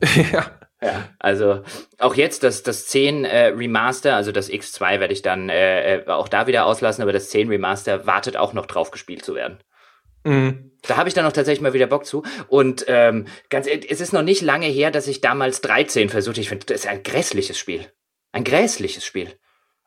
ja. 0.32 0.67
Ja, 0.80 1.08
also 1.18 1.62
auch 1.98 2.14
jetzt 2.14 2.44
das, 2.44 2.62
das 2.62 2.86
10 2.86 3.24
äh, 3.24 3.46
Remaster, 3.46 4.14
also 4.14 4.30
das 4.30 4.48
X2 4.48 5.00
werde 5.00 5.12
ich 5.12 5.22
dann 5.22 5.48
äh, 5.48 5.96
äh, 5.96 6.06
auch 6.06 6.28
da 6.28 6.46
wieder 6.46 6.66
auslassen, 6.66 7.02
aber 7.02 7.12
das 7.12 7.30
10 7.30 7.48
Remaster 7.48 8.06
wartet 8.06 8.36
auch 8.36 8.52
noch 8.52 8.66
drauf 8.66 8.92
gespielt 8.92 9.24
zu 9.24 9.34
werden. 9.34 9.58
Mhm. 10.24 10.70
Da 10.82 10.96
habe 10.96 11.08
ich 11.08 11.14
dann 11.14 11.24
noch 11.24 11.32
tatsächlich 11.32 11.62
mal 11.62 11.72
wieder 11.72 11.88
Bock 11.88 12.06
zu. 12.06 12.22
Und 12.46 12.84
ähm, 12.86 13.26
ganz 13.48 13.66
es 13.66 14.00
ist 14.00 14.12
noch 14.12 14.22
nicht 14.22 14.42
lange 14.42 14.66
her, 14.66 14.92
dass 14.92 15.08
ich 15.08 15.20
damals 15.20 15.60
13 15.62 16.08
versucht. 16.10 16.38
Ich 16.38 16.48
finde, 16.48 16.66
das 16.66 16.80
ist 16.80 16.86
ein 16.86 17.02
grässliches 17.02 17.58
Spiel. 17.58 17.86
Ein 18.30 18.44
grässliches 18.44 19.04
Spiel. 19.04 19.32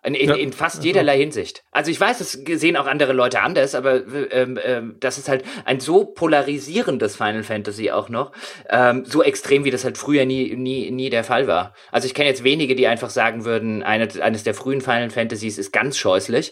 In, 0.04 0.16
in, 0.16 0.32
in 0.32 0.52
fast 0.52 0.84
jederlei 0.84 1.20
Hinsicht. 1.20 1.64
Also 1.72 1.92
ich 1.92 2.02
weiß, 2.02 2.18
das 2.18 2.32
sehen 2.32 2.76
auch 2.76 2.88
andere 2.88 3.14
Leute 3.14 3.42
anders, 3.42 3.76
aber 3.76 4.02
ähm, 4.32 4.58
ähm, 4.64 4.96
das 5.00 5.20
ist 5.20 5.30
halt 5.30 5.44
ein 5.66 5.80
so 5.80 6.06
polarisierendes 6.06 7.18
Final 7.18 7.44
Fantasy 7.44 7.92
auch 7.92 8.10
noch, 8.10 8.32
ähm, 8.70 9.06
so 9.06 9.22
extrem, 9.22 9.64
wie 9.64 9.70
das 9.70 9.84
halt 9.84 10.00
früher 10.00 10.26
nie, 10.26 10.56
nie, 10.56 10.90
nie 10.90 11.12
der 11.12 11.24
Fall 11.24 11.46
war. 11.46 11.76
Also 11.92 12.08
ich 12.08 12.16
kenne 12.16 12.30
jetzt 12.30 12.44
wenige, 12.44 12.74
die 12.74 12.88
einfach 12.88 13.12
sagen 13.12 13.46
würden, 13.46 13.84
eine, 13.84 14.08
eines 14.24 14.44
der 14.44 14.56
frühen 14.56 14.82
Final 14.82 15.12
Fantasies 15.12 15.60
ist 15.60 15.72
ganz 15.72 16.00
scheußlich 16.00 16.52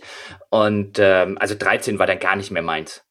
und 0.52 1.00
ähm, 1.00 1.40
also 1.40 1.56
13 1.58 1.98
war 1.98 2.06
dann 2.06 2.20
gar 2.20 2.36
nicht 2.36 2.52
mehr 2.52 2.62
meins. 2.62 3.04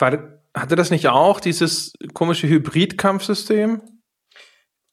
War, 0.00 0.40
hatte 0.52 0.74
das 0.74 0.90
nicht 0.90 1.06
auch 1.06 1.38
dieses 1.38 1.92
komische 2.12 2.48
Hybrid-Kampfsystem? 2.48 3.82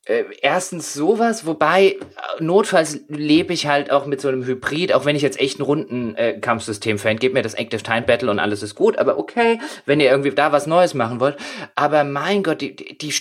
Äh, 0.06 0.24
erstens 0.40 0.94
sowas, 0.94 1.46
wobei 1.46 1.86
äh, 1.86 1.96
notfalls 2.38 3.00
lebe 3.08 3.52
ich 3.52 3.66
halt 3.66 3.90
auch 3.90 4.06
mit 4.06 4.20
so 4.20 4.28
einem 4.28 4.46
Hybrid, 4.46 4.92
auch 4.92 5.04
wenn 5.04 5.16
ich 5.16 5.22
jetzt 5.22 5.40
echt 5.40 5.58
ein 5.58 5.62
Rundenkampfsystem-Fan, 5.62 7.16
äh, 7.16 7.18
gebt 7.18 7.34
mir 7.34 7.42
das 7.42 7.54
Active 7.54 7.82
Time 7.82 8.02
Battle 8.02 8.30
und 8.30 8.38
alles 8.38 8.62
ist 8.62 8.76
gut, 8.76 8.98
aber 8.98 9.18
okay, 9.18 9.58
wenn 9.84 9.98
ihr 9.98 10.08
irgendwie 10.08 10.30
da 10.30 10.52
was 10.52 10.68
Neues 10.68 10.94
machen 10.94 11.18
wollt. 11.18 11.36
Aber 11.74 12.04
mein 12.04 12.44
Gott, 12.44 12.60
die, 12.60 12.76
die, 12.76 12.96
die, 12.96 13.12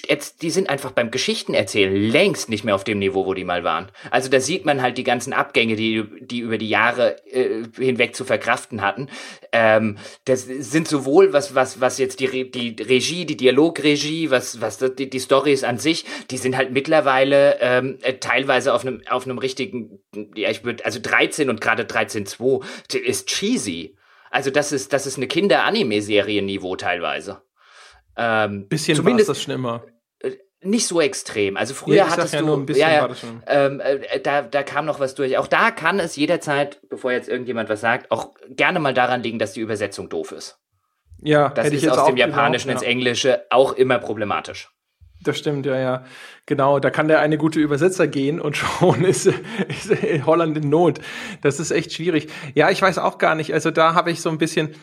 die 0.41 0.49
sind 0.51 0.69
einfach 0.69 0.91
beim 0.91 1.09
Geschichtenerzählen 1.09 1.91
längst 1.95 2.49
nicht 2.49 2.63
mehr 2.63 2.75
auf 2.75 2.83
dem 2.83 2.99
Niveau, 2.99 3.25
wo 3.25 3.33
die 3.33 3.45
mal 3.45 3.63
waren. 3.63 3.87
Also 4.11 4.29
da 4.29 4.39
sieht 4.39 4.65
man 4.65 4.83
halt 4.83 4.99
die 4.99 5.03
ganzen 5.03 5.33
Abgänge, 5.33 5.75
die, 5.75 6.03
die 6.19 6.39
über 6.39 6.59
die 6.59 6.69
Jahre 6.69 7.15
äh, 7.31 7.63
hinweg 7.79 8.15
zu 8.15 8.25
verkraften 8.25 8.83
hatten. 8.83 9.09
Ähm, 9.51 9.97
das 10.25 10.43
sind 10.43 10.87
sowohl 10.87 11.33
was, 11.33 11.55
was, 11.55 11.81
was 11.81 11.97
jetzt 11.97 12.19
die, 12.19 12.51
die 12.51 12.75
Regie, 12.83 13.25
die 13.25 13.37
Dialogregie, 13.37 14.29
was, 14.29 14.61
was 14.61 14.77
die, 14.77 15.09
die 15.09 15.19
Stories 15.19 15.63
an 15.63 15.79
sich, 15.79 16.05
die 16.29 16.37
sind 16.37 16.55
halt 16.55 16.74
mittlerweile 16.75 17.57
ähm, 17.61 17.97
äh, 18.01 18.15
teilweise 18.15 18.73
auf 18.73 18.85
einem 18.85 19.01
auf 19.09 19.25
einem 19.25 19.37
richtigen, 19.37 19.99
ja 20.35 20.49
ich 20.49 20.65
würde, 20.65 20.83
also 20.83 20.99
13 21.01 21.49
und 21.49 21.61
gerade 21.61 21.83
13.2 21.83 22.97
ist 22.97 23.27
cheesy. 23.27 23.97
Also 24.29 24.51
das 24.51 24.73
ist 24.73 24.91
das 24.91 25.07
ist 25.07 25.15
eine 25.15 25.27
Kinder-Anime-Serie-Niveau 25.27 26.75
teilweise. 26.75 27.41
Ähm, 28.17 28.67
Bisschen 28.67 28.97
zumindest 28.97 29.29
das 29.29 29.41
schon 29.41 29.53
immer 29.53 29.85
äh, 30.19 30.31
nicht 30.61 30.85
so 30.85 30.99
extrem. 30.99 31.55
Also 31.55 31.73
früher 31.73 31.95
ja, 31.95 32.09
hattest 32.09 32.33
ja 32.33 32.41
du, 32.41 32.65
ja, 32.73 32.91
ja, 32.91 33.09
ähm, 33.47 33.79
äh, 33.79 34.19
da, 34.19 34.41
da 34.41 34.63
kam 34.63 34.85
noch 34.85 34.99
was 34.99 35.15
durch. 35.15 35.37
Auch 35.37 35.47
da 35.47 35.71
kann 35.71 35.99
es 35.99 36.17
jederzeit, 36.17 36.81
bevor 36.89 37.13
jetzt 37.13 37.29
irgendjemand 37.29 37.69
was 37.69 37.79
sagt, 37.79 38.11
auch 38.11 38.33
gerne 38.49 38.81
mal 38.81 38.93
daran 38.93 39.23
liegen, 39.23 39.39
dass 39.39 39.53
die 39.53 39.61
Übersetzung 39.61 40.09
doof 40.09 40.33
ist. 40.33 40.59
Ja, 41.21 41.49
das 41.49 41.69
ist 41.69 41.87
aus 41.87 42.05
dem 42.05 42.17
Japanischen 42.17 42.69
ins 42.69 42.81
Englische 42.81 43.45
auch 43.49 43.71
immer 43.71 43.97
problematisch. 43.97 44.74
Das 45.25 45.39
stimmt, 45.39 45.65
ja, 45.65 45.77
ja. 45.77 46.05
Genau, 46.45 46.79
da 46.79 46.91
kann 46.91 47.07
der 47.07 47.19
eine 47.19 47.39
gute 47.39 47.59
Übersetzer 47.59 48.07
gehen 48.07 48.39
und 48.39 48.55
schon 48.57 49.03
ist, 49.03 49.25
ist 49.25 49.91
Holland 50.25 50.55
in 50.55 50.69
Not. 50.69 50.99
Das 51.41 51.59
ist 51.59 51.71
echt 51.71 51.93
schwierig. 51.93 52.29
Ja, 52.53 52.69
ich 52.69 52.81
weiß 52.81 52.99
auch 52.99 53.17
gar 53.17 53.33
nicht. 53.35 53.53
Also 53.53 53.71
da 53.71 53.95
habe 53.95 54.11
ich 54.11 54.21
so 54.21 54.29
ein 54.29 54.37
bisschen, 54.37 54.75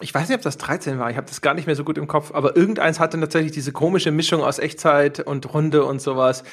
ich 0.00 0.14
weiß 0.14 0.28
nicht, 0.28 0.36
ob 0.36 0.42
das 0.42 0.58
13 0.58 0.98
war, 0.98 1.10
ich 1.10 1.16
habe 1.16 1.26
das 1.26 1.40
gar 1.40 1.54
nicht 1.54 1.66
mehr 1.66 1.76
so 1.76 1.82
gut 1.82 1.96
im 1.96 2.06
Kopf, 2.06 2.30
aber 2.34 2.56
irgendeins 2.56 3.00
hatte 3.00 3.18
tatsächlich 3.18 3.52
diese 3.52 3.72
komische 3.72 4.10
Mischung 4.10 4.42
aus 4.42 4.58
Echtzeit 4.58 5.20
und 5.20 5.52
Runde 5.54 5.84
und 5.84 6.02
sowas. 6.02 6.44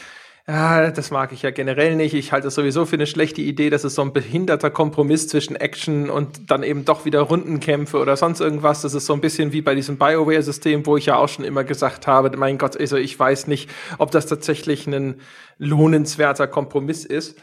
Ja, 0.46 0.92
das 0.92 1.10
mag 1.10 1.32
ich 1.32 1.42
ja 1.44 1.52
generell 1.52 1.96
nicht. 1.96 2.14
Ich 2.14 2.34
halte 2.34 2.50
es 2.50 2.56
sowieso 2.56 2.86
für 2.86 2.98
eine 2.98 3.08
schlechte 3.08 3.40
Idee, 3.40 3.70
dass 3.70 3.86
es 3.86 3.96
so 3.96 4.02
ein 4.02 4.12
behinderter 4.12 4.70
Kompromiss 4.70 5.30
zwischen 5.30 5.56
Action 5.56 6.10
und 6.10 6.52
dann 6.52 6.64
eben 6.64 6.84
doch 6.84 7.06
wieder 7.06 7.22
Rundenkämpfe 7.22 7.98
oder 7.98 8.18
sonst 8.18 8.42
irgendwas. 8.42 8.82
Das 8.82 8.94
ist 8.94 9.06
so 9.06 9.14
ein 9.14 9.22
bisschen 9.22 9.54
wie 9.54 9.62
bei 9.62 9.74
diesem 9.74 9.98
BioWare-System, 9.98 10.86
wo 10.86 10.98
ich 10.98 11.06
ja 11.06 11.16
auch 11.16 11.30
schon 11.30 11.46
immer 11.46 11.64
gesagt 11.64 12.08
habe, 12.08 12.36
mein 12.36 12.58
Gott, 12.58 12.78
also 12.78 12.98
ich 12.98 13.18
weiß 13.18 13.48
nicht, 13.48 13.70
ob 14.00 14.12
das 14.12 14.26
tatsächlich 14.26 14.86
ein 14.86 15.22
lohnenswerter 15.60 16.48
Kompromiss 16.48 17.06
ist. 17.06 17.40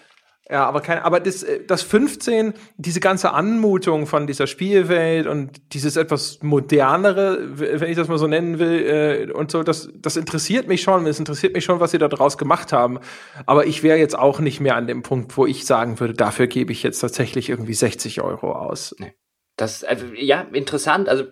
Ja, 0.50 0.66
aber 0.66 0.80
kein, 0.80 0.98
aber 0.98 1.20
das, 1.20 1.44
äh, 1.44 1.64
das 1.64 1.82
15, 1.82 2.54
diese 2.76 2.98
ganze 2.98 3.32
Anmutung 3.32 4.06
von 4.08 4.26
dieser 4.26 4.48
Spielwelt 4.48 5.28
und 5.28 5.72
dieses 5.72 5.94
etwas 5.96 6.40
modernere, 6.42 7.38
wenn 7.58 7.88
ich 7.88 7.96
das 7.96 8.08
mal 8.08 8.18
so 8.18 8.26
nennen 8.26 8.58
will, 8.58 9.28
äh, 9.28 9.32
und 9.32 9.52
so, 9.52 9.62
das, 9.62 9.90
das 9.94 10.16
interessiert 10.16 10.66
mich 10.66 10.82
schon. 10.82 11.06
Es 11.06 11.20
interessiert 11.20 11.54
mich 11.54 11.64
schon, 11.64 11.78
was 11.78 11.92
sie 11.92 11.98
da 11.98 12.08
draus 12.08 12.36
gemacht 12.36 12.72
haben. 12.72 12.98
Aber 13.46 13.66
ich 13.66 13.84
wäre 13.84 13.98
jetzt 13.98 14.18
auch 14.18 14.40
nicht 14.40 14.58
mehr 14.58 14.74
an 14.74 14.88
dem 14.88 15.02
Punkt, 15.02 15.36
wo 15.36 15.46
ich 15.46 15.64
sagen 15.64 16.00
würde, 16.00 16.14
dafür 16.14 16.48
gebe 16.48 16.72
ich 16.72 16.82
jetzt 16.82 16.98
tatsächlich 16.98 17.48
irgendwie 17.48 17.74
60 17.74 18.20
Euro 18.20 18.52
aus. 18.52 18.96
Nee. 18.98 19.14
Das, 19.56 19.84
also, 19.84 20.06
ja, 20.16 20.40
interessant. 20.52 21.08
Also, 21.08 21.24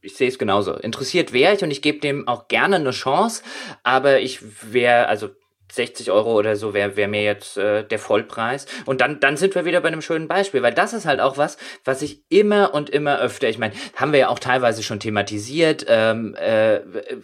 ich 0.00 0.16
sehe 0.16 0.28
es 0.28 0.38
genauso. 0.38 0.74
Interessiert 0.74 1.32
wäre 1.32 1.54
ich 1.54 1.62
und 1.62 1.70
ich 1.70 1.80
gebe 1.80 2.00
dem 2.00 2.26
auch 2.26 2.48
gerne 2.48 2.76
eine 2.76 2.90
Chance, 2.90 3.42
aber 3.84 4.20
ich 4.20 4.40
wäre, 4.72 5.06
also 5.06 5.28
60 5.74 6.10
Euro 6.10 6.34
oder 6.34 6.56
so 6.56 6.74
wäre 6.74 6.96
wär 6.96 7.08
mir 7.08 7.22
jetzt 7.22 7.56
äh, 7.56 7.84
der 7.84 7.98
Vollpreis. 7.98 8.66
Und 8.86 9.00
dann, 9.00 9.20
dann 9.20 9.36
sind 9.36 9.54
wir 9.54 9.64
wieder 9.64 9.80
bei 9.80 9.88
einem 9.88 10.02
schönen 10.02 10.28
Beispiel, 10.28 10.62
weil 10.62 10.74
das 10.74 10.92
ist 10.92 11.06
halt 11.06 11.20
auch 11.20 11.36
was, 11.36 11.56
was 11.84 12.02
ich 12.02 12.22
immer 12.28 12.74
und 12.74 12.90
immer 12.90 13.20
öfter, 13.20 13.48
ich 13.48 13.58
meine, 13.58 13.74
haben 13.96 14.12
wir 14.12 14.20
ja 14.20 14.28
auch 14.28 14.38
teilweise 14.38 14.82
schon 14.82 15.00
thematisiert, 15.00 15.86
ähm, 15.88 16.34
äh, 16.36 16.80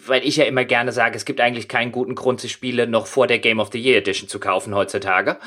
weil 0.07 0.27
ich 0.27 0.37
ja 0.37 0.45
immer 0.45 0.65
gerne 0.65 0.93
sage, 0.93 1.17
es 1.17 1.25
gibt 1.25 1.41
eigentlich 1.41 1.69
keinen 1.69 1.93
guten 1.93 2.15
Grund, 2.15 2.41
sich 2.41 2.53
Spiele 2.53 2.87
noch 2.87 3.07
vor 3.07 3.27
der 3.27 3.39
Game 3.39 3.61
of 3.61 3.71
the 3.73 3.81
Year 3.81 3.99
Edition 3.99 4.29
zu 4.29 4.41
kaufen 4.41 4.75
heutzutage. 4.75 5.39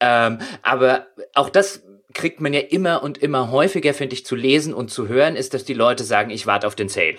Ähm, 0.00 0.38
aber 0.62 1.06
auch 1.34 1.50
das 1.50 1.82
kriegt 2.14 2.40
man 2.40 2.54
ja 2.54 2.60
immer 2.60 3.02
und 3.02 3.18
immer 3.18 3.50
häufiger, 3.50 3.92
finde 3.92 4.14
ich, 4.14 4.24
zu 4.24 4.36
lesen 4.36 4.72
und 4.72 4.90
zu 4.90 5.08
hören, 5.08 5.36
ist, 5.36 5.52
dass 5.52 5.64
die 5.64 5.74
Leute 5.74 6.04
sagen, 6.04 6.30
ich 6.30 6.46
warte 6.46 6.66
auf 6.66 6.76
den 6.76 6.88
Sale. 6.88 7.18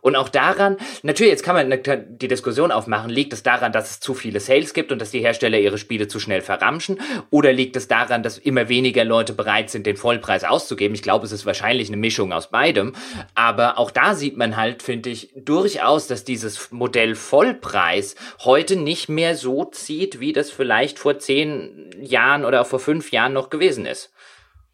Und 0.00 0.16
auch 0.16 0.28
daran, 0.28 0.76
natürlich, 1.02 1.32
jetzt 1.32 1.42
kann 1.44 1.54
man 1.54 1.82
die 2.18 2.28
Diskussion 2.28 2.72
aufmachen, 2.72 3.10
liegt 3.10 3.32
es 3.32 3.42
daran, 3.42 3.72
dass 3.72 3.90
es 3.90 4.00
zu 4.00 4.14
viele 4.14 4.40
Sales 4.40 4.74
gibt 4.74 4.92
und 4.92 5.00
dass 5.00 5.10
die 5.10 5.20
Hersteller 5.20 5.58
ihre 5.58 5.78
Spiele 5.78 6.08
zu 6.08 6.20
schnell 6.20 6.40
verramschen? 6.40 7.00
Oder 7.30 7.52
liegt 7.52 7.76
es 7.76 7.88
daran, 7.88 8.22
dass 8.22 8.38
immer 8.38 8.68
weniger 8.68 9.04
Leute 9.04 9.32
bereit 9.32 9.70
sind, 9.70 9.86
den 9.86 9.96
Vollpreis 9.96 10.44
auszugeben? 10.44 10.94
Ich 10.94 11.02
glaube, 11.02 11.26
es 11.26 11.32
ist 11.32 11.46
wahrscheinlich 11.46 11.88
eine 11.88 11.96
Mischung 11.96 12.32
aus 12.32 12.50
beidem. 12.50 12.94
Aber 13.34 13.78
auch 13.78 13.90
da 13.90 14.14
sieht 14.14 14.36
man 14.36 14.56
halt, 14.56 14.82
finde 14.82 15.10
ich, 15.10 15.32
durchaus, 15.36 16.06
dass 16.06 16.24
dieses 16.24 16.70
Modell 16.70 17.14
Vollpreis 17.14 18.14
heute 18.44 18.76
nicht 18.76 19.08
mehr 19.08 19.36
so 19.36 19.64
zieht, 19.64 20.20
wie 20.20 20.32
das 20.32 20.50
vielleicht 20.50 20.98
vor 20.98 21.18
zehn 21.18 21.90
Jahren 22.00 22.44
oder 22.44 22.62
auch 22.62 22.66
vor 22.66 22.80
fünf 22.80 23.10
Jahren 23.12 23.32
noch 23.32 23.50
gewesen 23.50 23.86
ist. 23.86 24.12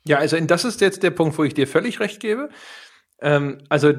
Ja, 0.06 0.18
also 0.18 0.38
das 0.38 0.64
ist 0.64 0.80
jetzt 0.80 1.02
der 1.02 1.10
Punkt, 1.10 1.36
wo 1.36 1.44
ich 1.44 1.54
dir 1.54 1.66
völlig 1.66 1.98
recht 1.98 2.20
gebe. 2.20 2.48
Ähm, 3.20 3.58
also 3.68 3.92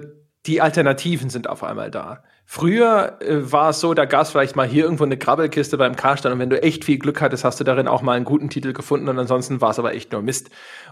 die 0.47 0.61
Alternativen 0.61 1.29
sind 1.29 1.49
auf 1.49 1.63
einmal 1.63 1.91
da. 1.91 2.23
Früher 2.49 3.17
äh, 3.19 3.51
war 3.51 3.71
es 3.71 3.81
so, 3.81 3.93
da 3.93 4.05
gab 4.05 4.21
es 4.21 4.31
vielleicht 4.31 4.55
mal 4.55 4.65
hier 4.65 4.85
irgendwo 4.85 5.03
eine 5.03 5.17
Krabbelkiste 5.17 5.77
beim 5.77 5.97
Karstand 5.97 6.33
und 6.33 6.39
wenn 6.39 6.49
du 6.49 6.63
echt 6.63 6.85
viel 6.85 6.97
Glück 6.97 7.19
hattest, 7.19 7.43
hast 7.43 7.59
du 7.59 7.65
darin 7.65 7.89
auch 7.89 8.01
mal 8.01 8.13
einen 8.13 8.23
guten 8.23 8.49
Titel 8.49 8.71
gefunden 8.71 9.09
und 9.09 9.19
ansonsten 9.19 9.59
war 9.59 9.71
es 9.71 9.79
aber 9.79 9.93
echt 9.93 10.13
nur 10.13 10.21
Mist. 10.21 10.49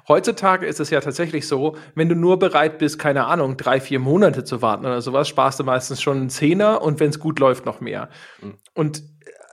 Heutzutage 0.10 0.66
ist 0.66 0.82
es 0.82 0.90
ja 0.90 1.00
tatsächlich 1.00 1.48
so, 1.48 1.78
wenn 1.96 2.10
du 2.10 2.16
nur 2.16 2.38
bereit 2.40 2.78
bist, 2.78 3.00
keine 3.00 3.26
Ahnung, 3.26 3.56
drei, 3.56 3.80
vier 3.80 4.00
Monate 4.00 4.44
zu 4.44 4.62
warten 4.62 4.86
oder 4.86 5.02
sowas, 5.02 5.30
sparst 5.30 5.60
du 5.62 5.64
meistens 5.64 6.02
schon 6.02 6.18
einen 6.18 6.30
Zehner 6.30 6.82
und 6.82 7.00
wenn 7.00 7.10
es 7.10 7.20
gut 7.20 7.40
läuft, 7.40 7.66
noch 7.66 7.80
mehr. 7.80 8.10
Mhm. 8.42 8.56
Und 8.74 9.04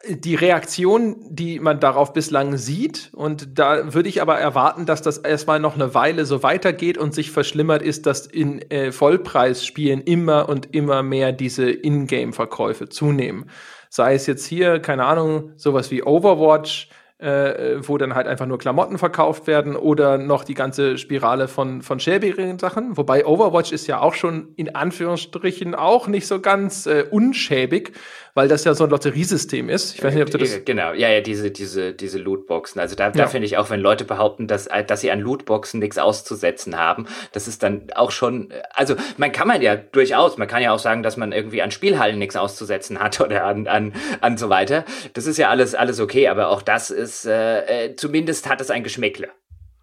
die 0.08 0.34
Reaktion, 0.34 1.16
die 1.28 1.60
man 1.60 1.78
darauf 1.78 2.12
bislang 2.12 2.56
sieht, 2.56 3.10
und 3.12 3.58
da 3.58 3.94
würde 3.94 4.08
ich 4.08 4.20
aber 4.20 4.38
erwarten, 4.38 4.84
dass 4.84 5.02
das 5.02 5.18
erstmal 5.18 5.60
noch 5.60 5.74
eine 5.74 5.94
Weile 5.94 6.24
so 6.24 6.42
weitergeht 6.42 6.98
und 6.98 7.14
sich 7.14 7.30
verschlimmert, 7.30 7.82
ist, 7.82 8.06
dass 8.06 8.26
in 8.26 8.60
äh, 8.70 8.90
Vollpreisspielen 8.90 10.00
immer 10.00 10.48
und 10.48 10.74
immer 10.74 11.02
mehr 11.02 11.32
diese 11.32 11.70
Ingame-Verkäufe 11.70 12.88
zunehmen. 12.88 13.46
Sei 13.90 14.14
es 14.14 14.26
jetzt 14.26 14.46
hier, 14.46 14.80
keine 14.80 15.04
Ahnung, 15.04 15.52
sowas 15.56 15.90
wie 15.90 16.02
Overwatch, 16.02 16.88
äh, 17.22 17.76
wo 17.86 17.98
dann 17.98 18.14
halt 18.14 18.26
einfach 18.26 18.46
nur 18.46 18.58
Klamotten 18.58 18.98
verkauft 18.98 19.46
werden 19.46 19.76
oder 19.76 20.18
noch 20.18 20.42
die 20.42 20.54
ganze 20.54 20.98
Spirale 20.98 21.46
von, 21.46 21.82
von 21.82 22.00
schäbigen 22.00 22.58
Sachen. 22.58 22.96
Wobei 22.96 23.24
Overwatch 23.24 23.70
ist 23.70 23.86
ja 23.86 24.00
auch 24.00 24.14
schon 24.14 24.48
in 24.56 24.74
Anführungsstrichen 24.74 25.76
auch 25.76 26.08
nicht 26.08 26.26
so 26.26 26.40
ganz 26.40 26.86
äh, 26.86 27.04
unschäbig, 27.08 27.92
weil 28.34 28.48
das 28.48 28.64
ja 28.64 28.74
so 28.74 28.84
ein 28.84 28.90
Lotteriesystem 28.90 29.68
ist. 29.68 29.94
Ich 29.94 30.02
weiß 30.02 30.14
nicht, 30.14 30.22
ob 30.22 30.30
du 30.30 30.38
das. 30.38 30.64
Genau, 30.64 30.92
ja, 30.92 31.10
ja, 31.10 31.20
diese, 31.20 31.50
diese, 31.50 31.92
diese 31.92 32.18
Lootboxen. 32.18 32.80
Also 32.80 32.96
da, 32.96 33.06
ja. 33.06 33.10
da 33.10 33.26
finde 33.26 33.46
ich 33.46 33.58
auch, 33.58 33.68
wenn 33.68 33.80
Leute 33.80 34.04
behaupten, 34.04 34.46
dass, 34.46 34.66
äh, 34.68 34.84
dass 34.84 35.02
sie 35.02 35.10
an 35.10 35.20
Lootboxen 35.20 35.80
nichts 35.80 35.98
auszusetzen 35.98 36.78
haben, 36.78 37.06
das 37.32 37.46
ist 37.46 37.62
dann 37.62 37.88
auch 37.94 38.10
schon, 38.10 38.52
also 38.74 38.96
man 39.18 39.32
kann 39.32 39.48
man 39.48 39.60
ja 39.60 39.76
durchaus, 39.76 40.38
man 40.38 40.48
kann 40.48 40.62
ja 40.62 40.72
auch 40.72 40.78
sagen, 40.78 41.02
dass 41.02 41.16
man 41.16 41.32
irgendwie 41.32 41.60
an 41.60 41.70
Spielhallen 41.70 42.18
nichts 42.18 42.36
auszusetzen 42.36 42.98
hat 43.00 43.20
oder 43.22 43.44
an, 43.44 43.66
an, 43.66 43.92
an 44.20 44.38
so 44.38 44.48
weiter. 44.48 44.84
Das 45.12 45.26
ist 45.26 45.36
ja 45.36 45.50
alles, 45.50 45.74
alles 45.74 46.00
okay, 46.00 46.28
aber 46.28 46.48
auch 46.48 46.62
das 46.62 46.90
ist, 46.90 47.26
äh, 47.26 47.86
äh 47.86 47.96
zumindest 47.96 48.48
hat 48.48 48.60
es 48.60 48.70
ein 48.70 48.82
Geschmäckle. 48.82 49.28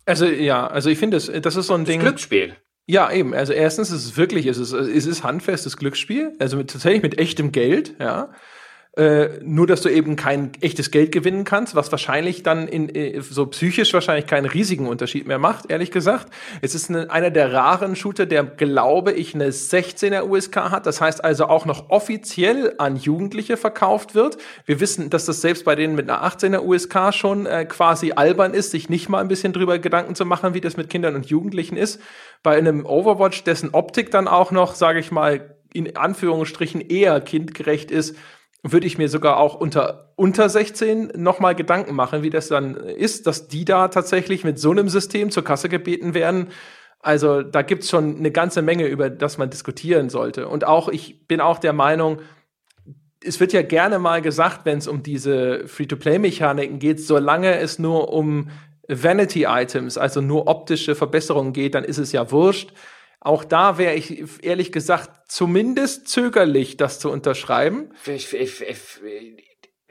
Also 0.05 0.25
ja, 0.25 0.65
also 0.65 0.89
ich 0.89 0.97
finde, 0.97 1.17
das, 1.17 1.31
das 1.41 1.55
ist 1.55 1.67
so 1.67 1.75
ein 1.75 1.81
das 1.81 1.89
Ding. 1.91 1.99
Glücksspiel. 1.99 2.55
Ja, 2.89 3.11
eben. 3.11 3.35
Also 3.35 3.53
erstens 3.53 3.91
ist 3.91 4.03
es 4.03 4.17
wirklich, 4.17 4.47
es 4.47 4.57
ist, 4.57 4.73
es 4.73 5.05
ist 5.05 5.23
handfestes 5.23 5.77
Glücksspiel, 5.77 6.33
also 6.39 6.57
mit, 6.57 6.71
tatsächlich 6.71 7.03
mit 7.03 7.19
echtem 7.19 7.51
Geld, 7.51 7.93
ja. 7.99 8.33
Äh, 8.97 9.39
nur, 9.43 9.67
dass 9.67 9.81
du 9.81 9.89
eben 9.89 10.15
kein 10.15 10.51
echtes 10.61 10.89
Geld 10.89 11.11
gewinnen 11.11 11.43
kannst, 11.43 11.75
was 11.75 11.91
wahrscheinlich 11.91 12.41
dann 12.41 12.67
in, 12.67 12.89
äh, 12.89 13.21
so 13.21 13.45
psychisch 13.45 13.93
wahrscheinlich 13.93 14.25
keinen 14.25 14.47
riesigen 14.47 14.87
Unterschied 14.87 15.27
mehr 15.27 15.37
macht, 15.37 15.69
ehrlich 15.69 15.91
gesagt. 15.91 16.27
Es 16.63 16.73
ist 16.73 16.89
eine, 16.89 17.11
einer 17.11 17.29
der 17.29 17.53
raren 17.53 17.95
Shooter, 17.95 18.25
der, 18.25 18.43
glaube 18.43 19.11
ich, 19.11 19.35
eine 19.35 19.51
16er 19.51 20.23
USK 20.23 20.71
hat. 20.71 20.87
Das 20.87 21.01
heißt 21.01 21.23
also 21.23 21.45
auch 21.45 21.67
noch 21.67 21.91
offiziell 21.91 22.73
an 22.79 22.97
Jugendliche 22.97 23.57
verkauft 23.57 24.15
wird. 24.15 24.37
Wir 24.65 24.79
wissen, 24.79 25.11
dass 25.11 25.25
das 25.25 25.39
selbst 25.39 25.65
bei 25.65 25.75
denen 25.75 25.93
mit 25.93 26.09
einer 26.09 26.27
18er 26.27 26.61
USK 26.61 27.13
schon 27.13 27.45
äh, 27.45 27.65
quasi 27.65 28.13
albern 28.13 28.55
ist, 28.55 28.71
sich 28.71 28.89
nicht 28.89 29.07
mal 29.07 29.21
ein 29.21 29.27
bisschen 29.27 29.53
drüber 29.53 29.77
Gedanken 29.77 30.15
zu 30.15 30.25
machen, 30.25 30.55
wie 30.55 30.61
das 30.61 30.77
mit 30.77 30.89
Kindern 30.89 31.13
und 31.13 31.27
Jugendlichen 31.27 31.77
ist. 31.77 32.01
Bei 32.41 32.57
einem 32.57 32.87
Overwatch, 32.87 33.43
dessen 33.43 33.69
Optik 33.69 34.09
dann 34.09 34.27
auch 34.27 34.49
noch, 34.49 34.73
sage 34.73 34.99
ich 34.99 35.11
mal, 35.11 35.55
in 35.73 35.95
Anführungsstrichen 35.95 36.81
eher 36.81 37.21
kindgerecht 37.21 37.91
ist, 37.91 38.15
würde 38.63 38.87
ich 38.87 38.97
mir 38.97 39.07
sogar 39.07 39.37
auch 39.37 39.55
unter, 39.55 40.11
unter 40.15 40.49
16 40.49 41.13
nochmal 41.15 41.55
Gedanken 41.55 41.95
machen, 41.95 42.23
wie 42.23 42.29
das 42.29 42.49
dann 42.49 42.75
ist, 42.75 43.25
dass 43.25 43.47
die 43.47 43.65
da 43.65 43.87
tatsächlich 43.87 44.43
mit 44.43 44.59
so 44.59 44.71
einem 44.71 44.89
System 44.89 45.31
zur 45.31 45.43
Kasse 45.43 45.69
gebeten 45.69 46.13
werden. 46.13 46.49
Also 46.99 47.41
da 47.41 47.61
gibt's 47.61 47.89
schon 47.89 48.17
eine 48.17 48.31
ganze 48.31 48.61
Menge, 48.61 48.87
über 48.87 49.09
das 49.09 49.37
man 49.37 49.49
diskutieren 49.49 50.09
sollte. 50.09 50.47
Und 50.49 50.65
auch, 50.65 50.89
ich 50.89 51.27
bin 51.27 51.39
auch 51.39 51.59
der 51.59 51.71
Meinung, 51.71 52.19
es 53.23 53.39
wird 53.39 53.53
ja 53.53 53.61
gerne 53.61 53.99
mal 53.99 54.21
gesagt, 54.21 54.61
wenn 54.65 54.77
es 54.77 54.87
um 54.87 55.03
diese 55.03 55.67
Free-to-Play-Mechaniken 55.67 56.79
geht, 56.79 57.01
solange 57.01 57.59
es 57.59 57.79
nur 57.79 58.11
um 58.11 58.49
Vanity-Items, 58.89 59.97
also 59.97 60.19
nur 60.19 60.47
optische 60.47 60.95
Verbesserungen 60.95 61.53
geht, 61.53 61.75
dann 61.75 61.83
ist 61.83 61.97
es 61.97 62.11
ja 62.11 62.31
wurscht. 62.31 62.73
Auch 63.21 63.43
da 63.43 63.77
wäre 63.77 63.95
ich 63.95 64.23
ehrlich 64.43 64.71
gesagt 64.71 65.31
zumindest 65.31 66.07
zögerlich, 66.07 66.77
das 66.77 66.99
zu 66.99 67.11
unterschreiben. 67.11 67.91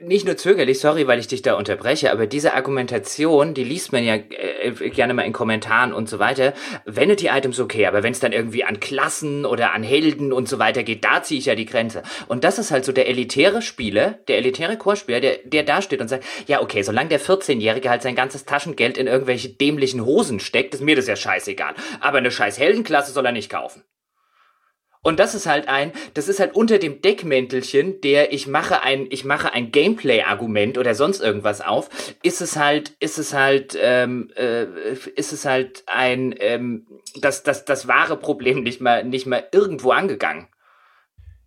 Nicht 0.01 0.25
nur 0.25 0.37
zögerlich, 0.37 0.79
sorry, 0.79 1.07
weil 1.07 1.19
ich 1.19 1.27
dich 1.27 1.41
da 1.41 1.55
unterbreche, 1.55 2.11
aber 2.11 2.25
diese 2.25 2.53
Argumentation, 2.53 3.53
die 3.53 3.65
liest 3.65 3.91
man 3.91 4.03
ja 4.03 4.15
äh, 4.15 4.71
gerne 4.91 5.13
mal 5.13 5.23
in 5.23 5.33
Kommentaren 5.33 5.91
und 5.91 6.07
so 6.07 6.19
weiter. 6.19 6.53
Vanity-Items 6.85 7.59
okay, 7.59 7.85
aber 7.85 8.01
wenn 8.01 8.13
es 8.13 8.21
dann 8.21 8.31
irgendwie 8.31 8.63
an 8.63 8.79
Klassen 8.79 9.45
oder 9.45 9.73
an 9.73 9.83
Helden 9.83 10.31
und 10.31 10.47
so 10.47 10.57
weiter 10.57 10.83
geht, 10.83 11.03
da 11.03 11.21
ziehe 11.21 11.39
ich 11.39 11.47
ja 11.47 11.55
die 11.55 11.65
Grenze. 11.65 12.03
Und 12.27 12.45
das 12.45 12.59
ist 12.59 12.71
halt 12.71 12.85
so 12.85 12.93
der 12.93 13.09
elitäre 13.09 13.61
Spieler, 13.61 14.19
der 14.29 14.37
elitäre 14.37 14.77
Chorspieler, 14.77 15.19
der, 15.19 15.39
der 15.43 15.63
da 15.63 15.81
steht 15.81 15.99
und 15.99 16.07
sagt, 16.07 16.23
ja 16.47 16.61
okay, 16.61 16.81
solange 16.81 17.09
der 17.09 17.19
14-Jährige 17.19 17.89
halt 17.89 18.01
sein 18.01 18.15
ganzes 18.15 18.45
Taschengeld 18.45 18.97
in 18.97 19.07
irgendwelche 19.07 19.49
dämlichen 19.49 20.05
Hosen 20.05 20.39
steckt, 20.39 20.73
ist 20.73 20.81
mir 20.81 20.95
das 20.95 21.07
ja 21.07 21.17
scheißegal. 21.17 21.73
Aber 21.99 22.19
eine 22.19 22.31
scheiß 22.31 22.57
Heldenklasse 22.57 23.11
soll 23.11 23.25
er 23.25 23.33
nicht 23.33 23.49
kaufen. 23.49 23.83
Und 25.01 25.19
das 25.19 25.33
ist 25.33 25.45
halt 25.45 25.69
ein, 25.69 25.93
das 26.13 26.27
ist 26.27 26.41
halt 26.41 26.55
unter 26.55 26.77
dem 26.77 27.01
Deckmäntelchen, 27.01 28.01
der 28.01 28.33
ich 28.33 28.47
mache 28.47 28.81
ein, 28.81 29.07
ich 29.09 29.23
mache 29.23 29.53
ein 29.53 29.71
Gameplay-Argument 29.71 30.77
oder 30.77 30.93
sonst 30.93 31.21
irgendwas 31.21 31.61
auf, 31.61 31.89
ist 32.21 32.41
es 32.41 32.57
halt, 32.57 32.95
ist 32.99 33.17
es 33.17 33.33
halt, 33.33 33.77
ähm, 33.81 34.29
äh, 34.35 34.65
ist 35.15 35.31
es 35.31 35.45
halt 35.45 35.83
ein, 35.87 36.35
ähm, 36.39 36.85
das, 37.21 37.43
das, 37.43 37.63
das 37.63 37.87
wahre 37.87 38.17
Problem 38.17 38.61
nicht 38.61 38.81
mal, 38.81 39.05
nicht 39.05 39.25
mal 39.25 39.47
irgendwo 39.53 39.91
angegangen. 39.91 40.47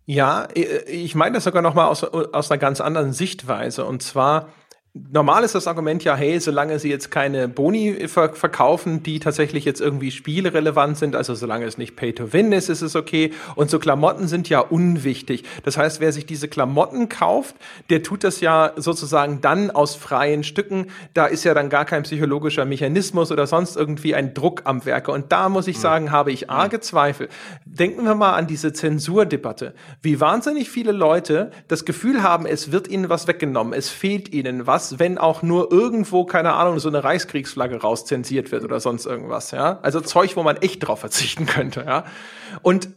Ja, 0.05 0.49
ich 0.53 1.15
meine 1.15 1.35
das 1.35 1.45
sogar 1.45 1.61
noch 1.61 1.75
mal 1.75 1.87
aus, 1.87 2.03
aus 2.03 2.51
einer 2.51 2.57
ganz 2.57 2.81
anderen 2.81 3.13
Sichtweise. 3.13 3.85
Und 3.85 4.03
zwar, 4.03 4.49
Normal 4.95 5.43
ist 5.43 5.55
das 5.55 5.65
Argument 5.65 6.03
ja, 6.03 6.15
hey, 6.15 6.39
solange 6.39 6.77
sie 6.77 6.87
jetzt 6.87 7.09
keine 7.09 7.47
Boni 7.47 8.07
ver 8.07 8.33
verkaufen, 8.33 9.01
die 9.01 9.19
tatsächlich 9.19 9.65
jetzt 9.65 9.81
irgendwie 9.81 10.11
spielrelevant 10.11 10.99
sind, 10.99 11.15
also 11.15 11.33
solange 11.33 11.65
es 11.65 11.79
nicht 11.79 11.95
Pay 11.95 12.13
to 12.13 12.31
Win 12.31 12.51
ist, 12.51 12.69
ist 12.69 12.83
es 12.83 12.95
okay. 12.95 13.33
Und 13.55 13.71
so 13.71 13.79
Klamotten 13.79 14.27
sind 14.27 14.49
ja 14.49 14.59
unwichtig. 14.59 15.45
Das 15.63 15.77
heißt, 15.77 15.99
wer 15.99 16.13
sich 16.13 16.27
diese 16.27 16.47
Klamotten 16.47 17.09
kauft, 17.09 17.55
der 17.89 18.03
tut 18.03 18.23
das 18.23 18.39
ja 18.39 18.73
sozusagen 18.75 19.41
dann 19.41 19.71
aus 19.71 19.95
freien 19.95 20.43
Stücken. 20.43 20.91
Da 21.15 21.25
ist 21.25 21.43
ja 21.43 21.55
dann 21.55 21.69
gar 21.69 21.85
kein 21.85 22.03
psychologischer 22.03 22.65
Mechanismus 22.65 23.31
oder 23.31 23.47
sonst 23.47 23.75
irgendwie 23.75 24.13
ein 24.13 24.35
Druck 24.35 24.61
am 24.65 24.85
Werke. 24.85 25.11
Und 25.11 25.31
da 25.31 25.49
muss 25.49 25.67
ich 25.67 25.77
hm. 25.77 25.81
sagen, 25.81 26.11
habe 26.11 26.31
ich 26.31 26.51
arge 26.51 26.81
Zweifel. 26.81 27.29
Denken 27.65 28.03
wir 28.03 28.13
mal 28.13 28.33
an 28.33 28.45
diese 28.45 28.73
Zensurdebatte. 28.73 29.73
Wie 30.03 30.19
wahnsinnig 30.19 30.69
viele 30.69 30.91
Leute 30.91 31.49
das 31.67 31.83
Gefühl 31.83 32.21
haben, 32.21 32.45
es 32.45 32.71
wird 32.71 32.87
ihnen 32.87 33.09
was 33.09 33.27
weggenommen, 33.27 33.73
es 33.73 33.89
fehlt 33.89 34.31
ihnen 34.31 34.67
was 34.67 34.82
was, 34.91 34.99
wenn 34.99 35.17
auch 35.17 35.41
nur 35.41 35.71
irgendwo, 35.71 36.25
keine 36.25 36.53
Ahnung, 36.53 36.79
so 36.79 36.89
eine 36.89 37.03
Reichskriegsflagge 37.03 37.81
rauszensiert 37.81 38.51
wird 38.51 38.63
oder 38.63 38.79
sonst 38.79 39.05
irgendwas, 39.05 39.51
ja. 39.51 39.79
Also 39.81 40.01
Zeug, 40.01 40.35
wo 40.35 40.43
man 40.43 40.57
echt 40.57 40.79
drauf 40.87 40.99
verzichten 40.99 41.45
könnte, 41.45 41.83
ja. 41.87 42.05
Und 42.61 42.89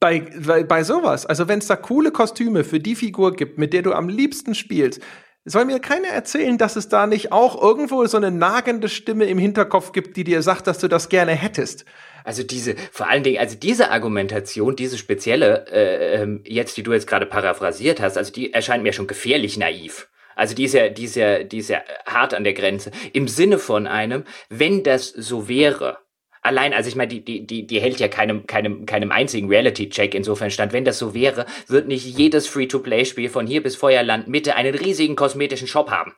bei, 0.00 0.20
bei, 0.44 0.64
bei 0.64 0.82
sowas, 0.82 1.26
also 1.26 1.46
wenn 1.48 1.60
es 1.60 1.66
da 1.66 1.76
coole 1.76 2.10
Kostüme 2.10 2.64
für 2.64 2.80
die 2.80 2.96
Figur 2.96 3.34
gibt, 3.34 3.58
mit 3.58 3.72
der 3.72 3.82
du 3.82 3.92
am 3.92 4.08
liebsten 4.08 4.54
spielst, 4.54 5.00
soll 5.44 5.64
mir 5.64 5.80
keiner 5.80 6.08
erzählen, 6.08 6.56
dass 6.56 6.76
es 6.76 6.88
da 6.88 7.06
nicht 7.06 7.32
auch 7.32 7.60
irgendwo 7.60 8.04
so 8.06 8.16
eine 8.16 8.30
nagende 8.30 8.88
Stimme 8.88 9.24
im 9.24 9.38
Hinterkopf 9.38 9.92
gibt, 9.92 10.16
die 10.16 10.24
dir 10.24 10.42
sagt, 10.42 10.66
dass 10.66 10.78
du 10.78 10.88
das 10.88 11.08
gerne 11.08 11.32
hättest. 11.32 11.84
Also 12.24 12.44
diese, 12.44 12.76
vor 12.92 13.08
allen 13.08 13.24
Dingen, 13.24 13.38
also 13.38 13.56
diese 13.56 13.90
Argumentation, 13.90 14.76
diese 14.76 14.98
spezielle, 14.98 15.66
äh, 15.72 16.22
ähm, 16.22 16.42
jetzt, 16.46 16.76
die 16.76 16.84
du 16.84 16.92
jetzt 16.92 17.08
gerade 17.08 17.26
paraphrasiert 17.26 18.00
hast, 18.00 18.16
also 18.16 18.32
die 18.32 18.52
erscheint 18.52 18.84
mir 18.84 18.92
schon 18.92 19.08
gefährlich 19.08 19.56
naiv. 19.56 20.08
Also 20.36 20.54
die 20.54 20.64
ist 20.64 20.74
ja, 20.74 20.88
die 20.88 21.04
ist 21.04 21.16
ja, 21.16 21.42
die 21.42 21.58
ist 21.58 21.68
ja 21.68 21.82
hart 22.06 22.34
an 22.34 22.44
der 22.44 22.54
Grenze. 22.54 22.90
Im 23.12 23.28
Sinne 23.28 23.58
von 23.58 23.86
einem, 23.86 24.24
wenn 24.48 24.82
das 24.82 25.08
so 25.08 25.48
wäre, 25.48 25.98
allein, 26.42 26.74
also 26.74 26.88
ich 26.88 26.96
meine, 26.96 27.08
die, 27.08 27.24
die, 27.24 27.46
die, 27.46 27.66
die 27.66 27.80
hält 27.80 28.00
ja 28.00 28.08
keinem, 28.08 28.46
keinem, 28.46 28.84
keinem 28.86 29.12
einzigen 29.12 29.48
Reality-Check 29.48 30.14
insofern 30.14 30.50
stand. 30.50 30.72
Wenn 30.72 30.84
das 30.84 30.98
so 30.98 31.14
wäre, 31.14 31.46
wird 31.68 31.88
nicht 31.88 32.04
jedes 32.04 32.46
Free-to-Play-Spiel 32.48 33.28
von 33.28 33.46
hier 33.46 33.62
bis 33.62 33.76
Feuerland 33.76 34.28
Mitte 34.28 34.56
einen 34.56 34.74
riesigen 34.74 35.16
kosmetischen 35.16 35.68
Shop 35.68 35.90
haben. 35.90 36.14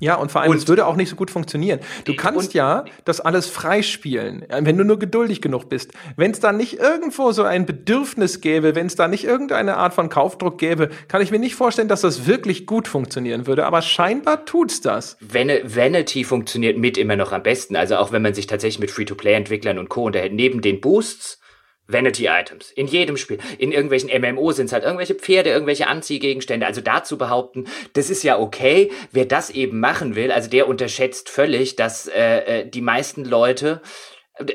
Ja, 0.00 0.16
und 0.16 0.32
vor 0.32 0.40
allem, 0.40 0.50
und, 0.50 0.56
es 0.56 0.66
würde 0.66 0.86
auch 0.86 0.96
nicht 0.96 1.08
so 1.08 1.16
gut 1.16 1.30
funktionieren. 1.30 1.78
Du 2.04 2.16
kannst 2.16 2.48
und, 2.48 2.54
ja 2.54 2.84
das 3.04 3.20
alles 3.20 3.46
freispielen, 3.46 4.44
wenn 4.50 4.76
du 4.76 4.84
nur 4.84 4.98
geduldig 4.98 5.40
genug 5.40 5.68
bist. 5.68 5.92
Wenn 6.16 6.32
es 6.32 6.40
da 6.40 6.52
nicht 6.52 6.78
irgendwo 6.78 7.30
so 7.32 7.44
ein 7.44 7.64
Bedürfnis 7.64 8.40
gäbe, 8.40 8.74
wenn 8.74 8.86
es 8.86 8.96
da 8.96 9.06
nicht 9.06 9.24
irgendeine 9.24 9.76
Art 9.76 9.94
von 9.94 10.08
Kaufdruck 10.08 10.58
gäbe, 10.58 10.90
kann 11.08 11.22
ich 11.22 11.30
mir 11.30 11.38
nicht 11.38 11.54
vorstellen, 11.54 11.88
dass 11.88 12.00
das 12.00 12.26
wirklich 12.26 12.66
gut 12.66 12.88
funktionieren 12.88 13.46
würde. 13.46 13.66
Aber 13.66 13.82
scheinbar 13.82 14.44
tut's 14.44 14.80
das. 14.80 15.16
Vanity 15.20 16.24
funktioniert 16.24 16.76
mit 16.76 16.98
immer 16.98 17.16
noch 17.16 17.32
am 17.32 17.44
besten. 17.44 17.76
Also 17.76 17.96
auch 17.96 18.10
wenn 18.10 18.22
man 18.22 18.34
sich 18.34 18.48
tatsächlich 18.48 18.80
mit 18.80 18.90
Free-to-Play-Entwicklern 18.90 19.78
und 19.78 19.88
Co. 19.88 20.04
unterhält, 20.06 20.32
neben 20.32 20.60
den 20.60 20.80
Boosts 20.80 21.40
Vanity 21.86 22.28
Items. 22.28 22.70
In 22.70 22.86
jedem 22.86 23.16
Spiel. 23.16 23.38
In 23.58 23.72
irgendwelchen 23.72 24.10
MMO 24.20 24.52
sind 24.52 24.66
es 24.66 24.72
halt 24.72 24.84
irgendwelche 24.84 25.14
Pferde, 25.14 25.50
irgendwelche 25.50 25.86
Anziehgegenstände. 25.86 26.66
Also 26.66 26.80
dazu 26.80 27.18
behaupten, 27.18 27.66
das 27.92 28.10
ist 28.10 28.22
ja 28.22 28.38
okay. 28.38 28.90
Wer 29.12 29.26
das 29.26 29.50
eben 29.50 29.80
machen 29.80 30.14
will, 30.14 30.32
also 30.32 30.48
der 30.48 30.68
unterschätzt 30.68 31.28
völlig, 31.28 31.76
dass 31.76 32.08
äh, 32.08 32.60
äh 32.60 32.68
die 32.68 32.80
meisten 32.80 33.24
Leute 33.24 33.82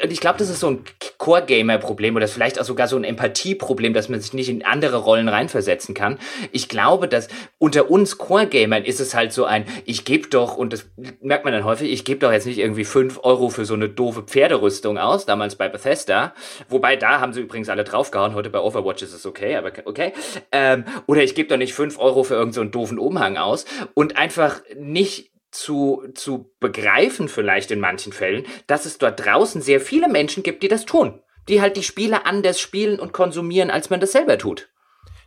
ich 0.10 0.20
glaube, 0.20 0.38
das 0.38 0.50
ist 0.50 0.60
so 0.60 0.72
ein 0.72 0.84
Core-Gamer-Problem 1.18 2.16
oder 2.18 2.28
vielleicht 2.28 2.60
auch 2.60 2.66
sogar 2.66 2.90
so 2.90 2.98
ein 2.98 3.06
Empathie-Problem, 3.06 3.94
dass 3.94 4.10
man 4.10 4.20
sich 4.20 4.34
nicht 4.34 4.50
in 4.50 4.66
andere 4.66 4.98
Rollen 4.98 5.30
reinversetzen 5.30 5.96
kann. 5.96 6.20
Ich 6.52 6.68
glaube, 6.68 7.08
dass 7.08 7.30
unter 7.60 7.90
uns 7.90 8.18
Core-Gamern 8.18 8.84
ist 8.84 9.00
es 9.00 9.14
halt 9.16 9.32
so 9.32 9.46
ein, 9.46 9.66
ich 9.86 10.04
gebe 10.04 10.28
doch, 10.28 10.58
und 10.58 10.74
das 10.74 10.86
merkt 11.22 11.46
man 11.46 11.54
dann 11.54 11.64
häufig, 11.64 11.92
ich 11.92 12.04
gebe 12.04 12.20
doch 12.20 12.32
jetzt 12.32 12.46
nicht 12.46 12.58
irgendwie 12.58 12.84
fünf 12.84 13.20
Euro 13.24 13.50
für 13.50 13.64
so 13.64 13.74
eine 13.74 13.88
doofe 13.88 14.24
Pferderüstung 14.24 14.98
aus, 14.98 15.26
damals 15.26 15.56
bei 15.56 15.70
Bethesda. 15.70 16.34
Wobei 16.68 16.98
da 16.98 17.22
haben 17.22 17.32
sie 17.32 17.42
übrigens 17.42 17.70
alle 17.70 17.86
draufgehauen, 17.86 18.34
heute 18.34 18.50
bei 18.50 18.60
Overwatch 18.60 19.02
ist 19.02 19.14
es 19.14 19.26
okay, 19.26 19.56
aber 19.56 19.72
okay. 19.86 20.12
Ähm, 20.52 20.84
oder 21.08 21.24
ich 21.24 21.36
gebe 21.36 21.48
doch 21.48 21.58
nicht 21.58 21.74
fünf 21.74 21.98
Euro 22.00 22.24
für 22.24 22.34
irgendeinen 22.34 22.68
so 22.68 22.72
doofen 22.72 23.00
Umhang 23.00 23.38
aus 23.38 23.64
und 23.94 24.18
einfach 24.18 24.60
nicht 24.78 25.32
zu, 25.52 26.04
zu 26.14 26.52
begreifen 26.60 27.28
vielleicht 27.28 27.72
in 27.72 27.80
manchen 27.80 28.14
Fällen, 28.14 28.46
dass 28.68 28.86
es 28.86 28.98
dort 28.98 29.26
draußen 29.26 29.62
sehr 29.62 29.82
viele 29.82 30.08
Menschen 30.08 30.44
gibt, 30.44 30.64
die 30.64 30.68
das 30.68 30.86
tun. 30.86 31.20
Die 31.48 31.62
halt 31.62 31.78
die 31.78 31.84
Spiele 31.84 32.26
anders 32.26 32.60
spielen 32.60 33.00
und 33.00 33.14
konsumieren, 33.14 33.72
als 33.72 33.90
man 33.90 34.00
das 34.00 34.12
selber 34.12 34.38
tut 34.38 34.70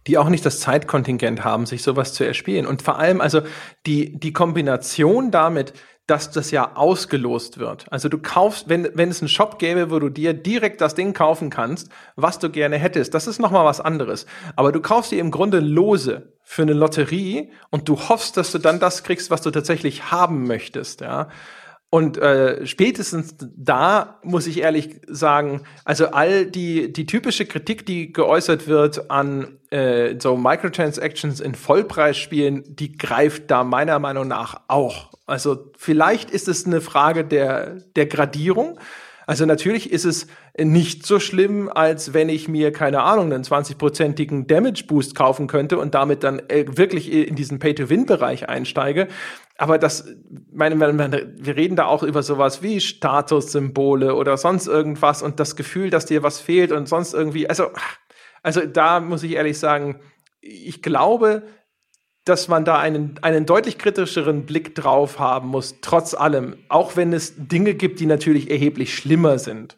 die 0.06 0.18
auch 0.18 0.28
nicht 0.28 0.44
das 0.44 0.60
Zeitkontingent 0.60 1.44
haben, 1.44 1.66
sich 1.66 1.82
sowas 1.82 2.12
zu 2.12 2.24
erspielen. 2.24 2.66
Und 2.66 2.82
vor 2.82 2.98
allem, 2.98 3.20
also 3.20 3.42
die, 3.86 4.18
die 4.18 4.32
Kombination 4.32 5.30
damit, 5.30 5.72
dass 6.06 6.30
das 6.30 6.50
ja 6.50 6.74
ausgelost 6.74 7.58
wird. 7.58 7.86
Also 7.90 8.08
du 8.08 8.18
kaufst, 8.18 8.68
wenn, 8.68 8.88
wenn 8.94 9.08
es 9.08 9.20
einen 9.20 9.28
Shop 9.28 9.58
gäbe, 9.58 9.90
wo 9.90 9.98
du 9.98 10.08
dir 10.08 10.34
direkt 10.34 10.80
das 10.80 10.94
Ding 10.94 11.12
kaufen 11.12 11.48
kannst, 11.48 11.90
was 12.16 12.38
du 12.38 12.50
gerne 12.50 12.76
hättest, 12.76 13.14
das 13.14 13.26
ist 13.26 13.38
nochmal 13.38 13.64
was 13.64 13.80
anderes. 13.80 14.26
Aber 14.56 14.72
du 14.72 14.80
kaufst 14.80 15.12
dir 15.12 15.20
im 15.20 15.30
Grunde 15.30 15.60
lose 15.60 16.32
für 16.42 16.62
eine 16.62 16.72
Lotterie 16.72 17.52
und 17.70 17.88
du 17.88 17.98
hoffst, 18.08 18.36
dass 18.36 18.50
du 18.50 18.58
dann 18.58 18.80
das 18.80 19.04
kriegst, 19.04 19.30
was 19.30 19.42
du 19.42 19.50
tatsächlich 19.50 20.10
haben 20.10 20.46
möchtest, 20.46 21.00
ja. 21.00 21.28
Und 21.94 22.16
äh, 22.16 22.66
spätestens 22.66 23.34
da 23.38 24.18
muss 24.22 24.46
ich 24.46 24.62
ehrlich 24.62 25.02
sagen, 25.08 25.60
also 25.84 26.06
all 26.06 26.46
die 26.46 26.90
die 26.90 27.04
typische 27.04 27.44
Kritik, 27.44 27.84
die 27.84 28.14
geäußert 28.14 28.66
wird 28.66 29.10
an 29.10 29.58
äh, 29.68 30.14
so 30.18 30.38
Microtransactions 30.38 31.40
in 31.40 31.54
Vollpreisspielen, 31.54 32.64
die 32.66 32.96
greift 32.96 33.50
da 33.50 33.62
meiner 33.62 33.98
Meinung 33.98 34.26
nach 34.26 34.62
auch. 34.68 35.10
Also 35.26 35.70
vielleicht 35.76 36.30
ist 36.30 36.48
es 36.48 36.64
eine 36.64 36.80
Frage 36.80 37.26
der 37.26 37.82
der 37.94 38.06
Gradierung. 38.06 38.78
Also 39.26 39.46
natürlich 39.46 39.92
ist 39.92 40.04
es 40.04 40.26
nicht 40.58 41.06
so 41.06 41.20
schlimm, 41.20 41.70
als 41.72 42.12
wenn 42.12 42.28
ich 42.28 42.48
mir, 42.48 42.72
keine 42.72 43.02
Ahnung, 43.02 43.32
einen 43.32 43.44
20-prozentigen 43.44 44.46
Damage-Boost 44.46 45.14
kaufen 45.14 45.46
könnte 45.46 45.78
und 45.78 45.94
damit 45.94 46.24
dann 46.24 46.40
äh, 46.48 46.64
wirklich 46.76 47.10
in 47.10 47.36
diesen 47.36 47.58
Pay-to-Win-Bereich 47.58 48.48
einsteige. 48.48 49.08
Aber 49.58 49.78
das, 49.78 50.08
meine, 50.52 50.78
wir 50.80 51.56
reden 51.56 51.76
da 51.76 51.86
auch 51.86 52.02
über 52.02 52.22
sowas 52.22 52.62
wie 52.62 52.80
Statussymbole 52.80 54.14
oder 54.14 54.36
sonst 54.36 54.66
irgendwas 54.66 55.22
und 55.22 55.38
das 55.38 55.56
Gefühl, 55.56 55.90
dass 55.90 56.06
dir 56.06 56.22
was 56.22 56.40
fehlt 56.40 56.72
und 56.72 56.88
sonst 56.88 57.14
irgendwie, 57.14 57.48
also, 57.48 57.70
also 58.42 58.62
da 58.64 59.00
muss 59.00 59.22
ich 59.22 59.32
ehrlich 59.32 59.58
sagen, 59.58 60.00
ich 60.40 60.82
glaube, 60.82 61.42
dass 62.24 62.48
man 62.48 62.64
da 62.64 62.78
einen, 62.78 63.18
einen 63.22 63.46
deutlich 63.46 63.78
kritischeren 63.78 64.46
Blick 64.46 64.74
drauf 64.74 65.18
haben 65.18 65.48
muss, 65.48 65.76
trotz 65.80 66.14
allem, 66.14 66.56
auch 66.68 66.96
wenn 66.96 67.12
es 67.12 67.34
Dinge 67.36 67.74
gibt, 67.74 68.00
die 68.00 68.06
natürlich 68.06 68.50
erheblich 68.50 68.94
schlimmer 68.94 69.38
sind. 69.38 69.76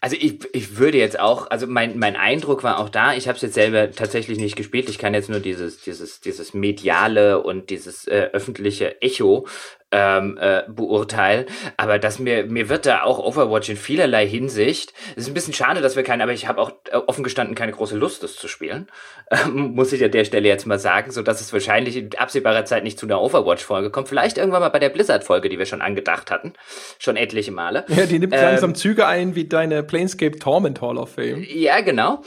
Also 0.00 0.16
ich, 0.18 0.40
ich 0.54 0.78
würde 0.78 0.98
jetzt 0.98 1.18
auch, 1.18 1.50
also 1.50 1.66
mein, 1.66 1.98
mein 1.98 2.16
Eindruck 2.16 2.62
war 2.62 2.78
auch 2.78 2.88
da, 2.88 3.14
ich 3.14 3.28
habe 3.28 3.36
es 3.36 3.42
jetzt 3.42 3.54
selber 3.54 3.90
tatsächlich 3.90 4.38
nicht 4.38 4.56
gespielt, 4.56 4.88
ich 4.88 4.98
kann 4.98 5.14
jetzt 5.14 5.28
nur 5.28 5.40
dieses, 5.40 5.80
dieses, 5.80 6.20
dieses 6.20 6.54
mediale 6.54 7.42
und 7.42 7.70
dieses 7.70 8.06
äh, 8.06 8.30
öffentliche 8.32 9.00
Echo 9.02 9.46
ähm, 9.90 10.38
äh, 10.40 10.62
beurteilen. 10.68 11.46
Aber 11.76 11.98
dass 11.98 12.18
mir, 12.18 12.44
mir 12.44 12.68
wird 12.68 12.86
da 12.86 13.02
auch 13.02 13.18
Overwatch 13.18 13.68
in 13.70 13.76
vielerlei 13.76 14.26
Hinsicht. 14.26 14.92
Es 15.16 15.24
ist 15.24 15.28
ein 15.28 15.34
bisschen 15.34 15.54
schade, 15.54 15.80
dass 15.80 15.96
wir 15.96 16.02
keinen, 16.02 16.20
aber 16.20 16.32
ich 16.32 16.46
habe 16.46 16.60
auch 16.60 16.72
äh, 16.90 16.96
offen 16.96 17.24
gestanden 17.24 17.54
keine 17.54 17.72
große 17.72 17.96
Lust, 17.96 18.22
das 18.22 18.36
zu 18.36 18.48
spielen. 18.48 18.88
Ähm, 19.30 19.74
muss 19.74 19.92
ich 19.92 20.02
an 20.02 20.10
der 20.10 20.24
Stelle 20.24 20.48
jetzt 20.48 20.64
mal 20.64 20.78
sagen, 20.78 21.10
so 21.10 21.20
dass 21.20 21.42
es 21.42 21.52
wahrscheinlich 21.52 21.96
in 21.98 22.16
absehbarer 22.16 22.64
Zeit 22.64 22.82
nicht 22.82 22.98
zu 22.98 23.04
einer 23.04 23.20
Overwatch-Folge 23.20 23.90
kommt. 23.90 24.08
Vielleicht 24.08 24.38
irgendwann 24.38 24.62
mal 24.62 24.70
bei 24.70 24.78
der 24.78 24.88
Blizzard-Folge, 24.88 25.50
die 25.50 25.58
wir 25.58 25.66
schon 25.66 25.82
angedacht 25.82 26.30
hatten. 26.30 26.54
Schon 26.98 27.18
etliche 27.18 27.52
Male. 27.52 27.84
Ja, 27.88 28.06
die 28.06 28.18
nimmt 28.18 28.32
ähm, 28.32 28.40
langsam 28.40 28.74
Züge 28.74 29.06
ein 29.06 29.34
wie 29.34 29.46
deine 29.46 29.82
Planescape 29.82 30.38
Torment 30.38 30.80
Hall 30.80 30.96
of 30.96 31.10
Fame. 31.10 31.44
Ja, 31.46 31.82
genau. 31.82 32.22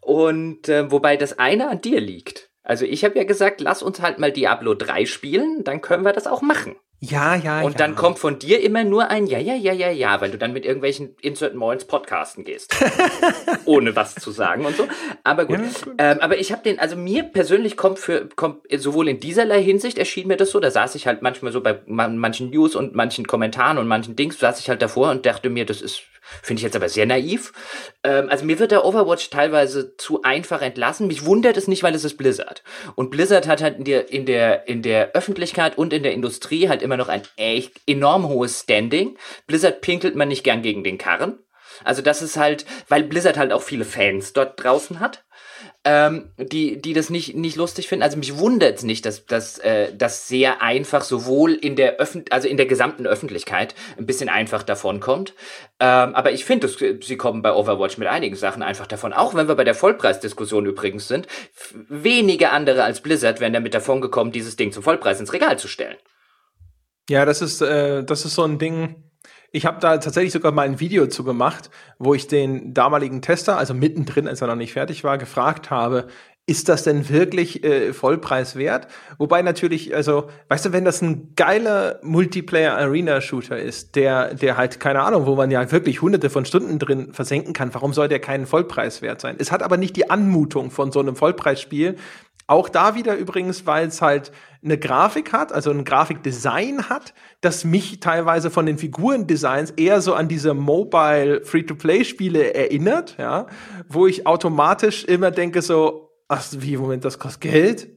Und 0.00 0.70
äh, 0.70 0.90
wobei 0.90 1.18
das 1.18 1.38
eine 1.38 1.68
an 1.68 1.82
dir 1.82 2.00
liegt. 2.00 2.48
Also 2.62 2.84
ich 2.84 3.04
habe 3.04 3.16
ja 3.16 3.24
gesagt, 3.24 3.60
lass 3.60 3.82
uns 3.82 4.00
halt 4.00 4.18
mal 4.18 4.32
Diablo 4.32 4.74
3 4.74 5.06
spielen, 5.06 5.62
dann 5.62 5.82
können 5.82 6.04
wir 6.04 6.12
das 6.12 6.26
auch 6.26 6.42
machen. 6.42 6.74
Ja, 6.98 7.34
ja, 7.34 7.60
Und 7.60 7.72
ja. 7.72 7.78
dann 7.78 7.94
kommt 7.94 8.18
von 8.18 8.38
dir 8.38 8.62
immer 8.62 8.82
nur 8.82 9.10
ein 9.10 9.26
Ja, 9.26 9.38
ja, 9.38 9.54
ja, 9.54 9.72
ja, 9.72 9.90
ja, 9.90 10.20
weil 10.20 10.30
du 10.30 10.38
dann 10.38 10.54
mit 10.54 10.64
irgendwelchen 10.64 11.14
Insert 11.20 11.54
Moins 11.54 11.84
Podcasten 11.84 12.42
gehst. 12.42 12.74
Ohne 13.66 13.94
was 13.94 14.14
zu 14.14 14.30
sagen 14.30 14.64
und 14.64 14.76
so. 14.76 14.88
Aber 15.22 15.44
gut. 15.44 15.58
Ja, 15.58 15.64
gut. 15.84 15.94
Ähm, 15.98 16.18
aber 16.20 16.38
ich 16.38 16.52
habe 16.52 16.62
den, 16.62 16.78
also 16.78 16.96
mir 16.96 17.24
persönlich 17.24 17.76
kommt 17.76 17.98
für, 17.98 18.28
kommt 18.34 18.62
sowohl 18.78 19.08
in 19.08 19.20
dieserlei 19.20 19.62
Hinsicht 19.62 19.98
erschien 19.98 20.26
mir 20.26 20.38
das 20.38 20.50
so, 20.50 20.58
da 20.58 20.70
saß 20.70 20.94
ich 20.94 21.06
halt 21.06 21.20
manchmal 21.20 21.52
so 21.52 21.60
bei 21.60 21.78
manchen 21.86 22.48
News 22.48 22.74
und 22.74 22.94
manchen 22.94 23.26
Kommentaren 23.26 23.76
und 23.76 23.88
manchen 23.88 24.16
Dings, 24.16 24.38
saß 24.38 24.58
ich 24.60 24.70
halt 24.70 24.80
davor 24.80 25.10
und 25.10 25.26
dachte 25.26 25.50
mir, 25.50 25.66
das 25.66 25.82
ist 25.82 26.02
Finde 26.42 26.60
ich 26.60 26.64
jetzt 26.64 26.76
aber 26.76 26.88
sehr 26.88 27.06
naiv. 27.06 27.52
Ähm, 28.02 28.28
also 28.28 28.44
mir 28.44 28.58
wird 28.58 28.72
der 28.72 28.84
Overwatch 28.84 29.30
teilweise 29.30 29.96
zu 29.96 30.22
einfach 30.22 30.62
entlassen. 30.62 31.06
Mich 31.06 31.24
wundert 31.24 31.56
es 31.56 31.68
nicht, 31.68 31.82
weil 31.82 31.94
es 31.94 32.04
ist 32.04 32.16
Blizzard. 32.16 32.62
Und 32.94 33.10
Blizzard 33.10 33.46
hat 33.46 33.62
halt 33.62 33.78
in 33.78 33.84
der, 33.84 34.10
in 34.10 34.26
der, 34.26 34.68
in 34.68 34.82
der 34.82 35.12
Öffentlichkeit 35.12 35.78
und 35.78 35.92
in 35.92 36.02
der 36.02 36.12
Industrie 36.12 36.68
halt 36.68 36.82
immer 36.82 36.96
noch 36.96 37.08
ein 37.08 37.22
echt 37.36 37.80
enorm 37.86 38.28
hohes 38.28 38.60
Standing. 38.60 39.16
Blizzard 39.46 39.80
pinkelt 39.80 40.16
man 40.16 40.28
nicht 40.28 40.44
gern 40.44 40.62
gegen 40.62 40.84
den 40.84 40.98
Karren. 40.98 41.38
Also 41.84 42.02
das 42.02 42.22
ist 42.22 42.36
halt, 42.36 42.64
weil 42.88 43.02
Blizzard 43.02 43.36
halt 43.36 43.52
auch 43.52 43.62
viele 43.62 43.84
Fans 43.84 44.32
dort 44.32 44.62
draußen 44.62 45.00
hat 45.00 45.24
ähm, 45.88 46.30
die, 46.36 46.82
die 46.82 46.94
das 46.94 47.10
nicht, 47.10 47.36
nicht 47.36 47.54
lustig 47.54 47.86
finden. 47.86 48.02
Also 48.02 48.18
mich 48.18 48.36
wundert 48.38 48.78
es 48.78 48.82
nicht, 48.82 49.06
dass, 49.06 49.24
dass 49.24 49.58
äh, 49.58 49.94
das 49.96 50.26
sehr 50.26 50.60
einfach 50.60 51.04
sowohl 51.04 51.52
in 51.52 51.76
der 51.76 51.98
Öffent 51.98 52.32
also 52.32 52.48
in 52.48 52.56
der 52.56 52.66
gesamten 52.66 53.06
Öffentlichkeit 53.06 53.76
ein 53.96 54.04
bisschen 54.04 54.28
einfach 54.28 54.64
davon 54.64 54.98
kommt. 54.98 55.32
Ähm, 55.78 56.16
aber 56.16 56.32
ich 56.32 56.44
finde, 56.44 56.68
sie 56.68 57.16
kommen 57.16 57.40
bei 57.40 57.52
Overwatch 57.52 57.98
mit 57.98 58.08
einigen 58.08 58.34
Sachen 58.34 58.64
einfach 58.64 58.88
davon. 58.88 59.12
Auch 59.12 59.36
wenn 59.36 59.46
wir 59.46 59.54
bei 59.54 59.62
der 59.62 59.76
Vollpreisdiskussion 59.76 60.66
übrigens 60.66 61.06
sind, 61.06 61.28
wenige 61.88 62.50
andere 62.50 62.82
als 62.82 63.00
Blizzard 63.00 63.38
wären 63.38 63.52
damit 63.52 63.72
davon 63.72 64.00
gekommen, 64.00 64.32
dieses 64.32 64.56
Ding 64.56 64.72
zum 64.72 64.82
Vollpreis 64.82 65.20
ins 65.20 65.32
Regal 65.32 65.56
zu 65.56 65.68
stellen. 65.68 65.96
Ja, 67.08 67.24
das 67.24 67.42
ist, 67.42 67.60
äh, 67.60 68.02
das 68.02 68.24
ist 68.24 68.34
so 68.34 68.42
ein 68.42 68.58
Ding 68.58 69.05
ich 69.52 69.66
habe 69.66 69.80
da 69.80 69.98
tatsächlich 69.98 70.32
sogar 70.32 70.52
mal 70.52 70.66
ein 70.66 70.80
Video 70.80 71.06
zu 71.06 71.24
gemacht, 71.24 71.70
wo 71.98 72.14
ich 72.14 72.26
den 72.26 72.74
damaligen 72.74 73.22
Tester, 73.22 73.58
also 73.58 73.74
mittendrin, 73.74 74.28
als 74.28 74.40
er 74.40 74.48
noch 74.48 74.56
nicht 74.56 74.72
fertig 74.72 75.04
war, 75.04 75.18
gefragt 75.18 75.70
habe, 75.70 76.08
ist 76.48 76.68
das 76.68 76.84
denn 76.84 77.08
wirklich 77.08 77.64
äh, 77.64 77.92
Vollpreis 77.92 78.54
wert? 78.54 78.86
Wobei 79.18 79.42
natürlich, 79.42 79.94
also, 79.96 80.28
weißt 80.48 80.66
du, 80.66 80.72
wenn 80.72 80.84
das 80.84 81.02
ein 81.02 81.32
geiler 81.34 81.98
Multiplayer-Arena-Shooter 82.02 83.58
ist, 83.58 83.96
der, 83.96 84.32
der 84.32 84.56
halt, 84.56 84.78
keine 84.78 85.02
Ahnung, 85.02 85.26
wo 85.26 85.34
man 85.34 85.50
ja 85.50 85.72
wirklich 85.72 86.02
hunderte 86.02 86.30
von 86.30 86.44
Stunden 86.44 86.78
drin 86.78 87.12
versenken 87.12 87.52
kann, 87.52 87.74
warum 87.74 87.92
soll 87.92 88.06
der 88.06 88.20
keinen 88.20 88.46
Vollpreis 88.46 89.02
wert 89.02 89.20
sein? 89.20 89.34
Es 89.38 89.50
hat 89.50 89.64
aber 89.64 89.76
nicht 89.76 89.96
die 89.96 90.08
Anmutung 90.08 90.70
von 90.70 90.92
so 90.92 91.00
einem 91.00 91.16
Vollpreisspiel, 91.16 91.96
auch 92.46 92.68
da 92.68 92.94
wieder 92.94 93.16
übrigens, 93.16 93.66
weil 93.66 93.88
es 93.88 94.00
halt 94.00 94.32
eine 94.62 94.78
Grafik 94.78 95.32
hat, 95.32 95.52
also 95.52 95.70
ein 95.70 95.84
Grafikdesign 95.84 96.88
hat, 96.88 97.14
das 97.40 97.64
mich 97.64 98.00
teilweise 98.00 98.50
von 98.50 98.66
den 98.66 98.78
Figurendesigns 98.78 99.70
eher 99.72 100.00
so 100.00 100.14
an 100.14 100.28
diese 100.28 100.54
Mobile 100.54 101.44
Free-to-Play-Spiele 101.44 102.54
erinnert, 102.54 103.16
ja, 103.18 103.46
wo 103.88 104.06
ich 104.06 104.26
automatisch 104.26 105.04
immer 105.04 105.30
denke 105.30 105.62
so, 105.62 106.10
ach, 106.28 106.44
wie, 106.52 106.76
Moment, 106.76 107.04
das 107.04 107.18
kostet 107.18 107.40
Geld? 107.42 107.95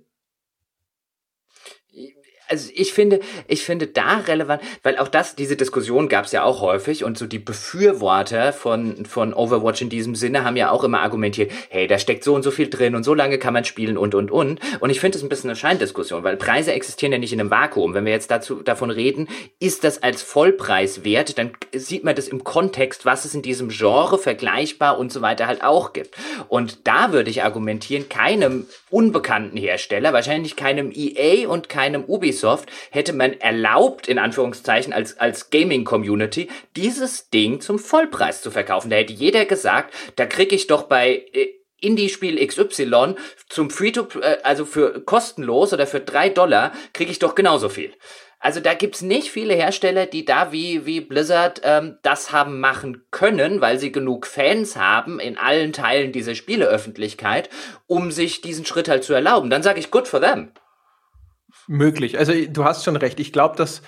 Also 2.50 2.72
ich 2.74 2.94
finde, 2.94 3.20
ich 3.48 3.64
finde 3.64 3.88
da 3.88 4.18
relevant, 4.18 4.62
weil 4.82 4.98
auch 4.98 5.08
das, 5.08 5.36
diese 5.36 5.56
Diskussion 5.56 6.10
gab 6.10 6.26
es 6.26 6.32
ja 6.32 6.44
auch 6.44 6.62
häufig 6.62 7.04
und 7.04 7.18
so 7.18 7.28
die 7.28 7.40
Befürworter 7.40 8.54
von, 8.54 9.06
von 9.06 9.34
Overwatch 9.34 9.82
in 9.82 9.90
diesem 9.90 10.16
Sinne 10.16 10.44
haben 10.44 10.58
ja 10.58 10.72
auch 10.72 10.84
immer 10.84 11.02
argumentiert, 11.02 11.52
hey, 11.70 11.86
da 11.88 12.00
steckt 12.00 12.24
so 12.24 12.34
und 12.34 12.42
so 12.42 12.50
viel 12.50 12.70
drin 12.70 12.96
und 12.96 13.04
so 13.04 13.14
lange 13.14 13.38
kann 13.38 13.54
man 13.54 13.66
spielen 13.66 13.98
und 13.98 14.16
und 14.16 14.32
und. 14.32 14.60
Und 14.80 14.90
ich 14.90 15.00
finde 15.00 15.18
es 15.18 15.24
ein 15.24 15.30
bisschen 15.30 15.52
eine 15.52 15.58
Scheindiskussion, 15.58 16.24
weil 16.24 16.38
Preise 16.38 16.74
existieren 16.74 17.12
ja 17.12 17.20
nicht 17.20 17.34
in 17.34 17.40
einem 17.40 17.52
Vakuum. 17.52 17.94
Wenn 17.94 18.06
wir 18.06 18.14
jetzt 18.14 18.32
dazu 18.32 18.56
davon 18.64 18.90
reden, 18.90 19.28
ist 19.60 19.84
das 19.84 20.02
als 20.02 20.24
Vollpreis 20.24 21.04
wert, 21.04 21.38
dann 21.38 21.52
sieht 21.74 22.04
man 22.04 22.16
das 22.16 22.28
im 22.28 22.44
Kontext, 22.44 23.06
was 23.06 23.26
es 23.26 23.36
in 23.36 23.44
diesem 23.44 23.70
Genre 23.70 24.18
vergleichbar 24.18 24.98
und 24.98 25.12
so 25.12 25.22
weiter 25.22 25.46
halt 25.46 25.64
auch 25.64 25.94
gibt. 25.94 26.16
Und 26.48 26.88
da 26.88 27.14
würde 27.14 27.30
ich 27.30 27.44
argumentieren, 27.44 28.10
keinem 28.10 28.66
unbekannten 28.90 29.58
Hersteller, 29.58 30.14
wahrscheinlich 30.14 30.56
keinem 30.56 30.92
EA 30.92 31.48
und 31.48 31.70
keinem 31.70 32.04
Ubisoft 32.06 32.39
Ubisoft 32.40 32.70
hätte 32.92 33.14
man 33.14 33.34
erlaubt, 33.34 34.08
in 34.08 34.18
Anführungszeichen, 34.18 34.94
als, 34.94 35.18
als 35.18 35.50
Gaming-Community, 35.50 36.50
dieses 36.76 37.30
Ding 37.30 37.62
zum 37.62 37.80
Vollpreis 37.80 38.42
zu 38.42 38.52
verkaufen. 38.52 38.90
Da 38.90 38.98
hätte 38.98 39.14
jeder 39.14 39.46
gesagt, 39.46 39.94
da 40.16 40.26
krieg 40.26 40.52
ich 40.52 40.68
doch 40.68 40.84
bei 40.84 41.26
äh, 41.34 41.50
Indie-Spiel 41.82 42.46
XY 42.46 43.16
zum 43.50 43.70
Free-to, 43.70 44.08
äh, 44.22 44.38
also 44.44 44.66
für 44.66 45.02
kostenlos 45.02 45.74
oder 45.74 45.88
für 45.88 46.00
drei 46.00 46.30
Dollar, 46.30 46.72
krieg 46.94 47.10
ich 47.10 47.20
doch 47.20 47.36
genauso 47.36 47.70
viel. 47.70 47.94
Also 48.42 48.62
da 48.62 48.74
gibt's 48.74 49.02
nicht 49.02 49.32
viele 49.32 49.54
Hersteller, 49.54 50.06
die 50.06 50.24
da 50.24 50.54
wie, 50.54 50.86
wie 50.86 51.02
Blizzard 51.02 51.60
ähm, 51.66 51.98
das 52.04 52.32
haben 52.32 52.62
machen 52.62 53.04
können, 53.12 53.60
weil 53.60 53.80
sie 53.80 53.92
genug 53.92 54.26
Fans 54.26 54.78
haben 54.78 55.20
in 55.20 55.38
allen 55.38 55.74
Teilen 55.74 56.14
dieser 56.14 56.36
Spieleöffentlichkeit, 56.36 57.50
um 57.86 58.12
sich 58.12 58.40
diesen 58.40 58.66
Schritt 58.66 58.88
halt 58.88 59.04
zu 59.04 59.14
erlauben. 59.14 59.50
Dann 59.50 59.62
sage 59.62 59.82
ich, 59.82 59.92
good 59.92 60.08
for 60.08 60.22
them 60.22 60.54
möglich. 61.70 62.18
Also 62.18 62.34
du 62.34 62.66
hast 62.66 62.84
schon 62.84 62.96
recht. 62.96 63.20
Ich 63.20 63.32
glaube, 63.32 63.56
dass 63.56 63.82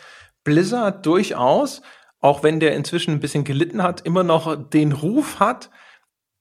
Blizzard 0.43 1.05
durchaus, 1.05 1.81
auch 2.19 2.43
wenn 2.43 2.59
der 2.59 2.75
inzwischen 2.75 3.11
ein 3.11 3.19
bisschen 3.19 3.43
gelitten 3.43 3.83
hat, 3.83 4.01
immer 4.05 4.23
noch 4.23 4.69
den 4.69 4.91
Ruf 4.91 5.39
hat, 5.39 5.69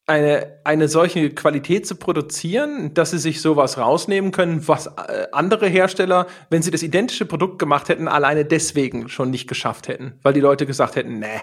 eine, 0.06 0.60
eine 0.64 0.88
solche 0.88 1.30
Qualität 1.30 1.86
zu 1.86 1.94
produzieren, 1.94 2.94
dass 2.94 3.12
sie 3.12 3.18
sich 3.18 3.40
sowas 3.40 3.78
rausnehmen 3.78 4.32
können, 4.32 4.66
was 4.66 4.86
äh, 4.86 5.28
andere 5.32 5.68
Hersteller, 5.68 6.26
wenn 6.50 6.62
sie 6.62 6.72
das 6.72 6.82
identische 6.82 7.26
Produkt 7.26 7.58
gemacht 7.58 7.88
hätten, 7.88 8.08
alleine 8.08 8.44
deswegen 8.44 9.08
schon 9.08 9.30
nicht 9.30 9.48
geschafft 9.48 9.88
hätten, 9.88 10.18
weil 10.22 10.32
die 10.32 10.40
Leute 10.40 10.66
gesagt 10.66 10.96
hätten, 10.96 11.20
nee, 11.20 11.40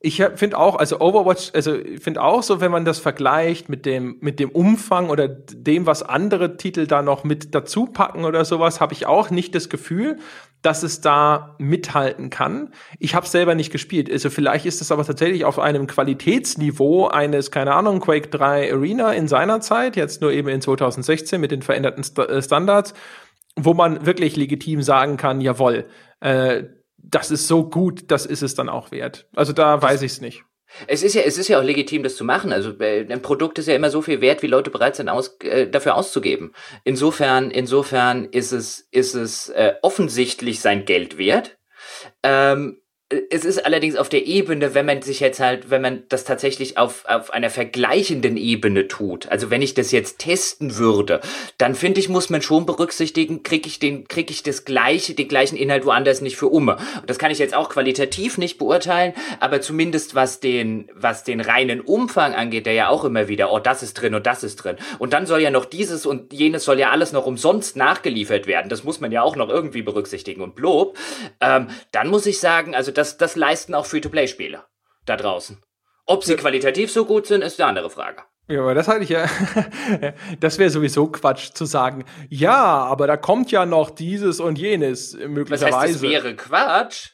ich 0.00 0.22
finde 0.34 0.58
auch, 0.58 0.76
also 0.76 1.00
Overwatch, 1.00 1.50
also 1.54 1.74
ich 1.74 2.00
finde 2.00 2.22
auch 2.22 2.42
so, 2.42 2.60
wenn 2.60 2.70
man 2.70 2.84
das 2.84 2.98
vergleicht 2.98 3.68
mit 3.68 3.86
dem 3.86 4.18
mit 4.20 4.40
dem 4.40 4.50
Umfang 4.50 5.08
oder 5.08 5.26
dem, 5.26 5.86
was 5.86 6.02
andere 6.02 6.56
Titel 6.56 6.86
da 6.86 7.02
noch 7.02 7.24
mit 7.24 7.54
dazu 7.54 7.86
packen 7.86 8.24
oder 8.24 8.44
sowas, 8.44 8.80
habe 8.80 8.92
ich 8.92 9.06
auch 9.06 9.30
nicht 9.30 9.54
das 9.54 9.68
Gefühl, 9.68 10.18
dass 10.62 10.82
es 10.82 11.00
da 11.00 11.54
mithalten 11.58 12.28
kann. 12.28 12.72
Ich 12.98 13.14
habe 13.14 13.26
selber 13.26 13.54
nicht 13.54 13.70
gespielt. 13.70 14.10
Also 14.10 14.30
vielleicht 14.30 14.66
ist 14.66 14.80
es 14.80 14.92
aber 14.92 15.04
tatsächlich 15.04 15.44
auf 15.44 15.58
einem 15.58 15.86
Qualitätsniveau 15.86 17.08
eines, 17.08 17.50
keine 17.50 17.72
Ahnung, 17.72 18.00
Quake 18.00 18.28
3 18.28 18.72
Arena 18.72 19.12
in 19.12 19.28
seiner 19.28 19.60
Zeit, 19.60 19.96
jetzt 19.96 20.20
nur 20.20 20.32
eben 20.32 20.48
in 20.48 20.60
2016 20.60 21.40
mit 21.40 21.52
den 21.52 21.62
veränderten 21.62 22.02
St 22.02 22.18
äh, 22.18 22.42
Standards, 22.42 22.94
wo 23.54 23.74
man 23.74 24.04
wirklich 24.04 24.36
legitim 24.36 24.82
sagen 24.82 25.16
kann, 25.16 25.40
jawohl, 25.40 25.86
äh, 26.20 26.64
das 27.08 27.30
ist 27.30 27.46
so 27.46 27.68
gut, 27.68 28.10
das 28.10 28.26
ist 28.26 28.42
es 28.42 28.54
dann 28.54 28.68
auch 28.68 28.90
wert. 28.90 29.28
Also 29.34 29.52
da 29.52 29.80
weiß 29.80 30.02
ich 30.02 30.12
es 30.12 30.20
nicht. 30.20 30.44
Es 30.88 31.02
ist 31.02 31.14
ja, 31.14 31.22
es 31.22 31.38
ist 31.38 31.48
ja 31.48 31.60
auch 31.60 31.64
legitim, 31.64 32.02
das 32.02 32.16
zu 32.16 32.24
machen. 32.24 32.52
Also 32.52 32.78
äh, 32.80 33.06
ein 33.08 33.22
Produkt 33.22 33.58
ist 33.58 33.68
ja 33.68 33.74
immer 33.74 33.90
so 33.90 34.02
viel 34.02 34.20
wert, 34.20 34.42
wie 34.42 34.48
Leute 34.48 34.70
bereit 34.70 34.96
sind, 34.96 35.08
aus, 35.08 35.38
äh, 35.40 35.68
dafür 35.68 35.94
auszugeben. 35.94 36.52
Insofern, 36.84 37.50
insofern 37.50 38.24
ist 38.24 38.52
es, 38.52 38.80
ist 38.90 39.14
es 39.14 39.48
äh, 39.50 39.74
offensichtlich 39.82 40.60
sein 40.60 40.84
Geld 40.84 41.18
wert. 41.18 41.56
Ähm, 42.22 42.80
es 43.08 43.44
ist 43.44 43.64
allerdings 43.64 43.94
auf 43.94 44.08
der 44.08 44.26
Ebene, 44.26 44.74
wenn 44.74 44.84
man 44.84 45.00
sich 45.00 45.20
jetzt 45.20 45.38
halt, 45.38 45.70
wenn 45.70 45.80
man 45.80 46.02
das 46.08 46.24
tatsächlich 46.24 46.76
auf, 46.76 47.04
auf 47.06 47.32
einer 47.32 47.50
vergleichenden 47.50 48.36
Ebene 48.36 48.88
tut, 48.88 49.28
also 49.28 49.48
wenn 49.48 49.62
ich 49.62 49.74
das 49.74 49.92
jetzt 49.92 50.18
testen 50.18 50.76
würde, 50.76 51.20
dann 51.56 51.76
finde 51.76 52.00
ich, 52.00 52.08
muss 52.08 52.30
man 52.30 52.42
schon 52.42 52.66
berücksichtigen, 52.66 53.44
kriege 53.44 53.68
ich 53.68 53.78
den, 53.78 54.08
kriege 54.08 54.32
ich 54.32 54.42
das 54.42 54.64
gleiche, 54.64 55.14
den 55.14 55.28
gleichen 55.28 55.56
Inhalt 55.56 55.86
woanders 55.86 56.20
nicht 56.20 56.36
für 56.36 56.48
Umme. 56.48 56.78
Und 57.00 57.08
das 57.08 57.18
kann 57.18 57.30
ich 57.30 57.38
jetzt 57.38 57.54
auch 57.54 57.68
qualitativ 57.68 58.38
nicht 58.38 58.58
beurteilen, 58.58 59.12
aber 59.38 59.60
zumindest 59.60 60.16
was 60.16 60.40
den, 60.40 60.90
was 60.92 61.22
den 61.22 61.40
reinen 61.40 61.82
Umfang 61.82 62.34
angeht, 62.34 62.66
der 62.66 62.72
ja 62.72 62.88
auch 62.88 63.04
immer 63.04 63.28
wieder, 63.28 63.52
oh, 63.52 63.60
das 63.60 63.84
ist 63.84 63.94
drin 63.94 64.16
und 64.16 64.26
das 64.26 64.42
ist 64.42 64.56
drin. 64.56 64.78
Und 64.98 65.12
dann 65.12 65.26
soll 65.26 65.40
ja 65.42 65.52
noch 65.52 65.66
dieses 65.66 66.06
und 66.06 66.32
jenes 66.32 66.64
soll 66.64 66.80
ja 66.80 66.90
alles 66.90 67.12
noch 67.12 67.26
umsonst 67.26 67.76
nachgeliefert 67.76 68.48
werden. 68.48 68.68
Das 68.68 68.82
muss 68.82 69.00
man 69.00 69.12
ja 69.12 69.22
auch 69.22 69.36
noch 69.36 69.48
irgendwie 69.48 69.82
berücksichtigen 69.82 70.42
und 70.42 70.56
blob. 70.56 70.98
Ähm, 71.40 71.68
dann 71.92 72.08
muss 72.08 72.26
ich 72.26 72.40
sagen, 72.40 72.74
also 72.74 72.95
das, 72.96 73.16
das 73.16 73.36
leisten 73.36 73.74
auch 73.74 73.86
Free-to-Play-Spiele 73.86 74.64
da 75.04 75.16
draußen. 75.16 75.62
Ob 76.06 76.24
sie 76.24 76.36
qualitativ 76.36 76.90
so 76.90 77.04
gut 77.04 77.26
sind, 77.26 77.42
ist 77.42 77.60
eine 77.60 77.68
andere 77.68 77.90
Frage. 77.90 78.22
Ja, 78.48 78.60
aber 78.60 78.74
das 78.74 78.86
halte 78.86 79.02
ich 79.02 79.10
ja. 79.10 79.26
das 80.40 80.58
wäre 80.58 80.70
sowieso 80.70 81.08
Quatsch 81.08 81.52
zu 81.52 81.64
sagen. 81.64 82.04
Ja, 82.28 82.84
aber 82.84 83.08
da 83.08 83.16
kommt 83.16 83.50
ja 83.50 83.66
noch 83.66 83.90
dieses 83.90 84.38
und 84.38 84.56
jenes 84.56 85.14
möglicherweise. 85.14 85.64
Das 85.64 85.74
heißt, 85.74 85.94
es 85.96 86.02
wäre 86.02 86.36
Quatsch. 86.36 87.10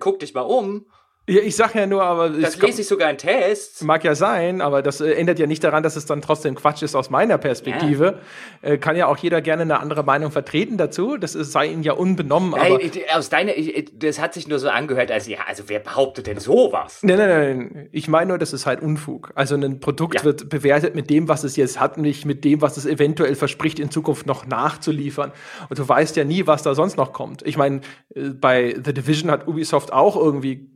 Guck 0.00 0.20
dich 0.20 0.34
mal 0.34 0.42
um. 0.42 0.86
Ja, 1.28 1.40
ich 1.40 1.54
sag 1.54 1.76
ja 1.76 1.86
nur, 1.86 2.02
aber. 2.02 2.30
Das 2.30 2.60
lese 2.60 2.80
ich 2.80 2.88
sogar 2.88 3.08
in 3.08 3.16
Tests. 3.16 3.82
Mag 3.82 4.02
ja 4.02 4.16
sein, 4.16 4.60
aber 4.60 4.82
das 4.82 5.00
äh, 5.00 5.12
ändert 5.12 5.38
ja 5.38 5.46
nicht 5.46 5.62
daran, 5.62 5.84
dass 5.84 5.94
es 5.94 6.04
dann 6.04 6.20
trotzdem 6.20 6.56
Quatsch 6.56 6.82
ist 6.82 6.96
aus 6.96 7.10
meiner 7.10 7.38
Perspektive. 7.38 8.18
Ja. 8.62 8.70
Äh, 8.70 8.78
kann 8.78 8.96
ja 8.96 9.06
auch 9.06 9.16
jeder 9.18 9.40
gerne 9.40 9.62
eine 9.62 9.78
andere 9.78 10.02
Meinung 10.02 10.32
vertreten 10.32 10.78
dazu. 10.78 11.16
Das 11.16 11.36
ist, 11.36 11.52
sei 11.52 11.66
ihnen 11.66 11.84
ja 11.84 11.92
unbenommen. 11.92 12.54
aber 12.54 12.78
Nein, 12.78 12.90
aus 13.14 13.28
deiner, 13.28 13.52
das 13.94 14.20
hat 14.20 14.34
sich 14.34 14.48
nur 14.48 14.58
so 14.58 14.68
angehört, 14.68 15.12
als 15.12 15.28
ja, 15.28 15.38
also 15.46 15.64
wer 15.68 15.78
behauptet 15.78 16.26
denn 16.26 16.40
sowas? 16.40 16.98
Nein, 17.02 17.18
nein, 17.18 17.28
nein. 17.28 17.88
Ich 17.92 18.08
meine 18.08 18.30
nur, 18.30 18.38
das 18.38 18.52
ist 18.52 18.66
halt 18.66 18.82
Unfug. 18.82 19.30
Also 19.36 19.54
ein 19.54 19.78
Produkt 19.78 20.16
ja. 20.16 20.24
wird 20.24 20.48
bewertet 20.48 20.96
mit 20.96 21.08
dem, 21.08 21.28
was 21.28 21.44
es 21.44 21.54
jetzt 21.54 21.78
hat, 21.78 21.98
nicht 21.98 22.24
mit 22.24 22.44
dem, 22.44 22.60
was 22.62 22.76
es 22.76 22.84
eventuell 22.84 23.36
verspricht, 23.36 23.78
in 23.78 23.92
Zukunft 23.92 24.26
noch 24.26 24.44
nachzuliefern. 24.44 25.30
Und 25.68 25.78
du 25.78 25.88
weißt 25.88 26.16
ja 26.16 26.24
nie, 26.24 26.48
was 26.48 26.64
da 26.64 26.74
sonst 26.74 26.96
noch 26.96 27.12
kommt. 27.12 27.42
Ich 27.46 27.56
meine, 27.56 27.82
äh, 28.12 28.30
bei 28.30 28.74
The 28.84 28.92
Division 28.92 29.30
hat 29.30 29.46
Ubisoft 29.46 29.92
auch 29.92 30.16
irgendwie 30.16 30.66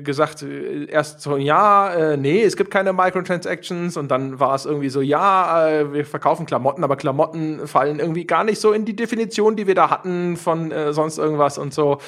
gesagt, 0.00 0.42
äh, 0.42 0.86
erst 0.86 1.20
so, 1.20 1.36
ja, 1.36 1.92
äh, 1.92 2.16
nee, 2.16 2.42
es 2.42 2.56
gibt 2.56 2.70
keine 2.70 2.92
Microtransactions 2.92 3.96
und 3.96 4.10
dann 4.10 4.40
war 4.40 4.54
es 4.54 4.64
irgendwie 4.64 4.88
so, 4.88 5.00
ja, 5.00 5.68
äh, 5.68 5.92
wir 5.92 6.04
verkaufen 6.04 6.46
Klamotten, 6.46 6.84
aber 6.84 6.96
Klamotten 6.96 7.66
fallen 7.66 7.98
irgendwie 7.98 8.26
gar 8.26 8.44
nicht 8.44 8.60
so 8.60 8.72
in 8.72 8.84
die 8.84 8.96
Definition, 8.96 9.56
die 9.56 9.66
wir 9.66 9.74
da 9.74 9.90
hatten 9.90 10.36
von 10.36 10.72
äh, 10.72 10.92
sonst 10.92 11.18
irgendwas 11.18 11.58
und 11.58 11.74
so. 11.74 11.98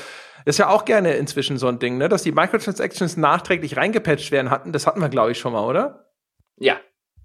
Ist 0.47 0.59
ja 0.59 0.68
auch 0.68 0.85
gerne 0.85 1.14
inzwischen 1.14 1.57
so 1.57 1.68
ein 1.68 1.78
Ding, 1.78 1.97
ne? 1.97 2.09
Dass 2.09 2.22
die 2.22 2.32
Microtransactions 2.32 3.16
nachträglich 3.16 3.76
reingepatcht 3.76 4.30
werden 4.30 4.51
hatten, 4.51 4.72
das 4.72 4.87
hatten 4.87 5.01
wir, 5.01 5.09
glaube 5.09 5.32
ich, 5.32 5.39
schon 5.39 5.55
mal, 5.55 5.64
oder? 5.64 6.11
Ja, 6.59 6.76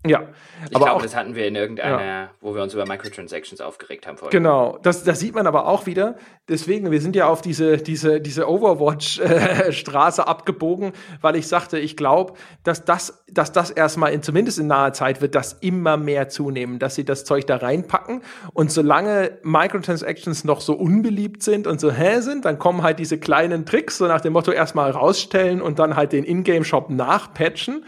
ja. 0.07 0.23
Ich 0.63 0.77
glaube, 0.77 1.03
das 1.03 1.13
hatten 1.13 1.35
wir 1.35 1.45
in 1.45 1.55
irgendeiner, 1.55 2.03
ja. 2.03 2.29
wo 2.39 2.55
wir 2.55 2.63
uns 2.63 2.73
über 2.73 2.85
Microtransactions 2.85 3.59
aufgeregt 3.59 4.07
haben 4.07 4.17
vorher. 4.17 4.31
Genau, 4.31 4.77
das, 4.81 5.03
das 5.03 5.19
sieht 5.19 5.35
man 5.35 5.45
aber 5.45 5.67
auch 5.67 5.85
wieder. 5.87 6.15
Deswegen, 6.47 6.89
wir 6.89 7.01
sind 7.01 7.17
ja 7.17 7.27
auf 7.27 7.41
diese, 7.41 7.77
diese, 7.77 8.21
diese 8.21 8.49
Overwatch-Straße 8.49 10.25
abgebogen, 10.27 10.93
weil 11.19 11.35
ich 11.35 11.47
sagte, 11.47 11.77
ich 11.79 11.97
glaube, 11.97 12.33
dass 12.63 12.85
das, 12.85 13.25
dass 13.29 13.51
das 13.51 13.71
erstmal 13.71 14.13
in, 14.13 14.23
zumindest 14.23 14.59
in 14.59 14.67
naher 14.67 14.93
Zeit 14.93 15.21
wird 15.21 15.35
das 15.35 15.53
immer 15.59 15.97
mehr 15.97 16.29
zunehmen, 16.29 16.79
dass 16.79 16.95
sie 16.95 17.03
das 17.03 17.25
Zeug 17.25 17.45
da 17.45 17.57
reinpacken. 17.57 18.21
Und 18.53 18.71
solange 18.71 19.37
Microtransactions 19.43 20.45
noch 20.45 20.61
so 20.61 20.75
unbeliebt 20.75 21.43
sind 21.43 21.67
und 21.67 21.81
so 21.81 21.91
hä 21.91 22.21
sind, 22.21 22.45
dann 22.45 22.57
kommen 22.57 22.83
halt 22.83 22.99
diese 22.99 23.19
kleinen 23.19 23.65
Tricks, 23.65 23.97
so 23.97 24.07
nach 24.07 24.21
dem 24.21 24.31
Motto 24.31 24.51
erstmal 24.51 24.91
rausstellen 24.91 25.61
und 25.61 25.77
dann 25.77 25.97
halt 25.97 26.13
den 26.13 26.23
Ingame-Shop 26.23 26.89
nachpatchen. 26.89 27.83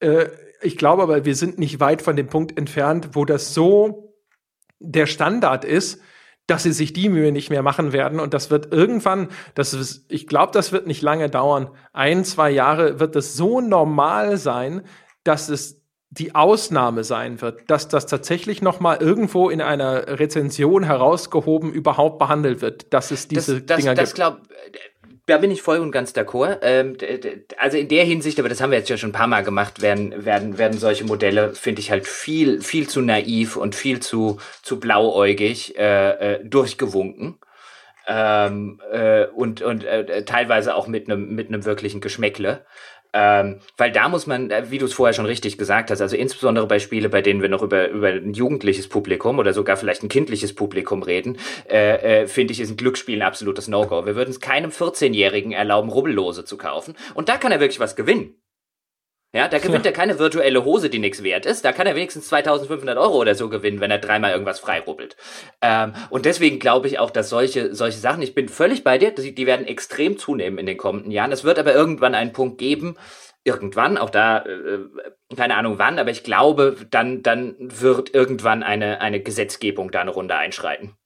Äh, 0.00 0.26
ich 0.60 0.76
glaube 0.76 1.02
aber, 1.02 1.24
wir 1.24 1.34
sind 1.34 1.58
nicht 1.58 1.80
weit 1.80 2.02
von 2.02 2.16
dem 2.16 2.28
Punkt 2.28 2.56
entfernt, 2.56 3.10
wo 3.12 3.24
das 3.24 3.54
so 3.54 4.14
der 4.78 5.06
Standard 5.06 5.64
ist, 5.64 6.00
dass 6.46 6.64
sie 6.64 6.72
sich 6.72 6.92
die 6.92 7.08
Mühe 7.08 7.32
nicht 7.32 7.50
mehr 7.50 7.62
machen 7.62 7.92
werden. 7.92 8.18
Und 8.18 8.34
das 8.34 8.50
wird 8.50 8.72
irgendwann, 8.72 9.28
das 9.54 9.72
ist, 9.72 10.10
ich 10.10 10.26
glaube, 10.26 10.52
das 10.52 10.72
wird 10.72 10.86
nicht 10.86 11.02
lange 11.02 11.30
dauern. 11.30 11.70
Ein, 11.92 12.24
zwei 12.24 12.50
Jahre 12.50 12.98
wird 12.98 13.14
es 13.14 13.36
so 13.36 13.60
normal 13.60 14.36
sein, 14.36 14.82
dass 15.22 15.48
es 15.48 15.80
die 16.12 16.34
Ausnahme 16.34 17.04
sein 17.04 17.40
wird, 17.40 17.70
dass 17.70 17.86
das 17.86 18.06
tatsächlich 18.06 18.62
noch 18.62 18.80
mal 18.80 18.96
irgendwo 18.96 19.48
in 19.48 19.60
einer 19.60 20.18
Rezension 20.18 20.82
herausgehoben 20.82 21.72
überhaupt 21.72 22.18
behandelt 22.18 22.62
wird, 22.62 22.92
dass 22.92 23.12
es 23.12 23.28
diese 23.28 23.60
das, 23.60 23.66
das, 23.66 23.76
Dinger 23.78 23.94
das 23.94 24.14
gibt. 24.14 24.38
Da 25.30 25.38
bin 25.38 25.52
ich 25.52 25.62
voll 25.62 25.78
und 25.78 25.92
ganz 25.92 26.10
d'accord. 26.10 26.58
Ähm, 26.62 26.96
also 27.56 27.76
in 27.76 27.86
der 27.86 28.04
Hinsicht, 28.04 28.40
aber 28.40 28.48
das 28.48 28.60
haben 28.60 28.72
wir 28.72 28.78
jetzt 28.78 28.90
ja 28.90 28.96
schon 28.96 29.10
ein 29.10 29.12
paar 29.12 29.28
Mal 29.28 29.44
gemacht, 29.44 29.80
werden, 29.80 30.24
werden, 30.24 30.58
werden 30.58 30.76
solche 30.76 31.04
Modelle, 31.04 31.54
finde 31.54 31.80
ich 31.80 31.92
halt 31.92 32.08
viel, 32.08 32.60
viel 32.62 32.88
zu 32.88 33.00
naiv 33.00 33.54
und 33.54 33.76
viel 33.76 34.00
zu, 34.00 34.38
zu 34.62 34.80
blauäugig 34.80 35.78
äh, 35.78 36.34
äh, 36.34 36.44
durchgewunken. 36.44 37.38
Ähm, 38.12 38.80
äh, 38.90 39.26
und 39.26 39.62
und 39.62 39.84
äh, 39.84 40.24
teilweise 40.24 40.74
auch 40.74 40.88
mit 40.88 41.08
einem 41.08 41.32
mit 41.32 41.46
einem 41.48 41.64
wirklichen 41.64 42.00
Geschmäckle. 42.00 42.64
Ähm, 43.12 43.58
weil 43.76 43.90
da 43.90 44.08
muss 44.08 44.26
man, 44.26 44.50
äh, 44.50 44.70
wie 44.70 44.78
du 44.78 44.86
es 44.86 44.92
vorher 44.92 45.14
schon 45.14 45.26
richtig 45.26 45.58
gesagt 45.58 45.90
hast, 45.90 46.00
also 46.00 46.16
insbesondere 46.16 46.66
bei 46.66 46.78
Spiele, 46.78 47.08
bei 47.08 47.22
denen 47.22 47.42
wir 47.42 47.48
noch 47.48 47.62
über, 47.62 47.88
über 47.88 48.08
ein 48.08 48.34
jugendliches 48.34 48.88
Publikum 48.88 49.38
oder 49.38 49.52
sogar 49.52 49.76
vielleicht 49.76 50.02
ein 50.02 50.08
kindliches 50.08 50.54
Publikum 50.54 51.02
reden, 51.02 51.38
äh, 51.68 52.22
äh, 52.22 52.26
finde 52.28 52.52
ich, 52.52 52.60
ist 52.60 52.70
ein 52.70 52.76
Glücksspiel 52.76 53.20
ein 53.20 53.26
absolutes 53.26 53.66
No-Go. 53.66 54.06
Wir 54.06 54.14
würden 54.14 54.30
es 54.30 54.40
keinem 54.40 54.70
14-Jährigen 54.70 55.52
erlauben, 55.52 55.90
Rubbellose 55.90 56.44
zu 56.44 56.56
kaufen. 56.56 56.94
Und 57.14 57.28
da 57.28 57.36
kann 57.36 57.50
er 57.50 57.60
wirklich 57.60 57.80
was 57.80 57.96
gewinnen. 57.96 58.39
Ja, 59.32 59.46
da 59.46 59.58
gewinnt 59.58 59.84
ja. 59.84 59.92
er 59.92 59.96
keine 59.96 60.18
virtuelle 60.18 60.64
Hose, 60.64 60.90
die 60.90 60.98
nichts 60.98 61.22
wert 61.22 61.46
ist. 61.46 61.64
Da 61.64 61.72
kann 61.72 61.86
er 61.86 61.94
wenigstens 61.94 62.26
2500 62.28 62.98
Euro 62.98 63.18
oder 63.18 63.36
so 63.36 63.48
gewinnen, 63.48 63.80
wenn 63.80 63.90
er 63.92 63.98
dreimal 63.98 64.32
irgendwas 64.32 64.58
freirubbelt. 64.58 65.16
Ähm, 65.62 65.92
und 66.10 66.26
deswegen 66.26 66.58
glaube 66.58 66.88
ich 66.88 66.98
auch, 66.98 67.10
dass 67.10 67.28
solche, 67.28 67.72
solche 67.72 67.98
Sachen, 67.98 68.22
ich 68.22 68.34
bin 68.34 68.48
völlig 68.48 68.82
bei 68.82 68.98
dir, 68.98 69.12
die, 69.12 69.32
die 69.32 69.46
werden 69.46 69.66
extrem 69.66 70.18
zunehmen 70.18 70.58
in 70.58 70.66
den 70.66 70.76
kommenden 70.76 71.12
Jahren. 71.12 71.30
Es 71.30 71.44
wird 71.44 71.60
aber 71.60 71.72
irgendwann 71.72 72.16
einen 72.16 72.32
Punkt 72.32 72.58
geben, 72.58 72.96
irgendwann, 73.44 73.98
auch 73.98 74.10
da, 74.10 74.38
äh, 74.38 74.80
keine 75.36 75.54
Ahnung 75.56 75.78
wann, 75.78 76.00
aber 76.00 76.10
ich 76.10 76.24
glaube, 76.24 76.76
dann, 76.90 77.22
dann 77.22 77.54
wird 77.58 78.12
irgendwann 78.12 78.64
eine, 78.64 79.00
eine 79.00 79.20
Gesetzgebung 79.20 79.92
da 79.92 80.00
eine 80.00 80.10
Runde 80.10 80.34
einschreiten 80.34 80.96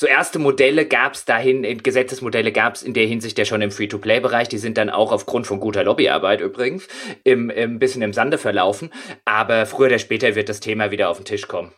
so 0.00 0.06
erste 0.06 0.38
Modelle 0.38 0.86
gab 0.86 1.14
es 1.14 1.24
dahin, 1.24 1.64
Gesetzesmodelle 1.82 2.52
gab 2.52 2.76
es 2.76 2.84
in 2.84 2.94
der 2.94 3.04
Hinsicht 3.06 3.36
ja 3.36 3.44
schon 3.44 3.60
im 3.62 3.72
Free-to-Play-Bereich. 3.72 4.48
Die 4.48 4.58
sind 4.58 4.78
dann 4.78 4.90
auch 4.90 5.10
aufgrund 5.10 5.48
von 5.48 5.58
guter 5.58 5.82
Lobbyarbeit 5.82 6.40
übrigens 6.40 6.86
im, 7.24 7.50
im 7.50 7.80
bisschen 7.80 8.02
im 8.02 8.12
Sande 8.12 8.38
verlaufen. 8.38 8.92
Aber 9.24 9.66
früher 9.66 9.88
oder 9.88 9.98
später 9.98 10.36
wird 10.36 10.48
das 10.48 10.60
Thema 10.60 10.92
wieder 10.92 11.08
auf 11.08 11.16
den 11.16 11.24
Tisch 11.24 11.48
kommen. 11.48 11.72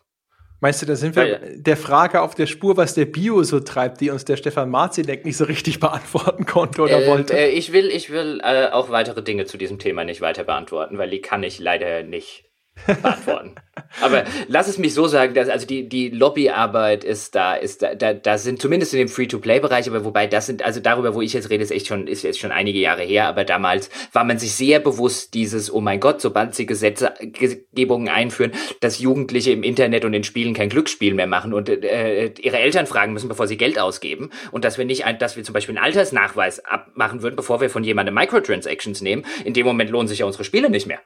Meinst 0.60 0.82
du, 0.82 0.86
da 0.86 0.96
sind 0.96 1.16
wir 1.16 1.22
Weil, 1.22 1.62
der 1.62 1.78
Frage 1.78 2.20
auf 2.20 2.34
der 2.34 2.44
Spur, 2.44 2.76
was 2.76 2.92
der 2.92 3.06
Bio 3.06 3.42
so 3.42 3.58
treibt, 3.58 4.02
die 4.02 4.10
uns 4.10 4.26
der 4.26 4.36
Stefan 4.36 4.68
Marzinek 4.68 5.24
nicht 5.24 5.38
so 5.38 5.44
richtig 5.44 5.80
beantworten 5.80 6.44
konnte 6.44 6.82
oder 6.82 7.02
äh, 7.02 7.06
wollte? 7.06 7.34
Äh, 7.34 7.48
ich 7.48 7.72
will, 7.72 7.86
ich 7.86 8.10
will 8.10 8.42
äh, 8.44 8.66
auch 8.66 8.90
weitere 8.90 9.22
Dinge 9.22 9.46
zu 9.46 9.56
diesem 9.56 9.78
Thema 9.78 10.04
nicht 10.04 10.20
weiter 10.20 10.44
beantworten, 10.44 10.98
weil 10.98 11.08
die 11.08 11.22
kann 11.22 11.42
ich 11.42 11.58
leider 11.58 12.02
nicht 12.02 12.49
beantworten. 12.86 13.54
Aber 14.00 14.24
lass 14.48 14.68
es 14.68 14.78
mich 14.78 14.94
so 14.94 15.06
sagen, 15.06 15.34
dass 15.34 15.48
also 15.48 15.66
die, 15.66 15.88
die 15.88 16.10
Lobbyarbeit 16.10 17.04
ist 17.04 17.34
da, 17.34 17.54
ist 17.54 17.82
da, 17.82 17.94
da, 17.94 18.14
da 18.14 18.38
sind 18.38 18.60
zumindest 18.60 18.92
in 18.94 18.98
dem 18.98 19.08
Free-to-Play-Bereich, 19.08 19.88
aber 19.88 20.04
wobei 20.04 20.26
das 20.26 20.46
sind, 20.46 20.62
also 20.62 20.80
darüber, 20.80 21.14
wo 21.14 21.22
ich 21.22 21.32
jetzt 21.32 21.50
rede, 21.50 21.62
ist 21.62 21.70
echt 21.70 21.86
schon, 21.86 22.06
ist 22.06 22.22
jetzt 22.22 22.38
schon 22.38 22.52
einige 22.52 22.78
Jahre 22.78 23.02
her, 23.02 23.26
aber 23.26 23.44
damals 23.44 23.90
war 24.12 24.24
man 24.24 24.38
sich 24.38 24.52
sehr 24.52 24.80
bewusst 24.80 25.34
dieses, 25.34 25.72
oh 25.72 25.80
mein 25.80 26.00
Gott, 26.00 26.20
sobald 26.20 26.54
sie 26.54 26.66
Gesetzgebungen 26.66 28.08
einführen, 28.08 28.52
dass 28.80 28.98
Jugendliche 28.98 29.52
im 29.52 29.62
Internet 29.62 30.04
und 30.04 30.14
in 30.14 30.24
Spielen 30.24 30.54
kein 30.54 30.68
Glücksspiel 30.68 31.14
mehr 31.14 31.26
machen 31.26 31.52
und 31.52 31.68
äh, 31.68 32.32
ihre 32.40 32.58
Eltern 32.58 32.86
fragen 32.86 33.12
müssen, 33.12 33.28
bevor 33.28 33.46
sie 33.46 33.56
Geld 33.56 33.78
ausgeben 33.78 34.30
und 34.52 34.64
dass 34.64 34.78
wir 34.78 34.84
nicht, 34.84 35.04
ein, 35.04 35.18
dass 35.18 35.36
wir 35.36 35.44
zum 35.44 35.52
Beispiel 35.52 35.76
einen 35.76 35.84
Altersnachweis 35.84 36.64
abmachen 36.64 37.22
würden, 37.22 37.36
bevor 37.36 37.60
wir 37.60 37.70
von 37.70 37.84
jemandem 37.84 38.14
Microtransactions 38.14 39.00
nehmen, 39.00 39.24
in 39.44 39.54
dem 39.54 39.66
Moment 39.66 39.90
lohnen 39.90 40.08
sich 40.08 40.20
ja 40.20 40.26
unsere 40.26 40.44
Spiele 40.44 40.70
nicht 40.70 40.86
mehr. 40.86 41.00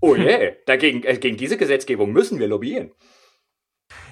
Oh 0.00 0.14
je, 0.14 0.24
yeah, 0.24 0.52
dagegen, 0.66 1.02
äh, 1.04 1.16
gegen 1.16 1.36
diese 1.36 1.56
Gesetzgebung 1.56 2.12
müssen 2.12 2.38
wir 2.38 2.48
lobbyieren. 2.48 2.92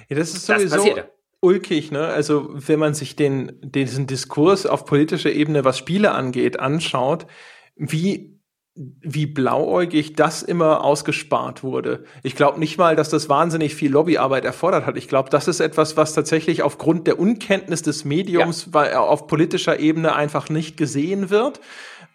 Ja, 0.09 0.17
das 0.17 0.33
ist 0.33 0.45
sowieso 0.45 0.95
das 0.95 1.05
ulkig, 1.41 1.91
ne? 1.91 2.07
Also, 2.07 2.49
wenn 2.51 2.79
man 2.79 2.93
sich 2.93 3.15
den, 3.15 3.59
diesen 3.61 4.07
Diskurs 4.07 4.65
auf 4.65 4.85
politischer 4.85 5.31
Ebene, 5.31 5.63
was 5.63 5.77
Spiele 5.77 6.11
angeht, 6.11 6.59
anschaut, 6.59 7.27
wie, 7.75 8.39
wie 8.73 9.25
blauäugig 9.27 10.13
das 10.13 10.43
immer 10.43 10.83
ausgespart 10.83 11.63
wurde. 11.63 12.03
Ich 12.23 12.35
glaube 12.35 12.59
nicht 12.59 12.77
mal, 12.77 12.95
dass 12.95 13.09
das 13.09 13.29
wahnsinnig 13.29 13.75
viel 13.75 13.91
Lobbyarbeit 13.91 14.43
erfordert 14.43 14.85
hat. 14.85 14.97
Ich 14.97 15.07
glaube, 15.07 15.29
das 15.29 15.47
ist 15.47 15.59
etwas, 15.59 15.95
was 15.97 16.13
tatsächlich 16.13 16.63
aufgrund 16.63 17.07
der 17.07 17.19
Unkenntnis 17.19 17.83
des 17.83 18.05
Mediums 18.05 18.69
ja. 18.73 18.99
auf 18.99 19.27
politischer 19.27 19.79
Ebene 19.79 20.15
einfach 20.15 20.49
nicht 20.49 20.77
gesehen 20.77 21.29
wird 21.29 21.61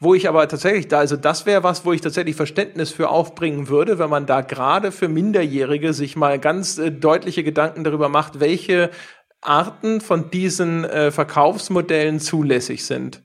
wo 0.01 0.14
ich 0.14 0.28
aber 0.28 0.48
tatsächlich 0.48 0.89
da, 0.89 0.98
also 0.98 1.16
das 1.16 1.44
wäre 1.44 1.62
was, 1.62 1.85
wo 1.85 1.93
ich 1.93 2.01
tatsächlich 2.01 2.35
Verständnis 2.35 2.90
für 2.90 3.10
aufbringen 3.10 3.68
würde, 3.68 3.98
wenn 3.98 4.09
man 4.09 4.24
da 4.24 4.40
gerade 4.40 4.93
für 4.93 5.09
Minderjährige 5.09 5.93
sich 5.93 6.16
mal 6.16 6.39
ganz 6.39 6.78
äh, 6.78 6.90
deutliche 6.90 7.44
Gedanken 7.44 7.85
darüber 7.85 8.09
macht, 8.09 8.40
welche 8.40 8.90
Arten 9.43 10.01
von 10.01 10.31
diesen 10.31 10.85
äh, 10.85 11.10
Verkaufsmodellen 11.10 12.18
zulässig 12.18 12.85
sind. 12.86 13.22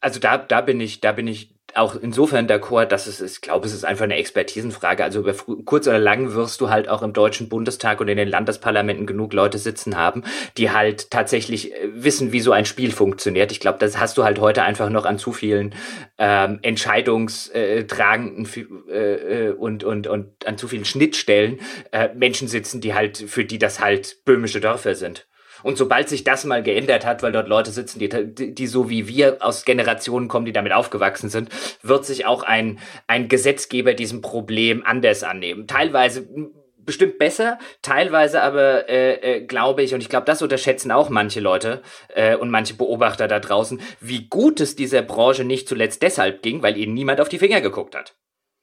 Also 0.00 0.20
da, 0.20 0.38
da 0.38 0.60
bin 0.60 0.80
ich, 0.80 1.00
da 1.00 1.12
bin 1.12 1.26
ich 1.26 1.53
auch 1.76 1.96
insofern 1.96 2.46
d'accord, 2.46 2.86
dass 2.86 3.06
es, 3.06 3.20
ich 3.20 3.40
glaube, 3.40 3.66
es 3.66 3.72
ist 3.72 3.84
einfach 3.84 4.04
eine 4.04 4.16
Expertisenfrage. 4.16 5.04
Also 5.04 5.20
über 5.20 5.34
kurz 5.64 5.86
oder 5.86 5.98
lang 5.98 6.34
wirst 6.34 6.60
du 6.60 6.70
halt 6.70 6.88
auch 6.88 7.02
im 7.02 7.12
Deutschen 7.12 7.48
Bundestag 7.48 8.00
und 8.00 8.08
in 8.08 8.16
den 8.16 8.28
Landesparlamenten 8.28 9.06
genug 9.06 9.32
Leute 9.32 9.58
sitzen 9.58 9.96
haben, 9.96 10.24
die 10.56 10.70
halt 10.70 11.10
tatsächlich 11.10 11.72
äh, 11.72 11.88
wissen, 11.94 12.32
wie 12.32 12.40
so 12.40 12.52
ein 12.52 12.64
Spiel 12.64 12.92
funktioniert. 12.92 13.52
Ich 13.52 13.60
glaube, 13.60 13.78
das 13.78 13.98
hast 13.98 14.18
du 14.18 14.24
halt 14.24 14.40
heute 14.40 14.62
einfach 14.62 14.90
noch 14.90 15.04
an 15.04 15.18
zu 15.18 15.32
vielen 15.32 15.74
ähm, 16.18 16.58
entscheidungstragenden 16.62 18.48
äh, 18.88 19.48
äh, 19.48 19.50
und, 19.52 19.84
und, 19.84 20.06
und 20.06 20.46
an 20.46 20.58
zu 20.58 20.68
vielen 20.68 20.84
Schnittstellen 20.84 21.60
äh, 21.92 22.08
Menschen 22.14 22.48
sitzen, 22.48 22.80
die 22.80 22.94
halt, 22.94 23.18
für 23.18 23.44
die 23.44 23.58
das 23.58 23.80
halt 23.80 24.24
böhmische 24.24 24.60
Dörfer 24.60 24.94
sind. 24.94 25.26
Und 25.64 25.78
sobald 25.78 26.08
sich 26.08 26.22
das 26.22 26.44
mal 26.44 26.62
geändert 26.62 27.04
hat, 27.04 27.22
weil 27.22 27.32
dort 27.32 27.48
Leute 27.48 27.72
sitzen, 27.72 27.98
die, 27.98 28.54
die, 28.54 28.66
so 28.66 28.90
wie 28.90 29.08
wir 29.08 29.38
aus 29.40 29.64
Generationen 29.64 30.28
kommen, 30.28 30.46
die 30.46 30.52
damit 30.52 30.72
aufgewachsen 30.72 31.30
sind, 31.30 31.48
wird 31.82 32.04
sich 32.04 32.26
auch 32.26 32.42
ein, 32.44 32.78
ein 33.06 33.28
Gesetzgeber 33.28 33.94
diesem 33.94 34.20
Problem 34.20 34.84
anders 34.84 35.24
annehmen. 35.24 35.66
Teilweise 35.66 36.28
bestimmt 36.76 37.18
besser, 37.18 37.58
teilweise 37.82 38.42
aber 38.42 38.88
äh, 38.88 39.14
äh, 39.14 39.40
glaube 39.46 39.82
ich, 39.82 39.94
und 39.94 40.00
ich 40.00 40.10
glaube, 40.10 40.26
das 40.26 40.42
unterschätzen 40.42 40.90
auch 40.92 41.08
manche 41.08 41.40
Leute 41.40 41.82
äh, 42.14 42.36
und 42.36 42.50
manche 42.50 42.74
Beobachter 42.74 43.26
da 43.26 43.40
draußen, 43.40 43.80
wie 44.00 44.28
gut 44.28 44.60
es 44.60 44.76
dieser 44.76 45.00
Branche 45.00 45.44
nicht 45.44 45.66
zuletzt 45.66 46.02
deshalb 46.02 46.42
ging, 46.42 46.62
weil 46.62 46.76
ihnen 46.76 46.94
niemand 46.94 47.20
auf 47.20 47.30
die 47.30 47.38
Finger 47.38 47.62
geguckt 47.62 47.96
hat. 47.96 48.14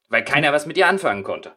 Weil 0.09 0.23
keiner 0.23 0.53
was 0.53 0.67
mit 0.67 0.77
ihr 0.77 0.87
anfangen 0.87 1.23
konnte. 1.23 1.53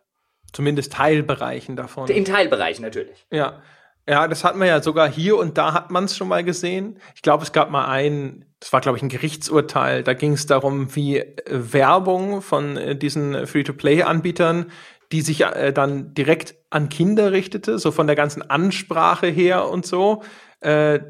Zumindest 0.52 0.92
Teilbereichen 0.92 1.76
davon. 1.76 2.08
In 2.08 2.24
Teilbereichen 2.24 2.84
natürlich. 2.84 3.26
Ja. 3.30 3.62
Ja, 4.06 4.28
das 4.28 4.44
hat 4.44 4.56
man 4.56 4.68
ja 4.68 4.82
sogar 4.82 5.10
hier 5.10 5.38
und 5.38 5.56
da 5.56 5.72
hat 5.72 5.90
man 5.90 6.04
es 6.04 6.16
schon 6.16 6.28
mal 6.28 6.44
gesehen. 6.44 6.98
Ich 7.14 7.22
glaube, 7.22 7.42
es 7.42 7.52
gab 7.52 7.70
mal 7.70 7.86
ein, 7.86 8.44
das 8.60 8.72
war 8.72 8.82
glaube 8.82 8.98
ich 8.98 9.02
ein 9.02 9.08
Gerichtsurteil, 9.08 10.02
da 10.02 10.12
ging 10.12 10.32
es 10.32 10.44
darum, 10.44 10.94
wie 10.94 11.18
äh, 11.18 11.34
Werbung 11.48 12.42
von 12.42 12.76
äh, 12.76 12.96
diesen 12.96 13.46
Free-to-Play-Anbietern, 13.46 14.66
die 15.10 15.22
sich 15.22 15.40
äh, 15.42 15.72
dann 15.72 16.12
direkt 16.12 16.54
an 16.68 16.90
Kinder 16.90 17.32
richtete, 17.32 17.78
so 17.78 17.92
von 17.92 18.06
der 18.06 18.16
ganzen 18.16 18.42
Ansprache 18.42 19.28
her 19.28 19.70
und 19.70 19.86
so, 19.86 20.22
äh, 20.60 21.00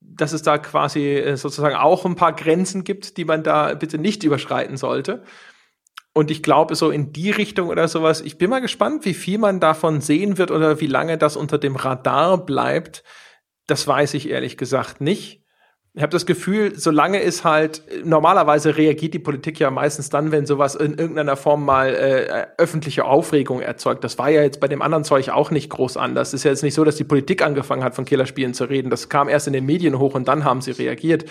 dass 0.00 0.32
es 0.32 0.42
da 0.42 0.56
quasi 0.56 1.16
äh, 1.16 1.36
sozusagen 1.36 1.76
auch 1.76 2.06
ein 2.06 2.16
paar 2.16 2.32
Grenzen 2.32 2.84
gibt, 2.84 3.18
die 3.18 3.26
man 3.26 3.42
da 3.42 3.74
bitte 3.74 3.98
nicht 3.98 4.24
überschreiten 4.24 4.78
sollte. 4.78 5.24
Und 6.14 6.30
ich 6.30 6.44
glaube, 6.44 6.76
so 6.76 6.90
in 6.90 7.12
die 7.12 7.32
Richtung 7.32 7.68
oder 7.68 7.88
sowas, 7.88 8.20
ich 8.20 8.38
bin 8.38 8.48
mal 8.48 8.60
gespannt, 8.60 9.04
wie 9.04 9.14
viel 9.14 9.36
man 9.36 9.58
davon 9.58 10.00
sehen 10.00 10.38
wird 10.38 10.52
oder 10.52 10.80
wie 10.80 10.86
lange 10.86 11.18
das 11.18 11.36
unter 11.36 11.58
dem 11.58 11.74
Radar 11.74 12.38
bleibt. 12.38 13.02
Das 13.66 13.86
weiß 13.86 14.14
ich 14.14 14.30
ehrlich 14.30 14.56
gesagt 14.56 15.00
nicht. 15.00 15.42
Ich 15.96 16.02
habe 16.02 16.10
das 16.10 16.26
Gefühl, 16.26 16.76
solange 16.76 17.22
es 17.22 17.44
halt, 17.44 17.82
normalerweise 18.04 18.76
reagiert 18.76 19.14
die 19.14 19.20
Politik 19.20 19.58
ja 19.58 19.70
meistens 19.70 20.08
dann, 20.08 20.30
wenn 20.30 20.46
sowas 20.46 20.76
in 20.76 20.94
irgendeiner 20.94 21.36
Form 21.36 21.64
mal 21.64 21.94
äh, 21.94 22.46
öffentliche 22.58 23.04
Aufregung 23.04 23.60
erzeugt. 23.60 24.04
Das 24.04 24.18
war 24.18 24.28
ja 24.28 24.42
jetzt 24.42 24.60
bei 24.60 24.68
dem 24.68 24.82
anderen 24.82 25.04
Zeug 25.04 25.30
auch 25.30 25.50
nicht 25.50 25.70
groß 25.70 25.96
anders. 25.96 26.28
Es 26.28 26.34
ist 26.34 26.44
ja 26.44 26.50
jetzt 26.50 26.62
nicht 26.62 26.74
so, 26.74 26.84
dass 26.84 26.96
die 26.96 27.04
Politik 27.04 27.42
angefangen 27.42 27.82
hat, 27.82 27.94
von 27.94 28.04
Killerspielen 28.04 28.54
zu 28.54 28.64
reden. 28.64 28.90
Das 28.90 29.08
kam 29.08 29.28
erst 29.28 29.48
in 29.48 29.52
den 29.52 29.66
Medien 29.66 29.98
hoch 29.98 30.14
und 30.14 30.26
dann 30.26 30.44
haben 30.44 30.60
sie 30.60 30.72
reagiert. 30.72 31.26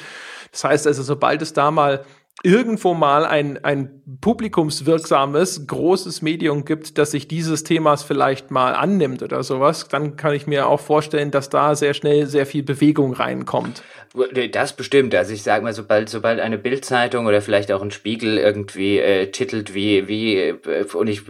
Das 0.52 0.64
heißt 0.66 0.88
also, 0.88 1.04
sobald 1.04 1.42
es 1.42 1.54
da 1.54 1.72
mal 1.72 2.06
irgendwo 2.42 2.94
mal 2.94 3.26
ein, 3.26 3.64
ein 3.64 4.02
publikumswirksames, 4.20 5.68
großes 5.68 6.22
Medium 6.22 6.66
gibt, 6.66 6.98
das 6.98 7.12
sich 7.12 7.28
dieses 7.28 7.64
Themas 7.64 8.04
vielleicht 8.04 8.52
mal 8.52 8.74
annimmt 8.74 9.22
oder 9.22 9.44
sowas, 9.44 9.88
dann 9.88 10.18
kann 10.18 10.34
ich 10.34 10.48
mir 10.48 10.68
auch 10.68 10.80
vorstellen, 10.80 11.32
dass 11.32 11.50
da 11.50 11.76
sehr 11.76 11.94
schnell 11.94 12.26
sehr 12.26 12.46
viel 12.46 12.64
Bewegung 12.64 13.14
reinkommt. 13.14 13.84
Das 14.52 14.74
bestimmt. 14.74 15.16
Also 15.16 15.34
ich 15.34 15.44
sage 15.44 15.64
mal, 15.64 15.74
sobald, 15.74 16.10
sobald 16.10 16.40
eine 16.40 16.58
Bildzeitung 16.58 17.28
oder 17.28 17.42
vielleicht 17.42 17.72
auch 17.72 17.82
ein 17.82 17.92
Spiegel 17.92 18.38
irgendwie 18.38 19.00
äh, 19.00 19.32
titelt, 19.32 19.74
wie, 19.74 20.08
wie, 20.08 20.36
äh, 20.38 20.86
und 20.94 21.08
ich 21.08 21.24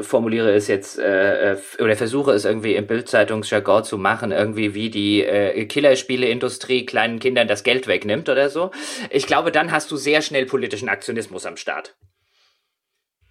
formuliere 0.00 0.52
es 0.52 0.68
jetzt 0.68 0.98
äh, 0.98 1.52
äh, 1.52 1.58
oder 1.80 1.96
versuche 1.96 2.32
es 2.32 2.44
irgendwie 2.44 2.74
im 2.74 2.86
Bildzeitungsjargon 2.86 3.84
zu 3.84 3.98
machen, 3.98 4.32
irgendwie 4.32 4.74
wie 4.74 4.90
die 4.90 5.22
äh, 5.24 5.64
Killerspieleindustrie 5.66 6.86
kleinen 6.86 7.18
Kindern 7.18 7.48
das 7.48 7.62
Geld 7.62 7.86
wegnimmt 7.86 8.28
oder 8.28 8.48
so. 8.48 8.70
Ich 9.10 9.26
glaube, 9.26 9.52
dann 9.52 9.72
hast 9.72 9.90
du 9.90 9.96
sehr 9.96 10.22
schnell 10.22 10.46
politischen 10.46 10.88
Aktionismus 10.88 11.46
am 11.46 11.56
Start. 11.56 11.96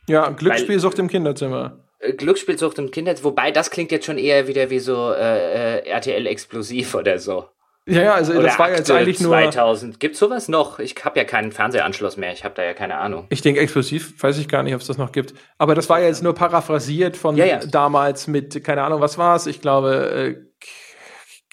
Ja, 0.08 0.30
Glücksspielsucht 0.30 1.00
im 1.00 1.08
Kinderzimmer. 1.08 1.88
Äh, 2.00 2.14
Glücksspielsucht 2.14 2.78
im 2.80 2.92
Kinderzimmer, 2.92 3.32
wobei 3.32 3.52
das 3.52 3.72
klingt 3.72 3.92
jetzt 3.92 4.06
schon 4.06 4.18
eher 4.18 4.48
wieder 4.48 4.70
wie 4.70 4.80
so 4.80 5.12
äh, 5.12 5.80
äh 5.80 5.90
RTL 5.90 6.28
Explosiv 6.28 6.96
oder 6.96 7.18
so. 7.20 7.46
Ja, 7.92 8.04
ja, 8.04 8.14
also 8.14 8.34
Oder 8.34 8.44
das 8.44 8.60
war 8.60 8.68
Akte 8.68 8.78
jetzt 8.80 8.92
eigentlich 8.92 9.18
2000. 9.18 9.44
nur 9.44 9.52
2000. 9.52 10.00
Gibt's 10.00 10.20
sowas 10.20 10.48
noch? 10.48 10.80
Ich 10.80 10.96
habe 11.04 11.20
ja 11.20 11.26
keinen 11.26 11.52
Fernsehanschluss 11.52 12.18
mehr. 12.18 12.32
Ich 12.34 12.44
habe 12.44 12.56
da 12.56 12.64
ja 12.64 12.74
keine 12.74 12.98
Ahnung. 12.98 13.28
Ich 13.30 13.42
denke 13.42 13.60
explosiv, 13.60 14.22
weiß 14.22 14.38
ich 14.38 14.48
gar 14.48 14.64
nicht, 14.64 14.74
ob 14.74 14.82
es 14.82 14.88
das 14.88 14.98
noch 14.98 15.12
gibt. 15.12 15.34
Aber 15.58 15.76
das 15.76 15.90
war 15.90 16.00
ja 16.00 16.08
jetzt 16.08 16.24
nur 16.24 16.34
paraphrasiert 16.34 17.18
von 17.18 17.36
ja, 17.36 17.46
ja. 17.46 17.60
damals 17.60 18.28
mit 18.28 18.64
keine 18.64 18.84
Ahnung, 18.84 19.02
was 19.02 19.18
war's? 19.18 19.48
Ich 19.48 19.62
glaube 19.62 20.36
äh, 20.38 20.51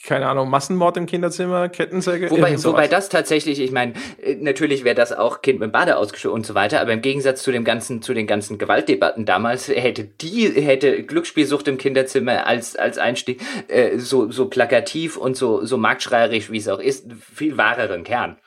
keine 0.03 0.29
Ahnung, 0.29 0.49
Massenmord 0.49 0.97
im 0.97 1.07
Kinderzimmer, 1.07 1.69
Kettensäge. 1.69 2.31
Wobei, 2.31 2.63
wobei 2.63 2.89
das 2.89 3.09
tatsächlich, 3.09 3.61
ich 3.61 3.73
meine, 3.73 3.95
äh, 4.23 4.37
natürlich 4.37 4.85
wäre 4.85 4.95
das 4.95 5.13
auch 5.13 5.43
Kind 5.43 5.61
mit 5.61 5.73
Bade 5.73 5.97
ausgestattet 5.97 6.35
und 6.35 6.47
so 6.47 6.55
weiter, 6.55 6.81
aber 6.81 6.93
im 6.93 7.03
Gegensatz 7.03 7.43
zu 7.43 7.51
dem 7.51 7.65
ganzen, 7.65 8.01
zu 8.01 8.15
den 8.15 8.27
ganzen 8.27 8.59
Gewaltdebatten 8.59 9.27
damals 9.27 9.69
hätte 9.69 10.05
die, 10.05 10.51
hätte 10.51 11.03
Glücksspielsucht 11.03 11.67
im 11.69 11.79
Kinderzimmer 11.79 12.47
als, 12.47 12.77
als 12.77 12.99
Einstieg 12.99 13.41
äh, 13.69 13.99
so, 13.99 14.31
so 14.31 14.49
plakativ 14.49 15.17
und 15.17 15.37
so, 15.37 15.65
so 15.65 15.77
marktschreierisch, 15.77 16.51
wie 16.51 16.59
es 16.59 16.69
auch 16.69 16.81
ist, 16.81 17.07
viel 17.35 17.57
wahreren 17.57 18.05
Kern. 18.05 18.39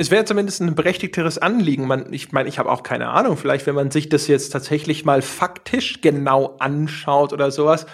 Es 0.00 0.12
wäre 0.12 0.24
zumindest 0.24 0.60
ein 0.60 0.76
berechtigteres 0.76 1.38
Anliegen. 1.38 1.88
Man, 1.88 2.12
ich 2.12 2.30
meine, 2.30 2.48
ich 2.48 2.60
habe 2.60 2.70
auch 2.70 2.84
keine 2.84 3.08
Ahnung. 3.08 3.36
Vielleicht, 3.36 3.66
wenn 3.66 3.74
man 3.74 3.90
sich 3.90 4.08
das 4.08 4.28
jetzt 4.28 4.50
tatsächlich 4.50 5.04
mal 5.04 5.22
faktisch 5.22 6.00
genau 6.00 6.54
anschaut 6.60 7.32
oder 7.32 7.50
sowas, 7.50 7.86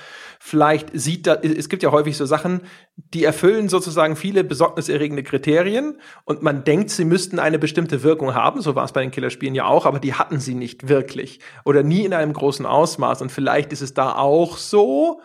vielleicht 0.46 0.90
sieht 0.92 1.26
da, 1.26 1.36
es 1.36 1.70
gibt 1.70 1.82
ja 1.82 1.90
häufig 1.90 2.18
so 2.18 2.26
Sachen, 2.26 2.60
die 2.96 3.24
erfüllen 3.24 3.70
sozusagen 3.70 4.14
viele 4.14 4.44
besorgniserregende 4.44 5.22
Kriterien 5.22 5.98
und 6.26 6.42
man 6.42 6.64
denkt, 6.64 6.90
sie 6.90 7.06
müssten 7.06 7.38
eine 7.38 7.58
bestimmte 7.58 8.02
Wirkung 8.02 8.34
haben, 8.34 8.60
so 8.60 8.74
war 8.74 8.84
es 8.84 8.92
bei 8.92 9.00
den 9.00 9.10
Killerspielen 9.10 9.54
ja 9.54 9.64
auch, 9.64 9.86
aber 9.86 10.00
die 10.00 10.12
hatten 10.12 10.40
sie 10.40 10.54
nicht 10.54 10.86
wirklich 10.86 11.40
oder 11.64 11.82
nie 11.82 12.04
in 12.04 12.12
einem 12.12 12.34
großen 12.34 12.66
Ausmaß. 12.66 13.22
Und 13.22 13.32
vielleicht 13.32 13.72
ist 13.72 13.80
es 13.80 13.94
da 13.94 14.16
auch 14.16 14.58
so, 14.58 15.22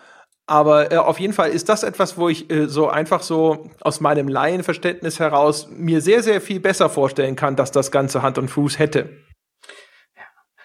aber 0.48 0.94
äh, 0.94 0.96
auf 0.96 1.20
jeden 1.20 1.34
Fall 1.34 1.50
ist 1.50 1.68
das 1.68 1.84
etwas, 1.84 2.18
wo 2.18 2.30
ich 2.30 2.50
äh, 2.50 2.68
so 2.70 2.88
einfach 2.88 3.22
so 3.22 3.70
aus 3.82 4.00
meinem 4.00 4.30
Laienverständnis 4.30 5.20
heraus 5.20 5.68
mir 5.70 6.00
sehr, 6.00 6.24
sehr 6.24 6.40
viel 6.40 6.62
besser 6.62 6.90
vorstellen 6.90 7.36
kann, 7.36 7.58
dass 7.58 7.72
das 7.72 7.92
Ganze 7.92 8.22
Hand 8.22 8.38
und 8.38 8.48
Fuß 8.48 8.80
hätte. 8.80 9.10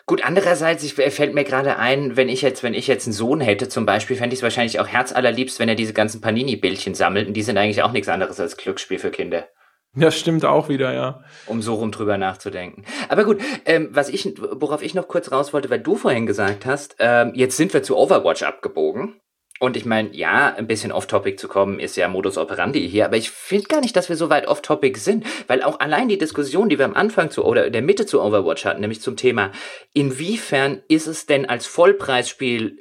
Gut, 0.07 0.23
andererseits, 0.23 0.85
ich, 0.85 0.95
fällt 0.95 1.35
mir 1.35 1.45
gerade 1.45 1.79
ein, 1.79 2.17
wenn 2.17 2.29
ich 2.29 2.43
jetzt, 2.43 2.63
wenn 2.63 2.75
ich 2.75 2.87
jetzt 2.87 3.07
einen 3.07 3.15
Sohn 3.15 3.41
hätte 3.41 3.71
zum 3.71 3.87
Beispiel, 3.87 4.17
fände 4.17 4.35
ich 4.35 4.41
es 4.41 4.43
wahrscheinlich 4.43 4.79
auch 4.79 4.87
herzallerliebst, 4.87 5.59
wenn 5.59 5.69
er 5.69 5.77
diese 5.77 5.95
ganzen 5.95 6.21
Panini-Bildchen 6.21 6.95
sammelt. 6.95 7.27
Und 7.27 7.35
die 7.35 7.43
sind 7.43 7.57
eigentlich 7.57 7.83
auch 7.83 7.93
nichts 7.93 8.09
anderes 8.09 8.39
als 8.39 8.59
Glücksspiel 8.59 8.99
für 8.99 9.11
Kinder. 9.11 9.49
Ja, 9.97 10.11
stimmt 10.11 10.45
auch 10.45 10.69
wieder, 10.69 10.93
ja. 10.93 11.23
Um 11.47 11.63
so 11.63 11.75
rum 11.75 11.93
drüber 11.93 12.19
nachzudenken. 12.19 12.85
Aber 13.09 13.25
gut, 13.25 13.41
ähm, 13.65 13.89
was 13.93 14.09
ich, 14.09 14.35
worauf 14.39 14.83
ich 14.83 14.95
noch 14.95 15.09
kurz 15.09 15.31
raus 15.31 15.53
wollte, 15.53 15.71
weil 15.71 15.81
du 15.81 15.95
vorhin 15.95 16.27
gesagt 16.27 16.67
hast, 16.67 16.97
ähm, 16.99 17.33
jetzt 17.35 17.57
sind 17.57 17.73
wir 17.73 17.83
zu 17.83 17.97
Overwatch 17.97 18.43
abgebogen. 18.43 19.21
Und 19.61 19.77
ich 19.77 19.85
meine, 19.85 20.15
ja, 20.15 20.53
ein 20.55 20.67
bisschen 20.67 20.91
off-topic 20.91 21.37
zu 21.37 21.47
kommen, 21.47 21.79
ist 21.79 21.97
ja 21.97 22.09
Modus 22.09 22.39
operandi 22.39 22.89
hier, 22.89 23.05
aber 23.05 23.17
ich 23.17 23.31
finde 23.31 23.67
gar 23.69 23.81
nicht, 23.81 23.95
dass 23.95 24.09
wir 24.09 24.17
so 24.17 24.29
weit 24.29 24.49
off-topic 24.49 24.99
sind, 24.99 25.25
weil 25.47 25.63
auch 25.63 25.79
allein 25.79 26.09
die 26.09 26.19
Diskussion, 26.19 26.69
die 26.69 26.79
wir 26.79 26.85
am 26.85 26.95
Anfang 26.95 27.31
zu 27.31 27.45
oder 27.45 27.67
in 27.67 27.73
der 27.73 27.83
Mitte 27.83 28.05
zu 28.05 28.21
Overwatch 28.21 28.65
hatten, 28.65 28.81
nämlich 28.81 29.01
zum 29.01 29.17
Thema, 29.17 29.53
inwiefern 29.93 30.83
ist 30.89 31.07
es 31.07 31.27
denn 31.27 31.47
als 31.47 31.67
Vollpreisspiel 31.67 32.79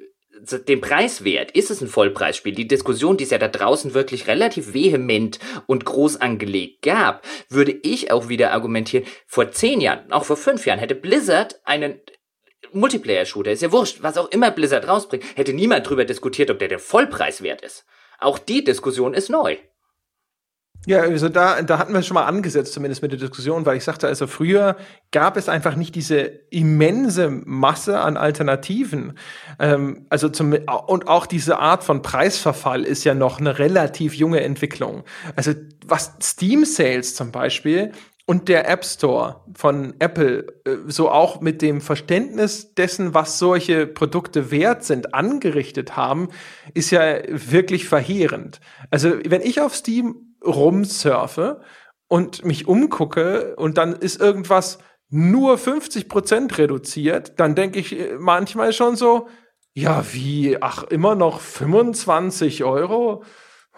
den 0.67 0.81
Preis 0.81 1.23
wert? 1.23 1.51
Ist 1.51 1.71
es 1.71 1.81
ein 1.81 1.87
Vollpreisspiel? 1.87 2.53
Die 2.53 2.67
Diskussion, 2.67 3.17
die 3.17 3.23
es 3.23 3.29
ja 3.29 3.37
da 3.37 3.47
draußen 3.47 3.93
wirklich 3.93 4.27
relativ 4.27 4.73
vehement 4.73 5.39
und 5.67 5.85
groß 5.85 6.19
angelegt 6.19 6.81
gab, 6.81 7.23
würde 7.49 7.71
ich 7.71 8.11
auch 8.11 8.29
wieder 8.29 8.51
argumentieren, 8.51 9.05
vor 9.25 9.51
zehn 9.51 9.79
Jahren, 9.79 10.11
auch 10.11 10.25
vor 10.25 10.37
fünf 10.37 10.65
Jahren 10.65 10.79
hätte 10.79 10.95
Blizzard 10.95 11.61
einen 11.63 12.01
Multiplayer-Shooter, 12.73 13.51
ist 13.51 13.61
ja 13.61 13.71
wurscht, 13.71 14.01
was 14.01 14.17
auch 14.17 14.29
immer 14.31 14.51
Blizzard 14.51 14.87
rausbringt, 14.87 15.23
hätte 15.35 15.53
niemand 15.53 15.87
drüber 15.87 16.05
diskutiert, 16.05 16.51
ob 16.51 16.59
der 16.59 16.67
der 16.67 16.79
Vollpreis 16.79 17.41
wert 17.41 17.61
ist. 17.61 17.85
Auch 18.19 18.39
die 18.39 18.63
Diskussion 18.63 19.13
ist 19.13 19.29
neu. 19.29 19.57
Ja, 20.85 20.99
also 20.99 21.29
da, 21.29 21.61
da 21.61 21.77
hatten 21.77 21.93
wir 21.93 22.03
schon 22.03 22.15
mal 22.15 22.25
angesetzt, 22.25 22.73
zumindest 22.73 23.01
mit 23.01 23.11
der 23.11 23.19
Diskussion, 23.19 23.65
weil 23.65 23.77
ich 23.77 23.85
sagte, 23.85 24.07
also 24.07 24.27
früher 24.27 24.75
gab 25.11 25.37
es 25.37 25.47
einfach 25.47 25.77
nicht 25.77 25.95
diese 25.95 26.19
immense 26.49 27.29
Masse 27.29 28.01
an 28.01 28.17
Alternativen. 28.17 29.17
Ähm, 29.59 30.05
also 30.09 30.27
zum, 30.27 30.53
und 30.87 31.07
auch 31.07 31.25
diese 31.25 31.59
Art 31.59 31.85
von 31.85 32.01
Preisverfall 32.01 32.83
ist 32.83 33.05
ja 33.05 33.13
noch 33.13 33.39
eine 33.39 33.59
relativ 33.59 34.13
junge 34.15 34.41
Entwicklung. 34.41 35.05
Also 35.37 35.53
was 35.85 36.15
Steam 36.21 36.65
Sales 36.65 37.15
zum 37.15 37.31
Beispiel 37.31 37.93
und 38.25 38.47
der 38.47 38.69
App 38.69 38.85
Store 38.85 39.41
von 39.53 39.95
Apple 39.99 40.45
äh, 40.65 40.77
so 40.87 41.09
auch 41.09 41.41
mit 41.41 41.61
dem 41.61 41.81
Verständnis 41.81 42.73
dessen, 42.73 43.13
was 43.13 43.37
solche 43.37 43.85
Produkte 43.85 44.49
wert 44.49 44.83
sind, 44.83 45.13
angerichtet 45.13 45.97
haben, 45.97 46.29
ist 46.73 46.91
ja 46.91 47.17
wirklich 47.27 47.87
verheerend. 47.87 48.61
Also 48.91 49.11
wenn 49.25 49.41
ich 49.41 49.59
auf 49.59 49.75
Steam 49.75 50.35
rumsurfe 50.45 51.61
und 52.07 52.45
mich 52.45 52.67
umgucke 52.67 53.55
und 53.57 53.77
dann 53.77 53.93
ist 53.93 54.21
irgendwas 54.21 54.79
nur 55.09 55.57
50 55.57 56.07
Prozent 56.07 56.57
reduziert, 56.57 57.39
dann 57.39 57.55
denke 57.55 57.79
ich 57.79 57.99
äh, 57.99 58.15
manchmal 58.17 58.71
schon 58.73 58.95
so, 58.95 59.27
ja, 59.73 60.05
wie, 60.13 60.61
ach, 60.61 60.83
immer 60.83 61.15
noch 61.15 61.39
25 61.39 62.63
Euro? 62.63 63.23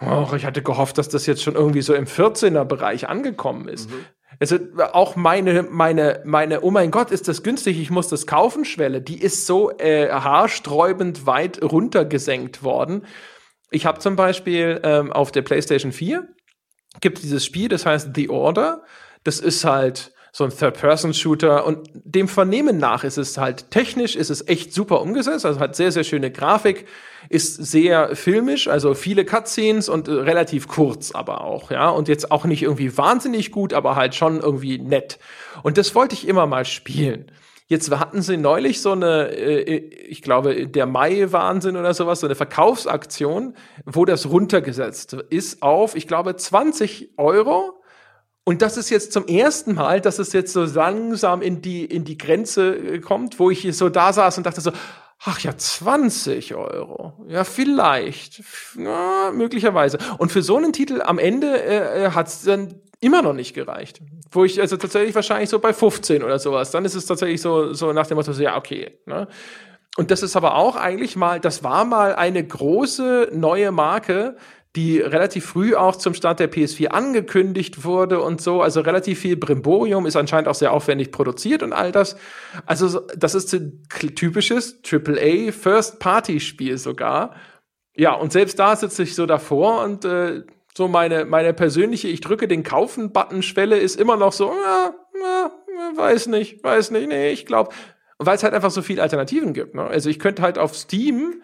Och, 0.00 0.34
ich 0.34 0.44
hatte 0.44 0.62
gehofft, 0.62 0.98
dass 0.98 1.08
das 1.08 1.24
jetzt 1.24 1.42
schon 1.42 1.54
irgendwie 1.54 1.80
so 1.80 1.94
im 1.94 2.04
14er 2.04 2.64
Bereich 2.64 3.08
angekommen 3.08 3.66
ist. 3.66 3.90
Mhm. 3.90 4.04
Also 4.38 4.58
auch 4.92 5.16
meine, 5.16 5.62
meine, 5.62 6.20
meine, 6.24 6.60
oh 6.60 6.70
mein 6.70 6.90
Gott, 6.90 7.10
ist 7.10 7.28
das 7.28 7.42
günstig, 7.42 7.80
ich 7.80 7.90
muss 7.90 8.08
das 8.08 8.26
kaufen, 8.26 8.64
Schwelle, 8.64 9.00
die 9.00 9.20
ist 9.20 9.46
so 9.46 9.70
äh, 9.78 10.10
haarsträubend 10.10 11.26
weit 11.26 11.62
runtergesenkt 11.62 12.62
worden. 12.62 13.06
Ich 13.70 13.86
habe 13.86 13.98
zum 13.98 14.16
Beispiel 14.16 14.80
ähm, 14.84 15.12
auf 15.12 15.32
der 15.32 15.42
PlayStation 15.42 15.92
4 15.92 16.28
gibt 17.00 17.22
dieses 17.22 17.44
Spiel, 17.44 17.68
das 17.68 17.86
heißt 17.86 18.10
The 18.14 18.30
Order. 18.30 18.82
Das 19.24 19.40
ist 19.40 19.64
halt 19.64 20.12
so 20.36 20.44
ein 20.44 20.50
Third-Person-Shooter 20.50 21.64
und 21.64 21.88
dem 21.94 22.28
Vernehmen 22.28 22.76
nach 22.76 23.04
ist 23.04 23.16
es 23.16 23.38
halt 23.38 23.70
technisch, 23.70 24.14
ist 24.16 24.28
es 24.28 24.46
echt 24.46 24.70
super 24.70 25.00
umgesetzt, 25.00 25.46
also 25.46 25.58
hat 25.60 25.74
sehr, 25.74 25.90
sehr 25.92 26.04
schöne 26.04 26.30
Grafik, 26.30 26.84
ist 27.30 27.54
sehr 27.54 28.14
filmisch, 28.14 28.68
also 28.68 28.92
viele 28.92 29.24
Cutscenes 29.24 29.88
und 29.88 30.08
äh, 30.08 30.12
relativ 30.12 30.68
kurz 30.68 31.12
aber 31.12 31.40
auch, 31.40 31.70
ja, 31.70 31.88
und 31.88 32.08
jetzt 32.08 32.30
auch 32.30 32.44
nicht 32.44 32.62
irgendwie 32.62 32.98
wahnsinnig 32.98 33.50
gut, 33.50 33.72
aber 33.72 33.96
halt 33.96 34.14
schon 34.14 34.38
irgendwie 34.40 34.76
nett. 34.76 35.18
Und 35.62 35.78
das 35.78 35.94
wollte 35.94 36.14
ich 36.14 36.28
immer 36.28 36.46
mal 36.46 36.66
spielen. 36.66 37.32
Jetzt 37.66 37.90
hatten 37.90 38.20
sie 38.20 38.36
neulich 38.36 38.82
so 38.82 38.92
eine, 38.92 39.30
äh, 39.30 39.76
ich 40.06 40.20
glaube, 40.20 40.66
der 40.66 40.84
Mai-Wahnsinn 40.84 41.78
oder 41.78 41.94
sowas, 41.94 42.20
so 42.20 42.26
eine 42.26 42.34
Verkaufsaktion, 42.34 43.54
wo 43.86 44.04
das 44.04 44.28
runtergesetzt 44.28 45.14
ist 45.30 45.62
auf, 45.62 45.96
ich 45.96 46.06
glaube, 46.06 46.36
20 46.36 47.14
Euro 47.16 47.80
und 48.48 48.62
das 48.62 48.76
ist 48.76 48.90
jetzt 48.90 49.12
zum 49.12 49.26
ersten 49.26 49.74
Mal, 49.74 50.00
dass 50.00 50.20
es 50.20 50.32
jetzt 50.32 50.52
so 50.52 50.62
langsam 50.62 51.42
in 51.42 51.62
die, 51.62 51.84
in 51.84 52.04
die 52.04 52.16
Grenze 52.16 52.76
äh, 52.76 53.00
kommt, 53.00 53.40
wo 53.40 53.50
ich 53.50 53.76
so 53.76 53.88
da 53.88 54.12
saß 54.12 54.38
und 54.38 54.46
dachte 54.46 54.60
so, 54.60 54.70
ach 55.24 55.40
ja, 55.40 55.56
20 55.56 56.54
Euro. 56.54 57.14
Ja, 57.26 57.42
vielleicht. 57.42 58.44
Na, 58.76 59.32
möglicherweise. 59.32 59.98
Und 60.18 60.30
für 60.30 60.42
so 60.42 60.58
einen 60.58 60.72
Titel 60.72 61.02
am 61.02 61.18
Ende 61.18 61.60
äh, 61.60 62.04
äh 62.04 62.10
hat 62.10 62.28
es 62.28 62.42
dann 62.42 62.80
immer 63.00 63.20
noch 63.20 63.32
nicht 63.32 63.52
gereicht. 63.52 64.00
Wo 64.30 64.44
ich 64.44 64.60
also 64.60 64.76
tatsächlich 64.76 65.16
wahrscheinlich 65.16 65.50
so 65.50 65.58
bei 65.58 65.72
15 65.72 66.22
oder 66.22 66.38
sowas. 66.38 66.70
Dann 66.70 66.84
ist 66.84 66.94
es 66.94 67.04
tatsächlich 67.04 67.40
so, 67.40 67.72
so 67.72 67.92
nach 67.92 68.06
dem 68.06 68.14
Motto, 68.14 68.32
so, 68.32 68.40
ja, 68.40 68.56
okay. 68.56 68.96
Ne? 69.06 69.26
Und 69.96 70.12
das 70.12 70.22
ist 70.22 70.36
aber 70.36 70.54
auch 70.54 70.76
eigentlich 70.76 71.16
mal, 71.16 71.40
das 71.40 71.64
war 71.64 71.84
mal 71.84 72.14
eine 72.14 72.46
große 72.46 73.30
neue 73.32 73.72
Marke, 73.72 74.36
die 74.76 75.00
relativ 75.00 75.46
früh 75.46 75.74
auch 75.74 75.96
zum 75.96 76.12
Start 76.12 76.38
der 76.38 76.52
PS4 76.52 76.88
angekündigt 76.88 77.84
wurde 77.84 78.20
und 78.20 78.42
so. 78.42 78.60
Also 78.60 78.82
relativ 78.82 79.20
viel 79.20 79.36
Brimborium 79.36 80.06
ist 80.06 80.16
anscheinend 80.16 80.48
auch 80.48 80.54
sehr 80.54 80.72
aufwendig 80.72 81.10
produziert 81.10 81.62
und 81.62 81.72
all 81.72 81.92
das. 81.92 82.16
Also 82.66 83.00
das 83.16 83.34
ist 83.34 83.54
ein 83.54 83.82
typisches 83.88 84.80
AAA 84.88 85.52
First-Party-Spiel 85.52 86.76
sogar. 86.76 87.34
Ja, 87.96 88.12
und 88.12 88.32
selbst 88.32 88.58
da 88.58 88.76
sitze 88.76 89.02
ich 89.02 89.14
so 89.14 89.24
davor 89.24 89.82
und 89.82 90.04
äh, 90.04 90.42
so 90.76 90.88
meine, 90.88 91.24
meine 91.24 91.54
persönliche 91.54 92.08
Ich 92.08 92.20
drücke 92.20 92.46
den 92.46 92.62
Kaufen-Button-Schwelle 92.62 93.78
ist 93.78 93.98
immer 93.98 94.18
noch 94.18 94.32
so, 94.32 94.52
ja, 94.52 94.94
ja, 95.18 95.50
weiß 95.96 96.26
nicht, 96.26 96.62
weiß 96.62 96.90
nicht, 96.90 97.08
nee, 97.08 97.30
ich 97.30 97.46
glaube, 97.46 97.70
weil 98.18 98.36
es 98.36 98.42
halt 98.42 98.52
einfach 98.52 98.70
so 98.70 98.82
viele 98.82 99.00
Alternativen 99.00 99.54
gibt. 99.54 99.74
Ne? 99.74 99.82
Also 99.82 100.10
ich 100.10 100.18
könnte 100.18 100.42
halt 100.42 100.58
auf 100.58 100.76
Steam 100.76 101.42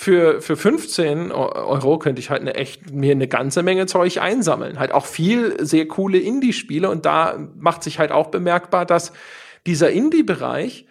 für, 0.00 0.40
für 0.40 0.56
15 0.56 1.32
Euro 1.32 1.98
könnte 1.98 2.20
ich 2.20 2.30
halt 2.30 2.42
eine 2.42 2.54
echt, 2.54 2.92
mir 2.92 3.10
eine 3.10 3.26
ganze 3.26 3.64
Menge 3.64 3.86
Zeug 3.86 4.18
einsammeln. 4.18 4.78
Halt 4.78 4.92
auch 4.92 5.06
viel 5.06 5.56
sehr 5.58 5.88
coole 5.88 6.18
Indie-Spiele 6.18 6.88
und 6.88 7.04
da 7.04 7.36
macht 7.56 7.82
sich 7.82 7.98
halt 7.98 8.12
auch 8.12 8.28
bemerkbar, 8.28 8.86
dass 8.86 9.12
dieser 9.66 9.90
Indie-Bereich 9.90 10.86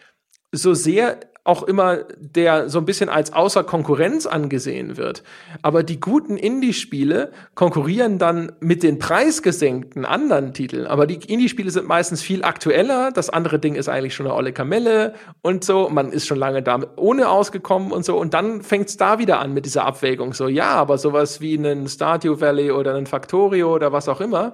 so 0.51 0.73
sehr 0.73 1.21
auch 1.47 1.63
immer 1.63 1.99
der 2.17 2.69
so 2.69 2.77
ein 2.77 2.85
bisschen 2.85 3.07
als 3.07 3.31
außer 3.31 3.63
Konkurrenz 3.63 4.25
angesehen 4.25 4.97
wird. 4.97 5.23
Aber 5.61 5.81
die 5.81 5.99
guten 5.99 6.35
Indie-Spiele 6.35 7.31
konkurrieren 7.55 8.19
dann 8.19 8.51
mit 8.59 8.83
den 8.83 8.99
preisgesenkten 8.99 10.03
anderen 10.03 10.53
Titeln. 10.53 10.85
Aber 10.87 11.07
die 11.07 11.15
Indie-Spiele 11.15 11.71
sind 11.71 11.87
meistens 11.87 12.21
viel 12.21 12.43
aktueller. 12.43 13.11
Das 13.13 13.29
andere 13.29 13.59
Ding 13.59 13.75
ist 13.75 13.87
eigentlich 13.87 14.13
schon 14.13 14.25
eine 14.25 14.35
olle 14.35 14.51
Kamelle 14.51 15.13
und 15.41 15.63
so. 15.63 15.87
Man 15.89 16.11
ist 16.11 16.27
schon 16.27 16.37
lange 16.37 16.61
damit 16.61 16.89
ohne 16.97 17.29
ausgekommen 17.29 17.93
und 17.93 18.03
so. 18.03 18.17
Und 18.17 18.33
dann 18.33 18.61
fängt 18.61 18.89
es 18.89 18.97
da 18.97 19.17
wieder 19.17 19.39
an 19.39 19.53
mit 19.53 19.65
dieser 19.65 19.85
Abwägung. 19.85 20.33
So, 20.33 20.49
ja, 20.49 20.71
aber 20.71 20.97
sowas 20.97 21.39
wie 21.39 21.57
einen 21.57 21.87
Stardew 21.87 22.41
Valley 22.41 22.71
oder 22.71 22.93
einen 22.95 23.05
Factorio 23.05 23.73
oder 23.73 23.93
was 23.93 24.09
auch 24.09 24.19
immer, 24.19 24.51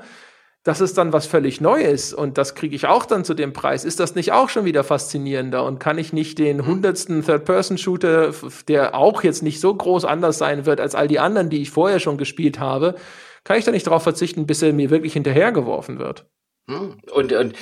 das 0.63 0.79
ist 0.79 0.97
dann 0.97 1.11
was 1.11 1.25
völlig 1.25 1.59
Neues 1.59 2.13
und 2.13 2.37
das 2.37 2.55
kriege 2.55 2.75
ich 2.75 2.87
auch 2.87 3.05
dann 3.05 3.25
zu 3.25 3.33
dem 3.33 3.51
Preis. 3.51 3.83
Ist 3.83 3.99
das 3.99 4.15
nicht 4.15 4.31
auch 4.31 4.47
schon 4.47 4.63
wieder 4.63 4.85
faszinierender 4.85 5.65
und 5.65 5.79
kann 5.79 5.97
ich 5.97 6.13
nicht 6.13 6.39
den 6.39 6.65
hundertsten 6.65 7.23
Third-Person-Shooter, 7.23 8.33
der 8.69 8.95
auch 8.95 9.23
jetzt 9.23 9.43
nicht 9.43 9.59
so 9.59 9.75
groß 9.75 10.05
anders 10.05 10.37
sein 10.37 10.65
wird 10.65 10.79
als 10.79 10.95
all 10.95 11.09
die 11.09 11.19
anderen, 11.19 11.49
die 11.49 11.61
ich 11.61 11.71
vorher 11.71 11.99
schon 11.99 12.17
gespielt 12.17 12.59
habe, 12.59 12.95
kann 13.43 13.57
ich 13.57 13.65
da 13.65 13.71
nicht 13.71 13.87
darauf 13.87 14.03
verzichten, 14.03 14.47
bis 14.47 14.61
er 14.61 14.71
mir 14.71 14.89
wirklich 14.89 15.13
hinterhergeworfen 15.13 15.99
wird? 15.99 16.25
Hm. 16.65 16.97
Und, 17.11 17.33
und, 17.33 17.55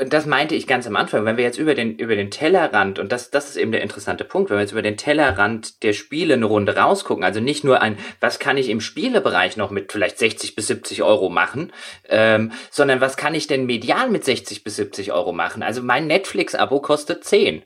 und 0.00 0.12
das 0.12 0.24
meinte 0.24 0.54
ich 0.54 0.66
ganz 0.66 0.86
am 0.86 0.96
Anfang, 0.96 1.26
wenn 1.26 1.36
wir 1.36 1.44
jetzt 1.44 1.58
über 1.58 1.74
den, 1.74 1.96
über 1.98 2.16
den 2.16 2.30
Tellerrand, 2.30 2.98
und 2.98 3.12
das, 3.12 3.30
das 3.30 3.50
ist 3.50 3.56
eben 3.56 3.72
der 3.72 3.82
interessante 3.82 4.24
Punkt, 4.24 4.48
wenn 4.48 4.56
wir 4.56 4.62
jetzt 4.62 4.72
über 4.72 4.80
den 4.80 4.96
Tellerrand 4.96 5.82
der 5.82 5.92
Spiele 5.92 6.34
eine 6.34 6.46
Runde 6.46 6.74
rausgucken, 6.74 7.24
also 7.24 7.40
nicht 7.40 7.62
nur 7.62 7.82
ein, 7.82 7.98
was 8.20 8.38
kann 8.38 8.56
ich 8.56 8.70
im 8.70 8.80
Spielebereich 8.80 9.58
noch 9.58 9.70
mit 9.70 9.92
vielleicht 9.92 10.18
60 10.18 10.54
bis 10.54 10.68
70 10.68 11.02
Euro 11.02 11.28
machen, 11.28 11.74
ähm, 12.08 12.52
sondern 12.70 13.02
was 13.02 13.18
kann 13.18 13.34
ich 13.34 13.48
denn 13.48 13.66
medial 13.66 14.08
mit 14.08 14.24
60 14.24 14.64
bis 14.64 14.76
70 14.76 15.12
Euro 15.12 15.32
machen? 15.32 15.62
Also 15.62 15.82
mein 15.82 16.06
Netflix-Abo 16.06 16.80
kostet 16.80 17.24
10 17.24 17.64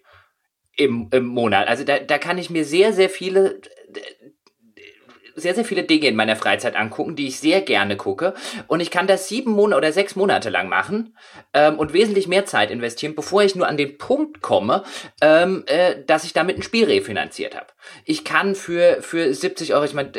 im, 0.77 1.09
im 1.13 1.27
Monat. 1.27 1.69
Also 1.69 1.85
da, 1.85 2.01
da 2.01 2.19
kann 2.19 2.39
ich 2.39 2.51
mir 2.51 2.65
sehr, 2.65 2.93
sehr 2.93 3.09
viele 3.09 3.61
sehr, 5.37 5.55
sehr 5.55 5.65
viele 5.65 5.85
Dinge 5.85 6.07
in 6.09 6.17
meiner 6.17 6.37
Freizeit 6.37 6.77
angucken, 6.77 7.15
die 7.15 7.29
ich 7.29 7.39
sehr 7.39 7.61
gerne 7.61 7.97
gucke. 7.97 8.35
Und 8.67 8.81
ich 8.81 8.91
kann 8.91 9.07
das 9.07 9.29
sieben 9.29 9.53
Monate 9.53 9.79
oder 9.79 9.93
sechs 9.93 10.17
Monate 10.17 10.51
lang 10.51 10.69
machen 10.69 11.17
ähm, 11.55 11.79
und 11.79 11.93
wesentlich 11.93 12.27
mehr 12.27 12.47
Zeit 12.47 12.71
investieren, 12.71 13.15
bevor 13.15 13.43
ich 13.43 13.55
nur 13.55 13.69
an 13.69 13.77
den 13.77 13.99
Punkt 13.99 14.41
komme, 14.41 14.83
ähm, 15.21 15.65
äh, 15.67 15.97
dass 16.07 16.25
ich 16.25 16.33
damit 16.33 16.57
ein 16.57 16.63
Spiel 16.63 16.87
refinanziert 16.87 17.55
habe. 17.55 17.67
Ich 18.05 18.25
kann 18.25 18.55
für, 18.55 19.03
für 19.03 19.33
70 19.33 19.75
Euro, 19.75 19.85
ich 19.85 19.95
meine, 19.95 20.13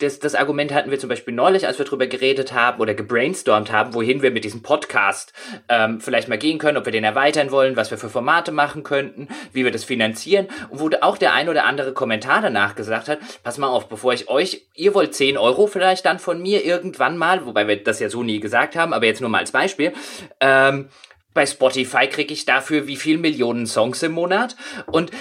das, 0.00 0.18
das 0.18 0.34
Argument 0.34 0.72
hatten 0.72 0.90
wir 0.90 0.98
zum 0.98 1.08
Beispiel 1.08 1.34
neulich, 1.34 1.66
als 1.66 1.78
wir 1.78 1.84
drüber 1.84 2.06
geredet 2.06 2.52
haben 2.52 2.80
oder 2.80 2.94
gebrainstormt 2.94 3.70
haben, 3.70 3.94
wohin 3.94 4.22
wir 4.22 4.30
mit 4.30 4.44
diesem 4.44 4.62
Podcast 4.62 5.32
ähm, 5.68 6.00
vielleicht 6.00 6.28
mal 6.28 6.38
gehen 6.38 6.58
können, 6.58 6.78
ob 6.78 6.86
wir 6.86 6.92
den 6.92 7.04
erweitern 7.04 7.50
wollen, 7.50 7.76
was 7.76 7.90
wir 7.90 7.98
für 7.98 8.08
Formate 8.08 8.50
machen 8.50 8.82
könnten, 8.82 9.28
wie 9.52 9.64
wir 9.64 9.70
das 9.70 9.84
finanzieren. 9.84 10.48
Und 10.70 10.80
wo 10.80 10.90
auch 11.02 11.18
der 11.18 11.34
ein 11.34 11.48
oder 11.48 11.64
andere 11.64 11.92
Kommentar 11.92 12.40
danach 12.40 12.74
gesagt 12.74 13.08
hat, 13.08 13.18
pass 13.42 13.58
mal 13.58 13.68
auf, 13.68 13.88
bevor 13.88 14.12
ich 14.12 14.28
euch, 14.28 14.66
ihr 14.74 14.94
wollt 14.94 15.14
10 15.14 15.36
Euro 15.36 15.66
vielleicht 15.66 16.06
dann 16.06 16.18
von 16.18 16.40
mir 16.40 16.64
irgendwann 16.64 17.16
mal, 17.18 17.44
wobei 17.44 17.68
wir 17.68 17.82
das 17.82 18.00
ja 18.00 18.08
so 18.08 18.22
nie 18.22 18.40
gesagt 18.40 18.76
haben, 18.76 18.94
aber 18.94 19.06
jetzt 19.06 19.20
nur 19.20 19.30
mal 19.30 19.38
als 19.38 19.52
Beispiel, 19.52 19.92
ähm, 20.40 20.88
bei 21.34 21.46
Spotify 21.46 22.08
kriege 22.08 22.32
ich 22.32 22.44
dafür 22.44 22.86
wie 22.86 22.96
viel 22.96 23.18
Millionen 23.18 23.66
Songs 23.66 24.02
im 24.02 24.12
Monat 24.12 24.56
und 24.90 25.12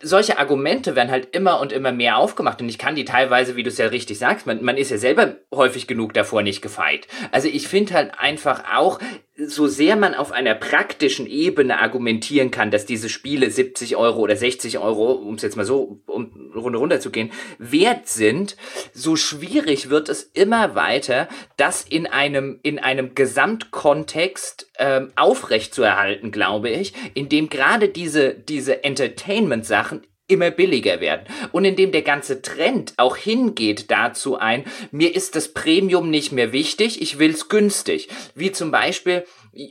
solche 0.00 0.38
Argumente 0.38 0.94
werden 0.94 1.10
halt 1.10 1.34
immer 1.34 1.60
und 1.60 1.72
immer 1.72 1.92
mehr 1.92 2.18
aufgemacht 2.18 2.60
und 2.60 2.68
ich 2.68 2.78
kann 2.78 2.94
die 2.94 3.04
teilweise, 3.04 3.56
wie 3.56 3.62
du 3.62 3.70
es 3.70 3.78
ja 3.78 3.86
richtig 3.86 4.18
sagst, 4.18 4.46
man, 4.46 4.62
man 4.62 4.76
ist 4.76 4.90
ja 4.90 4.98
selber 4.98 5.36
häufig 5.52 5.86
genug 5.86 6.14
davor 6.14 6.42
nicht 6.42 6.62
gefeit. 6.62 7.08
Also 7.32 7.48
ich 7.48 7.68
finde 7.68 7.94
halt 7.94 8.12
einfach 8.18 8.64
auch, 8.76 9.00
so 9.46 9.68
sehr 9.68 9.94
man 9.94 10.14
auf 10.14 10.32
einer 10.32 10.56
praktischen 10.56 11.26
Ebene 11.26 11.78
argumentieren 11.78 12.50
kann, 12.50 12.72
dass 12.72 12.86
diese 12.86 13.08
Spiele 13.08 13.50
70 13.50 13.96
Euro 13.96 14.20
oder 14.20 14.36
60 14.36 14.78
Euro, 14.78 15.12
um 15.12 15.34
es 15.34 15.42
jetzt 15.42 15.56
mal 15.56 15.64
so 15.64 16.00
um 16.06 16.50
Runde 16.54 16.78
runter 16.78 16.98
zu 16.98 17.10
gehen, 17.10 17.30
wert 17.58 18.08
sind, 18.08 18.56
so 18.92 19.14
schwierig 19.14 19.90
wird 19.90 20.08
es 20.08 20.24
immer 20.24 20.74
weiter, 20.74 21.28
das 21.56 21.84
in 21.84 22.08
einem 22.08 22.58
in 22.64 22.80
einem 22.80 23.14
Gesamtkontext 23.14 24.72
ähm, 24.78 25.12
aufrecht 25.14 25.72
zu 25.72 25.82
erhalten, 25.82 26.32
glaube 26.32 26.70
ich, 26.70 26.92
in 27.14 27.28
dem 27.28 27.48
gerade 27.48 27.88
diese 27.88 28.34
diese 28.34 28.82
Entertainment-Sachen 28.82 30.02
immer 30.28 30.50
billiger 30.50 31.00
werden. 31.00 31.26
Und 31.52 31.64
in 31.64 31.74
dem 31.74 31.90
der 31.90 32.02
ganze 32.02 32.42
Trend 32.42 32.92
auch 32.96 33.16
hingeht 33.16 33.90
dazu 33.90 34.38
ein, 34.38 34.64
mir 34.90 35.14
ist 35.14 35.34
das 35.34 35.52
Premium 35.52 36.10
nicht 36.10 36.32
mehr 36.32 36.52
wichtig, 36.52 37.02
ich 37.02 37.18
will's 37.18 37.48
günstig. 37.48 38.08
Wie 38.34 38.52
zum 38.52 38.70
Beispiel 38.70 39.24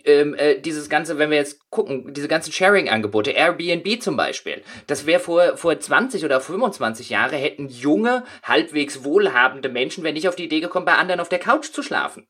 ähm, 0.05 0.33
äh, 0.33 0.59
dieses 0.59 0.89
ganze, 0.89 1.17
wenn 1.17 1.29
wir 1.29 1.37
jetzt 1.37 1.69
gucken, 1.69 2.13
diese 2.13 2.27
ganzen 2.27 2.51
Sharing-Angebote, 2.51 3.31
Airbnb 3.31 4.01
zum 4.01 4.17
Beispiel, 4.17 4.63
das 4.87 5.05
wäre 5.05 5.19
vor, 5.19 5.55
vor 5.57 5.79
20 5.79 6.25
oder 6.25 6.41
25 6.41 7.09
Jahre 7.09 7.37
hätten 7.37 7.69
junge, 7.69 8.25
halbwegs 8.43 9.03
wohlhabende 9.03 9.69
Menschen, 9.69 10.03
wenn 10.03 10.15
nicht 10.15 10.27
auf 10.27 10.35
die 10.35 10.45
Idee 10.45 10.59
gekommen, 10.59 10.85
bei 10.85 10.95
anderen 10.95 11.19
auf 11.19 11.29
der 11.29 11.39
Couch 11.39 11.71
zu 11.71 11.83
schlafen 11.83 12.27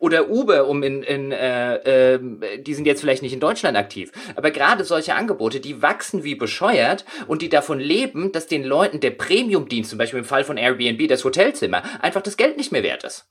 oder 0.00 0.30
Uber, 0.30 0.66
um 0.66 0.82
in, 0.82 1.02
in 1.04 1.30
äh, 1.30 2.14
äh, 2.14 2.58
die 2.58 2.74
sind 2.74 2.86
jetzt 2.86 3.00
vielleicht 3.00 3.22
nicht 3.22 3.34
in 3.34 3.38
Deutschland 3.38 3.76
aktiv, 3.76 4.10
aber 4.34 4.50
gerade 4.50 4.84
solche 4.84 5.14
Angebote, 5.14 5.60
die 5.60 5.82
wachsen 5.82 6.24
wie 6.24 6.34
bescheuert 6.34 7.04
und 7.28 7.42
die 7.42 7.48
davon 7.48 7.78
leben, 7.78 8.32
dass 8.32 8.48
den 8.48 8.64
Leuten 8.64 8.98
der 8.98 9.10
Premium-Dienst, 9.10 9.90
zum 9.90 9.98
Beispiel 9.98 10.20
im 10.20 10.24
Fall 10.24 10.42
von 10.42 10.56
Airbnb, 10.56 11.06
das 11.06 11.22
Hotelzimmer, 11.22 11.82
einfach 12.02 12.22
das 12.22 12.36
Geld 12.36 12.56
nicht 12.56 12.72
mehr 12.72 12.82
wert 12.82 13.04
ist. 13.04 13.26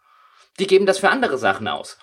Die 0.59 0.67
geben 0.67 0.85
das 0.85 0.99
für 0.99 1.09
andere 1.09 1.37
Sachen 1.37 1.67
aus. 1.67 1.97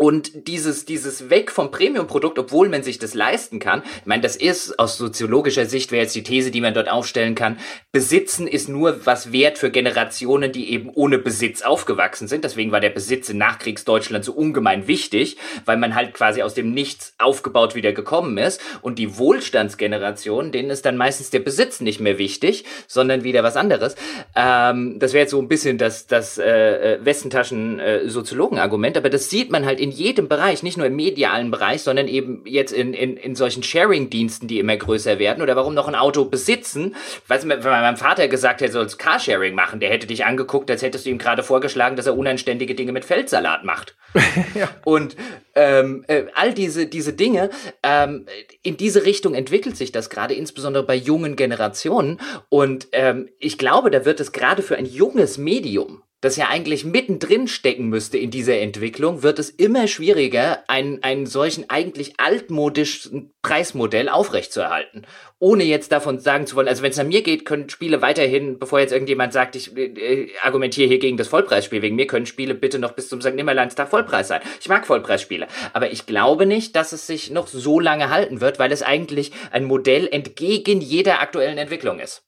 Und 0.00 0.48
dieses, 0.48 0.86
dieses 0.86 1.28
Weg 1.28 1.52
vom 1.52 1.70
Premium-Produkt, 1.70 2.38
obwohl 2.38 2.70
man 2.70 2.82
sich 2.82 2.98
das 2.98 3.12
leisten 3.12 3.58
kann, 3.58 3.82
ich 3.98 4.06
meine, 4.06 4.22
das 4.22 4.34
ist 4.34 4.78
aus 4.78 4.96
soziologischer 4.96 5.66
Sicht, 5.66 5.92
wäre 5.92 6.04
jetzt 6.04 6.14
die 6.14 6.22
These, 6.22 6.50
die 6.50 6.62
man 6.62 6.72
dort 6.72 6.90
aufstellen 6.90 7.34
kann, 7.34 7.58
Besitzen 7.92 8.46
ist 8.46 8.70
nur 8.70 9.04
was 9.04 9.30
wert 9.30 9.58
für 9.58 9.70
Generationen, 9.70 10.52
die 10.52 10.72
eben 10.72 10.88
ohne 10.88 11.18
Besitz 11.18 11.60
aufgewachsen 11.60 12.28
sind. 12.28 12.44
Deswegen 12.44 12.72
war 12.72 12.80
der 12.80 12.88
Besitz 12.88 13.28
in 13.28 13.36
Nachkriegsdeutschland 13.36 14.24
so 14.24 14.32
ungemein 14.32 14.86
wichtig, 14.86 15.36
weil 15.66 15.76
man 15.76 15.94
halt 15.94 16.14
quasi 16.14 16.40
aus 16.40 16.54
dem 16.54 16.72
Nichts 16.72 17.12
aufgebaut 17.18 17.74
wieder 17.74 17.92
gekommen 17.92 18.38
ist. 18.38 18.58
Und 18.80 18.98
die 18.98 19.18
Wohlstandsgeneration, 19.18 20.50
denen 20.50 20.70
ist 20.70 20.86
dann 20.86 20.96
meistens 20.96 21.28
der 21.28 21.40
Besitz 21.40 21.82
nicht 21.82 22.00
mehr 22.00 22.16
wichtig, 22.16 22.64
sondern 22.86 23.22
wieder 23.22 23.42
was 23.42 23.58
anderes. 23.58 23.96
Ähm, 24.34 24.98
das 24.98 25.12
wäre 25.12 25.24
jetzt 25.24 25.32
so 25.32 25.42
ein 25.42 25.48
bisschen 25.48 25.76
das, 25.76 26.06
das 26.06 26.38
äh, 26.38 26.94
äh 26.94 27.04
Westentaschen-Soziologen-Argument, 27.04 28.96
aber 28.96 29.10
das 29.10 29.28
sieht 29.28 29.50
man 29.50 29.66
halt 29.66 29.78
in 29.78 29.89
in 29.90 29.96
jedem 29.96 30.28
Bereich, 30.28 30.62
nicht 30.62 30.76
nur 30.76 30.86
im 30.86 30.96
medialen 30.96 31.50
Bereich, 31.50 31.82
sondern 31.82 32.06
eben 32.06 32.42
jetzt 32.46 32.72
in, 32.72 32.94
in, 32.94 33.16
in 33.16 33.34
solchen 33.34 33.62
Sharing-Diensten, 33.62 34.46
die 34.46 34.60
immer 34.60 34.76
größer 34.76 35.18
werden. 35.18 35.42
Oder 35.42 35.56
warum 35.56 35.74
noch 35.74 35.88
ein 35.88 35.94
Auto 35.94 36.24
besitzen? 36.24 36.94
Weißt 37.26 37.44
du, 37.44 37.48
wenn 37.48 37.62
mein 37.62 37.96
Vater 37.96 38.28
gesagt 38.28 38.60
hätte, 38.60 38.70
er 38.78 38.86
soll 38.86 38.96
Carsharing 38.96 39.54
machen, 39.54 39.80
der 39.80 39.90
hätte 39.90 40.06
dich 40.06 40.24
angeguckt, 40.24 40.70
als 40.70 40.82
hättest 40.82 41.06
du 41.06 41.10
ihm 41.10 41.18
gerade 41.18 41.42
vorgeschlagen, 41.42 41.96
dass 41.96 42.06
er 42.06 42.16
unanständige 42.16 42.74
Dinge 42.74 42.92
mit 42.92 43.04
Feldsalat 43.04 43.64
macht. 43.64 43.96
ja. 44.54 44.68
Und 44.84 45.16
ähm, 45.54 46.04
äh, 46.06 46.24
all 46.34 46.54
diese, 46.54 46.86
diese 46.86 47.12
Dinge, 47.12 47.50
ähm, 47.82 48.26
in 48.62 48.76
diese 48.76 49.04
Richtung 49.04 49.34
entwickelt 49.34 49.76
sich 49.76 49.90
das 49.90 50.10
gerade, 50.10 50.34
insbesondere 50.34 50.84
bei 50.84 50.94
jungen 50.94 51.34
Generationen. 51.34 52.20
Und 52.48 52.88
ähm, 52.92 53.28
ich 53.38 53.58
glaube, 53.58 53.90
da 53.90 54.04
wird 54.04 54.20
es 54.20 54.32
gerade 54.32 54.62
für 54.62 54.76
ein 54.76 54.86
junges 54.86 55.38
Medium 55.38 56.02
das 56.20 56.36
ja 56.36 56.48
eigentlich 56.48 56.84
mittendrin 56.84 57.48
stecken 57.48 57.88
müsste 57.88 58.18
in 58.18 58.30
dieser 58.30 58.58
Entwicklung, 58.58 59.22
wird 59.22 59.38
es 59.38 59.48
immer 59.48 59.88
schwieriger, 59.88 60.62
einen, 60.68 61.02
einen 61.02 61.24
solchen 61.24 61.70
eigentlich 61.70 62.20
altmodischen 62.20 63.32
Preismodell 63.40 64.10
aufrechtzuerhalten. 64.10 65.06
Ohne 65.38 65.64
jetzt 65.64 65.92
davon 65.92 66.18
sagen 66.18 66.46
zu 66.46 66.56
wollen, 66.56 66.68
also 66.68 66.82
wenn 66.82 66.90
es 66.90 66.98
an 66.98 67.08
mir 67.08 67.22
geht, 67.22 67.46
können 67.46 67.70
Spiele 67.70 68.02
weiterhin, 68.02 68.58
bevor 68.58 68.80
jetzt 68.80 68.92
irgendjemand 68.92 69.32
sagt, 69.32 69.56
ich 69.56 69.74
äh, 69.74 70.28
argumentiere 70.42 70.88
hier 70.88 70.98
gegen 70.98 71.16
das 71.16 71.28
Vollpreisspiel, 71.28 71.80
wegen 71.80 71.96
mir 71.96 72.06
können 72.06 72.26
Spiele 72.26 72.54
bitte 72.54 72.78
noch 72.78 72.92
bis 72.92 73.08
zum 73.08 73.22
St. 73.22 73.34
Nimmerleinstag 73.34 73.88
Vollpreis 73.88 74.28
sein. 74.28 74.42
Ich 74.60 74.68
mag 74.68 74.86
Vollpreisspiele. 74.86 75.46
Aber 75.72 75.90
ich 75.90 76.04
glaube 76.04 76.44
nicht, 76.44 76.76
dass 76.76 76.92
es 76.92 77.06
sich 77.06 77.30
noch 77.30 77.48
so 77.48 77.80
lange 77.80 78.10
halten 78.10 78.42
wird, 78.42 78.58
weil 78.58 78.72
es 78.72 78.82
eigentlich 78.82 79.32
ein 79.52 79.64
Modell 79.64 80.06
entgegen 80.06 80.82
jeder 80.82 81.20
aktuellen 81.20 81.56
Entwicklung 81.56 81.98
ist. 81.98 82.24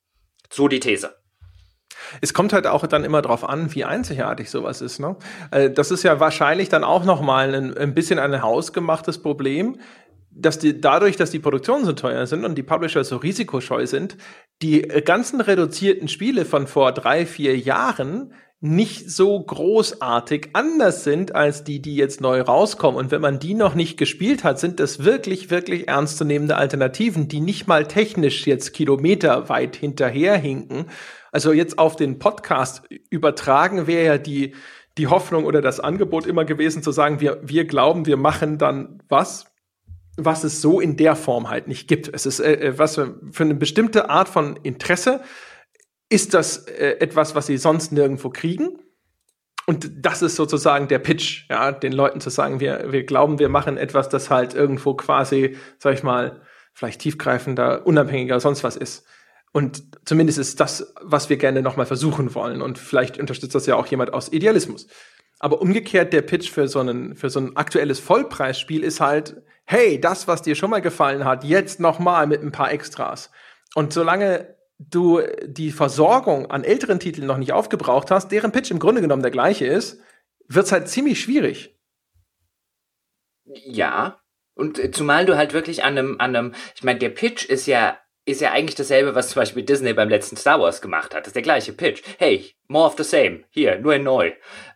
So 0.50 0.68
die 0.68 0.80
These. 0.80 1.21
Es 2.20 2.34
kommt 2.34 2.52
halt 2.52 2.66
auch 2.66 2.86
dann 2.86 3.04
immer 3.04 3.22
drauf 3.22 3.48
an, 3.48 3.74
wie 3.74 3.84
einzigartig 3.84 4.50
sowas 4.50 4.80
ist. 4.80 5.00
Ne? 5.00 5.16
Äh, 5.50 5.70
das 5.70 5.90
ist 5.90 6.02
ja 6.02 6.20
wahrscheinlich 6.20 6.68
dann 6.68 6.84
auch 6.84 7.04
nochmal 7.04 7.54
ein, 7.54 7.76
ein 7.76 7.94
bisschen 7.94 8.18
ein 8.18 8.42
hausgemachtes 8.42 9.18
Problem, 9.22 9.78
dass 10.34 10.58
die, 10.58 10.80
dadurch, 10.80 11.16
dass 11.16 11.30
die 11.30 11.38
Produktionen 11.38 11.84
so 11.84 11.92
teuer 11.92 12.26
sind 12.26 12.44
und 12.44 12.56
die 12.56 12.62
Publisher 12.62 13.04
so 13.04 13.16
risikoscheu 13.16 13.86
sind, 13.86 14.16
die 14.62 14.80
ganzen 14.82 15.40
reduzierten 15.40 16.08
Spiele 16.08 16.44
von 16.44 16.66
vor 16.66 16.92
drei, 16.92 17.26
vier 17.26 17.58
Jahren 17.58 18.32
nicht 18.64 19.10
so 19.10 19.40
großartig 19.40 20.50
anders 20.52 21.02
sind 21.02 21.34
als 21.34 21.64
die, 21.64 21.82
die 21.82 21.96
jetzt 21.96 22.20
neu 22.20 22.40
rauskommen. 22.40 22.96
Und 22.96 23.10
wenn 23.10 23.20
man 23.20 23.40
die 23.40 23.54
noch 23.54 23.74
nicht 23.74 23.98
gespielt 23.98 24.44
hat, 24.44 24.60
sind 24.60 24.78
das 24.78 25.02
wirklich, 25.02 25.50
wirklich 25.50 25.88
ernstzunehmende 25.88 26.56
Alternativen, 26.56 27.26
die 27.26 27.40
nicht 27.40 27.66
mal 27.66 27.88
technisch 27.88 28.46
jetzt 28.46 28.72
kilometerweit 28.72 29.74
hinterherhinken 29.74 30.86
also 31.32 31.52
jetzt 31.52 31.78
auf 31.78 31.96
den 31.96 32.18
Podcast 32.18 32.82
übertragen 33.10 33.86
wäre 33.86 34.04
ja 34.04 34.18
die, 34.18 34.54
die 34.98 35.06
Hoffnung 35.06 35.46
oder 35.46 35.62
das 35.62 35.80
Angebot 35.80 36.26
immer 36.26 36.44
gewesen 36.44 36.82
zu 36.82 36.92
sagen, 36.92 37.20
wir, 37.20 37.40
wir 37.42 37.64
glauben, 37.64 38.06
wir 38.06 38.18
machen 38.18 38.58
dann 38.58 39.02
was, 39.08 39.46
was 40.18 40.44
es 40.44 40.60
so 40.60 40.78
in 40.78 40.96
der 40.96 41.16
Form 41.16 41.48
halt 41.48 41.68
nicht 41.68 41.88
gibt. 41.88 42.08
Es 42.12 42.26
ist 42.26 42.40
äh, 42.40 42.52
äh 42.52 42.78
was 42.78 42.96
für, 42.96 43.16
eine 43.38 43.54
bestimmte 43.54 44.10
Art 44.10 44.28
von 44.28 44.56
Interesse 44.56 45.22
ist 46.10 46.34
das 46.34 46.66
äh, 46.66 46.98
etwas, 47.00 47.34
was 47.34 47.46
sie 47.46 47.56
sonst 47.56 47.92
nirgendwo 47.92 48.28
kriegen. 48.28 48.78
Und 49.66 50.04
das 50.04 50.20
ist 50.20 50.36
sozusagen 50.36 50.88
der 50.88 50.98
Pitch, 50.98 51.48
ja, 51.48 51.72
den 51.72 51.92
Leuten 51.92 52.20
zu 52.20 52.28
sagen, 52.28 52.60
wir, 52.60 52.92
wir 52.92 53.04
glauben, 53.04 53.38
wir 53.38 53.48
machen 53.48 53.78
etwas, 53.78 54.10
das 54.10 54.28
halt 54.28 54.54
irgendwo 54.54 54.94
quasi, 54.94 55.56
sag 55.78 55.94
ich 55.94 56.02
mal, 56.02 56.42
vielleicht 56.74 57.00
tiefgreifender, 57.00 57.86
unabhängiger, 57.86 58.40
sonst 58.40 58.64
was 58.64 58.76
ist. 58.76 59.06
Und 59.52 59.84
zumindest 60.06 60.38
ist 60.38 60.60
das, 60.60 60.94
was 61.02 61.28
wir 61.28 61.36
gerne 61.36 61.62
nochmal 61.62 61.86
versuchen 61.86 62.34
wollen. 62.34 62.62
Und 62.62 62.78
vielleicht 62.78 63.18
unterstützt 63.18 63.54
das 63.54 63.66
ja 63.66 63.76
auch 63.76 63.86
jemand 63.86 64.14
aus 64.14 64.32
Idealismus. 64.32 64.86
Aber 65.38 65.60
umgekehrt, 65.60 66.12
der 66.12 66.22
Pitch 66.22 66.50
für 66.50 66.68
so, 66.68 66.80
einen, 66.80 67.16
für 67.16 67.28
so 67.28 67.40
ein 67.40 67.56
aktuelles 67.56 68.00
Vollpreisspiel 68.00 68.82
ist 68.82 69.00
halt, 69.00 69.42
hey, 69.64 70.00
das, 70.00 70.26
was 70.26 70.42
dir 70.42 70.54
schon 70.54 70.70
mal 70.70 70.80
gefallen 70.80 71.24
hat, 71.24 71.44
jetzt 71.44 71.80
noch 71.80 71.98
mal 71.98 72.26
mit 72.26 72.42
ein 72.42 72.52
paar 72.52 72.72
Extras. 72.72 73.30
Und 73.74 73.92
solange 73.92 74.56
du 74.78 75.20
die 75.44 75.70
Versorgung 75.70 76.50
an 76.50 76.64
älteren 76.64 77.00
Titeln 77.00 77.26
noch 77.26 77.36
nicht 77.38 77.52
aufgebraucht 77.52 78.10
hast, 78.10 78.32
deren 78.32 78.52
Pitch 78.52 78.70
im 78.70 78.78
Grunde 78.78 79.00
genommen 79.00 79.22
der 79.22 79.30
gleiche 79.30 79.66
ist, 79.66 80.00
wird's 80.48 80.72
halt 80.72 80.88
ziemlich 80.88 81.20
schwierig. 81.20 81.78
Ja. 83.44 84.20
Und 84.54 84.78
äh, 84.78 84.90
zumal 84.90 85.26
du 85.26 85.36
halt 85.36 85.54
wirklich 85.54 85.84
an 85.84 85.98
einem, 85.98 86.20
an 86.20 86.36
einem, 86.36 86.54
ich 86.74 86.82
meine, 86.82 86.98
der 86.98 87.10
Pitch 87.10 87.44
ist 87.46 87.66
ja 87.66 87.98
ist 88.24 88.40
ja 88.40 88.52
eigentlich 88.52 88.76
dasselbe, 88.76 89.14
was 89.14 89.30
zum 89.30 89.40
Beispiel 89.40 89.64
Disney 89.64 89.92
beim 89.92 90.08
letzten 90.08 90.36
Star 90.36 90.60
Wars 90.60 90.80
gemacht 90.80 91.14
hat. 91.14 91.22
Das 91.22 91.28
ist 91.28 91.36
der 91.36 91.42
gleiche 91.42 91.72
Pitch. 91.72 92.02
Hey, 92.18 92.54
more 92.68 92.86
of 92.86 92.96
the 92.96 93.04
same. 93.04 93.44
Hier, 93.50 93.78
nur 93.78 93.94
in 93.94 94.04
neu. 94.04 94.32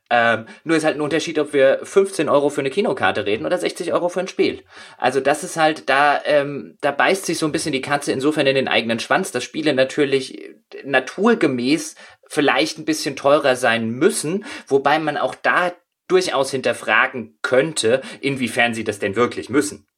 Ähm, 0.08 0.46
nur 0.62 0.76
ist 0.76 0.84
halt 0.84 0.96
ein 0.96 1.00
Unterschied, 1.00 1.38
ob 1.38 1.52
wir 1.52 1.80
15 1.82 2.28
Euro 2.28 2.48
für 2.48 2.60
eine 2.60 2.70
Kinokarte 2.70 3.26
reden 3.26 3.44
oder 3.44 3.58
60 3.58 3.92
Euro 3.92 4.08
für 4.08 4.20
ein 4.20 4.28
Spiel. 4.28 4.62
Also 4.98 5.20
das 5.20 5.42
ist 5.42 5.56
halt, 5.56 5.88
da, 5.88 6.20
ähm, 6.24 6.76
da 6.80 6.92
beißt 6.92 7.26
sich 7.26 7.38
so 7.38 7.46
ein 7.46 7.52
bisschen 7.52 7.72
die 7.72 7.80
Katze 7.80 8.12
insofern 8.12 8.46
in 8.46 8.54
den 8.54 8.68
eigenen 8.68 9.00
Schwanz, 9.00 9.32
dass 9.32 9.42
Spiele 9.42 9.74
natürlich 9.74 10.54
naturgemäß 10.84 11.96
vielleicht 12.28 12.78
ein 12.78 12.84
bisschen 12.84 13.16
teurer 13.16 13.56
sein 13.56 13.88
müssen, 13.90 14.44
wobei 14.68 14.98
man 15.00 15.16
auch 15.16 15.34
da 15.34 15.72
durchaus 16.08 16.52
hinterfragen 16.52 17.38
könnte, 17.42 18.00
inwiefern 18.20 18.74
sie 18.74 18.84
das 18.84 19.00
denn 19.00 19.16
wirklich 19.16 19.48
müssen. 19.48 19.88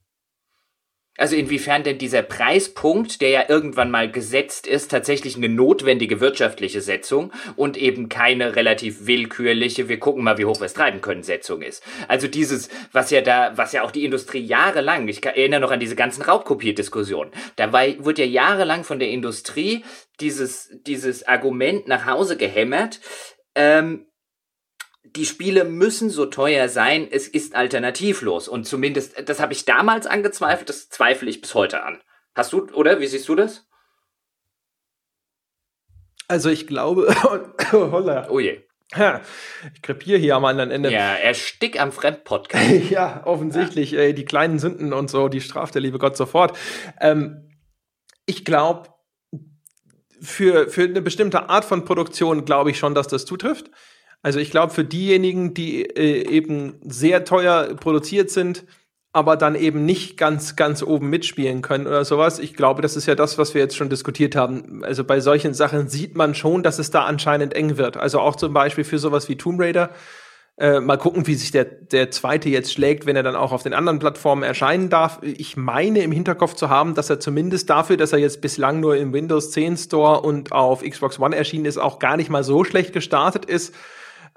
Also 1.19 1.36
inwiefern 1.36 1.82
denn 1.82 1.99
dieser 1.99 2.23
Preispunkt, 2.23 3.20
der 3.20 3.31
ja 3.31 3.45
irgendwann 3.49 3.90
mal 3.90 4.11
gesetzt 4.11 4.66
ist, 4.66 4.90
tatsächlich 4.90 5.36
eine 5.36 5.49
notwendige 5.49 6.20
wirtschaftliche 6.20 6.81
Setzung 6.81 7.32
und 7.57 7.77
eben 7.77 8.09
keine 8.09 8.57
relativ 8.57 9.07
willkürliche, 9.07 9.89
wir 9.89 9.99
gucken 9.99 10.23
mal, 10.23 10.39
wie 10.39 10.45
hoch 10.45 10.61
wir 10.61 10.66
es 10.66 10.74
treiben 10.74 11.01
können, 11.01 11.24
Setzung 11.24 11.61
ist. 11.61 11.82
Also 12.07 12.28
dieses, 12.28 12.69
was 12.93 13.11
ja 13.11 13.20
da, 13.20 13.53
was 13.57 13.73
ja 13.73 13.82
auch 13.82 13.90
die 13.90 14.05
Industrie 14.05 14.40
jahrelang, 14.40 15.09
ich 15.09 15.24
erinnere 15.24 15.61
noch 15.61 15.73
an 15.73 15.81
diese 15.81 15.97
ganzen 15.97 16.23
Raubkopierdiskussionen, 16.23 17.32
da 17.57 17.73
war, 17.73 17.85
wurde 17.99 18.24
ja 18.24 18.28
jahrelang 18.28 18.85
von 18.85 19.01
der 19.01 19.11
Industrie 19.11 19.85
dieses, 20.20 20.70
dieses 20.86 21.27
Argument 21.27 21.89
nach 21.89 22.07
Hause 22.07 22.36
gehämmert, 22.36 23.01
ähm, 23.57 24.07
die 25.16 25.26
Spiele 25.26 25.64
müssen 25.64 26.10
so 26.10 26.26
teuer 26.26 26.68
sein, 26.68 27.09
es 27.10 27.28
ist 27.28 27.55
alternativlos. 27.55 28.48
Und 28.48 28.64
zumindest, 28.64 29.28
das 29.28 29.40
habe 29.40 29.52
ich 29.52 29.64
damals 29.64 30.06
angezweifelt, 30.06 30.68
das 30.68 30.89
zweifle 30.89 31.28
ich 31.28 31.40
bis 31.40 31.55
heute 31.55 31.82
an. 31.82 32.01
Hast 32.35 32.52
du, 32.52 32.66
oder? 32.72 33.01
Wie 33.01 33.06
siehst 33.06 33.28
du 33.28 33.35
das? 33.35 33.66
Also 36.28 36.51
ich 36.51 36.66
glaube, 36.66 37.14
holla. 37.72 38.28
Oh 38.30 38.39
je. 38.39 38.62
Ja, 38.97 39.20
ich 39.74 39.82
krepiere 39.82 40.18
hier 40.18 40.36
am 40.36 40.44
anderen 40.44 40.70
Ende. 40.70 40.90
Ja, 40.90 41.14
erstick 41.14 41.78
am 41.80 41.93
Fremdpodcast. 41.93 42.70
ja, 42.90 43.22
offensichtlich. 43.26 43.90
Ja. 43.90 44.01
Ey, 44.01 44.14
die 44.14 44.24
kleinen 44.24 44.59
Sünden 44.59 44.93
und 44.93 45.10
so, 45.10 45.28
die 45.28 45.40
straft 45.40 45.74
der 45.74 45.82
liebe 45.82 45.98
Gott 45.98 46.16
sofort. 46.16 46.56
Ähm, 47.01 47.51
ich 48.24 48.44
glaube, 48.44 48.89
für, 50.20 50.68
für 50.68 50.85
eine 50.85 51.02
bestimmte 51.02 51.48
Art 51.48 51.64
von 51.64 51.85
Produktion 51.85 52.44
glaube 52.44 52.70
ich 52.70 52.78
schon, 52.78 52.94
dass 52.94 53.09
das 53.09 53.26
zutrifft. 53.26 53.70
Also 54.23 54.40
ich 54.40 54.51
glaube, 54.51 54.73
für 54.73 54.85
diejenigen, 54.85 55.55
die 55.55 55.82
äh, 55.85 56.28
eben 56.28 56.74
sehr 56.82 57.24
teuer 57.24 57.74
produziert 57.77 58.31
sind, 58.31 58.65
aber 59.12 59.36
dann 59.36 59.55
eben 59.55 59.85
nicht 59.85 60.16
ganz, 60.16 60.55
ganz 60.55 60.82
oben 60.82 61.09
mitspielen 61.09 61.62
können 61.62 61.86
oder 61.86 62.05
sowas. 62.05 62.39
Ich 62.39 62.55
glaube, 62.55 62.82
das 62.82 62.97
ist 62.97 63.07
ja 63.07 63.15
das, 63.15 63.39
was 63.39 63.55
wir 63.55 63.61
jetzt 63.61 63.77
schon 63.77 63.89
diskutiert 63.89 64.36
haben. 64.36 64.85
Also 64.85 65.03
bei 65.03 65.20
solchen 65.20 65.55
Sachen 65.55 65.89
sieht 65.89 66.15
man 66.15 66.35
schon, 66.35 66.62
dass 66.62 66.78
es 66.78 66.90
da 66.90 67.05
anscheinend 67.05 67.55
eng 67.55 67.78
wird. 67.78 67.97
Also 67.97 68.20
auch 68.20 68.36
zum 68.36 68.53
Beispiel 68.53 68.85
für 68.85 68.99
sowas 68.99 69.28
wie 69.28 69.36
Tomb 69.36 69.61
Raider. 69.61 69.90
Äh, 70.59 70.81
mal 70.81 70.99
gucken, 70.99 71.27
wie 71.28 71.35
sich 71.35 71.53
der, 71.53 71.65
der 71.65 72.11
zweite 72.11 72.49
jetzt 72.49 72.73
schlägt, 72.73 73.07
wenn 73.07 73.15
er 73.15 73.23
dann 73.23 73.36
auch 73.36 73.53
auf 73.53 73.62
den 73.62 73.73
anderen 73.73 74.01
Plattformen 74.01 74.43
erscheinen 74.43 74.90
darf. 74.90 75.20
Ich 75.23 75.57
meine 75.57 76.01
im 76.01 76.11
Hinterkopf 76.11 76.55
zu 76.55 76.69
haben, 76.69 76.95
dass 76.95 77.09
er 77.11 77.20
zumindest 77.20 77.70
dafür, 77.70 77.97
dass 77.97 78.12
er 78.12 78.19
jetzt 78.19 78.40
bislang 78.40 78.81
nur 78.81 78.97
im 78.97 79.12
Windows 79.12 79.53
10 79.53 79.77
Store 79.77 80.20
und 80.20 80.51
auf 80.51 80.82
Xbox 80.82 81.20
One 81.20 81.36
erschienen 81.36 81.65
ist, 81.65 81.78
auch 81.78 82.01
gar 82.01 82.16
nicht 82.16 82.28
mal 82.28 82.43
so 82.43 82.65
schlecht 82.65 82.93
gestartet 82.93 83.45
ist. 83.45 83.73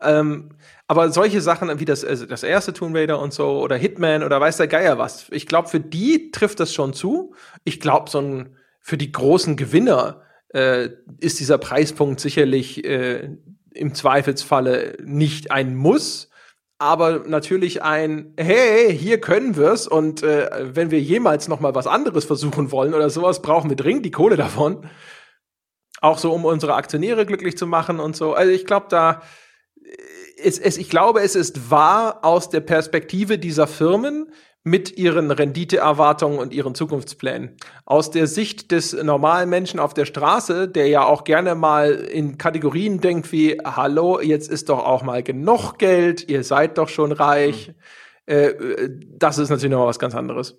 Ähm, 0.02 0.50
aber 0.88 1.10
solche 1.12 1.42
Sachen 1.42 1.80
wie 1.80 1.86
das, 1.86 2.04
also 2.04 2.26
das 2.26 2.44
erste 2.44 2.74
Tomb 2.74 2.96
Raider 2.96 3.20
und 3.20 3.34
so 3.34 3.62
oder 3.62 3.78
Hitman 3.78 4.24
oder 4.24 4.42
weiß 4.42 4.58
der 4.58 4.68
Geier 4.68 4.98
was, 4.98 5.28
ich 5.32 5.48
glaube, 5.48 5.70
für 5.70 5.80
die 5.80 6.32
trifft 6.32 6.60
das 6.60 6.74
schon 6.74 6.94
zu. 6.94 7.34
Ich 7.64 7.80
glaube, 7.80 8.10
so 8.10 8.44
für 8.82 8.98
die 8.98 9.12
großen 9.12 9.56
Gewinner 9.56 10.22
äh, 10.54 10.90
ist 11.20 11.40
dieser 11.40 11.58
Preispunkt 11.58 12.20
sicherlich 12.20 12.84
äh, 12.84 13.30
im 13.74 13.94
Zweifelsfalle 13.94 14.98
nicht 15.04 15.52
ein 15.52 15.76
Muss, 15.76 16.30
aber 16.78 17.20
natürlich 17.26 17.84
ein 17.84 18.34
Hey, 18.38 18.98
hier 18.98 19.22
können 19.22 19.56
wir's 19.56 19.88
und 19.88 20.24
äh, 20.24 20.50
wenn 20.76 20.92
wir 20.92 21.00
jemals 21.00 21.48
noch 21.48 21.60
mal 21.60 21.76
was 21.76 21.88
anderes 21.88 22.26
versuchen 22.26 22.72
wollen 22.72 22.94
oder 22.94 23.10
sowas, 23.10 23.42
brauchen 23.42 23.70
wir 23.70 23.78
dringend 23.78 24.06
die 24.06 24.12
Kohle 24.12 24.36
davon. 24.36 24.90
Auch 26.02 26.18
so, 26.18 26.34
um 26.34 26.44
unsere 26.44 26.74
Aktionäre 26.74 27.26
glücklich 27.26 27.56
zu 27.56 27.68
machen 27.68 28.00
und 28.00 28.16
so. 28.16 28.34
Also 28.34 28.52
ich 28.52 28.66
glaube, 28.66 28.88
da 28.90 29.22
es, 30.44 30.60
es, 30.60 30.78
ich 30.78 30.90
glaube, 30.90 31.22
es 31.22 31.36
ist 31.36 31.72
wahr 31.72 32.20
aus 32.24 32.50
der 32.50 32.62
Perspektive 32.62 33.38
dieser 33.38 33.68
Firmen 33.68 34.32
mit 34.64 34.98
ihren 34.98 35.32
Renditeerwartungen 35.32 36.38
und 36.38 36.54
ihren 36.54 36.76
Zukunftsplänen. 36.76 37.58
Aus 37.86 38.12
der 38.12 38.28
Sicht 38.28 38.72
des 38.72 38.94
normalen 38.94 39.50
Menschen 39.50 39.80
auf 39.80 39.96
der 39.96 40.06
Straße, 40.06 40.68
der 40.68 40.88
ja 40.88 41.04
auch 41.04 41.24
gerne 41.24 41.56
mal 41.56 41.94
in 41.94 42.38
Kategorien 42.38 43.02
denkt 43.02 43.32
wie, 43.32 43.58
hallo, 43.64 44.20
jetzt 44.20 44.52
ist 44.52 44.70
doch 44.70 44.86
auch 44.86 45.02
mal 45.02 45.24
genug 45.24 45.80
Geld, 45.80 46.30
ihr 46.30 46.44
seid 46.44 46.78
doch 46.78 46.90
schon 46.90 47.12
reich. 47.12 47.70
Mhm. 48.28 48.34
Äh, 48.34 48.90
das 49.18 49.40
ist 49.40 49.50
natürlich 49.50 49.72
noch 49.72 49.88
was 49.88 50.00
ganz 50.00 50.14
anderes. 50.14 50.56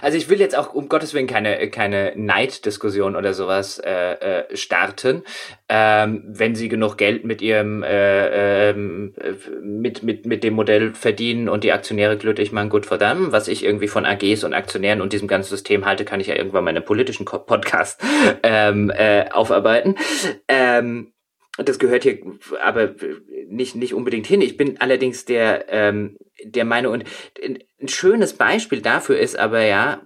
Also 0.00 0.16
ich 0.16 0.28
will 0.28 0.40
jetzt 0.40 0.56
auch 0.56 0.74
um 0.74 0.88
Gottes 0.88 1.14
Willen 1.14 1.26
keine, 1.26 1.68
keine 1.70 2.12
Neiddiskussion 2.16 3.16
oder 3.16 3.34
sowas 3.34 3.78
äh, 3.78 4.14
äh, 4.14 4.56
starten. 4.56 5.22
Ähm, 5.68 6.24
wenn 6.26 6.54
sie 6.54 6.68
genug 6.68 6.96
Geld 6.96 7.24
mit 7.24 7.42
ihrem 7.42 7.82
äh, 7.82 8.70
äh, 8.70 8.74
mit, 8.74 10.02
mit, 10.02 10.26
mit 10.26 10.44
dem 10.44 10.54
Modell 10.54 10.94
verdienen 10.94 11.48
und 11.48 11.64
die 11.64 11.72
Aktionäre 11.72 12.16
glücklich 12.16 12.52
machen, 12.52 12.70
gut 12.70 12.86
verdammt. 12.86 13.32
Was 13.32 13.48
ich 13.48 13.64
irgendwie 13.64 13.88
von 13.88 14.06
AGs 14.06 14.44
und 14.44 14.54
Aktionären 14.54 15.00
und 15.00 15.12
diesem 15.12 15.28
ganzen 15.28 15.50
System 15.50 15.84
halte, 15.84 16.04
kann 16.04 16.20
ich 16.20 16.28
ja 16.28 16.36
irgendwann 16.36 16.66
einem 16.68 16.84
politischen 16.84 17.24
Podcast 17.24 18.00
ähm, 18.42 18.90
äh, 18.90 19.28
aufarbeiten. 19.30 19.96
Ähm, 20.48 21.12
das 21.58 21.78
gehört 21.78 22.04
hier 22.04 22.18
aber 22.62 22.94
nicht, 23.48 23.76
nicht 23.76 23.92
unbedingt 23.92 24.26
hin. 24.26 24.40
Ich 24.40 24.56
bin 24.56 24.80
allerdings 24.80 25.26
der, 25.26 25.66
ähm, 25.68 26.16
der 26.44 26.64
Meinung, 26.64 26.94
und 26.94 27.04
ein 27.82 27.88
schönes 27.88 28.34
Beispiel 28.34 28.80
dafür 28.80 29.18
ist 29.18 29.38
aber 29.38 29.62
ja, 29.62 30.00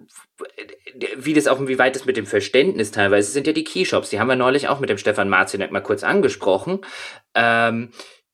wie 1.16 1.34
das 1.34 1.46
auch, 1.46 1.60
wie 1.66 1.78
weit 1.78 1.94
das 1.94 2.06
mit 2.06 2.16
dem 2.16 2.26
Verständnis 2.26 2.90
teilweise 2.90 3.30
sind 3.30 3.46
ja 3.46 3.52
die 3.52 3.64
Keyshops. 3.64 4.10
Die 4.10 4.18
haben 4.18 4.28
wir 4.28 4.36
neulich 4.36 4.68
auch 4.68 4.80
mit 4.80 4.90
dem 4.90 4.98
Stefan 4.98 5.28
Marzinek 5.28 5.70
mal 5.70 5.82
kurz 5.82 6.02
angesprochen. 6.04 6.80
Ähm, 7.34 7.90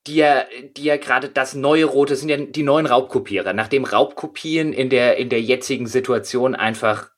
die 0.06 0.16
ja, 0.16 0.44
die 0.77 0.85
ja 0.85 0.97
gerade 0.97 1.28
das 1.28 1.55
neue 1.55 1.85
Rote 1.85 2.16
sind 2.16 2.28
ja 2.28 2.36
die 2.36 2.62
neuen 2.62 2.86
Raubkopierer. 2.86 3.52
Nachdem 3.52 3.85
Raubkopien 3.85 4.73
in 4.73 4.90
der, 4.90 5.16
in 5.16 5.28
der 5.28 5.40
jetzigen 5.40 5.86
Situation 5.86 6.55
einfach 6.55 7.10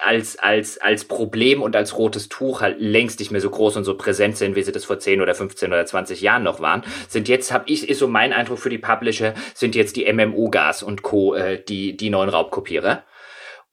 als, 0.00 0.38
als, 0.38 0.78
als 0.78 1.04
Problem 1.04 1.62
und 1.62 1.76
als 1.76 1.96
rotes 1.98 2.28
Tuch 2.28 2.60
halt 2.60 2.80
längst 2.80 3.18
nicht 3.20 3.30
mehr 3.30 3.40
so 3.40 3.50
groß 3.50 3.76
und 3.76 3.84
so 3.84 3.96
präsent 3.96 4.36
sind, 4.36 4.56
wie 4.56 4.62
sie 4.62 4.72
das 4.72 4.84
vor 4.84 4.98
10 4.98 5.20
oder 5.20 5.34
15 5.34 5.72
oder 5.72 5.86
20 5.86 6.20
Jahren 6.20 6.42
noch 6.42 6.60
waren, 6.60 6.82
sind 7.08 7.28
jetzt, 7.28 7.52
habe 7.52 7.64
ich, 7.68 7.88
ist 7.88 7.98
so 7.98 8.08
mein 8.08 8.32
Eindruck 8.32 8.58
für 8.58 8.70
die 8.70 8.78
Publisher, 8.78 9.34
sind 9.54 9.74
jetzt 9.74 9.96
die 9.96 10.10
MMO-Gas 10.12 10.82
und 10.82 11.02
Co., 11.02 11.34
äh, 11.34 11.62
die, 11.62 11.96
die 11.96 12.10
neuen 12.10 12.28
Raubkopierer. 12.28 13.04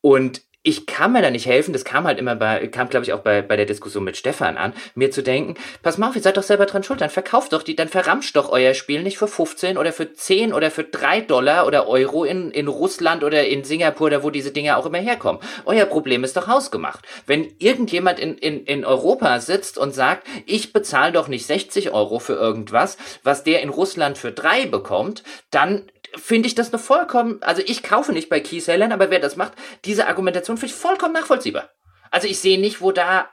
Und 0.01 0.41
ich 0.63 0.85
kann 0.85 1.11
mir 1.11 1.21
da 1.21 1.29
nicht 1.29 1.45
helfen, 1.45 1.73
das 1.73 1.83
kam 1.83 2.05
halt 2.05 2.17
immer 2.17 2.35
bei, 2.35 2.67
kam 2.67 2.87
glaube 2.87 3.05
ich 3.05 3.11
auch 3.11 3.19
bei, 3.19 3.41
bei 3.41 3.57
der 3.57 3.65
Diskussion 3.65 4.05
mit 4.05 4.15
Stefan 4.15 4.57
an, 4.57 4.73
mir 4.95 5.11
zu 5.11 5.21
denken, 5.21 5.55
pass 5.81 5.97
mal 5.97 6.07
auf, 6.07 6.15
ihr 6.15 6.21
seid 6.21 6.37
doch 6.37 6.43
selber 6.43 6.65
dran 6.65 6.83
schuld, 6.83 7.01
dann 7.01 7.09
verkauft 7.09 7.51
doch 7.51 7.63
die, 7.63 7.75
dann 7.75 7.89
verramscht 7.89 8.35
doch 8.37 8.49
euer 8.49 8.73
Spiel 8.73 9.03
nicht 9.03 9.17
für 9.17 9.27
15 9.27 9.77
oder 9.77 9.91
für 9.91 10.13
10 10.13 10.53
oder 10.53 10.71
für 10.71 10.85
3 10.85 11.21
Dollar 11.21 11.67
oder 11.67 11.87
Euro 11.87 12.23
in, 12.23 12.49
in 12.51 12.69
Russland 12.69 13.23
oder 13.25 13.45
in 13.45 13.65
Singapur 13.65 14.07
oder 14.07 14.23
wo 14.23 14.29
diese 14.29 14.51
Dinge 14.51 14.77
auch 14.77 14.85
immer 14.85 14.99
herkommen. 14.99 15.41
Euer 15.65 15.85
Problem 15.85 16.23
ist 16.23 16.37
doch 16.37 16.47
hausgemacht. 16.47 17.05
Wenn 17.27 17.53
irgendjemand 17.59 18.19
in, 18.19 18.37
in, 18.37 18.65
in 18.65 18.85
Europa 18.85 19.41
sitzt 19.41 19.77
und 19.77 19.93
sagt, 19.93 20.25
ich 20.45 20.71
bezahle 20.71 21.11
doch 21.11 21.27
nicht 21.27 21.45
60 21.45 21.91
Euro 21.91 22.19
für 22.19 22.33
irgendwas, 22.33 22.97
was 23.23 23.43
der 23.43 23.61
in 23.61 23.69
Russland 23.69 24.17
für 24.17 24.31
3 24.31 24.67
bekommt, 24.67 25.23
dann 25.51 25.83
finde 26.15 26.47
ich 26.47 26.55
das 26.55 26.71
eine 26.71 26.79
vollkommen, 26.79 27.41
also 27.41 27.61
ich 27.65 27.83
kaufe 27.83 28.13
nicht 28.13 28.29
bei 28.29 28.39
Keysellern, 28.39 28.91
aber 28.91 29.09
wer 29.09 29.19
das 29.19 29.35
macht, 29.35 29.53
diese 29.85 30.07
Argumentation 30.07 30.57
finde 30.57 30.73
ich 30.73 30.79
vollkommen 30.79 31.13
nachvollziehbar. 31.13 31.69
Also 32.11 32.27
ich 32.27 32.39
sehe 32.39 32.59
nicht, 32.59 32.81
wo 32.81 32.91
da 32.91 33.29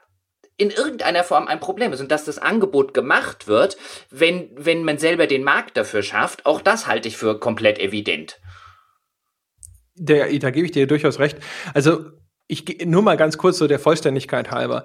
in 0.56 0.70
irgendeiner 0.70 1.24
Form 1.24 1.48
ein 1.48 1.60
Problem 1.60 1.92
ist 1.92 2.00
und 2.00 2.10
dass 2.10 2.24
das 2.24 2.38
Angebot 2.38 2.92
gemacht 2.92 3.48
wird, 3.48 3.78
wenn, 4.10 4.50
wenn 4.56 4.84
man 4.84 4.98
selber 4.98 5.26
den 5.26 5.42
Markt 5.42 5.76
dafür 5.76 6.02
schafft, 6.02 6.44
auch 6.44 6.60
das 6.60 6.86
halte 6.86 7.08
ich 7.08 7.16
für 7.16 7.40
komplett 7.40 7.78
evident. 7.78 8.40
Der, 9.94 10.30
da 10.38 10.50
gebe 10.50 10.66
ich 10.66 10.72
dir 10.72 10.86
durchaus 10.86 11.18
recht. 11.18 11.38
Also 11.72 12.10
ich 12.46 12.84
nur 12.84 13.02
mal 13.02 13.16
ganz 13.16 13.38
kurz 13.38 13.58
so 13.58 13.66
der 13.66 13.78
Vollständigkeit 13.78 14.50
halber. 14.50 14.84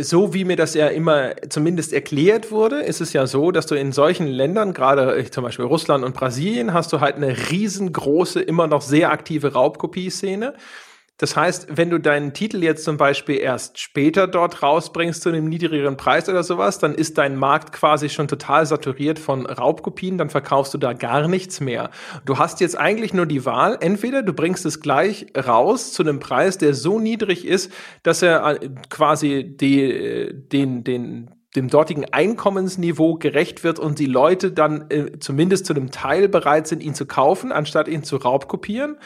So 0.00 0.32
wie 0.32 0.44
mir 0.44 0.56
das 0.56 0.74
ja 0.74 0.88
immer 0.88 1.34
zumindest 1.48 1.92
erklärt 1.92 2.50
wurde, 2.50 2.80
ist 2.80 3.00
es 3.00 3.12
ja 3.12 3.26
so, 3.26 3.50
dass 3.50 3.66
du 3.66 3.74
in 3.74 3.92
solchen 3.92 4.26
Ländern, 4.26 4.72
gerade 4.72 5.16
äh, 5.16 5.30
zum 5.30 5.42
Beispiel 5.44 5.64
Russland 5.64 6.04
und 6.04 6.14
Brasilien, 6.14 6.72
hast 6.72 6.92
du 6.92 7.00
halt 7.00 7.16
eine 7.16 7.50
riesengroße, 7.50 8.40
immer 8.40 8.68
noch 8.68 8.82
sehr 8.82 9.10
aktive 9.10 9.52
Raubkopieszene. 9.52 10.54
Das 11.22 11.36
heißt, 11.36 11.68
wenn 11.76 11.88
du 11.88 11.98
deinen 11.98 12.32
Titel 12.32 12.64
jetzt 12.64 12.82
zum 12.82 12.96
Beispiel 12.96 13.36
erst 13.36 13.78
später 13.78 14.26
dort 14.26 14.60
rausbringst 14.60 15.22
zu 15.22 15.28
einem 15.28 15.48
niedrigeren 15.48 15.96
Preis 15.96 16.28
oder 16.28 16.42
sowas, 16.42 16.80
dann 16.80 16.96
ist 16.96 17.16
dein 17.16 17.36
Markt 17.36 17.72
quasi 17.72 18.08
schon 18.08 18.26
total 18.26 18.66
saturiert 18.66 19.20
von 19.20 19.46
Raubkopien, 19.46 20.18
dann 20.18 20.30
verkaufst 20.30 20.74
du 20.74 20.78
da 20.78 20.94
gar 20.94 21.28
nichts 21.28 21.60
mehr. 21.60 21.90
Du 22.24 22.38
hast 22.38 22.58
jetzt 22.58 22.76
eigentlich 22.76 23.14
nur 23.14 23.26
die 23.26 23.44
Wahl, 23.44 23.78
entweder 23.78 24.24
du 24.24 24.32
bringst 24.32 24.66
es 24.66 24.80
gleich 24.80 25.26
raus 25.36 25.92
zu 25.92 26.02
einem 26.02 26.18
Preis, 26.18 26.58
der 26.58 26.74
so 26.74 26.98
niedrig 26.98 27.46
ist, 27.46 27.72
dass 28.02 28.20
er 28.22 28.60
äh, 28.60 28.70
quasi 28.90 29.44
die, 29.44 29.80
äh, 29.80 30.34
den, 30.34 30.82
den, 30.82 31.30
dem 31.54 31.68
dortigen 31.68 32.06
Einkommensniveau 32.06 33.14
gerecht 33.14 33.62
wird 33.62 33.78
und 33.78 34.00
die 34.00 34.06
Leute 34.06 34.50
dann 34.50 34.90
äh, 34.90 35.20
zumindest 35.20 35.66
zu 35.66 35.72
einem 35.72 35.92
Teil 35.92 36.28
bereit 36.28 36.66
sind, 36.66 36.82
ihn 36.82 36.96
zu 36.96 37.06
kaufen, 37.06 37.52
anstatt 37.52 37.86
ihn 37.86 38.02
zu 38.02 38.16
raubkopieren 38.16 38.96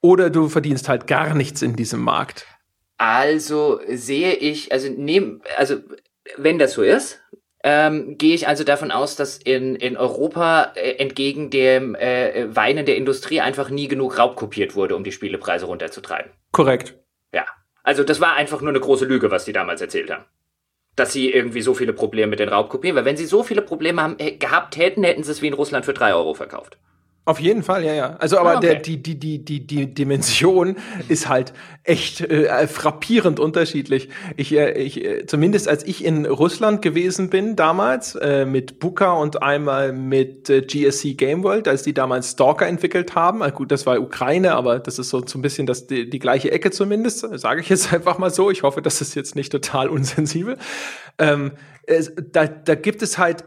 oder 0.00 0.30
du 0.30 0.48
verdienst 0.48 0.88
halt 0.88 1.06
gar 1.06 1.34
nichts 1.34 1.62
in 1.62 1.76
diesem 1.76 2.00
Markt. 2.00 2.46
Also 2.98 3.80
sehe 3.88 4.34
ich, 4.34 4.72
also 4.72 4.88
nehm, 4.88 5.40
also 5.56 5.76
wenn 6.36 6.58
das 6.58 6.72
so 6.72 6.82
ist, 6.82 7.20
ähm, 7.64 8.16
gehe 8.18 8.34
ich 8.34 8.46
also 8.46 8.64
davon 8.64 8.90
aus, 8.90 9.16
dass 9.16 9.36
in, 9.38 9.74
in 9.74 9.96
Europa 9.96 10.72
äh, 10.74 10.92
entgegen 10.98 11.50
dem 11.50 11.94
äh, 11.94 12.54
Weinen 12.54 12.86
der 12.86 12.96
Industrie 12.96 13.40
einfach 13.40 13.68
nie 13.68 13.88
genug 13.88 14.18
raubkopiert 14.18 14.76
wurde, 14.76 14.94
um 14.94 15.04
die 15.04 15.12
Spielepreise 15.12 15.66
runterzutreiben. 15.66 16.30
Korrekt. 16.52 16.96
Ja. 17.32 17.44
Also 17.82 18.04
das 18.04 18.20
war 18.20 18.34
einfach 18.34 18.60
nur 18.60 18.70
eine 18.70 18.80
große 18.80 19.06
Lüge, 19.06 19.30
was 19.30 19.44
die 19.44 19.52
damals 19.52 19.80
erzählt 19.80 20.10
haben. 20.10 20.24
Dass 20.94 21.12
sie 21.12 21.32
irgendwie 21.32 21.62
so 21.62 21.74
viele 21.74 21.92
Probleme 21.92 22.30
mit 22.30 22.38
den 22.38 22.48
Raubkopien, 22.48 22.94
weil 22.94 23.04
wenn 23.04 23.16
sie 23.16 23.26
so 23.26 23.42
viele 23.42 23.62
Probleme 23.62 24.02
haben, 24.02 24.16
äh, 24.18 24.32
gehabt 24.32 24.76
hätten, 24.76 25.02
hätten 25.02 25.24
sie 25.24 25.32
es 25.32 25.42
wie 25.42 25.48
in 25.48 25.54
Russland 25.54 25.84
für 25.84 25.94
drei 25.94 26.14
Euro 26.14 26.34
verkauft. 26.34 26.78
Auf 27.28 27.40
jeden 27.40 27.62
Fall, 27.62 27.84
ja, 27.84 27.92
ja. 27.92 28.16
Also, 28.20 28.38
aber 28.38 28.52
ah, 28.52 28.56
okay. 28.56 28.68
der, 28.68 28.74
die, 28.76 29.02
die, 29.02 29.18
die, 29.18 29.44
die, 29.44 29.66
die 29.66 29.92
Dimension 29.92 30.76
ist 31.08 31.28
halt 31.28 31.52
echt 31.84 32.22
äh, 32.22 32.66
frappierend 32.66 33.38
unterschiedlich. 33.38 34.08
Ich, 34.38 34.50
äh, 34.54 34.72
ich, 34.80 35.04
äh, 35.04 35.26
zumindest 35.26 35.68
als 35.68 35.84
ich 35.84 36.02
in 36.02 36.24
Russland 36.24 36.80
gewesen 36.80 37.28
bin 37.28 37.54
damals, 37.54 38.14
äh, 38.14 38.46
mit 38.46 38.78
Buka 38.78 39.12
und 39.12 39.42
einmal 39.42 39.92
mit 39.92 40.48
äh, 40.48 40.62
GSC 40.62 41.16
Game 41.16 41.42
World, 41.44 41.68
als 41.68 41.82
die 41.82 41.92
damals 41.92 42.30
Stalker 42.30 42.66
entwickelt 42.66 43.14
haben. 43.14 43.42
Also 43.42 43.56
gut, 43.56 43.72
das 43.72 43.84
war 43.84 44.00
Ukraine, 44.00 44.54
aber 44.54 44.78
das 44.78 44.98
ist 44.98 45.10
so, 45.10 45.22
so 45.26 45.38
ein 45.38 45.42
bisschen 45.42 45.66
das, 45.66 45.86
die, 45.86 46.08
die 46.08 46.20
gleiche 46.20 46.50
Ecke 46.50 46.70
zumindest, 46.70 47.26
sage 47.38 47.60
ich 47.60 47.68
jetzt 47.68 47.92
einfach 47.92 48.16
mal 48.16 48.30
so. 48.30 48.50
Ich 48.50 48.62
hoffe, 48.62 48.80
das 48.80 49.02
ist 49.02 49.14
jetzt 49.14 49.36
nicht 49.36 49.52
total 49.52 49.88
unsensibel. 49.90 50.56
Ähm, 51.18 51.52
es, 51.86 52.10
da, 52.32 52.46
da 52.46 52.74
gibt 52.74 53.02
es 53.02 53.18
halt 53.18 53.44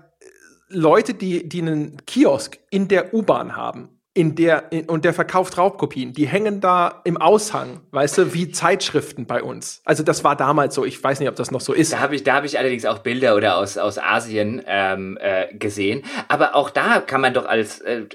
Leute, 0.71 1.13
die, 1.13 1.47
die 1.47 1.61
einen 1.61 2.05
Kiosk 2.05 2.59
in 2.69 2.87
der 2.87 3.13
U-Bahn 3.13 3.55
haben, 3.55 4.01
in 4.13 4.35
der, 4.35 4.71
in, 4.71 4.89
und 4.89 5.05
der 5.05 5.13
verkauft 5.13 5.57
Raubkopien, 5.57 6.13
die 6.13 6.27
hängen 6.27 6.59
da 6.59 7.01
im 7.05 7.17
Aushang, 7.17 7.81
weißt 7.91 8.17
du, 8.17 8.33
wie 8.33 8.51
Zeitschriften 8.51 9.25
bei 9.25 9.41
uns. 9.41 9.81
Also 9.85 10.03
das 10.03 10.23
war 10.23 10.35
damals 10.35 10.75
so, 10.75 10.83
ich 10.83 11.01
weiß 11.01 11.19
nicht, 11.19 11.29
ob 11.29 11.35
das 11.35 11.51
noch 11.51 11.61
so 11.61 11.71
ist. 11.71 11.93
Da 11.93 11.99
habe 11.99 12.15
ich, 12.15 12.23
da 12.23 12.33
habe 12.33 12.45
ich 12.45 12.59
allerdings 12.59 12.85
auch 12.85 12.99
Bilder 12.99 13.35
oder 13.35 13.57
aus, 13.57 13.77
aus 13.77 13.97
Asien 13.97 14.61
ähm, 14.65 15.17
äh, 15.21 15.53
gesehen. 15.55 16.03
Aber 16.27 16.55
auch 16.55 16.69
da 16.69 16.99
kann 16.99 17.21
man 17.21 17.33
doch 17.33 17.45
als 17.45 17.79
äh, 17.79 18.05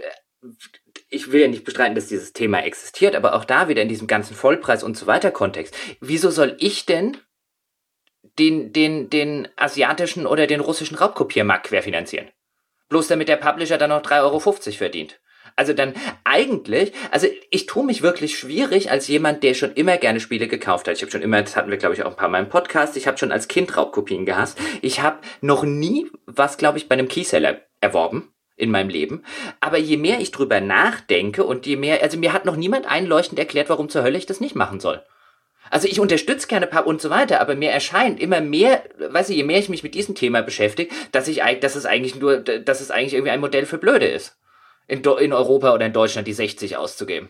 ich 1.09 1.33
will 1.33 1.41
ja 1.41 1.49
nicht 1.49 1.65
bestreiten, 1.65 1.95
dass 1.95 2.09
dieses 2.09 2.33
Thema 2.33 2.65
existiert, 2.65 3.15
aber 3.15 3.35
auch 3.35 3.45
da 3.45 3.69
wieder 3.69 3.83
in 3.83 3.89
diesem 3.89 4.07
ganzen 4.07 4.35
Vollpreis 4.35 4.83
und 4.83 4.97
so 4.97 5.07
weiter 5.07 5.31
Kontext. 5.31 5.75
Wieso 6.01 6.31
soll 6.31 6.57
ich 6.59 6.85
denn 6.87 7.17
den, 8.39 8.73
den, 8.73 9.09
den 9.09 9.49
asiatischen 9.57 10.27
oder 10.27 10.47
den 10.47 10.61
russischen 10.61 10.97
Raubkopiermarkt 10.97 11.69
querfinanzieren? 11.69 12.29
Bloß 12.89 13.09
damit 13.09 13.29
der 13.29 13.37
Publisher 13.37 13.79
dann 13.79 13.91
noch 13.91 14.03
3,50 14.03 14.23
Euro 14.23 14.41
verdient. 14.41 15.21
Also 15.55 15.73
dann 15.73 15.95
eigentlich, 16.25 16.93
also 17.11 17.29
ich 17.51 17.65
tue 17.65 17.85
mich 17.85 18.03
wirklich 18.03 18.39
schwierig 18.39 18.91
als 18.91 19.09
jemand, 19.09 19.43
der 19.43 19.55
schon 19.55 19.73
immer 19.73 19.97
gerne 19.97 20.21
Spiele 20.21 20.49
gekauft 20.49 20.87
hat. 20.87 20.97
Ich 20.97 21.03
habe 21.03 21.11
schon 21.11 21.23
immer, 21.23 21.41
das 21.41 21.57
hatten 21.57 21.71
wir 21.71 21.79
glaube 21.79 21.95
ich 21.95 22.03
auch 22.03 22.11
ein 22.11 22.17
paar 22.17 22.29
Mal 22.29 22.43
im 22.43 22.51
Podcast, 22.51 22.97
ich 22.97 23.07
habe 23.07 23.17
schon 23.17 23.33
als 23.33 23.49
Kind 23.49 23.75
Raubkopien 23.77 24.27
gehasst. 24.27 24.59
Ich 24.83 25.01
habe 25.01 25.19
noch 25.41 25.63
nie 25.63 26.11
was, 26.27 26.59
glaube 26.59 26.77
ich, 26.77 26.89
bei 26.89 26.95
einem 26.95 27.09
Keyseller 27.09 27.63
erworben 27.81 28.35
in 28.57 28.71
meinem 28.71 28.91
Leben. 28.91 29.23
Aber 29.61 29.79
je 29.79 29.97
mehr 29.97 30.21
ich 30.21 30.31
drüber 30.31 30.61
nachdenke 30.61 31.45
und 31.45 31.67
je 31.67 31.77
mehr, 31.77 32.03
also 32.03 32.19
mir 32.19 32.35
hat 32.35 32.45
noch 32.45 32.57
niemand 32.57 32.87
einleuchtend 32.87 33.39
erklärt, 33.39 33.71
warum 33.71 33.89
zur 33.89 34.03
Hölle 34.03 34.19
ich 34.19 34.27
das 34.27 34.41
nicht 34.41 34.57
machen 34.57 34.81
soll. 34.81 35.03
Also 35.71 35.89
ich 35.89 36.01
unterstütze 36.01 36.47
gerne 36.47 36.67
paar 36.67 36.87
und 36.87 37.01
so 37.01 37.11
weiter, 37.11 37.41
aber 37.41 37.55
mir 37.55 37.71
erscheint 37.71 38.21
immer 38.21 38.41
mehr, 38.41 38.85
weißt 38.99 39.31
du, 39.31 39.35
je 39.35 39.45
mehr 39.45 39.59
ich 39.59 39.69
mich 39.69 39.83
mit 39.83 39.95
diesem 39.95 40.15
Thema 40.15 40.43
beschäftige, 40.43 40.95
dass 41.13 41.29
ich 41.29 41.43
dass 41.61 41.77
es 41.77 41.87
eigentlich 41.87 42.17
nur, 42.17 42.39
dass 42.39 42.81
es 42.81 42.91
eigentlich 42.91 43.15
irgendwie 43.15 43.33
ein 43.33 43.41
Modell 43.41 43.67
für 43.67 43.79
Blöde 43.79 44.07
ist. 44.07 44.37
In, 44.89 45.03
in 45.03 45.33
Europa 45.33 45.75
oder 45.75 45.87
in 45.87 45.93
Deutschland 45.93 46.29
die 46.29 46.33
60 46.33 46.77
auszugeben. 46.77 47.29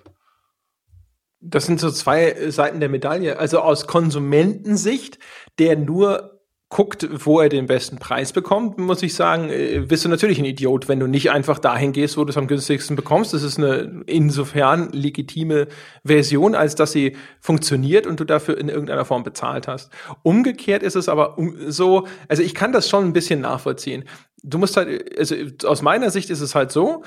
Das 1.40 1.64
sind 1.64 1.80
so 1.80 1.90
zwei 1.90 2.50
Seiten 2.50 2.80
der 2.80 2.90
Medaille. 2.90 3.38
Also 3.38 3.60
aus 3.60 3.86
Konsumentensicht, 3.86 5.18
der 5.58 5.76
nur 5.76 6.35
guckt, 6.68 7.06
wo 7.24 7.40
er 7.40 7.48
den 7.48 7.66
besten 7.66 7.98
Preis 7.98 8.32
bekommt, 8.32 8.76
muss 8.78 9.02
ich 9.02 9.14
sagen, 9.14 9.50
äh, 9.50 9.84
bist 9.86 10.04
du 10.04 10.08
natürlich 10.08 10.38
ein 10.40 10.44
Idiot, 10.44 10.88
wenn 10.88 10.98
du 10.98 11.06
nicht 11.06 11.30
einfach 11.30 11.60
dahin 11.60 11.92
gehst, 11.92 12.16
wo 12.16 12.24
du 12.24 12.30
es 12.30 12.36
am 12.36 12.48
günstigsten 12.48 12.96
bekommst. 12.96 13.32
Das 13.32 13.44
ist 13.44 13.56
eine 13.58 14.02
insofern 14.06 14.90
legitime 14.90 15.68
Version, 16.04 16.56
als 16.56 16.74
dass 16.74 16.90
sie 16.90 17.16
funktioniert 17.40 18.06
und 18.06 18.18
du 18.18 18.24
dafür 18.24 18.58
in 18.58 18.68
irgendeiner 18.68 19.04
Form 19.04 19.22
bezahlt 19.22 19.68
hast. 19.68 19.92
Umgekehrt 20.24 20.82
ist 20.82 20.96
es 20.96 21.08
aber 21.08 21.36
so, 21.68 22.08
also 22.28 22.42
ich 22.42 22.54
kann 22.54 22.72
das 22.72 22.88
schon 22.88 23.04
ein 23.04 23.12
bisschen 23.12 23.40
nachvollziehen. 23.40 24.04
Du 24.42 24.58
musst 24.58 24.76
halt, 24.76 25.16
also 25.16 25.36
aus 25.64 25.82
meiner 25.82 26.10
Sicht 26.10 26.30
ist 26.30 26.40
es 26.40 26.56
halt 26.56 26.72
so, 26.72 27.04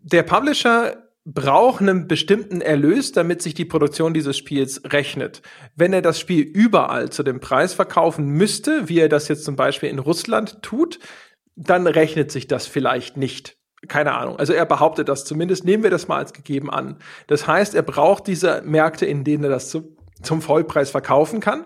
der 0.00 0.22
Publisher 0.22 1.05
braucht 1.26 1.82
einen 1.82 2.06
bestimmten 2.06 2.60
Erlös, 2.60 3.10
damit 3.10 3.42
sich 3.42 3.52
die 3.52 3.64
Produktion 3.64 4.14
dieses 4.14 4.36
Spiels 4.36 4.80
rechnet. 4.84 5.42
Wenn 5.74 5.92
er 5.92 6.00
das 6.00 6.20
Spiel 6.20 6.42
überall 6.42 7.10
zu 7.10 7.24
dem 7.24 7.40
Preis 7.40 7.74
verkaufen 7.74 8.28
müsste, 8.28 8.88
wie 8.88 9.00
er 9.00 9.08
das 9.08 9.26
jetzt 9.26 9.44
zum 9.44 9.56
Beispiel 9.56 9.88
in 9.88 9.98
Russland 9.98 10.62
tut, 10.62 11.00
dann 11.56 11.88
rechnet 11.88 12.30
sich 12.30 12.46
das 12.46 12.68
vielleicht 12.68 13.16
nicht. 13.16 13.56
Keine 13.88 14.14
Ahnung. 14.14 14.36
Also 14.38 14.52
er 14.52 14.66
behauptet 14.66 15.08
das 15.08 15.24
zumindest. 15.24 15.64
Nehmen 15.64 15.82
wir 15.82 15.90
das 15.90 16.06
mal 16.06 16.18
als 16.18 16.32
gegeben 16.32 16.70
an. 16.70 16.98
Das 17.26 17.46
heißt, 17.46 17.74
er 17.74 17.82
braucht 17.82 18.28
diese 18.28 18.62
Märkte, 18.64 19.04
in 19.04 19.24
denen 19.24 19.44
er 19.44 19.50
das 19.50 19.68
zu, 19.68 19.96
zum 20.22 20.42
Vollpreis 20.42 20.90
verkaufen 20.90 21.40
kann. 21.40 21.64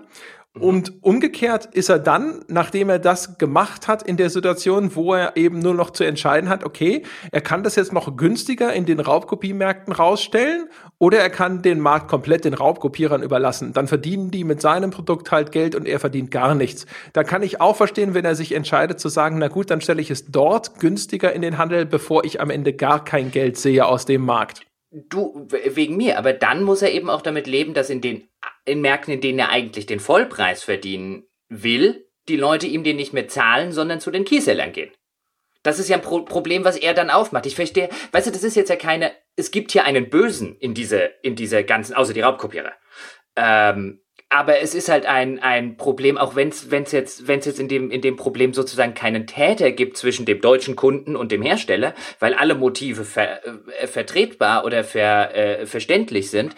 Mhm. 0.54 0.62
Und 0.62 1.02
umgekehrt 1.02 1.66
ist 1.66 1.88
er 1.88 1.98
dann, 1.98 2.44
nachdem 2.48 2.88
er 2.88 2.98
das 2.98 3.38
gemacht 3.38 3.86
hat 3.86 4.02
in 4.02 4.16
der 4.16 4.30
Situation, 4.30 4.96
wo 4.96 5.14
er 5.14 5.36
eben 5.36 5.60
nur 5.60 5.74
noch 5.74 5.90
zu 5.90 6.04
entscheiden 6.04 6.48
hat, 6.48 6.64
okay, 6.64 7.02
er 7.30 7.40
kann 7.40 7.62
das 7.62 7.76
jetzt 7.76 7.92
noch 7.92 8.16
günstiger 8.16 8.72
in 8.72 8.84
den 8.84 8.98
Raubkopiemärkten 8.98 9.92
rausstellen 9.92 10.68
oder 10.98 11.18
er 11.18 11.30
kann 11.30 11.62
den 11.62 11.78
Markt 11.78 12.08
komplett 12.08 12.44
den 12.44 12.54
Raubkopierern 12.54 13.22
überlassen. 13.22 13.72
Dann 13.72 13.86
verdienen 13.86 14.30
die 14.30 14.44
mit 14.44 14.60
seinem 14.60 14.90
Produkt 14.90 15.30
halt 15.30 15.52
Geld 15.52 15.74
und 15.74 15.86
er 15.86 16.00
verdient 16.00 16.30
gar 16.30 16.54
nichts. 16.54 16.86
Da 17.12 17.22
kann 17.22 17.42
ich 17.42 17.60
auch 17.60 17.76
verstehen, 17.76 18.14
wenn 18.14 18.24
er 18.24 18.34
sich 18.34 18.52
entscheidet 18.52 18.98
zu 18.98 19.08
sagen, 19.08 19.38
na 19.38 19.48
gut, 19.48 19.70
dann 19.70 19.80
stelle 19.80 20.00
ich 20.00 20.10
es 20.10 20.30
dort 20.30 20.80
günstiger 20.80 21.32
in 21.32 21.42
den 21.42 21.58
Handel, 21.58 21.86
bevor 21.86 22.24
ich 22.24 22.40
am 22.40 22.50
Ende 22.50 22.72
gar 22.72 23.04
kein 23.04 23.30
Geld 23.30 23.56
sehe 23.56 23.86
aus 23.86 24.04
dem 24.04 24.22
Markt. 24.22 24.66
Du, 24.90 25.46
wegen 25.48 25.96
mir, 25.96 26.18
aber 26.18 26.32
dann 26.32 26.64
muss 26.64 26.82
er 26.82 26.92
eben 26.92 27.08
auch 27.08 27.22
damit 27.22 27.46
leben, 27.46 27.74
dass 27.74 27.90
in 27.90 28.00
den 28.00 28.24
in 28.64 28.80
Märkten, 28.80 29.14
in 29.14 29.20
denen 29.20 29.38
er 29.38 29.50
eigentlich 29.50 29.86
den 29.86 30.00
Vollpreis 30.00 30.62
verdienen 30.62 31.24
will, 31.48 32.06
die 32.28 32.36
Leute 32.36 32.66
ihm 32.66 32.84
den 32.84 32.96
nicht 32.96 33.12
mehr 33.12 33.28
zahlen, 33.28 33.72
sondern 33.72 34.00
zu 34.00 34.10
den 34.10 34.24
Kiesellern 34.24 34.72
gehen. 34.72 34.90
Das 35.62 35.78
ist 35.78 35.88
ja 35.88 35.96
ein 35.96 36.02
Pro 36.02 36.22
Problem, 36.22 36.64
was 36.64 36.76
er 36.76 36.94
dann 36.94 37.10
aufmacht. 37.10 37.46
Ich 37.46 37.54
verstehe, 37.54 37.90
weißt 38.12 38.28
du, 38.28 38.30
das 38.30 38.44
ist 38.44 38.56
jetzt 38.56 38.70
ja 38.70 38.76
keine, 38.76 39.12
es 39.36 39.50
gibt 39.50 39.72
hier 39.72 39.84
einen 39.84 40.08
Bösen 40.08 40.56
in 40.56 40.72
dieser, 40.74 41.22
in 41.22 41.36
dieser 41.36 41.62
ganzen, 41.64 41.94
außer 41.94 42.14
die 42.14 42.22
Raubkopierer. 42.22 42.72
Ähm, 43.36 44.00
aber 44.32 44.60
es 44.60 44.76
ist 44.76 44.88
halt 44.88 45.06
ein, 45.06 45.40
ein 45.40 45.76
Problem, 45.76 46.16
auch 46.16 46.36
wenn 46.36 46.50
es 46.50 46.92
jetzt, 46.92 47.26
wenn's 47.26 47.46
jetzt 47.46 47.58
in, 47.58 47.66
dem, 47.66 47.90
in 47.90 48.00
dem 48.00 48.14
Problem 48.14 48.54
sozusagen 48.54 48.94
keinen 48.94 49.26
Täter 49.26 49.72
gibt 49.72 49.96
zwischen 49.96 50.24
dem 50.24 50.40
deutschen 50.40 50.76
Kunden 50.76 51.16
und 51.16 51.32
dem 51.32 51.42
Hersteller, 51.42 51.94
weil 52.20 52.34
alle 52.34 52.54
Motive 52.54 53.04
ver, 53.04 53.44
äh, 53.44 53.88
vertretbar 53.88 54.64
oder 54.64 54.84
ver, 54.84 55.34
äh, 55.34 55.66
verständlich 55.66 56.30
sind, 56.30 56.54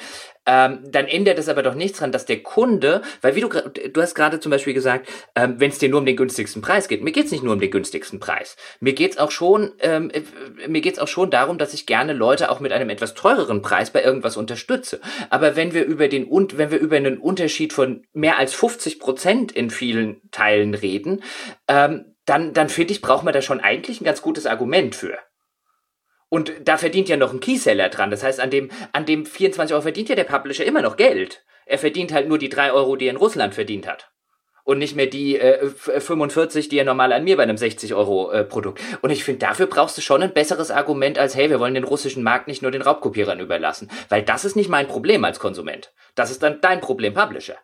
ähm, 0.46 0.80
dann 0.90 1.06
ändert 1.06 1.38
es 1.38 1.48
aber 1.48 1.62
doch 1.62 1.74
nichts 1.74 1.98
dran, 1.98 2.12
dass 2.12 2.26
der 2.26 2.42
Kunde, 2.42 3.02
weil 3.20 3.34
wie 3.36 3.40
du, 3.40 3.48
du 3.48 4.02
hast 4.02 4.14
gerade 4.14 4.40
zum 4.40 4.50
Beispiel 4.50 4.74
gesagt, 4.74 5.08
ähm, 5.34 5.54
wenn 5.58 5.70
es 5.70 5.78
dir 5.78 5.88
nur 5.88 6.00
um 6.00 6.06
den 6.06 6.16
günstigsten 6.16 6.62
Preis 6.62 6.88
geht, 6.88 7.02
mir 7.02 7.12
geht's 7.12 7.30
nicht 7.30 7.44
nur 7.44 7.52
um 7.52 7.60
den 7.60 7.70
günstigsten 7.70 8.20
Preis. 8.20 8.56
Mir 8.80 8.92
geht's 8.92 9.18
auch 9.18 9.30
schon, 9.30 9.72
ähm, 9.80 10.10
äh, 10.10 10.22
mir 10.68 10.80
geht's 10.80 10.98
auch 10.98 11.08
schon 11.08 11.30
darum, 11.30 11.58
dass 11.58 11.74
ich 11.74 11.86
gerne 11.86 12.12
Leute 12.12 12.50
auch 12.50 12.60
mit 12.60 12.72
einem 12.72 12.90
etwas 12.90 13.14
teureren 13.14 13.62
Preis 13.62 13.90
bei 13.90 14.02
irgendwas 14.02 14.36
unterstütze. 14.36 15.00
Aber 15.30 15.56
wenn 15.56 15.74
wir 15.74 15.84
über 15.84 16.08
den 16.08 16.24
und 16.24 16.58
wenn 16.58 16.70
wir 16.70 16.78
über 16.78 16.96
einen 16.96 17.18
Unterschied 17.18 17.72
von 17.72 18.04
mehr 18.12 18.38
als 18.38 18.54
50 18.54 18.98
Prozent 18.98 19.52
in 19.52 19.70
vielen 19.70 20.20
Teilen 20.30 20.74
reden, 20.74 21.22
ähm, 21.68 22.06
dann, 22.24 22.52
dann 22.52 22.68
finde 22.68 22.92
ich, 22.92 23.00
braucht 23.00 23.24
man 23.24 23.34
da 23.34 23.42
schon 23.42 23.60
eigentlich 23.60 24.00
ein 24.00 24.04
ganz 24.04 24.22
gutes 24.22 24.46
Argument 24.46 24.94
für. 24.94 25.18
Und 26.32 26.50
da 26.64 26.78
verdient 26.78 27.10
ja 27.10 27.18
noch 27.18 27.34
ein 27.34 27.40
Keyseller 27.40 27.90
dran. 27.90 28.10
Das 28.10 28.22
heißt, 28.22 28.40
an 28.40 28.48
dem, 28.48 28.70
an 28.94 29.04
dem 29.04 29.26
24 29.26 29.74
Euro 29.74 29.82
verdient 29.82 30.08
ja 30.08 30.14
der 30.14 30.24
Publisher 30.24 30.64
immer 30.64 30.80
noch 30.80 30.96
Geld. 30.96 31.44
Er 31.66 31.76
verdient 31.76 32.10
halt 32.10 32.26
nur 32.26 32.38
die 32.38 32.48
3 32.48 32.72
Euro, 32.72 32.96
die 32.96 33.04
er 33.04 33.10
in 33.10 33.18
Russland 33.18 33.54
verdient 33.54 33.86
hat. 33.86 34.10
und 34.64 34.78
nicht 34.78 34.96
mehr 34.96 35.08
die 35.08 35.38
äh, 35.38 35.68
45, 35.68 36.70
die 36.70 36.78
er 36.78 36.86
normal 36.86 37.12
an 37.12 37.24
mir 37.24 37.36
bei 37.36 37.42
einem 37.42 37.58
60 37.58 37.92
Euro 37.94 38.30
äh, 38.30 38.44
Produkt. 38.44 38.80
Und 39.02 39.10
ich 39.10 39.24
finde, 39.24 39.40
dafür 39.40 39.66
brauchst 39.66 39.98
du 39.98 40.00
schon 40.00 40.22
ein 40.22 40.32
besseres 40.32 40.70
Argument 40.70 41.18
als, 41.18 41.36
hey, 41.36 41.50
wir 41.50 41.60
wollen 41.60 41.74
den 41.74 41.84
russischen 41.84 42.22
Markt 42.22 42.48
nicht 42.48 42.62
nur 42.62 42.70
den 42.70 42.80
Raubkopierern 42.80 43.38
überlassen. 43.38 43.90
Weil 44.08 44.22
das 44.22 44.46
ist 44.46 44.56
nicht 44.56 44.70
mein 44.70 44.88
Problem 44.88 45.24
als 45.24 45.38
Konsument. 45.38 45.92
Das 46.14 46.30
ist 46.30 46.42
dann 46.42 46.62
dein 46.62 46.80
Problem, 46.80 47.12
Publisher. 47.12 47.56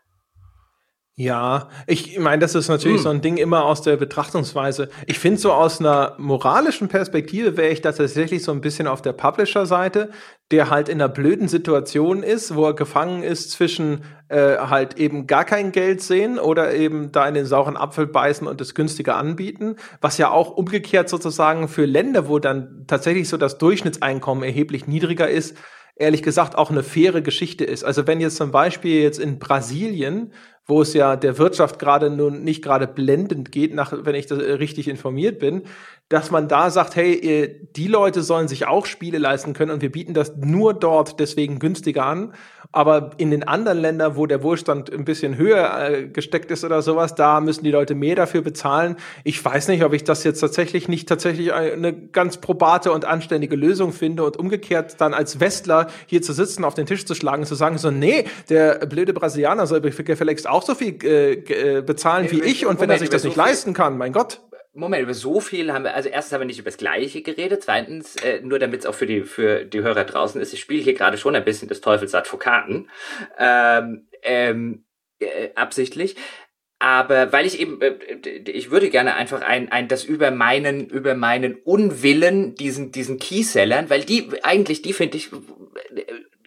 Ja, 1.21 1.69
ich 1.89 2.17
meine, 2.21 2.39
das 2.39 2.55
ist 2.55 2.69
natürlich 2.69 2.99
hm. 2.99 3.03
so 3.03 3.09
ein 3.09 3.21
Ding 3.21 3.39
immer 3.39 3.65
aus 3.65 3.83
der 3.83 3.97
Betrachtungsweise. 3.97 4.89
Ich 5.07 5.19
finde 5.19 5.41
so 5.41 5.53
aus 5.53 5.81
einer 5.81 6.15
moralischen 6.17 6.87
Perspektive 6.87 7.57
wäre 7.57 7.71
ich 7.71 7.81
da 7.81 7.91
tatsächlich 7.91 8.45
so 8.45 8.53
ein 8.53 8.61
bisschen 8.61 8.87
auf 8.87 9.03
der 9.03 9.15
Publisher-Seite, 9.15 10.11
der 10.53 10.71
halt 10.71 10.89
in 10.89 11.01
einer 11.01 11.09
blöden 11.09 11.49
Situation 11.49 12.23
ist, 12.23 12.55
wo 12.55 12.67
er 12.67 12.75
gefangen 12.75 13.25
ist 13.25 13.51
zwischen 13.51 14.05
äh, 14.29 14.59
halt 14.59 14.97
eben 14.99 15.27
gar 15.27 15.45
kein 15.45 15.73
Geld 15.73 16.03
sehen 16.03 16.39
oder 16.39 16.73
eben 16.73 17.11
da 17.11 17.27
in 17.27 17.35
den 17.35 17.47
sauren 17.47 17.77
Apfel 17.77 18.07
beißen 18.07 18.47
und 18.47 18.61
es 18.61 18.77
günstiger 18.77 19.17
anbieten, 19.17 19.75
was 20.01 20.19
ja 20.19 20.31
auch 20.31 20.51
umgekehrt 20.51 21.09
sozusagen 21.09 21.67
für 21.67 21.85
Länder, 21.85 22.29
wo 22.29 22.39
dann 22.39 22.85
tatsächlich 22.87 23.29
so 23.29 23.37
das 23.37 23.59
Durchschnittseinkommen 23.59 24.45
erheblich 24.45 24.87
niedriger 24.87 25.29
ist, 25.29 25.57
ehrlich 25.97 26.23
gesagt 26.23 26.57
auch 26.57 26.71
eine 26.71 26.85
faire 26.85 27.23
Geschichte 27.23 27.65
ist. 27.65 27.83
Also 27.83 28.07
wenn 28.07 28.21
jetzt 28.21 28.37
zum 28.37 28.53
Beispiel 28.53 29.03
jetzt 29.03 29.19
in 29.19 29.41
Brasilien 29.41 30.33
wo 30.69 30.83
es 30.83 30.93
ja 30.93 31.17
der 31.17 31.39
Wirtschaft 31.39 31.79
gerade 31.79 32.11
nun 32.11 32.45
nicht 32.45 32.63
gerade 32.63 32.87
blendend 32.87 33.51
geht, 33.51 33.75
nach, 33.75 33.93
wenn 34.05 34.15
ich 34.15 34.31
äh, 34.31 34.35
richtig 34.35 34.87
informiert 34.87 35.39
bin, 35.39 35.63
dass 36.09 36.31
man 36.31 36.49
da 36.49 36.71
sagt, 36.71 36.97
hey, 36.97 37.69
die 37.77 37.87
Leute 37.87 38.23
sollen 38.23 38.49
sich 38.49 38.67
auch 38.67 38.87
Spiele 38.87 39.19
leisten 39.19 39.53
können 39.53 39.71
und 39.71 39.83
wir 39.83 39.93
bieten 39.93 40.15
das 40.15 40.37
nur 40.37 40.73
dort 40.73 41.21
deswegen 41.21 41.59
günstiger 41.59 42.07
an. 42.07 42.33
Aber 42.73 43.11
in 43.17 43.31
den 43.31 43.49
anderen 43.49 43.79
Ländern, 43.79 44.17
wo 44.17 44.27
der 44.27 44.43
Wohlstand 44.43 44.93
ein 44.93 45.05
bisschen 45.05 45.37
höher 45.37 45.91
äh, 45.91 46.09
gesteckt 46.09 46.51
ist 46.51 46.65
oder 46.65 46.83
sowas, 46.83 47.15
da 47.15 47.41
müssen 47.41 47.65
die 47.65 47.71
Leute 47.71 47.95
mehr 47.95 48.15
dafür 48.15 48.43
bezahlen. 48.43 48.97
Ich 49.25 49.43
weiß 49.43 49.69
nicht, 49.69 49.85
ob 49.85 49.93
ich 49.95 50.05
das 50.05 50.25
jetzt 50.25 50.41
tatsächlich 50.41 50.89
nicht 50.89 51.09
tatsächlich 51.09 51.53
eine 51.53 51.95
ganz 51.95 52.39
probate 52.39 52.93
und 52.93 53.05
anständige 53.05 53.57
Lösung 53.57 53.93
finde 53.93 54.25
und 54.25 54.37
umgekehrt 54.37 55.01
dann 55.01 55.15
als 55.15 55.41
Westler 55.41 55.89
hier 56.07 56.21
zu 56.21 56.33
sitzen, 56.33 56.65
auf 56.65 56.75
den 56.75 56.87
Tisch 56.87 57.07
zu 57.07 57.15
schlagen 57.15 57.43
und 57.43 57.47
zu 57.47 57.55
sagen 57.55 57.79
so, 57.79 57.91
nee, 57.91 58.25
der 58.49 58.87
blöde 58.87 59.13
Brasilianer 59.13 59.67
soll 59.67 59.81
gefälligst 59.81 60.49
auch 60.49 60.63
so 60.63 60.75
viel 60.75 60.99
äh, 61.05 61.33
äh 61.79 61.83
bezahlen 61.83 62.31
wie 62.31 62.43
ich 62.43 62.67
und 62.67 62.81
wenn 62.81 62.91
er 62.91 62.99
sich 62.99 63.11
das 63.11 63.25
nicht 63.25 63.37
leisten 63.37 63.73
kann, 63.73 63.97
mein 63.97 64.13
Gott. 64.13 64.41
Moment, 64.79 65.03
über 65.03 65.15
so 65.15 65.41
viel 65.41 65.73
haben 65.73 65.85
wir, 65.85 65.95
also 65.95 66.09
erstens 66.09 66.33
haben 66.33 66.43
wir 66.43 66.47
nicht 66.47 66.61
über 66.61 66.71
das 66.71 66.79
Gleiche 66.79 67.23
geredet, 67.23 67.65
zweitens, 67.65 68.17
äh, 68.17 68.41
nur 68.43 68.59
damit 68.59 68.81
es 68.81 68.87
auch 68.87 68.95
für 68.95 69.07
die, 69.07 69.23
für 69.23 69.65
die 69.65 69.81
Hörer 69.81 70.05
draußen 70.05 70.41
ist, 70.41 70.53
ich 70.53 70.61
spiele 70.61 70.83
hier 70.83 70.95
gerade 70.95 71.19
schon 71.19 71.35
ein 71.35 71.45
bisschen 71.45 71.69
des 71.69 71.81
Teufels 71.81 72.15
Advokaten, 72.15 72.89
ähm, 73.39 74.09
ähm, 74.23 74.85
äh, 75.19 75.51
absichtlich. 75.55 76.17
Aber 76.79 77.33
weil 77.33 77.45
ich 77.45 77.59
eben, 77.59 77.83
äh, 77.83 77.99
ich 78.47 78.71
würde 78.71 78.89
gerne 78.89 79.15
einfach 79.17 79.43
ein, 79.43 79.73
ein, 79.73 79.89
das 79.89 80.05
über 80.05 80.31
meinen, 80.31 80.89
über 80.89 81.17
meinen 81.17 81.57
Unwillen, 81.57 82.55
diesen, 82.55 82.93
diesen 82.93 83.19
Keysellern, 83.19 83.91
weil 83.91 84.05
die, 84.05 84.31
eigentlich, 84.45 84.83
die 84.83 84.93
finde 84.93 85.17
ich, 85.17 85.31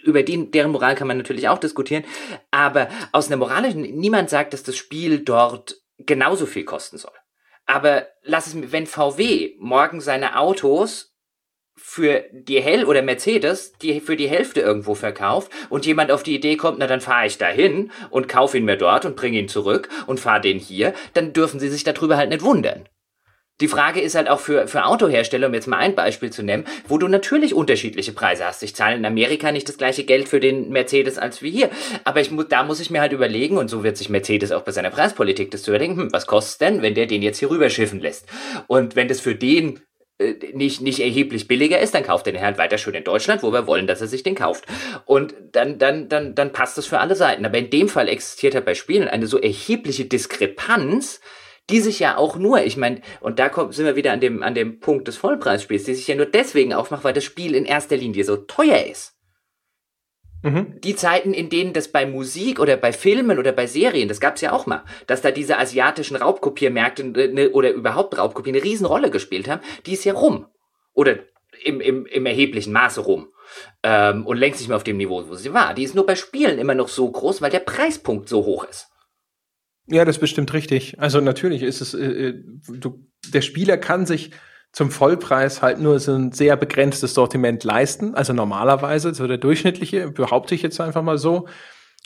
über 0.04 0.24
die, 0.24 0.50
deren 0.50 0.72
Moral 0.72 0.96
kann 0.96 1.08
man 1.08 1.18
natürlich 1.18 1.50
auch 1.50 1.60
diskutieren, 1.60 2.06
aber 2.50 2.88
aus 3.12 3.28
einer 3.28 3.38
moralischen, 3.38 3.82
niemand 3.82 4.30
sagt, 4.30 4.54
dass 4.54 4.64
das 4.64 4.78
Spiel 4.78 5.20
dort 5.20 5.82
genauso 5.98 6.46
viel 6.46 6.64
kosten 6.64 6.98
soll. 6.98 7.12
Aber 7.72 8.08
lass 8.24 8.48
es 8.48 8.54
mir, 8.54 8.74
wenn 8.74 8.86
VW 8.86 9.54
morgen 9.58 10.02
seine 10.02 10.38
Autos 10.38 11.16
für 11.78 12.26
die 12.34 12.62
Hell 12.62 12.84
oder 12.84 13.02
Mercedes, 13.02 13.72
die 13.82 14.02
für 14.02 14.18
die 14.18 14.28
Hälfte 14.28 14.60
irgendwo 14.60 14.94
verkauft 14.94 15.50
und 15.70 15.86
jemand 15.86 16.12
auf 16.12 16.22
die 16.22 16.36
Idee 16.36 16.58
kommt, 16.58 16.80
na 16.80 16.88
dann 16.88 17.00
fahre 17.00 17.28
ich 17.28 17.38
dahin 17.38 17.90
und 18.10 18.28
kaufe 18.28 18.58
ihn 18.58 18.66
mir 18.66 18.76
dort 18.76 19.06
und 19.06 19.16
bringe 19.16 19.40
ihn 19.40 19.48
zurück 19.48 19.88
und 20.06 20.20
fahre 20.20 20.42
den 20.42 20.60
hier, 20.60 20.94
dann 21.14 21.32
dürfen 21.32 21.62
sie 21.62 21.70
sich 21.70 21.86
darüber 21.86 22.18
halt 22.18 22.30
nicht 22.30 22.42
wundern. 22.42 22.90
Die 23.62 23.68
Frage 23.68 24.02
ist 24.02 24.16
halt 24.16 24.28
auch 24.30 24.40
für, 24.40 24.68
für 24.68 24.86
Autohersteller, 24.86 25.48
um 25.48 25.54
jetzt 25.54 25.68
mal 25.68 25.78
ein 25.78 25.96
Beispiel 25.96 26.32
zu 26.32 26.44
nennen, 26.44 26.66
wo 26.88 26.98
du 26.98 27.08
natürlich 27.08 27.54
unterschiedliche 27.54 28.12
Preise 28.12 28.46
hast. 28.46 28.64
Ich 28.64 28.76
zahle 28.76 28.96
in 28.96 29.06
Amerika 29.06 29.52
nicht 29.52 29.70
das 29.70 29.78
gleiche 29.78 30.04
Geld 30.04 30.28
für 30.28 30.40
den 30.40 30.70
Mercedes 30.70 31.18
als 31.18 31.42
wie 31.42 31.52
hier. 31.52 31.70
Aber 32.04 32.20
ich, 32.20 32.32
da 32.50 32.64
muss 32.64 32.80
ich 32.80 32.90
mir 32.90 33.02
halt 33.02 33.14
überlegen, 33.14 33.58
und 33.58 33.70
so 33.70 33.84
wird 33.84 33.98
sich 33.98 34.10
Mercedes 34.10 34.52
auch 34.52 34.64
bei 34.64 34.72
seiner 34.72 34.90
Preispolitik 34.90 35.52
das 35.52 35.64
zu 35.64 35.72
überdenken, 35.72 36.02
hm, 36.02 36.14
was 36.14 36.26
kostet 36.26 36.62
denn, 36.62 36.82
wenn 36.82 36.96
der 36.96 37.06
den 37.06 37.22
jetzt 37.22 37.38
hier 37.38 37.52
rüberschiffen 37.52 38.00
lässt? 38.00 38.28
Und 38.68 38.96
wenn 38.96 39.08
das 39.08 39.20
für 39.20 39.36
den 39.36 39.80
äh, 40.18 40.34
nicht, 40.54 40.82
nicht 40.82 41.00
erheblich 41.00 41.48
billiger 41.48 41.80
ist, 41.80 41.94
dann 41.94 42.04
kauft 42.04 42.26
den 42.26 42.42
halt 42.42 42.58
weiter 42.58 42.78
schön 42.78 42.96
in 42.96 43.04
Deutschland, 43.04 43.44
wo 43.44 43.54
wir 43.54 43.68
wollen, 43.68 43.88
dass 43.88 44.02
er 44.02 44.08
sich 44.08 44.24
den 44.24 44.36
kauft. 44.36 44.66
Und 45.06 45.36
dann, 45.52 45.78
dann, 45.78 46.10
dann, 46.10 46.36
dann 46.36 46.52
passt 46.52 46.78
das 46.78 46.86
für 46.86 47.00
alle 47.00 47.16
Seiten. 47.16 47.46
Aber 47.46 47.58
in 47.58 47.70
dem 47.70 47.90
Fall 47.90 48.08
existiert 48.08 48.56
halt 48.56 48.66
bei 48.66 48.76
Spielen 48.76 49.08
eine 49.08 49.28
so 49.28 49.40
erhebliche 49.40 50.06
Diskrepanz, 50.06 51.22
die 51.72 51.80
sich 51.80 52.00
ja 52.00 52.18
auch 52.18 52.36
nur, 52.36 52.64
ich 52.64 52.78
meine, 52.78 53.02
und 53.20 53.40
da 53.40 53.50
kommt, 53.50 53.74
sind 53.74 53.86
wir 53.86 53.96
wieder 53.96 54.12
an 54.12 54.20
dem, 54.20 54.44
an 54.44 54.56
dem 54.56 54.80
Punkt 54.80 55.08
des 55.08 55.18
Vollpreisspiels, 55.18 55.86
die 55.86 55.96
sich 55.96 56.08
ja 56.08 56.16
nur 56.16 56.26
deswegen 56.26 56.74
aufmacht, 56.74 57.04
weil 57.04 57.14
das 57.14 57.24
Spiel 57.24 57.56
in 57.56 57.66
erster 57.66 57.98
Linie 57.98 58.24
so 58.24 58.38
teuer 58.38 58.86
ist. 58.86 59.16
Mhm. 60.44 60.82
Die 60.82 60.96
Zeiten, 60.96 61.34
in 61.34 61.50
denen 61.50 61.74
das 61.74 61.90
bei 61.90 62.06
Musik 62.06 62.60
oder 62.60 62.76
bei 62.78 62.92
Filmen 62.92 63.38
oder 63.38 63.52
bei 63.52 63.68
Serien, 63.68 64.08
das 64.08 64.20
gab's 64.20 64.42
ja 64.42 64.52
auch 64.52 64.66
mal, 64.66 64.84
dass 65.08 65.22
da 65.22 65.32
diese 65.32 65.58
asiatischen 65.58 66.18
Raubkopiermärkte 66.18 67.06
ne, 67.06 67.50
oder 67.52 67.72
überhaupt 67.72 68.18
Raubkopien 68.18 68.56
eine 68.56 68.64
Riesenrolle 68.64 69.12
gespielt 69.12 69.48
haben, 69.48 69.62
die 69.86 69.94
ist 69.94 70.04
ja 70.04 70.14
rum. 70.14 70.48
Oder 70.94 71.20
im, 71.64 71.80
im, 71.80 72.06
im 72.06 72.26
erheblichen 72.26 72.74
Maße 72.74 73.02
rum. 73.02 73.28
Ähm, 73.84 74.26
und 74.26 74.38
längst 74.38 74.62
nicht 74.62 74.70
mehr 74.70 74.78
auf 74.78 74.84
dem 74.84 74.98
Niveau, 74.98 75.28
wo 75.28 75.36
sie 75.36 75.54
war. 75.54 75.74
Die 75.74 75.84
ist 75.84 75.94
nur 75.94 76.06
bei 76.06 76.16
Spielen 76.16 76.58
immer 76.58 76.74
noch 76.74 76.88
so 76.88 77.10
groß, 77.10 77.42
weil 77.42 77.52
der 77.52 77.60
Preispunkt 77.60 78.30
so 78.30 78.46
hoch 78.46 78.64
ist. 78.64 78.88
Ja, 79.92 80.06
das 80.06 80.16
ist 80.16 80.22
bestimmt 80.22 80.54
richtig. 80.54 81.00
Also 81.00 81.20
natürlich 81.20 81.64
ist 81.64 81.82
es, 81.82 81.94
äh, 81.94 82.30
äh, 82.30 82.44
du, 82.70 83.06
der 83.34 83.42
Spieler 83.42 83.78
kann 83.78 84.06
sich 84.06 84.32
zum 84.72 84.90
Vollpreis 84.90 85.62
halt 85.62 85.80
nur 85.80 86.00
so 86.00 86.14
ein 86.14 86.32
sehr 86.32 86.56
begrenztes 86.56 87.14
Sortiment 87.14 87.64
leisten. 87.66 88.16
Also 88.16 88.32
normalerweise, 88.32 89.14
so 89.14 89.28
der 89.28 89.38
durchschnittliche, 89.38 90.10
behaupte 90.10 90.56
ich 90.56 90.62
jetzt 90.62 90.80
einfach 90.80 91.04
mal 91.04 91.18
so. 91.18 91.48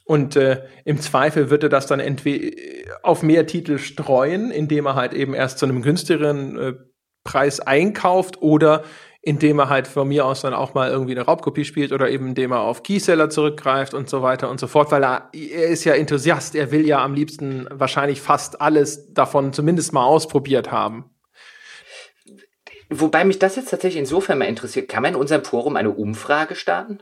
Und 0.03 0.35
äh, 0.35 0.63
im 0.83 0.99
Zweifel 0.99 1.51
wird 1.51 1.63
er 1.63 1.69
das 1.69 1.85
dann 1.85 1.99
entweder 1.99 2.55
auf 3.03 3.21
mehr 3.21 3.45
Titel 3.45 3.77
streuen, 3.77 4.49
indem 4.49 4.87
er 4.87 4.95
halt 4.95 5.13
eben 5.13 5.35
erst 5.35 5.59
zu 5.59 5.65
einem 5.65 5.83
günstigeren 5.83 6.57
äh, 6.57 6.73
Preis 7.23 7.59
einkauft 7.59 8.41
oder 8.41 8.83
indem 9.25 9.57
er 9.57 9.69
halt 9.69 9.87
von 9.87 10.07
mir 10.07 10.23
aus 10.23 10.41
dann 10.41 10.53
auch 10.53 10.75
mal 10.75 10.91
irgendwie 10.91 11.13
eine 11.13 11.23
Raubkopie 11.23 11.65
spielt 11.65 11.91
oder 11.91 12.09
eben 12.11 12.27
indem 12.27 12.51
er 12.51 12.59
auf 12.59 12.83
Keyseller 12.83 13.31
zurückgreift 13.31 13.95
und 13.95 14.07
so 14.07 14.21
weiter 14.21 14.51
und 14.51 14.59
so 14.59 14.67
fort, 14.67 14.91
weil 14.91 15.03
er, 15.03 15.29
er 15.33 15.67
ist 15.67 15.83
ja 15.83 15.95
Enthusiast, 15.95 16.53
er 16.53 16.71
will 16.71 16.85
ja 16.85 17.03
am 17.03 17.15
liebsten 17.15 17.67
wahrscheinlich 17.71 18.21
fast 18.21 18.61
alles 18.61 19.11
davon 19.13 19.51
zumindest 19.51 19.93
mal 19.93 20.05
ausprobiert 20.05 20.71
haben. 20.71 21.09
Wobei 22.91 23.25
mich 23.25 23.39
das 23.39 23.55
jetzt 23.55 23.71
tatsächlich 23.71 23.99
insofern 23.99 24.37
mal 24.37 24.45
interessiert, 24.45 24.87
kann 24.87 25.01
man 25.01 25.15
in 25.15 25.19
unserem 25.19 25.43
Forum 25.43 25.75
eine 25.75 25.89
Umfrage 25.89 26.53
starten? 26.53 26.99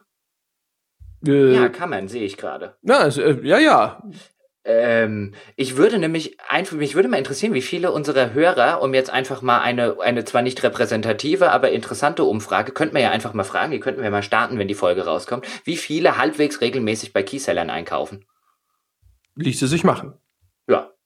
Äh, 1.27 1.55
ja, 1.55 1.67
kann 1.67 1.89
man, 1.89 2.07
sehe 2.07 2.23
ich 2.23 2.37
gerade. 2.37 2.77
Ja, 2.83 2.99
also, 2.99 3.21
äh, 3.21 3.45
ja, 3.45 3.59
ja. 3.59 4.01
Ähm, 4.65 5.33
ich 5.55 5.75
würde 5.75 5.99
nämlich 5.99 6.37
einfach, 6.47 6.77
mich 6.77 6.95
würde 6.95 7.09
mal 7.09 7.17
interessieren, 7.17 7.53
wie 7.53 7.61
viele 7.61 7.91
unserer 7.91 8.33
Hörer, 8.33 8.81
um 8.81 8.93
jetzt 8.93 9.09
einfach 9.09 9.41
mal 9.41 9.59
eine, 9.59 9.97
eine 9.99 10.23
zwar 10.23 10.41
nicht 10.41 10.63
repräsentative, 10.63 11.51
aber 11.51 11.71
interessante 11.71 12.23
Umfrage, 12.23 12.71
könnten 12.71 12.95
wir 12.95 13.01
ja 13.01 13.11
einfach 13.11 13.33
mal 13.33 13.43
fragen, 13.43 13.71
die 13.71 13.79
könnten 13.79 14.01
wir 14.01 14.09
mal 14.09 14.23
starten, 14.23 14.57
wenn 14.57 14.67
die 14.67 14.73
Folge 14.73 15.05
rauskommt, 15.05 15.45
wie 15.65 15.77
viele 15.77 16.17
halbwegs 16.17 16.61
regelmäßig 16.61 17.11
bei 17.11 17.23
Keysellern 17.23 17.69
einkaufen? 17.69 18.25
Ließe 19.35 19.67
sich 19.67 19.83
machen. 19.83 20.13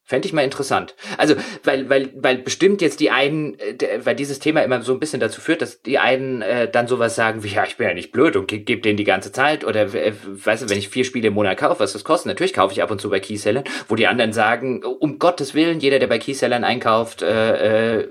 Fände 0.07 0.25
ich 0.25 0.31
mal 0.31 0.45
interessant. 0.45 0.95
Also, 1.17 1.35
weil, 1.65 1.89
weil, 1.89 2.09
weil 2.15 2.37
bestimmt 2.37 2.81
jetzt 2.81 3.01
die 3.01 3.11
einen, 3.11 3.59
äh, 3.59 3.99
weil 4.05 4.15
dieses 4.15 4.39
Thema 4.39 4.63
immer 4.63 4.81
so 4.81 4.93
ein 4.93 5.01
bisschen 5.01 5.19
dazu 5.19 5.41
führt, 5.41 5.61
dass 5.61 5.81
die 5.81 5.99
einen 5.99 6.41
äh, 6.41 6.71
dann 6.71 6.87
sowas 6.87 7.13
sagen 7.15 7.43
wie, 7.43 7.49
ja, 7.49 7.65
ich 7.65 7.75
bin 7.75 7.89
ja 7.89 7.93
nicht 7.93 8.13
blöd 8.13 8.37
und 8.37 8.47
gebe 8.47 8.63
geb 8.63 8.83
denen 8.83 8.95
die 8.95 9.03
ganze 9.03 9.33
Zeit. 9.33 9.65
Oder 9.65 9.93
äh, 9.93 10.13
weißt 10.23 10.63
du, 10.63 10.69
wenn 10.69 10.77
ich 10.77 10.87
vier 10.87 11.03
Spiele 11.03 11.27
im 11.27 11.33
Monat 11.33 11.57
kaufe, 11.57 11.81
was 11.81 11.91
das 11.91 12.05
kostet, 12.05 12.27
natürlich 12.27 12.53
kaufe 12.53 12.71
ich 12.71 12.81
ab 12.81 12.89
und 12.89 13.01
zu 13.01 13.09
bei 13.09 13.19
Keysellern, 13.19 13.65
wo 13.89 13.95
die 13.95 14.07
anderen 14.07 14.31
sagen, 14.31 14.81
um 14.81 15.19
Gottes 15.19 15.53
Willen, 15.53 15.81
jeder, 15.81 15.99
der 15.99 16.07
bei 16.07 16.19
Keysellern 16.19 16.63
einkauft, 16.63 17.21
äh, 17.21 17.97
äh, 17.97 18.07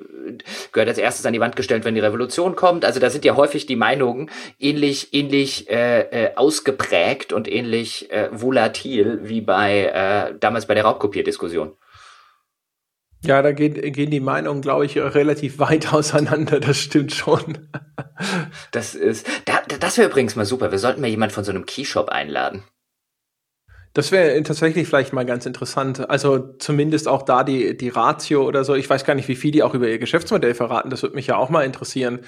gehört 0.73 0.90
als 0.90 0.98
erstes 0.98 1.24
an 1.24 1.32
die 1.32 1.40
Wand 1.40 1.56
gestellt, 1.56 1.86
wenn 1.86 1.94
die 1.94 2.01
Revolution 2.01 2.56
kommt. 2.56 2.85
Also 2.85 3.01
da 3.01 3.09
sind 3.09 3.24
ja 3.24 3.36
häufig 3.36 3.64
die 3.64 3.77
Meinungen 3.77 4.31
ähnlich, 4.59 5.14
ähnlich 5.14 5.70
äh, 5.70 6.01
äh, 6.01 6.36
ausgeprägt 6.36 7.32
und 7.32 7.51
ähnlich 7.51 8.10
äh, 8.10 8.28
volatil 8.32 9.20
wie 9.23 9.40
bei 9.40 9.86
äh, 9.86 10.35
damals 10.39 10.66
bei 10.66 10.74
der 10.74 10.85
Raubkopierdiskussion. 10.85 11.73
Ja, 13.24 13.43
da 13.43 13.52
gehen, 13.52 13.74
gehen 13.93 14.10
die 14.10 14.20
Meinungen, 14.20 14.62
glaube 14.62 14.86
ich, 14.86 14.97
relativ 14.97 15.59
weit 15.59 15.93
auseinander. 15.93 16.60
Das 16.60 16.78
stimmt 16.78 17.12
schon. 17.12 17.59
das 18.70 18.94
ist, 18.94 19.26
da, 19.44 19.60
das 19.80 19.98
wäre 19.98 20.09
übrigens 20.09 20.36
mal 20.36 20.44
super. 20.44 20.70
Wir 20.70 20.78
sollten 20.78 21.01
mal 21.01 21.09
jemand 21.09 21.32
von 21.32 21.44
so 21.44 21.51
einem 21.51 21.66
Keyshop 21.66 22.09
einladen. 22.09 22.62
Das 23.94 24.12
wäre 24.12 24.43
tatsächlich 24.43 24.86
vielleicht 24.86 25.14
mal 25.14 25.24
ganz 25.24 25.47
interessant. 25.47 26.10
Also 26.10 26.38
zumindest 26.59 27.09
auch 27.09 27.22
da 27.22 27.44
die, 27.44 27.76
die 27.76 27.88
Ratio 27.88 28.47
oder 28.47 28.62
so. 28.62 28.74
Ich 28.74 28.90
weiß 28.90 29.05
gar 29.05 29.14
nicht, 29.14 29.28
wie 29.28 29.36
viel 29.36 29.52
die 29.52 29.62
auch 29.62 29.72
über 29.72 29.88
ihr 29.88 29.98
Geschäftsmodell 29.98 30.55
verraten. 30.55 30.90
Das 30.90 31.02
würde 31.02 31.14
mich 31.14 31.28
ja 31.28 31.36
auch 31.36 31.48
mal 31.48 31.64
interessieren. 31.64 32.20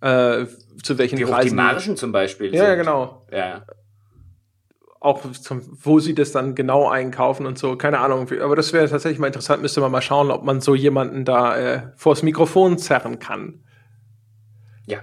Äh, 0.00 0.46
zu 0.82 0.98
welchen 0.98 1.18
wie 1.18 1.24
Preisen. 1.24 1.50
die 1.50 1.54
Margen 1.54 1.96
zum 1.96 2.10
Beispiel. 2.12 2.54
Ja, 2.54 2.66
sind. 2.66 2.78
genau. 2.78 3.26
Ja 3.30 3.64
auch 5.02 5.30
zum, 5.32 5.62
wo 5.82 5.98
sie 5.98 6.14
das 6.14 6.32
dann 6.32 6.54
genau 6.54 6.88
einkaufen 6.88 7.46
und 7.46 7.58
so, 7.58 7.76
keine 7.76 7.98
Ahnung. 7.98 8.28
Aber 8.40 8.56
das 8.56 8.72
wäre 8.72 8.88
tatsächlich 8.88 9.18
mal 9.18 9.26
interessant, 9.26 9.62
müsste 9.62 9.80
man 9.80 9.90
mal 9.90 10.02
schauen, 10.02 10.30
ob 10.30 10.44
man 10.44 10.60
so 10.60 10.74
jemanden 10.74 11.24
da 11.24 11.56
äh, 11.56 11.82
vors 11.96 12.22
Mikrofon 12.22 12.78
zerren 12.78 13.18
kann. 13.18 13.64
Ja, 14.86 15.00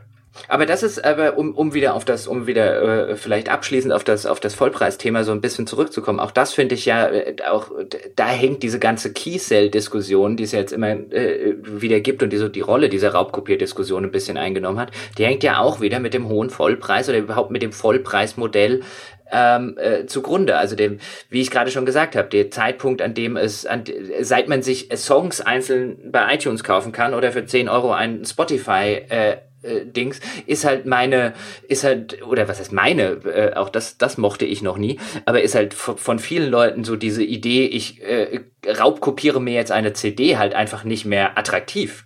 aber 0.48 0.66
das 0.66 0.84
ist 0.84 1.04
aber, 1.04 1.38
um, 1.38 1.54
um 1.54 1.74
wieder 1.74 1.96
auf 1.96 2.06
das, 2.06 2.28
um 2.28 2.48
wieder 2.48 3.10
äh, 3.10 3.16
vielleicht 3.16 3.50
abschließend 3.50 3.94
auf 3.94 4.04
das, 4.04 4.26
auf 4.26 4.40
das 4.40 4.56
Vollpreisthema 4.56 5.24
so 5.24 5.32
ein 5.32 5.42
bisschen 5.42 5.68
zurückzukommen, 5.68 6.20
auch 6.20 6.32
das 6.32 6.54
finde 6.54 6.76
ich 6.76 6.86
ja, 6.86 7.08
äh, 7.08 7.36
auch 7.50 7.72
da 8.16 8.28
hängt 8.28 8.64
diese 8.64 8.80
ganze 8.80 9.12
Key-Cell-Diskussion, 9.12 10.38
die 10.38 10.44
es 10.44 10.52
jetzt 10.52 10.72
immer 10.72 10.92
äh, 10.92 11.56
wieder 11.62 12.00
gibt 12.00 12.24
und 12.24 12.32
die 12.32 12.38
so 12.38 12.48
die 12.48 12.62
Rolle 12.62 12.90
dieser 12.90 13.14
Raubkopierdiskussion 13.14 14.06
ein 14.06 14.12
bisschen 14.12 14.38
eingenommen 14.38 14.80
hat, 14.80 14.92
die 15.18 15.26
hängt 15.26 15.44
ja 15.44 15.60
auch 15.60 15.82
wieder 15.82 16.00
mit 16.00 16.14
dem 16.14 16.30
hohen 16.30 16.50
Vollpreis 16.50 17.10
oder 17.10 17.18
überhaupt 17.18 17.52
mit 17.52 17.62
dem 17.62 17.74
Vollpreismodell 17.74 18.82
ähm, 19.32 19.78
äh, 19.78 20.06
zugrunde. 20.06 20.58
Also 20.58 20.76
dem, 20.76 21.00
wie 21.30 21.42
ich 21.42 21.52
gerade 21.52 21.72
schon 21.72 21.86
gesagt 21.86 22.16
habe, 22.16 22.30
der 22.30 22.52
Zeitpunkt, 22.52 23.02
an 23.02 23.14
dem 23.14 23.38
es, 23.38 23.66
an, 23.66 23.84
seit 24.22 24.48
man 24.48 24.62
sich 24.62 24.90
Songs 24.96 25.42
einzeln 25.42 26.12
bei 26.12 26.34
iTunes 26.34 26.64
kaufen 26.64 26.92
kann 26.92 27.14
oder 27.14 27.32
für 27.32 27.46
10 27.46 27.70
Euro 27.70 27.92
ein 27.92 28.26
Spotify 28.26 29.02
äh, 29.10 29.38
äh, 29.62 29.86
Dings 29.86 30.20
ist 30.46 30.64
halt 30.64 30.86
meine 30.86 31.34
ist 31.68 31.84
halt 31.84 32.26
oder 32.26 32.48
was 32.48 32.60
heißt 32.60 32.72
meine 32.72 33.20
äh, 33.26 33.54
auch 33.56 33.70
das 33.70 33.98
das 33.98 34.18
mochte 34.18 34.46
ich 34.46 34.62
noch 34.62 34.78
nie 34.78 35.00
aber 35.26 35.42
ist 35.42 35.54
halt 35.54 35.74
von 35.74 36.20
vielen 36.20 36.50
Leuten 36.50 36.86
so 36.86 36.96
diese 36.96 37.24
Idee 37.24 37.66
ich 37.66 38.02
äh, 38.02 38.40
raubkopiere 38.66 39.42
mir 39.42 39.54
jetzt 39.54 39.74
eine 39.74 39.92
CD 39.92 40.38
halt 40.38 40.54
einfach 40.54 40.86
nicht 40.86 41.04
mehr 41.04 41.38
attraktiv 41.38 42.06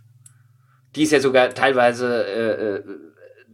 die 0.96 1.04
ist 1.04 1.12
ja 1.12 1.20
sogar 1.20 1.54
teilweise 1.54 2.26
äh, 2.26 2.76
äh 2.76 2.84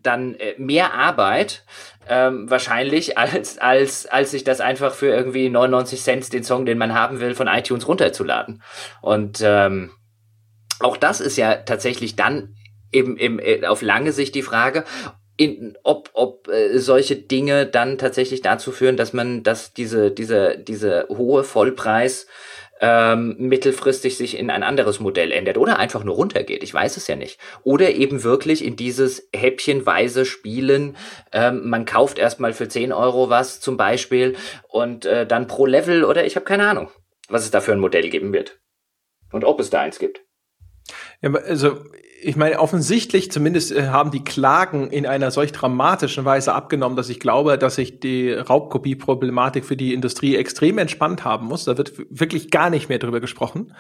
dann 0.02 0.36
äh, 0.36 0.54
mehr 0.58 0.94
Arbeit 0.94 1.64
ähm, 2.10 2.50
wahrscheinlich 2.50 3.18
als 3.20 3.58
als 3.60 4.06
als 4.08 4.32
sich 4.32 4.44
das 4.44 4.60
einfach 4.60 4.94
für 4.94 5.08
irgendwie 5.08 5.50
99 5.50 6.02
Cent 6.02 6.34
den 6.34 6.44
Song 6.44 6.66
den 6.66 6.78
man 6.78 6.94
haben 6.94 7.20
will 7.20 7.36
von 7.36 7.48
iTunes 7.48 7.88
runterzuladen. 7.88 8.62
Und 9.02 9.40
ähm, 9.44 9.92
auch 10.80 10.98
das 10.98 11.22
ist 11.22 11.38
ja 11.38 11.56
tatsächlich 11.56 12.16
dann 12.16 12.56
eben, 12.92 13.18
eben 13.18 13.40
äh, 13.40 13.66
auf 13.66 13.82
lange 13.82 14.12
Sicht 14.12 14.36
die 14.36 14.42
Frage, 14.42 14.84
in, 15.38 15.78
ob, 15.84 16.10
ob 16.14 16.50
äh, 16.50 16.80
solche 16.80 17.16
Dinge 17.16 17.66
dann 17.66 17.98
tatsächlich 17.98 18.42
dazu 18.42 18.72
führen, 18.72 18.98
dass 18.98 19.14
man, 19.14 19.42
dass 19.44 19.74
diese, 19.74 20.12
diese, 20.12 20.58
diese 20.58 21.08
hohe 21.10 21.44
Vollpreis 21.44 22.28
ähm, 22.80 23.36
mittelfristig 23.38 24.18
sich 24.18 24.38
in 24.38 24.50
ein 24.50 24.64
anderes 24.64 25.00
Modell 25.00 25.32
ändert 25.32 25.58
oder 25.58 25.80
einfach 25.80 26.04
nur 26.04 26.16
runtergeht. 26.16 26.64
Ich 26.64 26.74
weiß 26.74 26.98
es 26.98 27.08
ja 27.08 27.16
nicht. 27.16 27.40
Oder 27.64 27.92
eben 27.92 28.24
wirklich 28.24 28.64
in 28.64 28.76
dieses 28.76 29.28
häppchenweise 29.36 30.26
Spielen. 30.26 30.96
Ähm, 31.32 31.70
man 31.70 31.86
kauft 31.86 32.20
erstmal 32.20 32.54
für 32.54 32.68
10 32.68 32.94
Euro 32.94 33.30
was 33.30 33.60
zum 33.60 33.78
Beispiel 33.78 34.36
und 34.68 35.06
äh, 35.06 35.28
dann 35.28 35.48
pro 35.48 35.66
Level 35.66 36.04
oder 36.04 36.26
ich 36.26 36.36
habe 36.36 36.46
keine 36.46 36.68
Ahnung, 36.68 36.90
was 37.28 37.44
es 37.44 37.52
da 37.52 37.62
für 37.62 37.74
ein 37.74 37.80
Modell 37.80 38.10
geben 38.10 38.34
wird. 38.34 38.60
Und 39.32 39.44
ob 39.44 39.60
es 39.60 39.70
da 39.70 39.82
eins 39.82 40.00
gibt. 40.00 40.22
Ja, 41.22 41.34
also 41.34 41.84
ich 42.22 42.36
meine, 42.36 42.60
offensichtlich 42.60 43.32
zumindest 43.32 43.72
äh, 43.72 43.88
haben 43.88 44.12
die 44.12 44.24
Klagen 44.24 44.90
in 44.92 45.06
einer 45.06 45.32
solch 45.32 45.52
dramatischen 45.52 46.26
Weise 46.26 46.54
abgenommen, 46.54 46.96
dass 46.96 47.10
ich 47.10 47.20
glaube, 47.20 47.58
dass 47.58 47.76
sich 47.76 48.00
die 48.00 48.32
Raubkopie-Problematik 48.32 49.66
für 49.66 49.78
die 49.78 49.94
Industrie 49.94 50.36
extrem 50.36 50.78
entspannt 50.78 51.24
haben 51.24 51.48
muss. 51.48 51.66
Da 51.66 51.78
wird 51.78 51.94
wirklich 52.10 52.52
gar 52.52 52.70
nicht 52.70 52.90
mehr 52.90 53.00
drüber 53.00 53.20
gesprochen. 53.20 53.74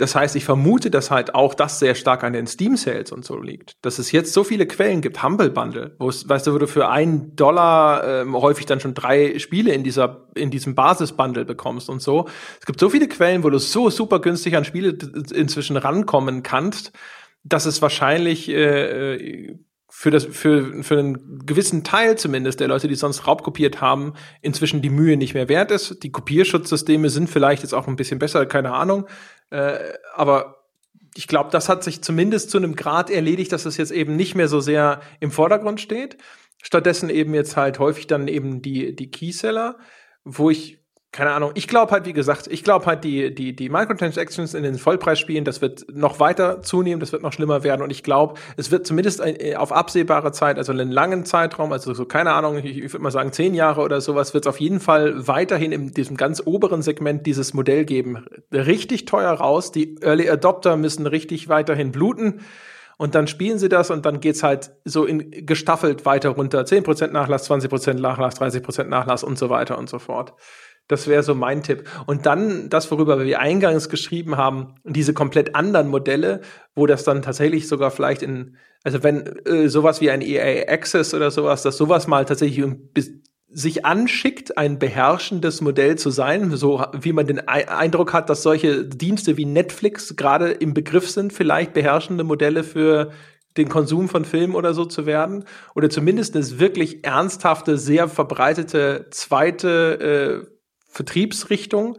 Das 0.00 0.14
heißt, 0.14 0.34
ich 0.34 0.46
vermute, 0.46 0.90
dass 0.90 1.10
halt 1.10 1.34
auch 1.34 1.52
das 1.52 1.78
sehr 1.78 1.94
stark 1.94 2.24
an 2.24 2.32
den 2.32 2.46
Steam-Sales 2.46 3.12
und 3.12 3.22
so 3.22 3.38
liegt. 3.38 3.76
Dass 3.82 3.98
es 3.98 4.12
jetzt 4.12 4.32
so 4.32 4.44
viele 4.44 4.66
Quellen 4.66 5.02
gibt, 5.02 5.22
Humble 5.22 5.50
Bundle, 5.50 5.94
wo 5.98 6.08
es, 6.08 6.26
weißt 6.26 6.46
du, 6.46 6.54
wo 6.54 6.58
du 6.58 6.66
für 6.66 6.88
einen 6.88 7.36
Dollar 7.36 8.22
ähm, 8.22 8.34
häufig 8.34 8.64
dann 8.64 8.80
schon 8.80 8.94
drei 8.94 9.38
Spiele 9.38 9.74
in 9.74 9.84
dieser, 9.84 10.26
in 10.34 10.50
diesem 10.50 10.74
Basis-Bundle 10.74 11.44
bekommst 11.44 11.90
und 11.90 12.00
so. 12.00 12.28
Es 12.58 12.64
gibt 12.64 12.80
so 12.80 12.88
viele 12.88 13.08
Quellen, 13.08 13.44
wo 13.44 13.50
du 13.50 13.58
so 13.58 13.90
super 13.90 14.20
günstig 14.20 14.56
an 14.56 14.64
Spiele 14.64 14.96
inzwischen 15.34 15.76
rankommen 15.76 16.42
kannst, 16.42 16.92
dass 17.42 17.66
es 17.66 17.80
wahrscheinlich 17.82 18.48
äh, 18.48 19.56
für, 19.88 20.10
das, 20.10 20.24
für, 20.24 20.82
für 20.82 20.98
einen 20.98 21.44
gewissen 21.44 21.82
Teil 21.84 22.16
zumindest 22.16 22.60
der 22.60 22.68
Leute, 22.68 22.88
die 22.88 22.94
sonst 22.94 23.26
raubkopiert 23.26 23.80
haben, 23.80 24.14
inzwischen 24.40 24.82
die 24.82 24.90
Mühe 24.90 25.16
nicht 25.16 25.34
mehr 25.34 25.48
wert 25.48 25.70
ist. 25.70 26.02
Die 26.02 26.12
Kopierschutzsysteme 26.12 27.10
sind 27.10 27.28
vielleicht 27.28 27.62
jetzt 27.62 27.74
auch 27.74 27.88
ein 27.88 27.96
bisschen 27.96 28.18
besser, 28.18 28.46
keine 28.46 28.72
Ahnung. 28.72 29.06
Äh, 29.50 29.78
aber 30.14 30.60
ich 31.16 31.26
glaube, 31.26 31.50
das 31.50 31.68
hat 31.68 31.82
sich 31.82 32.02
zumindest 32.02 32.50
zu 32.50 32.58
einem 32.58 32.76
Grad 32.76 33.10
erledigt, 33.10 33.52
dass 33.52 33.66
es 33.66 33.76
jetzt 33.76 33.90
eben 33.90 34.14
nicht 34.16 34.36
mehr 34.36 34.48
so 34.48 34.60
sehr 34.60 35.00
im 35.18 35.32
Vordergrund 35.32 35.80
steht. 35.80 36.18
Stattdessen 36.62 37.10
eben 37.10 37.34
jetzt 37.34 37.56
halt 37.56 37.78
häufig 37.78 38.06
dann 38.06 38.28
eben 38.28 38.62
die, 38.62 38.94
die 38.94 39.10
Keyseller, 39.10 39.78
wo 40.24 40.50
ich 40.50 40.79
keine 41.12 41.32
Ahnung. 41.32 41.50
Ich 41.54 41.66
glaube 41.66 41.90
halt, 41.90 42.06
wie 42.06 42.12
gesagt, 42.12 42.46
ich 42.46 42.62
glaube 42.62 42.86
halt, 42.86 43.02
die, 43.02 43.34
die, 43.34 43.54
die 43.54 43.68
Microtransactions 43.68 44.54
in 44.54 44.62
den 44.62 44.78
Vollpreisspielen, 44.78 45.44
das 45.44 45.60
wird 45.60 45.86
noch 45.92 46.20
weiter 46.20 46.62
zunehmen, 46.62 47.00
das 47.00 47.10
wird 47.10 47.22
noch 47.22 47.32
schlimmer 47.32 47.64
werden. 47.64 47.82
Und 47.82 47.90
ich 47.90 48.04
glaube, 48.04 48.34
es 48.56 48.70
wird 48.70 48.86
zumindest 48.86 49.20
äh, 49.20 49.56
auf 49.56 49.72
absehbare 49.72 50.30
Zeit, 50.30 50.56
also 50.56 50.70
einen 50.70 50.92
langen 50.92 51.24
Zeitraum, 51.24 51.72
also 51.72 51.94
so, 51.94 52.04
keine 52.04 52.32
Ahnung, 52.32 52.58
ich, 52.58 52.78
ich 52.78 52.92
würde 52.92 53.02
mal 53.02 53.10
sagen, 53.10 53.32
zehn 53.32 53.54
Jahre 53.54 53.80
oder 53.80 54.00
sowas, 54.00 54.34
wird 54.34 54.44
es 54.44 54.48
auf 54.48 54.60
jeden 54.60 54.78
Fall 54.78 55.26
weiterhin 55.26 55.72
in 55.72 55.92
diesem 55.92 56.16
ganz 56.16 56.40
oberen 56.44 56.80
Segment 56.80 57.26
dieses 57.26 57.54
Modell 57.54 57.84
geben. 57.84 58.24
Richtig 58.52 59.04
teuer 59.06 59.32
raus. 59.32 59.72
Die 59.72 59.96
Early 60.02 60.30
Adopter 60.30 60.76
müssen 60.76 61.08
richtig 61.08 61.48
weiterhin 61.48 61.90
bluten. 61.90 62.40
Und 62.98 63.14
dann 63.14 63.26
spielen 63.26 63.58
sie 63.58 63.70
das 63.70 63.90
und 63.90 64.04
dann 64.04 64.20
geht's 64.20 64.42
halt 64.42 64.72
so 64.84 65.06
in, 65.06 65.46
gestaffelt 65.46 66.04
weiter 66.04 66.28
runter. 66.28 66.60
10% 66.60 67.08
Nachlass, 67.08 67.50
20% 67.50 67.94
Nachlass, 67.94 68.38
30% 68.38 68.84
Nachlass 68.84 69.24
und 69.24 69.38
so 69.38 69.48
weiter 69.48 69.78
und 69.78 69.88
so 69.88 69.98
fort. 69.98 70.34
Das 70.90 71.06
wäre 71.06 71.22
so 71.22 71.36
mein 71.36 71.62
Tipp. 71.62 71.84
Und 72.06 72.26
dann 72.26 72.68
das, 72.68 72.90
worüber 72.90 73.24
wir 73.24 73.38
eingangs 73.38 73.88
geschrieben 73.88 74.36
haben, 74.36 74.74
diese 74.82 75.14
komplett 75.14 75.54
anderen 75.54 75.86
Modelle, 75.86 76.40
wo 76.74 76.86
das 76.86 77.04
dann 77.04 77.22
tatsächlich 77.22 77.68
sogar 77.68 77.92
vielleicht 77.92 78.22
in, 78.22 78.56
also 78.82 79.04
wenn 79.04 79.24
äh, 79.46 79.68
sowas 79.68 80.00
wie 80.00 80.10
ein 80.10 80.20
EA 80.20 80.68
Access 80.68 81.14
oder 81.14 81.30
sowas, 81.30 81.62
dass 81.62 81.76
sowas 81.76 82.08
mal 82.08 82.24
tatsächlich 82.24 82.64
sich 83.52 83.84
anschickt, 83.84 84.58
ein 84.58 84.80
beherrschendes 84.80 85.60
Modell 85.60 85.96
zu 85.96 86.10
sein, 86.10 86.56
so 86.56 86.84
wie 87.00 87.12
man 87.12 87.28
den 87.28 87.46
Eindruck 87.46 88.12
hat, 88.12 88.28
dass 88.28 88.42
solche 88.42 88.84
Dienste 88.84 89.36
wie 89.36 89.44
Netflix 89.44 90.16
gerade 90.16 90.50
im 90.50 90.74
Begriff 90.74 91.08
sind, 91.08 91.32
vielleicht 91.32 91.72
beherrschende 91.72 92.24
Modelle 92.24 92.64
für 92.64 93.12
den 93.56 93.68
Konsum 93.68 94.08
von 94.08 94.24
Filmen 94.24 94.56
oder 94.56 94.74
so 94.74 94.84
zu 94.84 95.06
werden 95.06 95.44
oder 95.76 95.88
zumindest 95.88 96.34
eine 96.34 96.58
wirklich 96.58 97.04
ernsthafte, 97.04 97.78
sehr 97.78 98.08
verbreitete 98.08 99.06
zweite 99.10 100.46
äh, 100.46 100.59
Vertriebsrichtung. 100.90 101.98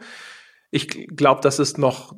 Ich 0.70 1.08
glaube, 1.16 1.42
das 1.42 1.60
ist 1.60 1.78
noch 1.78 2.14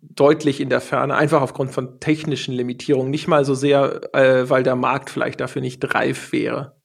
deutlich 0.00 0.60
in 0.60 0.70
der 0.70 0.80
Ferne, 0.80 1.14
einfach 1.14 1.42
aufgrund 1.42 1.70
von 1.72 2.00
technischen 2.00 2.54
Limitierungen, 2.54 3.10
nicht 3.10 3.28
mal 3.28 3.44
so 3.44 3.54
sehr, 3.54 4.14
äh, 4.14 4.48
weil 4.48 4.62
der 4.62 4.76
Markt 4.76 5.10
vielleicht 5.10 5.40
dafür 5.40 5.62
nicht 5.62 5.94
reif 5.94 6.32
wäre. 6.32 6.75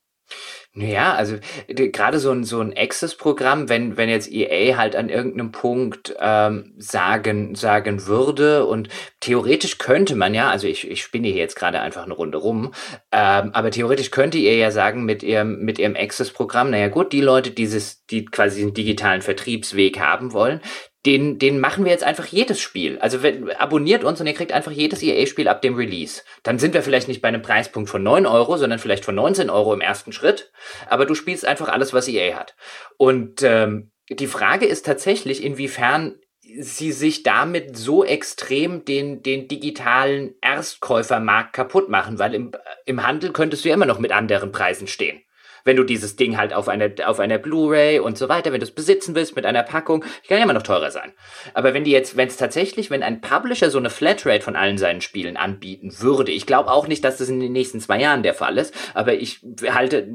Naja, 0.73 1.15
also 1.15 1.35
gerade 1.67 2.17
so 2.17 2.31
ein, 2.31 2.45
so 2.45 2.61
ein 2.61 2.73
Access-Programm, 2.73 3.67
wenn, 3.67 3.97
wenn 3.97 4.07
jetzt 4.07 4.31
EA 4.31 4.77
halt 4.77 4.95
an 4.95 5.09
irgendeinem 5.09 5.51
Punkt 5.51 6.15
ähm, 6.17 6.73
sagen, 6.77 7.55
sagen 7.55 8.07
würde 8.07 8.65
und 8.65 8.87
theoretisch 9.19 9.79
könnte 9.79 10.15
man 10.15 10.33
ja, 10.33 10.49
also 10.49 10.67
ich, 10.67 10.89
ich 10.89 11.01
spinne 11.03 11.27
hier 11.27 11.35
jetzt 11.35 11.57
gerade 11.57 11.81
einfach 11.81 12.05
eine 12.05 12.13
Runde 12.13 12.37
rum, 12.37 12.73
ähm, 13.11 13.49
aber 13.51 13.71
theoretisch 13.71 14.11
könnte 14.11 14.37
ihr 14.37 14.55
ja 14.55 14.71
sagen 14.71 15.03
mit 15.03 15.23
ihrem, 15.23 15.59
mit 15.59 15.77
ihrem 15.77 15.97
Access-Programm, 15.97 16.69
naja 16.69 16.87
gut, 16.87 17.11
die 17.11 17.19
Leute, 17.19 17.51
dieses, 17.51 18.05
die 18.05 18.23
quasi 18.23 18.61
den 18.61 18.73
digitalen 18.73 19.21
Vertriebsweg 19.21 19.99
haben 19.99 20.31
wollen, 20.31 20.61
den, 21.05 21.39
den 21.39 21.59
machen 21.59 21.83
wir 21.83 21.91
jetzt 21.91 22.03
einfach 22.03 22.25
jedes 22.25 22.59
Spiel. 22.59 22.99
Also 22.99 23.23
wenn, 23.23 23.49
abonniert 23.51 24.03
uns 24.03 24.21
und 24.21 24.27
ihr 24.27 24.33
kriegt 24.33 24.51
einfach 24.51 24.71
jedes 24.71 25.01
EA-Spiel 25.01 25.47
ab 25.47 25.61
dem 25.61 25.75
Release. 25.75 26.21
Dann 26.43 26.59
sind 26.59 26.73
wir 26.73 26.83
vielleicht 26.83 27.07
nicht 27.07 27.21
bei 27.21 27.27
einem 27.27 27.41
Preispunkt 27.41 27.89
von 27.89 28.03
9 28.03 28.27
Euro, 28.27 28.57
sondern 28.57 28.77
vielleicht 28.77 29.03
von 29.03 29.15
19 29.15 29.49
Euro 29.49 29.73
im 29.73 29.81
ersten 29.81 30.13
Schritt. 30.13 30.51
Aber 30.87 31.05
du 31.05 31.15
spielst 31.15 31.45
einfach 31.45 31.69
alles, 31.69 31.93
was 31.93 32.07
EA 32.07 32.37
hat. 32.37 32.55
Und 32.97 33.41
ähm, 33.41 33.91
die 34.09 34.27
Frage 34.27 34.67
ist 34.67 34.85
tatsächlich, 34.85 35.43
inwiefern 35.43 36.19
sie 36.59 36.91
sich 36.91 37.23
damit 37.23 37.77
so 37.77 38.03
extrem 38.03 38.85
den, 38.85 39.23
den 39.23 39.47
digitalen 39.47 40.35
Erstkäufermarkt 40.41 41.53
kaputt 41.53 41.89
machen, 41.89 42.19
weil 42.19 42.35
im, 42.35 42.51
im 42.85 43.07
Handel 43.07 43.31
könntest 43.31 43.63
du 43.63 43.69
ja 43.69 43.75
immer 43.75 43.85
noch 43.85 43.99
mit 43.99 44.11
anderen 44.11 44.51
Preisen 44.51 44.87
stehen 44.87 45.21
wenn 45.63 45.77
du 45.77 45.83
dieses 45.83 46.15
Ding 46.15 46.37
halt 46.37 46.53
auf 46.53 46.67
einer 46.67 46.89
auf 47.05 47.19
einer 47.19 47.37
Blu-ray 47.37 47.99
und 47.99 48.17
so 48.17 48.29
weiter, 48.29 48.51
wenn 48.51 48.59
du 48.59 48.65
es 48.65 48.71
besitzen 48.71 49.15
willst 49.15 49.35
mit 49.35 49.45
einer 49.45 49.63
Packung, 49.63 50.01
kann 50.27 50.37
ja 50.37 50.43
immer 50.43 50.53
noch 50.53 50.63
teurer 50.63 50.91
sein. 50.91 51.13
Aber 51.53 51.73
wenn 51.73 51.83
die 51.83 51.91
jetzt, 51.91 52.17
wenn 52.17 52.27
es 52.27 52.37
tatsächlich, 52.37 52.89
wenn 52.89 53.03
ein 53.03 53.21
Publisher 53.21 53.69
so 53.69 53.77
eine 53.77 53.89
Flatrate 53.89 54.43
von 54.43 54.55
allen 54.55 54.77
seinen 54.77 55.01
Spielen 55.01 55.37
anbieten 55.37 55.93
würde, 55.99 56.31
ich 56.31 56.45
glaube 56.45 56.71
auch 56.71 56.87
nicht, 56.87 57.03
dass 57.03 57.17
das 57.17 57.29
in 57.29 57.39
den 57.39 57.51
nächsten 57.51 57.79
zwei 57.79 57.99
Jahren 57.99 58.23
der 58.23 58.33
Fall 58.33 58.57
ist, 58.57 58.73
aber 58.93 59.13
ich 59.13 59.39
halte, 59.69 60.07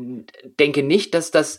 denke 0.59 0.83
nicht, 0.83 1.15
dass 1.15 1.31
das 1.31 1.59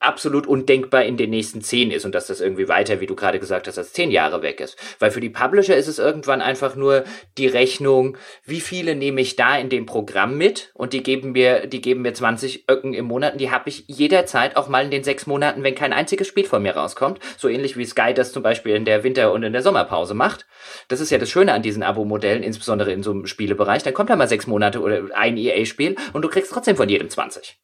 absolut 0.00 0.46
undenkbar 0.46 1.04
in 1.04 1.16
den 1.16 1.30
nächsten 1.30 1.60
zehn 1.60 1.90
ist 1.90 2.04
und 2.04 2.14
dass 2.14 2.28
das 2.28 2.40
irgendwie 2.40 2.68
weiter, 2.68 3.00
wie 3.00 3.06
du 3.06 3.16
gerade 3.16 3.38
gesagt 3.38 3.66
hast, 3.66 3.78
als 3.78 3.92
zehn 3.92 4.10
Jahre 4.10 4.42
weg 4.42 4.60
ist. 4.60 4.76
Weil 4.98 5.10
für 5.10 5.20
die 5.20 5.30
Publisher 5.30 5.76
ist 5.76 5.88
es 5.88 5.98
irgendwann 5.98 6.40
einfach 6.40 6.76
nur 6.76 7.04
die 7.36 7.48
Rechnung, 7.48 8.16
wie 8.44 8.60
viele 8.60 8.94
nehme 8.94 9.20
ich 9.20 9.36
da 9.36 9.56
in 9.56 9.68
dem 9.68 9.86
Programm 9.86 10.36
mit 10.38 10.70
und 10.74 10.92
die 10.92 11.02
geben 11.02 11.32
mir, 11.32 11.66
die 11.66 11.80
geben 11.80 12.02
mir 12.02 12.14
20 12.14 12.68
Öcken 12.70 12.94
im 12.94 13.06
Monat 13.06 13.32
und 13.32 13.40
die 13.40 13.50
habe 13.50 13.68
ich 13.68 13.84
jederzeit 13.88 14.56
auch 14.56 14.68
mal 14.68 14.84
in 14.84 14.90
den 14.90 15.04
sechs 15.04 15.26
Monaten, 15.26 15.64
wenn 15.64 15.74
kein 15.74 15.92
einziges 15.92 16.28
Spiel 16.28 16.44
von 16.44 16.62
mir 16.62 16.76
rauskommt. 16.76 17.18
So 17.36 17.48
ähnlich 17.48 17.76
wie 17.76 17.84
Sky 17.84 18.14
das 18.14 18.32
zum 18.32 18.42
Beispiel 18.42 18.76
in 18.76 18.84
der 18.84 19.02
Winter- 19.02 19.32
und 19.32 19.42
in 19.42 19.52
der 19.52 19.62
Sommerpause 19.62 20.14
macht. 20.14 20.46
Das 20.88 21.00
ist 21.00 21.10
ja 21.10 21.18
das 21.18 21.30
Schöne 21.30 21.52
an 21.52 21.62
diesen 21.62 21.82
Abo-Modellen, 21.82 22.42
insbesondere 22.42 22.92
in 22.92 23.02
so 23.02 23.10
einem 23.10 23.26
Spielebereich. 23.26 23.82
Dann 23.82 23.94
kommt 23.94 24.10
da 24.10 24.16
mal 24.16 24.28
sechs 24.28 24.46
Monate 24.46 24.80
oder 24.80 25.02
ein 25.14 25.36
EA-Spiel 25.36 25.96
und 26.12 26.22
du 26.22 26.28
kriegst 26.28 26.52
trotzdem 26.52 26.76
von 26.76 26.88
jedem 26.88 27.10
20 27.10 27.58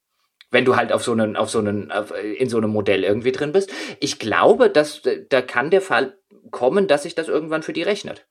wenn 0.55 0.65
du 0.65 0.77
halt 0.77 0.93
auf 0.93 1.03
so 1.03 1.13
einen, 1.13 1.37
auf 1.37 1.51
so 1.51 1.59
einen, 1.59 1.93
in 2.39 2.49
so 2.49 2.57
einem 2.57 2.71
Modell 2.71 3.05
irgendwie 3.05 3.33
drin 3.33 3.53
bist. 3.53 3.71
Ich 4.01 4.19
glaube, 4.19 4.71
dass 4.71 5.03
da 5.29 5.43
kann 5.43 5.71
der 5.71 5.83
Fall 5.83 6.17
kommen, 6.51 6.87
dass 6.87 7.03
sich 7.03 7.15
das 7.15 7.29
irgendwann 7.29 7.63
für 7.63 7.73
die 7.75 7.83
rechnet. 7.83 8.27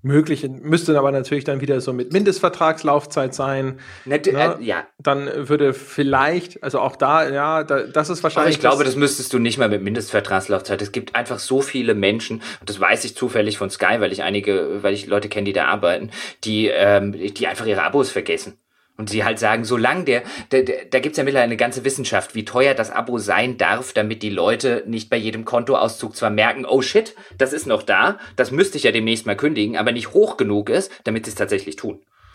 Möglich, 0.00 0.48
müsste 0.48 0.96
aber 0.96 1.10
natürlich 1.10 1.42
dann 1.42 1.60
wieder 1.60 1.80
so 1.80 1.92
mit 1.92 2.12
Mindestvertragslaufzeit 2.12 3.34
sein. 3.34 3.80
Ne, 4.04 4.20
ne? 4.24 4.56
Äh, 4.60 4.64
ja. 4.64 4.86
Dann 5.00 5.28
würde 5.48 5.74
vielleicht, 5.74 6.62
also 6.62 6.78
auch 6.78 6.94
da, 6.94 7.28
ja, 7.28 7.64
da, 7.64 7.82
das 7.82 8.08
ist 8.08 8.22
wahrscheinlich. 8.22 8.54
Aber 8.54 8.56
ich 8.56 8.60
glaube, 8.60 8.84
das 8.84 8.94
müsstest 8.94 9.32
du 9.32 9.40
nicht 9.40 9.58
mal 9.58 9.68
mit 9.68 9.82
Mindestvertragslaufzeit. 9.82 10.80
Es 10.82 10.92
gibt 10.92 11.16
einfach 11.16 11.40
so 11.40 11.62
viele 11.62 11.96
Menschen, 11.96 12.42
und 12.60 12.68
das 12.68 12.78
weiß 12.78 13.04
ich 13.06 13.16
zufällig 13.16 13.58
von 13.58 13.70
Sky, 13.70 13.96
weil 13.98 14.12
ich 14.12 14.22
einige, 14.22 14.84
weil 14.84 14.94
ich 14.94 15.08
Leute 15.08 15.28
kenne, 15.28 15.46
die 15.46 15.52
da 15.52 15.64
arbeiten, 15.64 16.10
die, 16.44 16.68
ähm, 16.68 17.12
die 17.12 17.46
einfach 17.48 17.66
ihre 17.66 17.82
Abos 17.82 18.10
vergessen. 18.10 18.56
Und 18.98 19.08
sie 19.08 19.22
halt 19.22 19.38
sagen, 19.38 19.64
solange 19.64 20.04
der, 20.04 20.22
der, 20.50 20.64
der 20.64 20.84
da 20.86 20.98
gibt's 20.98 21.18
ja 21.18 21.24
mittlerweile 21.24 21.44
eine 21.44 21.56
ganze 21.56 21.84
Wissenschaft, 21.84 22.34
wie 22.34 22.44
teuer 22.44 22.74
das 22.74 22.90
Abo 22.90 23.18
sein 23.18 23.56
darf, 23.56 23.92
damit 23.92 24.24
die 24.24 24.30
Leute 24.30 24.82
nicht 24.86 25.08
bei 25.08 25.16
jedem 25.16 25.44
Kontoauszug 25.44 26.16
zwar 26.16 26.30
merken, 26.30 26.66
oh 26.66 26.82
shit, 26.82 27.14
das 27.38 27.52
ist 27.52 27.66
noch 27.66 27.84
da, 27.84 28.18
das 28.34 28.50
müsste 28.50 28.76
ich 28.76 28.82
ja 28.82 28.90
demnächst 28.90 29.24
mal 29.24 29.36
kündigen, 29.36 29.76
aber 29.76 29.92
nicht 29.92 30.14
hoch 30.14 30.36
genug 30.36 30.68
ist, 30.68 30.90
damit 31.04 31.26
sie 31.26 31.30
es 31.30 31.36
tatsächlich 31.36 31.76
tun. 31.76 32.00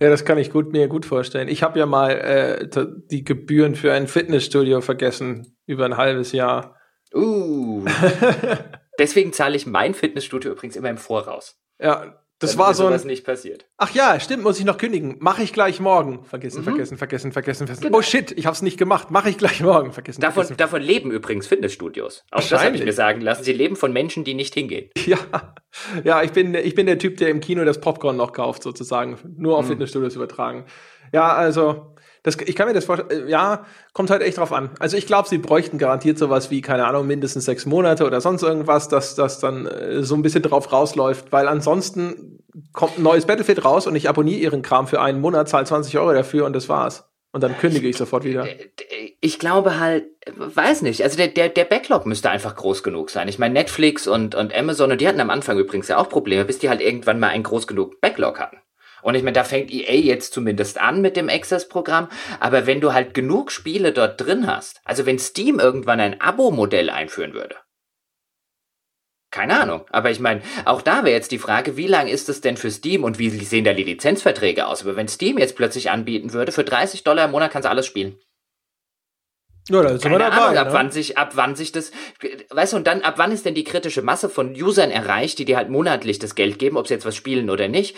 ja, 0.00 0.10
das 0.10 0.24
kann 0.24 0.36
ich 0.36 0.50
gut, 0.50 0.72
mir 0.72 0.88
gut 0.88 1.06
vorstellen. 1.06 1.46
Ich 1.46 1.62
habe 1.62 1.78
ja 1.78 1.86
mal 1.86 2.10
äh, 2.10 2.68
die 3.08 3.22
Gebühren 3.22 3.76
für 3.76 3.92
ein 3.92 4.08
Fitnessstudio 4.08 4.80
vergessen, 4.80 5.56
über 5.64 5.84
ein 5.84 5.96
halbes 5.96 6.32
Jahr. 6.32 6.74
Uh. 7.14 7.84
Deswegen 8.98 9.32
zahle 9.32 9.54
ich 9.54 9.64
mein 9.64 9.94
Fitnessstudio 9.94 10.50
übrigens 10.50 10.74
immer 10.74 10.90
im 10.90 10.98
Voraus. 10.98 11.56
Ja, 11.80 12.17
das 12.40 12.56
war 12.56 12.72
so 12.72 12.86
ein. 12.86 13.00
nicht 13.06 13.24
passiert. 13.24 13.66
Ach 13.78 13.92
ja, 13.94 14.20
stimmt, 14.20 14.44
muss 14.44 14.58
ich 14.58 14.64
noch 14.64 14.78
kündigen. 14.78 15.16
Mache 15.18 15.42
ich 15.42 15.52
gleich 15.52 15.80
morgen. 15.80 16.24
Vergessen, 16.24 16.60
mhm. 16.60 16.64
vergessen, 16.64 16.96
vergessen, 16.96 17.32
vergessen, 17.32 17.66
vergessen. 17.66 17.82
Genau. 17.86 17.98
Oh 17.98 18.02
shit, 18.02 18.30
ich 18.32 18.46
hab's 18.46 18.62
nicht 18.62 18.78
gemacht. 18.78 19.10
Mache 19.10 19.30
ich 19.30 19.38
gleich 19.38 19.60
morgen. 19.60 19.92
Vergessen. 19.92 20.20
Davon, 20.20 20.44
vergessen. 20.44 20.56
davon 20.56 20.82
leben 20.82 21.10
übrigens 21.10 21.48
Fitnessstudios. 21.48 22.24
Auch 22.30 22.46
das 22.46 22.64
habe 22.64 22.76
ich 22.76 22.84
mir 22.84 22.92
sagen 22.92 23.20
lassen. 23.20 23.42
Sie 23.42 23.52
leben 23.52 23.74
von 23.74 23.92
Menschen, 23.92 24.24
die 24.24 24.34
nicht 24.34 24.54
hingehen. 24.54 24.90
Ja, 25.08 25.18
ja, 26.04 26.22
ich 26.22 26.32
bin, 26.32 26.54
ich 26.54 26.74
bin 26.74 26.84
der 26.84 26.98
Typ, 26.98 27.16
der 27.16 27.30
im 27.30 27.40
Kino 27.40 27.64
das 27.64 27.80
Popcorn 27.80 28.16
noch 28.16 28.32
kauft, 28.32 28.62
sozusagen. 28.62 29.18
Nur 29.36 29.56
auf 29.56 29.64
mhm. 29.64 29.70
Fitnessstudios 29.70 30.16
übertragen. 30.16 30.66
Ja, 31.12 31.34
also 31.34 31.94
das, 32.22 32.36
ich 32.44 32.56
kann 32.56 32.68
mir 32.68 32.74
das 32.74 32.84
vorstellen, 32.84 33.26
äh, 33.26 33.30
ja, 33.30 33.64
kommt 33.92 34.10
halt 34.10 34.22
echt 34.22 34.38
drauf 34.38 34.52
an. 34.52 34.70
Also 34.78 34.96
ich 34.96 35.06
glaube, 35.06 35.28
sie 35.28 35.38
bräuchten 35.38 35.78
garantiert 35.78 36.18
sowas 36.18 36.50
wie, 36.50 36.60
keine 36.60 36.86
Ahnung, 36.86 37.06
mindestens 37.06 37.44
sechs 37.44 37.66
Monate 37.66 38.04
oder 38.04 38.20
sonst 38.20 38.42
irgendwas, 38.42 38.88
dass 38.88 39.14
das 39.14 39.38
dann 39.40 39.66
äh, 39.66 40.02
so 40.02 40.14
ein 40.14 40.22
bisschen 40.22 40.42
drauf 40.42 40.72
rausläuft, 40.72 41.32
weil 41.32 41.48
ansonsten 41.48 42.44
kommt 42.72 42.98
ein 42.98 43.02
neues 43.02 43.26
Battlefield 43.26 43.64
raus 43.64 43.86
und 43.86 43.94
ich 43.96 44.08
abonniere 44.08 44.40
ihren 44.40 44.62
Kram 44.62 44.86
für 44.86 45.00
einen 45.00 45.20
Monat, 45.20 45.48
zahle 45.48 45.64
20 45.64 45.96
Euro 45.98 46.12
dafür 46.12 46.46
und 46.46 46.54
das 46.54 46.68
war's. 46.68 47.04
Und 47.30 47.42
dann 47.42 47.58
kündige 47.58 47.86
ich 47.88 47.96
sofort 47.96 48.24
wieder. 48.24 48.46
Ich 49.20 49.38
glaube 49.38 49.78
halt, 49.78 50.06
weiß 50.34 50.82
nicht, 50.82 51.02
also 51.02 51.16
der, 51.18 51.28
der, 51.28 51.50
der 51.50 51.64
Backlog 51.64 52.06
müsste 52.06 52.30
einfach 52.30 52.56
groß 52.56 52.82
genug 52.82 53.10
sein. 53.10 53.28
Ich 53.28 53.38
meine, 53.38 53.52
Netflix 53.52 54.06
und, 54.06 54.34
und 54.34 54.54
Amazon, 54.54 54.92
und 54.92 55.00
die 55.00 55.06
hatten 55.06 55.20
am 55.20 55.28
Anfang 55.28 55.58
übrigens 55.58 55.88
ja 55.88 55.98
auch 55.98 56.08
Probleme, 56.08 56.46
bis 56.46 56.58
die 56.58 56.70
halt 56.70 56.80
irgendwann 56.80 57.20
mal 57.20 57.28
einen 57.28 57.42
groß 57.42 57.66
genug 57.66 58.00
Backlog 58.00 58.40
hatten. 58.40 58.56
Und 59.02 59.14
ich 59.14 59.22
meine, 59.22 59.34
da 59.34 59.44
fängt 59.44 59.70
EA 59.70 59.94
jetzt 59.94 60.32
zumindest 60.32 60.80
an 60.80 61.00
mit 61.00 61.16
dem 61.16 61.28
Access-Programm. 61.28 62.08
Aber 62.40 62.66
wenn 62.66 62.80
du 62.80 62.92
halt 62.92 63.14
genug 63.14 63.50
Spiele 63.50 63.92
dort 63.92 64.20
drin 64.20 64.46
hast, 64.46 64.80
also 64.84 65.06
wenn 65.06 65.18
Steam 65.18 65.58
irgendwann 65.58 66.00
ein 66.00 66.20
Abo-Modell 66.20 66.90
einführen 66.90 67.34
würde, 67.34 67.56
keine 69.30 69.60
Ahnung. 69.60 69.84
Aber 69.90 70.10
ich 70.10 70.20
meine, 70.20 70.40
auch 70.64 70.80
da 70.80 71.04
wäre 71.04 71.14
jetzt 71.14 71.32
die 71.32 71.38
Frage, 71.38 71.76
wie 71.76 71.86
lang 71.86 72.06
ist 72.06 72.28
es 72.28 72.40
denn 72.40 72.56
für 72.56 72.70
Steam 72.70 73.04
und 73.04 73.18
wie 73.18 73.28
sehen 73.28 73.64
da 73.64 73.74
die 73.74 73.84
Lizenzverträge 73.84 74.66
aus? 74.66 74.82
Aber 74.82 74.96
wenn 74.96 75.08
Steam 75.08 75.38
jetzt 75.38 75.56
plötzlich 75.56 75.90
anbieten 75.90 76.32
würde, 76.32 76.50
für 76.50 76.64
30 76.64 77.04
Dollar 77.04 77.26
im 77.26 77.32
Monat 77.32 77.52
kannst 77.52 77.66
du 77.66 77.70
alles 77.70 77.86
spielen. 77.86 78.18
Ja, 79.68 79.82
da 79.82 79.90
ist 79.90 80.02
Keine 80.02 80.18
dabei, 80.18 80.36
Ahnung, 80.36 80.56
ab 80.56 80.66
ne? 80.68 80.72
wann 80.72 80.90
sich, 80.90 81.18
ab 81.18 81.32
wann 81.34 81.54
sich 81.54 81.72
das, 81.72 81.92
weißt 82.48 82.72
du, 82.72 82.78
und 82.78 82.86
dann, 82.86 83.02
ab 83.02 83.14
wann 83.18 83.32
ist 83.32 83.44
denn 83.44 83.54
die 83.54 83.64
kritische 83.64 84.00
Masse 84.00 84.30
von 84.30 84.54
Usern 84.54 84.90
erreicht, 84.90 85.38
die 85.38 85.44
dir 85.44 85.58
halt 85.58 85.68
monatlich 85.68 86.18
das 86.18 86.34
Geld 86.34 86.58
geben, 86.58 86.78
ob 86.78 86.88
sie 86.88 86.94
jetzt 86.94 87.04
was 87.04 87.16
spielen 87.16 87.50
oder 87.50 87.68
nicht, 87.68 87.94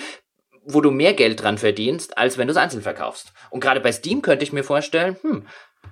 wo 0.65 0.81
du 0.81 0.91
mehr 0.91 1.15
Geld 1.15 1.43
dran 1.43 1.59
verdienst, 1.59 2.19
als 2.19 2.39
wenn 2.39 2.47
du 2.47 2.53
es 2.53 2.57
einzeln 2.57 2.83
verkaufst. 2.83 3.33
Und 3.51 3.61
gerade 3.61 3.81
bei 3.81 3.93
Steam 3.93 4.23
könnte 4.23 4.45
ich 4.45 4.53
mir 4.53 4.65
vorstellen, 4.65 5.17
hm, 5.23 5.47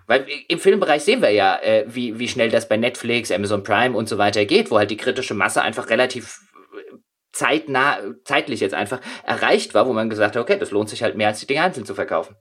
weil 0.06 0.26
im 0.48 0.58
Filmbereich 0.58 1.02
sehen 1.02 1.22
wir 1.22 1.30
ja, 1.30 1.58
äh, 1.60 1.84
wie, 1.86 2.18
wie 2.18 2.28
schnell 2.28 2.50
das 2.50 2.68
bei 2.68 2.76
Netflix, 2.76 3.30
Amazon 3.30 3.62
Prime 3.62 3.96
und 3.96 4.08
so 4.08 4.18
weiter 4.18 4.44
geht, 4.44 4.70
wo 4.70 4.78
halt 4.78 4.90
die 4.90 4.96
kritische 4.96 5.34
Masse 5.34 5.62
einfach 5.62 5.90
relativ 5.90 6.40
äh, 6.74 6.96
zeitnah, 7.32 7.98
zeitlich 8.24 8.60
jetzt 8.60 8.74
einfach 8.74 9.00
erreicht 9.24 9.74
war, 9.74 9.86
wo 9.86 9.92
man 9.92 10.10
gesagt 10.10 10.36
hat, 10.36 10.42
okay, 10.42 10.58
das 10.58 10.70
lohnt 10.70 10.88
sich 10.88 11.02
halt 11.02 11.16
mehr, 11.16 11.28
als 11.28 11.40
die 11.40 11.46
Dinge 11.46 11.62
einzeln 11.62 11.86
zu 11.86 11.94
verkaufen. 11.94 12.36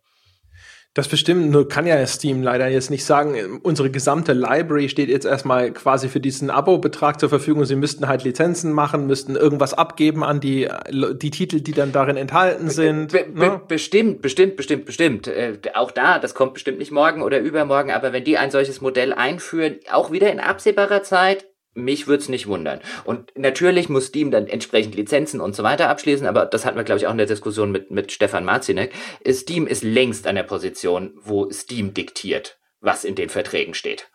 Das 0.97 1.07
bestimmt, 1.07 1.51
nur 1.51 1.69
kann 1.69 1.85
ja 1.85 2.03
Steam 2.07 2.41
leider 2.41 2.67
jetzt 2.69 2.89
nicht 2.89 3.05
sagen, 3.05 3.59
unsere 3.61 3.91
gesamte 3.91 4.33
Library 4.33 4.89
steht 4.89 5.09
jetzt 5.09 5.27
erstmal 5.27 5.71
quasi 5.71 6.09
für 6.09 6.19
diesen 6.19 6.49
Abo-Betrag 6.49 7.19
zur 7.19 7.29
Verfügung. 7.29 7.65
Sie 7.65 7.75
müssten 7.75 8.07
halt 8.07 8.23
Lizenzen 8.23 8.73
machen, 8.73 9.05
müssten 9.05 9.35
irgendwas 9.35 9.75
abgeben 9.75 10.23
an 10.23 10.39
die, 10.39 10.67
die 10.89 11.29
Titel, 11.29 11.61
die 11.61 11.73
dann 11.73 11.91
darin 11.91 12.17
enthalten 12.17 12.71
sind. 12.71 13.11
Be 13.11 13.27
be 13.31 13.39
ne? 13.39 13.61
Bestimmt, 13.67 14.23
bestimmt, 14.23 14.55
bestimmt, 14.55 14.85
bestimmt. 14.85 15.27
Äh, 15.27 15.59
auch 15.75 15.91
da, 15.91 16.17
das 16.17 16.33
kommt 16.33 16.55
bestimmt 16.55 16.79
nicht 16.79 16.91
morgen 16.91 17.21
oder 17.21 17.41
übermorgen, 17.41 17.91
aber 17.91 18.11
wenn 18.11 18.23
die 18.23 18.39
ein 18.39 18.49
solches 18.49 18.81
Modell 18.81 19.13
einführen, 19.13 19.75
auch 19.91 20.09
wieder 20.09 20.31
in 20.31 20.39
absehbarer 20.39 21.03
Zeit, 21.03 21.45
mich 21.77 22.07
würde 22.07 22.23
es 22.23 22.29
nicht 22.29 22.47
wundern. 22.47 22.81
Und 23.05 23.31
natürlich 23.37 23.87
muss 23.87 24.07
Steam 24.07 24.31
dann 24.31 24.47
entsprechend 24.47 24.95
Lizenzen 24.95 25.39
und 25.39 25.55
so 25.55 25.63
weiter 25.63 25.89
abschließen, 25.89 26.27
aber 26.27 26.45
das 26.45 26.65
hatten 26.65 26.77
wir, 26.77 26.83
glaube 26.83 26.99
ich, 26.99 27.07
auch 27.07 27.11
in 27.11 27.17
der 27.17 27.27
Diskussion 27.27 27.71
mit, 27.71 27.91
mit 27.91 28.11
Stefan 28.11 28.43
Marzinek. 28.43 28.93
Steam 29.29 29.67
ist 29.67 29.83
längst 29.83 30.27
an 30.27 30.35
der 30.35 30.43
Position, 30.43 31.13
wo 31.21 31.49
Steam 31.51 31.93
diktiert, 31.93 32.59
was 32.81 33.05
in 33.05 33.15
den 33.15 33.29
Verträgen 33.29 33.73
steht. 33.73 34.09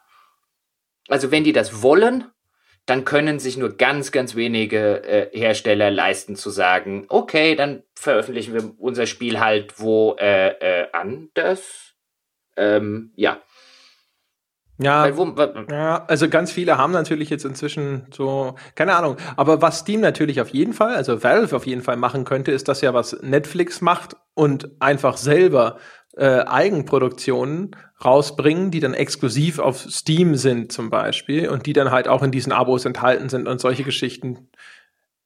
Also 1.08 1.30
wenn 1.30 1.44
die 1.44 1.52
das 1.52 1.82
wollen, 1.82 2.26
dann 2.86 3.04
können 3.04 3.38
sich 3.38 3.56
nur 3.56 3.76
ganz, 3.76 4.10
ganz 4.10 4.34
wenige 4.34 5.04
äh, 5.04 5.38
Hersteller 5.38 5.90
leisten 5.90 6.34
zu 6.34 6.50
sagen, 6.50 7.06
okay, 7.08 7.54
dann 7.54 7.84
veröffentlichen 7.94 8.54
wir 8.54 8.74
unser 8.78 9.06
Spiel 9.06 9.38
halt 9.38 9.78
wo 9.78 10.16
äh, 10.18 10.48
äh, 10.48 10.88
anders. 10.92 11.94
Ähm, 12.56 13.12
ja. 13.14 13.40
Ja, 14.82 15.16
wo, 15.16 15.34
ja, 15.70 16.04
also 16.06 16.28
ganz 16.28 16.50
viele 16.50 16.78
haben 16.78 16.92
natürlich 16.92 17.30
jetzt 17.30 17.44
inzwischen 17.44 18.06
so, 18.12 18.54
keine 18.74 18.94
Ahnung, 18.96 19.16
aber 19.36 19.62
was 19.62 19.80
Steam 19.80 20.00
natürlich 20.00 20.40
auf 20.40 20.48
jeden 20.48 20.72
Fall, 20.72 20.94
also 20.94 21.22
Valve 21.22 21.54
auf 21.54 21.66
jeden 21.66 21.82
Fall 21.82 21.96
machen 21.96 22.24
könnte, 22.24 22.52
ist 22.52 22.68
das 22.68 22.80
ja, 22.80 22.94
was 22.94 23.16
Netflix 23.22 23.80
macht 23.80 24.16
und 24.34 24.70
einfach 24.80 25.16
selber 25.16 25.78
äh, 26.16 26.44
Eigenproduktionen 26.44 27.76
rausbringen, 28.04 28.70
die 28.70 28.80
dann 28.80 28.94
exklusiv 28.94 29.58
auf 29.58 29.80
Steam 29.80 30.36
sind 30.36 30.72
zum 30.72 30.90
Beispiel 30.90 31.48
und 31.48 31.66
die 31.66 31.72
dann 31.72 31.90
halt 31.90 32.08
auch 32.08 32.22
in 32.22 32.30
diesen 32.30 32.52
Abos 32.52 32.84
enthalten 32.84 33.28
sind 33.28 33.48
und 33.48 33.60
solche 33.60 33.84
Geschichten. 33.84 34.50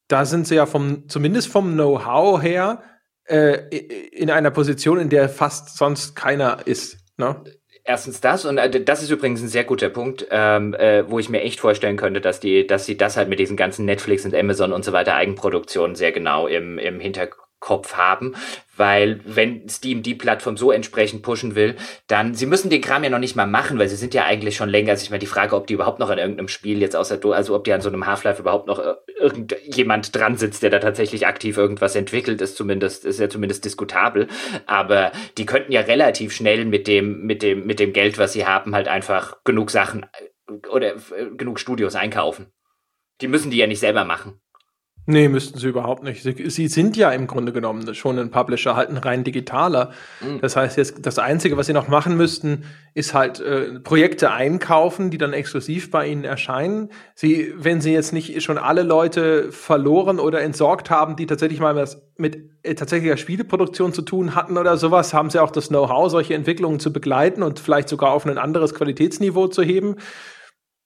Da 0.09 0.25
sind 0.25 0.47
sie 0.47 0.55
ja 0.55 0.67
vom, 0.67 1.09
zumindest 1.09 1.49
vom 1.49 1.73
Know-how 1.73 2.41
her, 2.41 2.83
äh, 3.25 3.77
in 4.13 4.31
einer 4.31 4.51
Position, 4.51 4.99
in 4.99 5.09
der 5.09 5.29
fast 5.29 5.77
sonst 5.77 6.15
keiner 6.15 6.67
ist. 6.67 6.99
Ne? 7.17 7.43
Erstens 7.89 8.21
das 8.21 8.45
und 8.45 8.59
äh, 8.59 8.83
das 8.83 9.03
ist 9.03 9.11
übrigens 9.11 9.41
ein 9.41 9.49
sehr 9.49 9.63
guter 9.63 9.89
Punkt, 9.89 10.27
ähm, 10.31 10.75
äh, 10.75 11.09
wo 11.09 11.21
ich 11.21 11.29
mir 11.29 11.43
echt 11.43 11.61
vorstellen 11.61 11.97
könnte, 11.97 12.21
dass 12.21 12.41
die, 12.41 12.67
dass 12.67 12.85
sie 12.85 12.97
das 12.97 13.17
halt 13.17 13.29
mit 13.29 13.39
diesen 13.39 13.57
ganzen 13.57 13.85
Netflix 13.85 14.25
und 14.25 14.35
Amazon 14.35 14.73
und 14.73 14.85
so 14.85 14.93
weiter 14.93 15.15
Eigenproduktionen 15.15 15.95
sehr 15.95 16.11
genau 16.11 16.49
im, 16.49 16.79
im 16.79 16.99
Hinterkopf 17.57 17.95
haben, 17.95 18.35
weil 18.77 19.21
wenn 19.25 19.69
Steam 19.69 20.03
die 20.03 20.15
Plattform 20.15 20.57
so 20.57 20.71
entsprechend 20.71 21.23
pushen 21.23 21.55
will, 21.55 21.77
dann, 22.07 22.35
sie 22.35 22.47
müssen 22.47 22.71
den 22.71 22.81
Kram 22.81 23.05
ja 23.05 23.11
noch 23.11 23.19
nicht 23.19 23.37
mal 23.37 23.47
machen, 23.47 23.79
weil 23.79 23.89
sie 23.89 23.97
sind 23.97 24.15
ja 24.15 24.25
eigentlich 24.25 24.57
schon 24.57 24.69
länger, 24.69 24.93
also 24.93 25.03
ich 25.03 25.11
meine, 25.11 25.21
die 25.21 25.27
Frage, 25.27 25.57
ob 25.57 25.67
die 25.67 25.75
überhaupt 25.75 25.99
noch 25.99 26.11
an 26.11 26.19
irgendeinem 26.19 26.49
Spiel 26.49 26.81
jetzt 26.81 26.97
außer, 26.97 27.19
also 27.33 27.55
ob 27.55 27.65
die 27.65 27.73
an 27.73 27.81
so 27.81 27.89
einem 27.89 28.07
Half-Life 28.07 28.41
überhaupt 28.41 28.67
noch 28.67 28.79
äh, 28.79 28.95
irgendjemand 29.19 30.15
dran 30.15 30.37
sitzt, 30.37 30.63
der 30.63 30.71
da 30.71 30.79
tatsächlich 30.79 31.27
aktiv 31.27 31.57
irgendwas 31.57 31.97
entwickelt, 31.97 32.41
ist 32.41 32.57
zumindest, 32.57 33.05
ist 33.05 33.21
ja 33.21 33.29
zumindest 33.29 33.65
diskutabel, 33.65 34.29
aber 34.67 35.13
die 35.39 35.47
könnten 35.47 35.73
ja 35.73 35.81
relativ 35.81 36.33
schnell 36.33 36.65
mit 36.65 36.87
dem, 36.87 37.23
mit 37.23 37.43
dem, 37.43 37.67
mit 37.67 37.81
dem 37.81 37.93
Geld, 37.93 38.19
was 38.19 38.33
sie 38.35 38.47
haben, 38.47 38.75
halt 38.75 38.89
einfach 38.89 39.43
genug 39.45 39.71
Sachen 39.71 40.05
äh, 40.05 40.69
oder 40.69 40.95
äh, 40.95 41.31
genug 41.37 41.59
Studios 41.59 41.95
einkaufen. 41.95 42.53
Die 43.23 43.29
müssen 43.29 43.51
die 43.51 43.57
ja 43.57 43.67
nicht 43.67 43.81
selber 43.81 44.05
machen. 44.05 44.41
Nee, 45.09 45.29
müssten 45.29 45.59
sie 45.59 45.69
überhaupt 45.69 46.03
nicht. 46.03 46.25
Sie, 46.25 46.51
sie, 46.51 46.67
sind 46.67 46.97
ja 46.97 47.13
im 47.13 47.29
Grunde 47.29 47.53
genommen 47.53 47.95
schon 47.95 48.19
ein 48.19 48.33
Publisher, 48.33 48.75
halt 48.75 48.91
ein 48.91 48.97
rein 48.97 49.23
digitaler. 49.23 49.93
Mhm. 50.21 50.41
Das 50.41 50.57
heißt, 50.57 50.77
jetzt 50.77 51.07
das 51.07 51.21
Einzige, 51.21 51.57
was 51.57 51.67
sie 51.67 51.73
noch 51.73 51.87
machen 51.87 52.17
müssten, 52.17 52.65
ist 52.93 53.15
halt 53.15 53.39
äh, 53.39 53.79
Projekte 53.79 54.33
einkaufen, 54.33 55.11
die 55.11 55.19
dann 55.19 55.33
exklusiv 55.33 55.93
bei 55.93 56.09
ihnen 56.09 56.25
erscheinen. 56.25 56.91
Sie, 57.15 57.55
wenn 57.57 57.81
sie 57.81 57.93
jetzt 57.93 58.13
nicht 58.13 58.43
schon 58.43 58.59
alle 58.59 58.83
Leute 58.83 59.53
verloren 59.53 60.19
oder 60.19 60.43
entsorgt 60.43 60.91
haben, 60.91 61.15
die 61.15 61.27
tatsächlich 61.27 61.61
mal 61.61 61.77
was 61.77 62.03
mit 62.17 62.51
äh, 62.65 62.75
tatsächlicher 62.75 63.17
Spieleproduktion 63.17 63.93
zu 63.93 64.03
tun 64.03 64.35
hatten 64.35 64.59
oder 64.59 64.77
sowas, 64.77 65.15
haben 65.15 65.31
sie 65.31 65.41
auch 65.41 65.53
das 65.53 65.69
Know-how, 65.69 66.11
solche 66.11 66.35
Entwicklungen 66.35 66.81
zu 66.81 66.93
begleiten 66.93 67.45
und 67.45 67.61
vielleicht 67.61 67.89
sogar 67.89 68.11
auf 68.11 68.27
ein 68.27 68.39
anderes 68.39 68.75
Qualitätsniveau 68.75 69.47
zu 69.47 69.63
heben. 69.63 69.97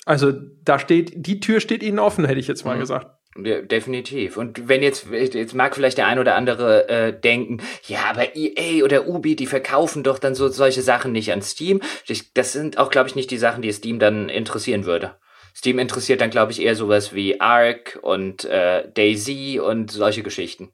Also 0.04 0.32
da 0.62 0.78
steht, 0.78 1.26
die 1.26 1.40
Tür 1.40 1.60
steht 1.60 1.82
ihnen 1.82 1.98
offen, 1.98 2.26
hätte 2.26 2.40
ich 2.40 2.48
jetzt 2.48 2.66
mal 2.66 2.76
mhm. 2.76 2.80
gesagt. 2.80 3.19
Ja, 3.36 3.62
definitiv. 3.62 4.36
Und 4.36 4.68
wenn 4.68 4.82
jetzt, 4.82 5.06
jetzt 5.10 5.54
mag 5.54 5.76
vielleicht 5.76 5.98
der 5.98 6.08
ein 6.08 6.18
oder 6.18 6.34
andere 6.34 6.88
äh, 6.88 7.12
denken, 7.18 7.62
ja, 7.86 8.00
aber 8.10 8.34
EA 8.34 8.84
oder 8.84 9.06
Ubi, 9.06 9.36
die 9.36 9.46
verkaufen 9.46 10.02
doch 10.02 10.18
dann 10.18 10.34
so 10.34 10.48
solche 10.48 10.82
Sachen 10.82 11.12
nicht 11.12 11.32
an 11.32 11.40
Steam. 11.40 11.80
Das 12.34 12.52
sind 12.52 12.78
auch, 12.78 12.90
glaube 12.90 13.08
ich, 13.08 13.14
nicht 13.14 13.30
die 13.30 13.38
Sachen, 13.38 13.62
die 13.62 13.72
Steam 13.72 14.00
dann 14.00 14.28
interessieren 14.28 14.84
würde. 14.84 15.14
Steam 15.54 15.78
interessiert 15.78 16.20
dann, 16.20 16.30
glaube 16.30 16.52
ich, 16.52 16.60
eher 16.60 16.74
sowas 16.74 17.14
wie 17.14 17.40
Ark 17.40 17.98
und 18.02 18.44
äh, 18.46 18.88
Daisy 18.94 19.60
und 19.60 19.92
solche 19.92 20.22
Geschichten 20.22 20.72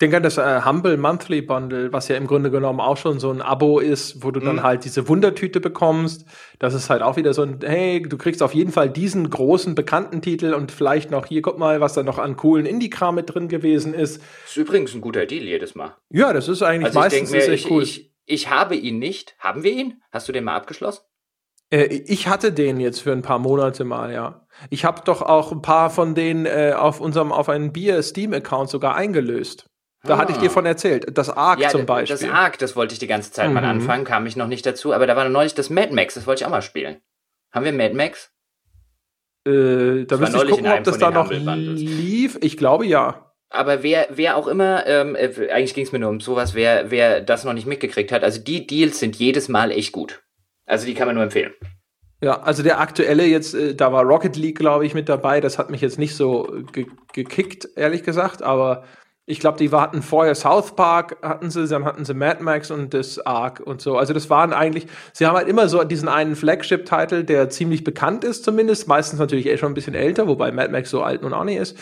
denke 0.00 0.16
an 0.16 0.22
das 0.22 0.38
äh, 0.38 0.62
Humble 0.64 0.96
Monthly 0.96 1.42
Bundle, 1.42 1.92
was 1.92 2.08
ja 2.08 2.16
im 2.16 2.26
Grunde 2.26 2.50
genommen 2.50 2.80
auch 2.80 2.96
schon 2.96 3.20
so 3.20 3.30
ein 3.30 3.42
Abo 3.42 3.78
ist, 3.78 4.22
wo 4.24 4.30
du 4.30 4.40
mhm. 4.40 4.44
dann 4.44 4.62
halt 4.62 4.84
diese 4.84 5.08
Wundertüte 5.08 5.60
bekommst. 5.60 6.24
Das 6.58 6.74
ist 6.74 6.88
halt 6.90 7.02
auch 7.02 7.16
wieder 7.16 7.34
so 7.34 7.42
ein, 7.42 7.58
hey, 7.62 8.02
du 8.02 8.16
kriegst 8.16 8.42
auf 8.42 8.54
jeden 8.54 8.72
Fall 8.72 8.88
diesen 8.88 9.28
großen 9.28 9.74
bekannten 9.74 10.22
Titel 10.22 10.54
und 10.54 10.72
vielleicht 10.72 11.10
noch 11.10 11.26
hier, 11.26 11.42
guck 11.42 11.58
mal, 11.58 11.80
was 11.80 11.94
da 11.94 12.02
noch 12.02 12.18
an 12.18 12.36
coolen 12.36 12.66
Indie-Kram 12.66 13.14
mit 13.14 13.32
drin 13.32 13.48
gewesen 13.48 13.92
ist. 13.94 14.22
Das 14.42 14.50
ist 14.52 14.56
übrigens 14.56 14.94
ein 14.94 15.00
guter 15.00 15.26
Deal 15.26 15.44
jedes 15.44 15.74
Mal. 15.74 15.96
Ja, 16.08 16.32
das 16.32 16.48
ist 16.48 16.62
eigentlich 16.62 16.86
also 16.86 16.98
meistens 16.98 17.30
mir, 17.30 17.38
echt 17.38 17.66
ich, 17.66 17.70
cool. 17.70 17.82
Ich, 17.82 18.12
ich 18.24 18.50
habe 18.50 18.76
ihn 18.76 18.98
nicht. 18.98 19.36
Haben 19.38 19.62
wir 19.62 19.72
ihn? 19.72 20.00
Hast 20.10 20.28
du 20.28 20.32
den 20.32 20.44
mal 20.44 20.56
abgeschlossen? 20.56 21.02
Äh, 21.70 21.86
ich 22.06 22.26
hatte 22.26 22.52
den 22.52 22.80
jetzt 22.80 23.00
für 23.00 23.12
ein 23.12 23.22
paar 23.22 23.38
Monate 23.38 23.84
mal, 23.84 24.12
ja. 24.12 24.46
Ich 24.70 24.84
habe 24.84 25.02
doch 25.04 25.22
auch 25.22 25.52
ein 25.52 25.62
paar 25.62 25.90
von 25.90 26.14
denen 26.14 26.46
äh, 26.46 26.74
auf 26.76 27.00
unserem 27.00 27.32
auf 27.32 27.48
einen 27.48 27.72
Bier 27.72 28.02
Steam 28.02 28.32
Account 28.32 28.70
sogar 28.70 28.94
eingelöst. 28.94 29.69
Da 30.02 30.14
ah. 30.14 30.18
hatte 30.18 30.32
ich 30.32 30.38
dir 30.38 30.48
ah. 30.48 30.52
von 30.52 30.66
erzählt. 30.66 31.06
Das 31.16 31.28
Arc 31.28 31.60
ja, 31.60 31.68
zum 31.68 31.86
Beispiel. 31.86 32.16
Das 32.16 32.34
Arc, 32.34 32.58
das 32.58 32.76
wollte 32.76 32.94
ich 32.94 32.98
die 32.98 33.06
ganze 33.06 33.32
Zeit 33.32 33.48
mhm. 33.48 33.54
mal 33.54 33.64
anfangen, 33.64 34.04
kam 34.04 34.26
ich 34.26 34.36
noch 34.36 34.46
nicht 34.46 34.64
dazu. 34.64 34.92
Aber 34.92 35.06
da 35.06 35.16
war 35.16 35.28
neulich 35.28 35.54
das 35.54 35.70
Mad 35.70 35.94
Max, 35.94 36.14
das 36.14 36.26
wollte 36.26 36.42
ich 36.42 36.46
auch 36.46 36.50
mal 36.50 36.62
spielen. 36.62 37.00
Haben 37.52 37.64
wir 37.64 37.72
Mad 37.72 37.94
Max? 37.94 38.32
Äh, 39.46 40.04
da 40.04 40.16
müsste 40.16 40.38
ich 40.38 40.50
gucken, 40.50 40.70
ob 40.70 40.84
das 40.84 40.98
da 40.98 41.10
noch 41.10 41.30
lief. 41.30 42.38
Ich 42.40 42.56
glaube 42.56 42.86
ja. 42.86 43.32
Aber 43.50 43.82
wer, 43.82 44.06
wer 44.10 44.36
auch 44.36 44.46
immer, 44.46 44.86
ähm, 44.86 45.16
äh, 45.16 45.50
eigentlich 45.50 45.74
ging 45.74 45.84
es 45.84 45.92
mir 45.92 45.98
nur 45.98 46.10
um 46.10 46.20
sowas, 46.20 46.54
wer, 46.54 46.90
wer 46.90 47.20
das 47.20 47.44
noch 47.44 47.52
nicht 47.52 47.66
mitgekriegt 47.66 48.12
hat, 48.12 48.22
also 48.22 48.40
die 48.40 48.66
Deals 48.66 49.00
sind 49.00 49.16
jedes 49.16 49.48
Mal 49.48 49.72
echt 49.72 49.90
gut. 49.92 50.22
Also 50.66 50.86
die 50.86 50.94
kann 50.94 51.08
man 51.08 51.16
nur 51.16 51.24
empfehlen. 51.24 51.52
Ja, 52.22 52.40
also 52.42 52.62
der 52.62 52.78
aktuelle 52.80 53.24
jetzt, 53.24 53.54
äh, 53.54 53.74
da 53.74 53.92
war 53.92 54.04
Rocket 54.04 54.36
League, 54.36 54.58
glaube 54.58 54.86
ich, 54.86 54.94
mit 54.94 55.08
dabei. 55.08 55.40
Das 55.40 55.58
hat 55.58 55.70
mich 55.70 55.80
jetzt 55.80 55.98
nicht 55.98 56.14
so 56.14 56.62
ge 56.72 56.86
gekickt, 57.12 57.68
ehrlich 57.76 58.04
gesagt, 58.04 58.42
aber 58.42 58.84
ich 59.30 59.38
glaube, 59.38 59.58
die 59.58 59.70
hatten 59.70 60.02
vorher 60.02 60.34
South 60.34 60.74
Park, 60.74 61.16
hatten 61.22 61.50
sie, 61.50 61.66
dann 61.68 61.84
hatten 61.84 62.04
sie 62.04 62.14
Mad 62.14 62.42
Max 62.42 62.70
und 62.70 62.92
das 62.92 63.24
Ark 63.24 63.62
und 63.64 63.80
so. 63.80 63.96
Also 63.96 64.12
das 64.12 64.28
waren 64.28 64.52
eigentlich, 64.52 64.86
sie 65.12 65.26
haben 65.26 65.36
halt 65.36 65.46
immer 65.46 65.68
so 65.68 65.84
diesen 65.84 66.08
einen 66.08 66.34
Flagship-Titel, 66.34 67.22
der 67.22 67.48
ziemlich 67.48 67.84
bekannt 67.84 68.24
ist 68.24 68.44
zumindest, 68.44 68.88
meistens 68.88 69.20
natürlich 69.20 69.46
eh 69.46 69.56
schon 69.56 69.70
ein 69.70 69.74
bisschen 69.74 69.94
älter, 69.94 70.26
wobei 70.26 70.50
Mad 70.50 70.72
Max 70.72 70.90
so 70.90 71.02
alt 71.02 71.22
nun 71.22 71.32
auch 71.32 71.44
nicht 71.44 71.58
ist. 71.58 71.78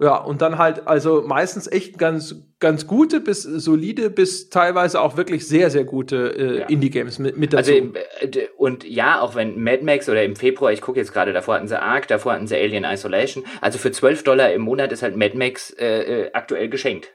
Ja, 0.00 0.16
und 0.16 0.40
dann 0.40 0.56
halt, 0.56 0.88
also 0.88 1.22
meistens 1.26 1.70
echt 1.70 1.98
ganz, 1.98 2.34
ganz 2.58 2.86
gute 2.86 3.20
bis 3.20 3.42
solide 3.42 4.08
bis 4.08 4.48
teilweise 4.48 4.98
auch 4.98 5.18
wirklich 5.18 5.46
sehr, 5.46 5.68
sehr 5.68 5.84
gute 5.84 6.16
äh, 6.16 6.58
ja. 6.60 6.66
Indie-Games 6.66 7.18
mit, 7.18 7.36
mit 7.36 7.52
dazu. 7.52 7.70
Also, 7.70 8.40
und 8.56 8.84
ja, 8.84 9.20
auch 9.20 9.34
wenn 9.34 9.62
Mad 9.62 9.84
Max 9.84 10.08
oder 10.08 10.24
im 10.24 10.36
Februar, 10.36 10.72
ich 10.72 10.80
gucke 10.80 10.98
jetzt 10.98 11.12
gerade, 11.12 11.34
davor 11.34 11.56
hatten 11.56 11.68
sie 11.68 11.80
Ark, 11.80 12.08
davor 12.08 12.32
hatten 12.32 12.46
sie 12.46 12.56
Alien 12.56 12.84
Isolation. 12.84 13.44
Also 13.60 13.78
für 13.78 13.92
12 13.92 14.24
Dollar 14.24 14.50
im 14.52 14.62
Monat 14.62 14.90
ist 14.90 15.02
halt 15.02 15.16
Mad 15.16 15.36
Max 15.36 15.70
äh, 15.78 16.22
äh 16.22 16.32
aktuell 16.32 16.70
geschenkt. 16.70 17.12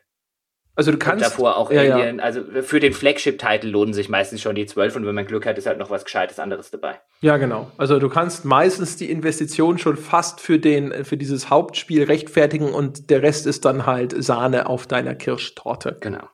Also 0.75 0.91
du 0.91 0.97
kannst. 0.97 1.23
Und 1.23 1.31
davor 1.31 1.57
auch 1.57 1.71
ja, 1.71 1.81
Alien, 1.81 2.17
ja. 2.17 2.23
also 2.23 2.41
für 2.61 2.79
den 2.79 2.93
Flagship-Titel 2.93 3.67
lohnen 3.67 3.93
sich 3.93 4.09
meistens 4.09 4.41
schon 4.41 4.55
die 4.55 4.65
12 4.65 4.97
und 4.97 5.05
wenn 5.05 5.15
man 5.15 5.25
Glück 5.25 5.45
hat, 5.45 5.57
ist 5.57 5.67
halt 5.67 5.77
noch 5.77 5.89
was 5.89 6.03
Gescheites 6.03 6.39
anderes 6.39 6.71
dabei. 6.71 6.99
Ja, 7.21 7.37
genau. 7.37 7.71
Also 7.77 7.99
du 7.99 8.09
kannst 8.09 8.45
meistens 8.45 8.97
die 8.97 9.09
Investition 9.09 9.77
schon 9.77 9.97
fast 9.97 10.41
für 10.41 10.59
den, 10.59 11.05
für 11.05 11.17
dieses 11.17 11.49
Hauptspiel 11.49 12.03
rechtfertigen 12.03 12.73
und 12.73 13.09
der 13.09 13.21
Rest 13.21 13.47
ist 13.47 13.65
dann 13.65 13.85
halt 13.85 14.13
Sahne 14.21 14.67
auf 14.67 14.87
deiner 14.87 15.15
Kirschtorte. 15.15 15.97
Genau. 15.99 16.27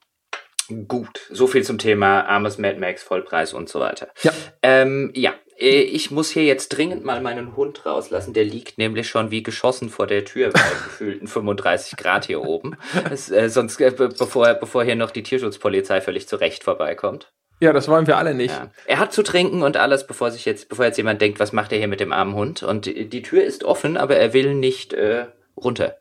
Gut, 0.88 1.28
so 1.30 1.48
viel 1.48 1.64
zum 1.64 1.78
Thema 1.78 2.22
armes 2.22 2.58
Mad 2.58 2.80
Max, 2.80 3.04
Vollpreis 3.04 3.54
und 3.54 3.68
so 3.68 3.80
weiter. 3.80 4.10
Ja. 4.24 4.32
Ähm, 4.62 5.12
ja, 5.14 5.34
ich 5.62 6.10
muss 6.10 6.32
hier 6.32 6.44
jetzt 6.44 6.70
dringend 6.70 7.06
mal 7.06 7.22
meinen 7.22 7.56
Hund 7.56 7.86
rauslassen. 7.86 8.34
Der 8.34 8.44
liegt 8.44 8.78
nämlich 8.78 9.08
schon 9.08 9.30
wie 9.30 9.44
geschossen 9.44 9.90
vor 9.90 10.08
der 10.08 10.26
Tür 10.26 10.50
bei 10.50 10.60
gefühlten 10.60 11.28
35 11.28 11.98
Grad 11.98 12.26
hier 12.26 12.44
oben. 12.44 12.78
Das, 13.10 13.30
äh, 13.30 13.50
sonst, 13.50 13.80
äh, 13.80 13.92
bevor, 13.92 14.54
bevor 14.56 14.84
hier 14.84 14.96
noch 14.96 15.12
die 15.12 15.24
Tierschutzpolizei 15.24 16.02
völlig 16.02 16.28
zurecht 16.28 16.64
vorbeikommt. 16.64 17.32
Ja, 17.60 17.74
das 17.74 17.88
wollen 17.88 18.08
wir 18.08 18.18
alle 18.18 18.34
nicht. 18.34 18.56
Ja. 18.56 18.72
Er 18.88 18.98
hat 18.98 19.14
zu 19.14 19.22
trinken 19.22 19.62
und 19.62 19.78
alles, 19.78 20.08
bevor 20.08 20.32
sich 20.32 20.46
jetzt, 20.46 20.68
bevor 20.68 20.86
jetzt 20.86 20.98
jemand 20.98 21.22
denkt, 21.22 21.40
was 21.40 21.54
macht 21.54 21.72
er 21.72 21.78
hier 21.78 21.88
mit 21.88 22.00
dem 22.00 22.12
armen 22.12 22.34
Hund? 22.34 22.64
Und 22.64 22.88
die, 22.88 23.08
die 23.08 23.22
Tür 23.22 23.44
ist 23.44 23.64
offen, 23.64 23.98
aber 23.98 24.16
er 24.16 24.34
will 24.34 24.56
nicht 24.56 24.94
äh, 24.94 25.28
runter, 25.56 25.98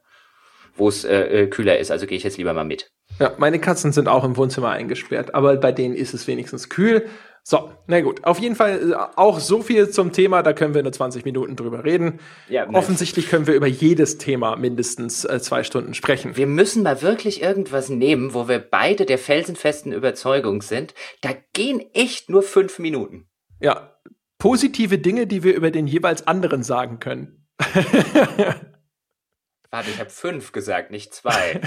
wo 0.74 0.88
es 0.88 1.04
äh, 1.04 1.48
kühler 1.48 1.78
ist. 1.78 1.90
Also 1.90 2.06
gehe 2.06 2.16
ich 2.16 2.24
jetzt 2.24 2.38
lieber 2.38 2.54
mal 2.54 2.64
mit. 2.64 2.90
Ja, 3.18 3.34
meine 3.36 3.58
Katzen 3.58 3.92
sind 3.92 4.08
auch 4.08 4.24
im 4.24 4.38
Wohnzimmer 4.38 4.70
eingesperrt, 4.70 5.34
aber 5.34 5.56
bei 5.56 5.72
denen 5.72 5.94
ist 5.94 6.14
es 6.14 6.26
wenigstens 6.26 6.70
kühl. 6.70 7.06
So, 7.42 7.72
na 7.86 8.00
gut. 8.00 8.24
Auf 8.24 8.38
jeden 8.38 8.54
Fall 8.54 8.92
äh, 8.92 8.94
auch 9.16 9.40
so 9.40 9.62
viel 9.62 9.90
zum 9.90 10.12
Thema, 10.12 10.42
da 10.42 10.52
können 10.52 10.74
wir 10.74 10.82
nur 10.82 10.92
20 10.92 11.24
Minuten 11.24 11.56
drüber 11.56 11.84
reden. 11.84 12.20
Ja, 12.48 12.68
Offensichtlich 12.70 13.28
können 13.28 13.46
wir 13.46 13.54
über 13.54 13.66
jedes 13.66 14.18
Thema 14.18 14.56
mindestens 14.56 15.24
äh, 15.24 15.40
zwei 15.40 15.64
Stunden 15.64 15.94
sprechen. 15.94 16.36
Wir 16.36 16.46
müssen 16.46 16.82
mal 16.82 17.02
wirklich 17.02 17.42
irgendwas 17.42 17.88
nehmen, 17.88 18.34
wo 18.34 18.48
wir 18.48 18.58
beide 18.58 19.06
der 19.06 19.18
felsenfesten 19.18 19.92
Überzeugung 19.92 20.62
sind. 20.62 20.94
Da 21.22 21.30
gehen 21.52 21.82
echt 21.94 22.30
nur 22.30 22.42
fünf 22.42 22.78
Minuten. 22.78 23.28
Ja, 23.60 23.96
positive 24.38 24.98
Dinge, 24.98 25.26
die 25.26 25.42
wir 25.42 25.54
über 25.54 25.70
den 25.70 25.86
jeweils 25.86 26.26
anderen 26.26 26.62
sagen 26.62 26.98
können. 27.00 27.46
Warte, 29.72 29.90
ich 29.90 30.00
habe 30.00 30.10
fünf 30.10 30.50
gesagt, 30.50 30.90
nicht 30.90 31.14
zwei. 31.14 31.60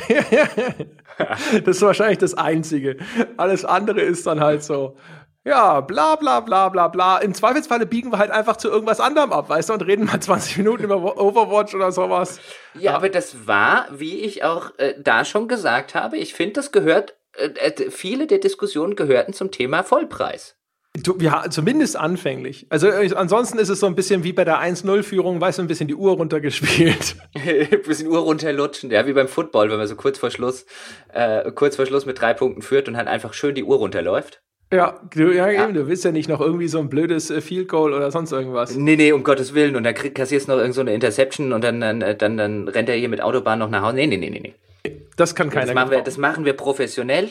das 1.63 1.77
ist 1.77 1.81
wahrscheinlich 1.81 2.17
das 2.17 2.33
Einzige. 2.33 2.97
Alles 3.37 3.63
andere 3.63 4.01
ist 4.01 4.27
dann 4.27 4.41
halt 4.41 4.61
so, 4.61 4.97
ja, 5.45 5.81
bla 5.81 6.15
bla 6.15 6.39
bla 6.39 6.69
bla 6.69 6.87
bla. 6.87 7.17
Im 7.17 7.33
Zweifelsfalle 7.33 7.85
biegen 7.85 8.11
wir 8.11 8.17
halt 8.17 8.31
einfach 8.31 8.57
zu 8.57 8.69
irgendwas 8.69 8.99
anderem 8.99 9.33
ab, 9.33 9.49
weißt 9.49 9.69
du, 9.69 9.73
und 9.73 9.81
reden 9.81 10.05
mal 10.05 10.19
20 10.21 10.57
Minuten 10.57 10.83
über 10.83 10.97
Overwatch 11.19 11.75
oder 11.75 11.91
sowas. 11.91 12.39
Ja, 12.75 12.81
ja. 12.81 12.95
aber 12.95 13.09
das 13.09 13.47
war, 13.47 13.87
wie 13.91 14.19
ich 14.21 14.43
auch 14.43 14.71
äh, 14.77 14.95
da 14.97 15.25
schon 15.25 15.47
gesagt 15.47 15.95
habe, 15.95 16.17
ich 16.17 16.33
finde, 16.33 16.53
das 16.53 16.71
gehört, 16.71 17.15
äh, 17.35 17.47
äh, 17.47 17.91
viele 17.91 18.27
der 18.27 18.39
Diskussionen 18.39 18.95
gehörten 18.95 19.33
zum 19.33 19.51
Thema 19.51 19.83
Vollpreis. 19.83 20.55
Ja, 21.19 21.49
zumindest 21.49 21.97
anfänglich. 21.97 22.67
Also 22.69 22.87
äh, 22.87 23.11
ansonsten 23.15 23.57
ist 23.57 23.69
es 23.69 23.79
so 23.79 23.87
ein 23.87 23.95
bisschen 23.95 24.23
wie 24.23 24.31
bei 24.31 24.45
der 24.45 24.61
1-0-Führung, 24.61 25.41
weißt 25.41 25.57
du, 25.57 25.63
ein 25.63 25.67
bisschen 25.67 25.87
die 25.87 25.95
Uhr 25.95 26.13
runtergespielt. 26.13 27.15
ein 27.35 27.81
bisschen 27.81 28.07
Uhr 28.07 28.19
runterlutschen, 28.19 28.91
ja, 28.91 29.07
wie 29.07 29.13
beim 29.13 29.27
Football, 29.27 29.71
wenn 29.71 29.77
man 29.77 29.87
so 29.87 29.95
kurz 29.95 30.19
vor 30.19 30.29
Schluss, 30.29 30.67
äh, 31.11 31.51
kurz 31.51 31.75
vor 31.77 31.87
Schluss 31.87 32.05
mit 32.05 32.21
drei 32.21 32.35
Punkten 32.35 32.61
führt 32.61 32.87
und 32.87 32.95
halt 32.95 33.07
einfach 33.07 33.33
schön 33.33 33.55
die 33.55 33.63
Uhr 33.63 33.77
runterläuft. 33.77 34.43
Ja, 34.71 34.99
du, 35.13 35.31
ja, 35.31 35.49
ja. 35.49 35.63
Eben, 35.65 35.73
du 35.73 35.87
willst 35.87 36.03
ja 36.03 36.11
nicht 36.11 36.27
noch 36.27 36.41
irgendwie 36.41 36.67
so 36.67 36.79
ein 36.79 36.89
blödes 36.89 37.29
äh, 37.29 37.41
Field 37.41 37.67
Goal 37.67 37.93
oder 37.93 38.09
sonst 38.11 38.31
irgendwas. 38.31 38.75
Nee, 38.75 38.95
nee, 38.95 39.11
um 39.11 39.23
Gottes 39.23 39.53
Willen. 39.53 39.75
Und 39.75 39.83
dann 39.83 39.93
kassierst 39.93 40.47
du 40.47 40.53
noch 40.53 40.59
irgend 40.59 40.73
so 40.73 40.81
eine 40.81 40.93
Interception 40.93 41.53
und 41.53 41.63
dann, 41.63 41.79
dann, 41.79 42.01
äh, 42.01 42.15
dann, 42.15 42.37
dann 42.37 42.67
rennt 42.67 42.89
er 42.89 42.95
hier 42.95 43.09
mit 43.09 43.21
Autobahn 43.21 43.59
noch 43.59 43.69
nach 43.69 43.83
Hause. 43.83 43.95
Nee, 43.95 44.07
nee, 44.07 44.17
nee, 44.17 44.29
nee, 44.29 44.39
nee. 44.39 44.55
Das 45.15 45.35
kann 45.35 45.49
keiner 45.49 45.67
das 45.67 45.75
machen, 45.75 45.91
wir, 45.91 46.01
das 46.01 46.17
machen 46.17 46.45
wir 46.45 46.53
professionell. 46.53 47.29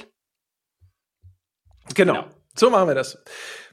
Genau. 1.94 2.12
genau. 2.12 2.26
So 2.54 2.70
machen 2.70 2.88
wir 2.88 2.94
das. 2.94 3.18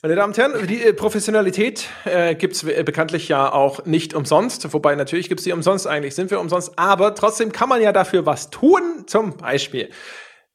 Meine 0.01 0.15
Damen 0.15 0.31
und 0.31 0.37
Herren, 0.37 0.67
die 0.67 0.81
äh, 0.81 0.93
Professionalität 0.93 1.89
äh, 2.05 2.33
gibt's 2.35 2.63
äh, 2.63 2.83
bekanntlich 2.83 3.27
ja 3.27 3.51
auch 3.51 3.85
nicht 3.85 4.13
umsonst. 4.13 4.71
Wobei 4.73 4.95
natürlich 4.95 5.27
gibt's 5.27 5.43
die 5.43 5.51
umsonst, 5.51 5.85
eigentlich 5.85 6.15
sind 6.15 6.31
wir 6.31 6.39
umsonst. 6.39 6.79
Aber 6.79 7.13
trotzdem 7.13 7.51
kann 7.51 7.67
man 7.67 7.81
ja 7.81 7.91
dafür 7.91 8.25
was 8.25 8.49
tun. 8.49 9.03
Zum 9.07 9.35
Beispiel 9.35 9.89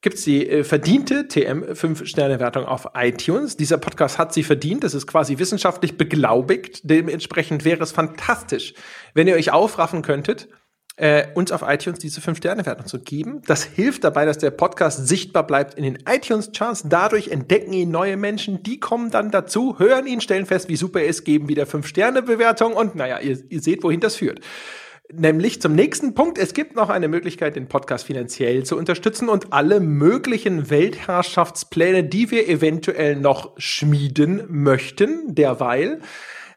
gibt 0.05 0.19
es 0.19 0.25
die 0.25 0.49
äh, 0.49 0.65
verdiente 0.65 1.27
TM 1.27 1.65
5-Sterne-Wertung 1.65 2.67
auf 2.67 2.89
iTunes. 2.95 3.57
Dieser 3.57 3.79
Podcast 3.79 4.19
hat 4.19 4.33
sie 4.35 4.45
verdient. 4.45 4.85
Das 4.85 4.95
ist 4.95 5.07
quasi 5.07 5.39
wissenschaftlich 5.39 5.97
beglaubigt. 5.97 6.83
Dementsprechend 6.85 7.65
wäre 7.65 7.83
es 7.83 7.91
fantastisch, 7.91 8.75
wenn 9.15 9.27
ihr 9.27 9.35
euch 9.35 9.51
aufraffen 9.51 10.03
könntet, 10.03 10.49
äh, 10.97 11.27
uns 11.35 11.53
auf 11.53 11.63
iTunes 11.67 11.99
diese 11.99 12.21
5-Sterne-Wertung 12.21 12.87
zu 12.87 13.01
geben. 13.01 13.41
Das 13.47 13.65
hilft 13.65 14.05
dabei, 14.05 14.27
dass 14.27 14.37
der 14.37 14.51
Podcast 14.51 15.09
sichtbar 15.09 15.47
bleibt 15.47 15.75
in 15.75 15.85
den 15.85 15.99
iTunes-Charts. 16.07 16.85
Dadurch 16.87 17.29
entdecken 17.29 17.73
ihn 17.73 17.91
neue 17.91 18.19
Menschen, 18.19 18.63
die 18.63 18.79
kommen 18.79 19.11
dann 19.11 19.31
dazu, 19.31 19.79
hören 19.79 20.07
ihn, 20.07 20.21
stellen 20.21 20.45
fest, 20.45 20.69
wie 20.69 20.77
super 20.77 21.01
er 21.01 21.07
ist, 21.07 21.25
geben 21.25 21.49
wieder 21.49 21.65
5-Sterne-Bewertung 21.65 22.75
und 22.75 22.95
naja, 22.95 23.21
ihr, 23.21 23.39
ihr 23.49 23.61
seht, 23.61 23.83
wohin 23.83 24.01
das 24.01 24.17
führt. 24.17 24.41
Nämlich 25.13 25.61
zum 25.61 25.75
nächsten 25.75 26.15
Punkt. 26.15 26.39
Es 26.39 26.55
gibt 26.55 26.77
noch 26.77 26.89
eine 26.89 27.09
Möglichkeit, 27.09 27.57
den 27.57 27.69
Podcast 27.69 28.07
finanziell 28.07 28.65
zu 28.65 28.79
unterstützen 28.79 29.29
und 29.29 29.53
alle 29.53 29.81
möglichen 29.81 30.71
Weltherrschaftspläne, 30.71 32.05
die 32.05 32.31
wir 32.31 32.49
eventuell 32.49 33.17
noch 33.17 33.53
schmieden 33.59 34.45
möchten, 34.49 35.35
derweil. 35.35 36.01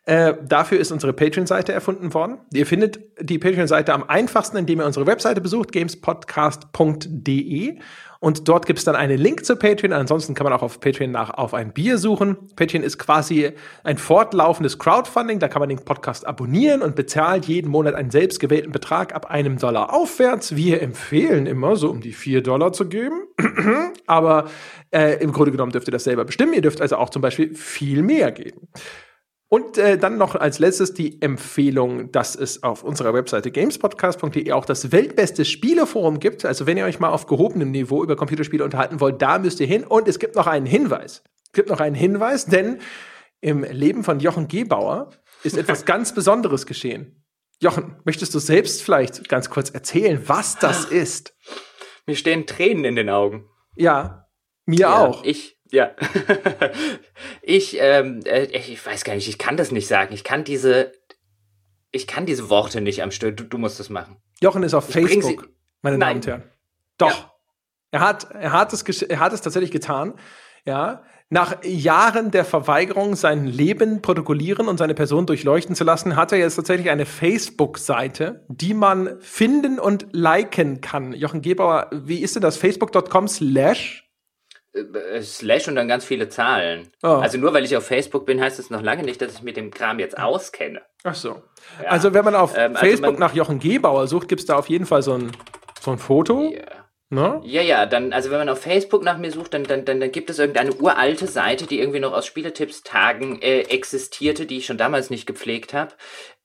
Äh, 0.06 0.36
dafür 0.42 0.80
ist 0.80 0.94
unsere 0.94 1.12
Patreon-Seite 1.12 1.74
erfunden 1.74 2.14
worden. 2.14 2.38
Ihr 2.54 2.66
findet 2.66 3.02
die 3.20 3.38
Patreon-Seite 3.38 3.94
am 3.94 4.04
einfachsten, 4.04 4.56
indem 4.56 4.80
ihr 4.80 4.86
unsere 4.86 5.06
Webseite 5.06 5.42
besucht, 5.42 5.74
gamespodcast.de. 5.74 7.80
Und 8.20 8.48
dort 8.48 8.66
gibt 8.66 8.80
es 8.80 8.86
dann 8.86 8.96
einen 8.96 9.18
Link 9.18 9.46
zu 9.46 9.56
Patreon. 9.56 9.94
Ansonsten 9.94 10.34
kann 10.34 10.46
man 10.46 10.54
auch 10.54 10.62
auf 10.62 10.80
Patreon 10.80 11.12
nach 11.12 11.32
auf 11.32 11.54
ein 11.54 11.74
Bier 11.74 11.98
suchen. 11.98 12.38
Patreon 12.56 12.84
ist 12.84 12.98
quasi 12.98 13.52
ein 13.84 13.98
fortlaufendes 13.98 14.80
Crowdfunding. 14.80 15.40
Da 15.40 15.48
kann 15.48 15.60
man 15.60 15.70
den 15.70 15.84
Podcast 15.84 16.26
abonnieren 16.26 16.82
und 16.82 16.96
bezahlt 16.96 17.46
jeden 17.46 17.70
Monat 17.70 17.96
einen 17.96 18.12
selbstgewählten 18.12 18.72
Betrag 18.72 19.14
ab 19.14 19.30
einem 19.30 19.58
Dollar 19.58 19.94
aufwärts. 19.94 20.56
Wir 20.56 20.82
empfehlen 20.82 21.46
immer, 21.46 21.76
so 21.76 21.90
um 21.90 22.02
die 22.02 22.14
vier 22.14 22.42
Dollar 22.42 22.74
zu 22.74 22.88
geben. 22.88 23.28
Aber 24.08 24.46
äh, 24.92 25.22
im 25.22 25.32
Grunde 25.32 25.52
genommen 25.52 25.72
dürft 25.72 25.88
ihr 25.88 25.92
das 25.92 26.04
selber 26.04 26.26
bestimmen. 26.26 26.54
Ihr 26.54 26.62
dürft 26.62 26.82
also 26.82 26.98
auch 26.98 27.10
zum 27.10 27.22
Beispiel 27.22 27.54
viel 27.54 28.02
mehr 28.02 28.32
geben. 28.32 28.68
Und 29.50 29.78
äh, 29.78 29.98
dann 29.98 30.18
noch 30.18 30.36
als 30.36 30.60
letztes 30.60 30.94
die 30.94 31.22
Empfehlung, 31.22 32.12
dass 32.12 32.36
es 32.36 32.64
auf 32.64 32.84
unserer 32.84 33.14
Webseite 33.14 33.50
gamespodcast.de 33.50 34.52
auch 34.52 34.66
das 34.66 34.92
weltbeste 34.92 35.46
Spieleforum 35.46 36.20
gibt. 36.20 36.44
Also 36.44 36.66
wenn 36.66 36.76
ihr 36.76 36.84
euch 36.84 37.00
mal 37.00 37.10
auf 37.10 37.28
gehobenem 37.28 37.72
Niveau 37.72 38.04
über 38.04 38.18
Computerspiele 38.18 38.64
unterhalten 38.64 39.00
wollt, 39.00 39.22
da 39.22 39.40
müsst 39.40 39.62
ihr 39.62 39.68
hin. 39.68 39.86
Und 39.86 40.10
es 40.10 40.20
gibt 40.20 40.36
noch 40.36 40.48
einen 40.48 40.66
Hinweis. 40.66 41.24
Es 41.46 41.54
gibt 41.54 41.70
noch 41.70 41.80
einen 41.80 41.96
Hinweis, 41.96 42.46
denn 42.46 42.80
im 43.40 43.64
Leben 43.64 44.04
von 44.04 44.20
Jochen 44.20 44.50
Gebauer 44.50 45.12
ist 45.44 45.58
etwas 45.58 45.86
ganz 45.86 46.14
Besonderes 46.14 46.66
geschehen. 46.66 47.24
Jochen, 47.62 47.96
möchtest 48.04 48.36
du 48.36 48.40
selbst 48.40 48.84
vielleicht 48.84 49.30
ganz 49.30 49.50
kurz 49.50 49.70
erzählen, 49.70 50.22
was 50.26 50.60
das 50.60 50.86
ist? 50.92 51.36
Mir 52.06 52.16
stehen 52.16 52.48
Tränen 52.48 52.84
in 52.84 52.96
den 52.98 53.10
Augen. 53.10 53.50
Ja, 53.76 54.28
mir 54.66 54.80
ja, 54.80 55.06
auch. 55.06 55.24
Ich, 55.24 55.57
ja. 55.72 55.92
ich, 57.42 57.78
ähm, 57.80 58.22
äh, 58.26 58.46
ich 58.46 58.86
weiß 58.86 59.04
gar 59.04 59.16
nicht, 59.16 59.28
ich 59.28 59.38
kann 59.38 59.58
das 59.58 59.72
nicht 59.72 59.88
sagen. 59.88 60.14
Ich 60.14 60.24
kann 60.24 60.44
diese, 60.44 60.92
ich 61.92 62.08
kann 62.08 62.26
diese 62.26 62.50
Worte 62.50 62.82
nicht 62.82 63.04
am 63.04 63.12
Stück. 63.12 63.38
Du, 63.38 63.44
du 63.44 63.58
musst 63.58 63.80
das 63.80 63.90
machen. 63.90 64.18
Jochen 64.42 64.64
ist 64.64 64.74
auf 64.74 64.90
ich 64.90 64.94
Facebook, 64.94 65.50
meine 65.82 65.98
Nein. 65.98 66.08
Damen 66.08 66.18
und 66.18 66.28
Herren. 66.28 66.44
Doch. 66.98 67.10
Ja. 67.10 67.34
Er 67.92 68.00
hat, 68.02 68.32
er 68.32 68.52
hat 68.52 68.74
es, 68.74 69.02
er 69.02 69.20
hat 69.20 69.34
es 69.34 69.42
tatsächlich 69.42 69.72
getan. 69.72 70.14
Ja. 70.66 71.04
Nach 71.30 71.62
Jahren 71.64 72.32
der 72.32 72.46
Verweigerung, 72.46 73.18
sein 73.18 73.46
Leben 73.48 74.02
protokollieren 74.02 74.70
und 74.70 74.78
seine 74.78 74.94
Person 74.94 75.26
durchleuchten 75.26 75.76
zu 75.76 75.84
lassen, 75.84 76.16
hat 76.16 76.32
er 76.32 76.38
jetzt 76.38 76.56
tatsächlich 76.56 76.90
eine 76.90 77.06
Facebook-Seite, 77.06 78.46
die 78.48 78.74
man 78.74 79.20
finden 79.20 79.78
und 79.78 80.08
liken 80.12 80.80
kann. 80.80 81.12
Jochen 81.12 81.42
Gebauer, 81.42 81.90
wie 81.92 82.22
ist 82.22 82.36
denn 82.36 82.42
das? 82.42 82.56
Facebook.com 82.56 83.28
slash 83.28 84.07
Slash 85.22 85.68
und 85.68 85.76
dann 85.76 85.88
ganz 85.88 86.06
viele 86.06 86.30
Zahlen. 86.30 86.90
Oh. 87.04 87.08
Also 87.08 87.38
nur 87.38 87.54
weil 87.54 87.66
ich 87.66 87.76
auf 87.76 87.86
Facebook 87.86 88.26
bin, 88.26 88.42
heißt 88.42 88.60
es 88.60 88.70
noch 88.70 88.82
lange 88.82 89.04
nicht, 89.04 89.22
dass 89.22 89.34
ich 89.34 89.42
mit 89.42 89.58
dem 89.58 89.72
Kram 89.72 90.00
jetzt 90.00 90.18
auskenne. 90.18 90.82
Ach 91.04 91.16
so. 91.16 91.42
Ja. 91.82 91.90
Also 91.90 92.14
wenn 92.14 92.26
man 92.26 92.36
auf 92.36 92.54
ähm, 92.58 92.76
also 92.76 92.86
Facebook 92.86 93.20
man, 93.20 93.20
nach 93.20 93.34
Jochen 93.34 93.60
Gebauer 93.60 94.08
sucht, 94.08 94.28
gibt 94.28 94.42
es 94.42 94.48
da 94.48 94.58
auf 94.58 94.70
jeden 94.70 94.86
Fall 94.86 95.02
so 95.02 95.14
ein, 95.14 95.32
so 95.80 95.92
ein 95.92 95.98
Foto. 95.98 96.52
Yeah. 96.52 96.88
No? 97.10 97.42
Ja, 97.46 97.62
ja, 97.62 97.86
dann, 97.86 98.12
also 98.12 98.32
wenn 98.32 98.40
man 98.40 98.50
auf 98.50 98.60
Facebook 98.60 99.02
nach 99.02 99.18
mir 99.18 99.32
sucht, 99.32 99.54
dann, 99.54 99.64
dann, 99.64 99.86
dann, 99.86 100.02
dann 100.02 100.12
gibt 100.12 100.30
es 100.30 100.40
irgendeine 100.40 100.74
uralte 100.74 101.26
Seite, 101.26 101.66
die 101.66 101.80
irgendwie 101.80 102.02
noch 102.02 102.12
aus 102.12 102.26
Spieletipps-Tagen 102.26 103.42
äh, 103.42 103.62
existierte, 103.62 104.46
die 104.46 104.58
ich 104.58 104.66
schon 104.66 104.78
damals 104.78 105.10
nicht 105.10 105.26
gepflegt 105.26 105.74
habe 105.74 105.94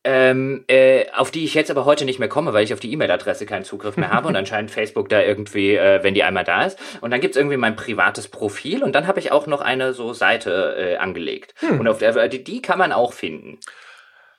ähm, 0.04 0.64
äh, 0.68 1.04
auf 1.14 1.30
die 1.30 1.44
ich 1.44 1.54
jetzt 1.54 1.70
aber 1.70 1.84
heute 1.84 2.04
nicht 2.04 2.18
mehr 2.18 2.28
komme, 2.28 2.52
weil 2.52 2.64
ich 2.64 2.72
auf 2.72 2.80
die 2.80 2.92
E-Mail-Adresse 2.92 3.46
keinen 3.46 3.64
Zugriff 3.64 3.96
mehr 3.96 4.10
habe 4.10 4.28
und 4.28 4.36
anscheinend 4.42 4.70
Facebook 4.70 5.08
da 5.08 5.20
irgendwie, 5.20 5.76
äh, 5.76 6.02
wenn 6.02 6.14
die 6.14 6.24
einmal 6.24 6.44
da 6.44 6.64
ist. 6.64 6.78
Und 7.00 7.10
dann 7.10 7.20
gibt's 7.20 7.36
irgendwie 7.36 7.56
mein 7.56 7.76
privates 7.76 8.28
Profil 8.28 8.82
und 8.82 8.94
dann 8.94 9.06
habe 9.06 9.20
ich 9.20 9.30
auch 9.30 9.46
noch 9.46 9.60
eine 9.60 9.92
so 9.92 10.12
Seite 10.12 10.76
äh, 10.76 10.96
angelegt. 10.96 11.54
Hm. 11.60 11.80
Und 11.80 11.88
auf 11.88 11.98
der, 11.98 12.28
die, 12.28 12.42
die 12.42 12.62
kann 12.62 12.78
man 12.78 12.92
auch 12.92 13.12
finden. 13.12 13.58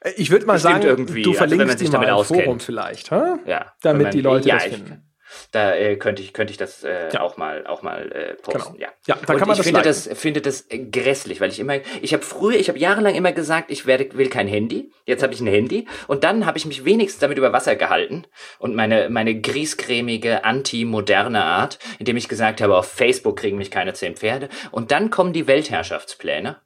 Äh, 0.02 0.11
ich 0.18 0.31
würde 0.31 0.45
mal 0.45 0.53
Bestimmt 0.53 0.84
sagen, 0.84 0.88
irgendwie. 0.88 1.22
du 1.22 1.34
verlinkst 1.34 1.69
also, 1.69 1.85
die 1.85 1.91
mal 1.91 2.07
im 2.07 2.26
Forum 2.26 2.60
vielleicht, 2.60 3.11
ha? 3.11 3.40
Ja. 3.45 3.73
Damit 3.81 4.03
man, 4.03 4.11
die 4.11 4.22
Leute 4.22 4.49
ja, 4.49 4.56
das 4.56 4.65
finden. 4.65 5.12
Da 5.51 5.76
äh, 5.76 5.95
könnte 5.95 6.22
ich, 6.22 6.34
könnte 6.34 6.51
ich 6.51 6.57
das 6.57 6.84
äh, 6.84 7.10
ja. 7.14 7.22
auch 7.22 7.38
mal, 7.38 7.65
auch 7.68 7.81
mal 7.81 8.11
äh, 8.11 8.34
posten. 8.35 8.73
Genau. 8.73 8.81
Ja, 8.81 8.89
ja 9.07 9.18
da 9.26 9.35
kann 9.35 9.47
man 9.47 9.51
ich 9.51 9.57
das 9.57 9.65
finde 9.65 9.81
das, 9.81 10.10
finde 10.14 10.41
das 10.41 10.68
grässlich, 10.91 11.41
weil 11.41 11.49
ich 11.49 11.60
immer, 11.60 11.76
ich 12.01 12.14
habe 12.14 12.23
früher, 12.23 12.57
ich 12.57 12.69
habe 12.69 12.80
jahrelang 12.80 13.15
immer 13.15 13.31
gesagt, 13.31 13.72
ich 13.72 13.85
werde, 13.85 14.18
will 14.18 14.30
kein 14.30 14.47
Handy. 14.47 14.91
Jetzt 15.05 15.23
habe 15.23 15.34
ich 15.34 15.41
ein 15.41 15.47
Handy 15.47 15.88
und 16.07 16.23
dann 16.23 16.45
habe 16.45 16.57
ich 16.57 16.65
mich 16.65 16.85
wenigstens 16.85 17.19
damit 17.19 17.38
über 17.38 17.53
Wasser 17.53 17.76
gehalten 17.76 18.26
und 18.60 18.76
meine, 18.76 19.10
meine 19.10 19.39
griescremige, 19.39 20.43
anti-moderne 20.45 21.43
Art, 21.43 21.80
indem 21.99 22.18
ich 22.18 22.30
gesagt 22.30 22.61
habe, 22.61 22.77
auf 22.77 22.88
Facebook 22.88 23.38
kriegen 23.38 23.57
mich 23.57 23.72
keine 23.72 23.93
zehn 23.93 24.15
Pferde. 24.15 24.49
Und 24.72 24.91
dann 24.91 25.10
kommen 25.10 25.34
die 25.34 25.47
Weltherrschaftspläne. 25.47 26.57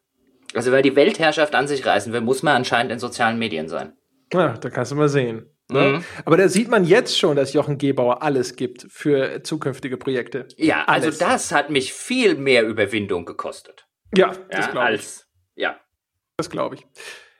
Also 0.53 0.72
wer 0.72 0.81
die 0.81 0.95
Weltherrschaft 0.95 1.56
an 1.56 1.68
sich 1.68 1.85
reißen 1.85 2.14
will, 2.14 2.22
muss 2.22 2.44
man 2.44 2.56
anscheinend 2.56 2.91
in 2.91 2.99
sozialen 2.99 3.38
Medien 3.38 3.68
sein. 3.68 3.94
Ja, 4.34 4.57
da 4.57 4.69
kannst 4.69 4.91
du 4.91 4.95
mal 4.95 5.10
sehen. 5.10 5.49
Ne? 5.69 5.89
Mhm. 5.89 6.03
Aber 6.26 6.38
da 6.38 6.48
sieht 6.48 6.69
man 6.69 6.85
jetzt 6.85 7.18
schon, 7.18 7.35
dass 7.35 7.53
Jochen 7.53 7.77
Gebauer 7.77 8.22
alles 8.22 8.56
gibt 8.56 8.88
für 8.89 9.44
zukünftige 9.44 9.98
Projekte. 9.98 10.48
Ja, 10.56 10.85
also 10.85 11.07
alles. 11.07 11.22
also 11.22 11.26
das 11.26 11.52
hat 11.52 11.69
mich 11.69 11.94
viel 11.94 12.35
mehr 12.35 12.65
Überwindung 12.65 13.26
gekostet. 13.26 13.85
Ja, 14.15 14.31
das 14.49 14.68
ja, 14.68 14.72
glaube 14.72 14.95
ich. 14.95 15.07
Ja. 15.56 15.80
Das 16.38 16.49
glaube 16.49 16.76
ich. 16.76 16.88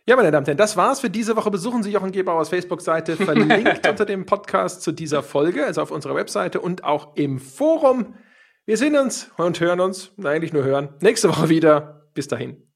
Ja, 0.06 0.16
meine 0.16 0.32
Damen 0.32 0.44
und 0.44 0.48
Herren, 0.48 0.58
das 0.58 0.76
war's 0.76 1.02
für 1.02 1.10
diese 1.10 1.36
Woche. 1.36 1.52
Besuchen 1.52 1.84
Sie 1.84 1.92
Jochen 1.92 2.12
Gebauers 2.12 2.50
Facebook-Seite, 2.50 3.16
verlinkt 3.18 3.88
unter 3.88 4.06
dem 4.06 4.26
Podcast 4.26 4.82
zu 4.82 4.92
dieser 4.92 5.24
Folge, 5.24 5.66
also 5.66 5.82
auf 5.82 5.92
unserer 5.92 6.16
Webseite 6.16 6.60
und 6.60 6.84
auch 6.84 7.16
im 7.16 7.40
Forum. 7.40 8.16
Wir 8.66 8.78
sehen 8.78 8.98
uns 8.98 9.32
und 9.38 9.60
hören 9.60 9.80
uns, 9.80 10.14
eigentlich 10.22 10.52
nur 10.52 10.64
hören, 10.64 10.96
nächste 11.02 11.30
Woche 11.30 11.50
wieder. 11.50 12.10
Bis 12.14 12.28
dahin. 12.28 12.67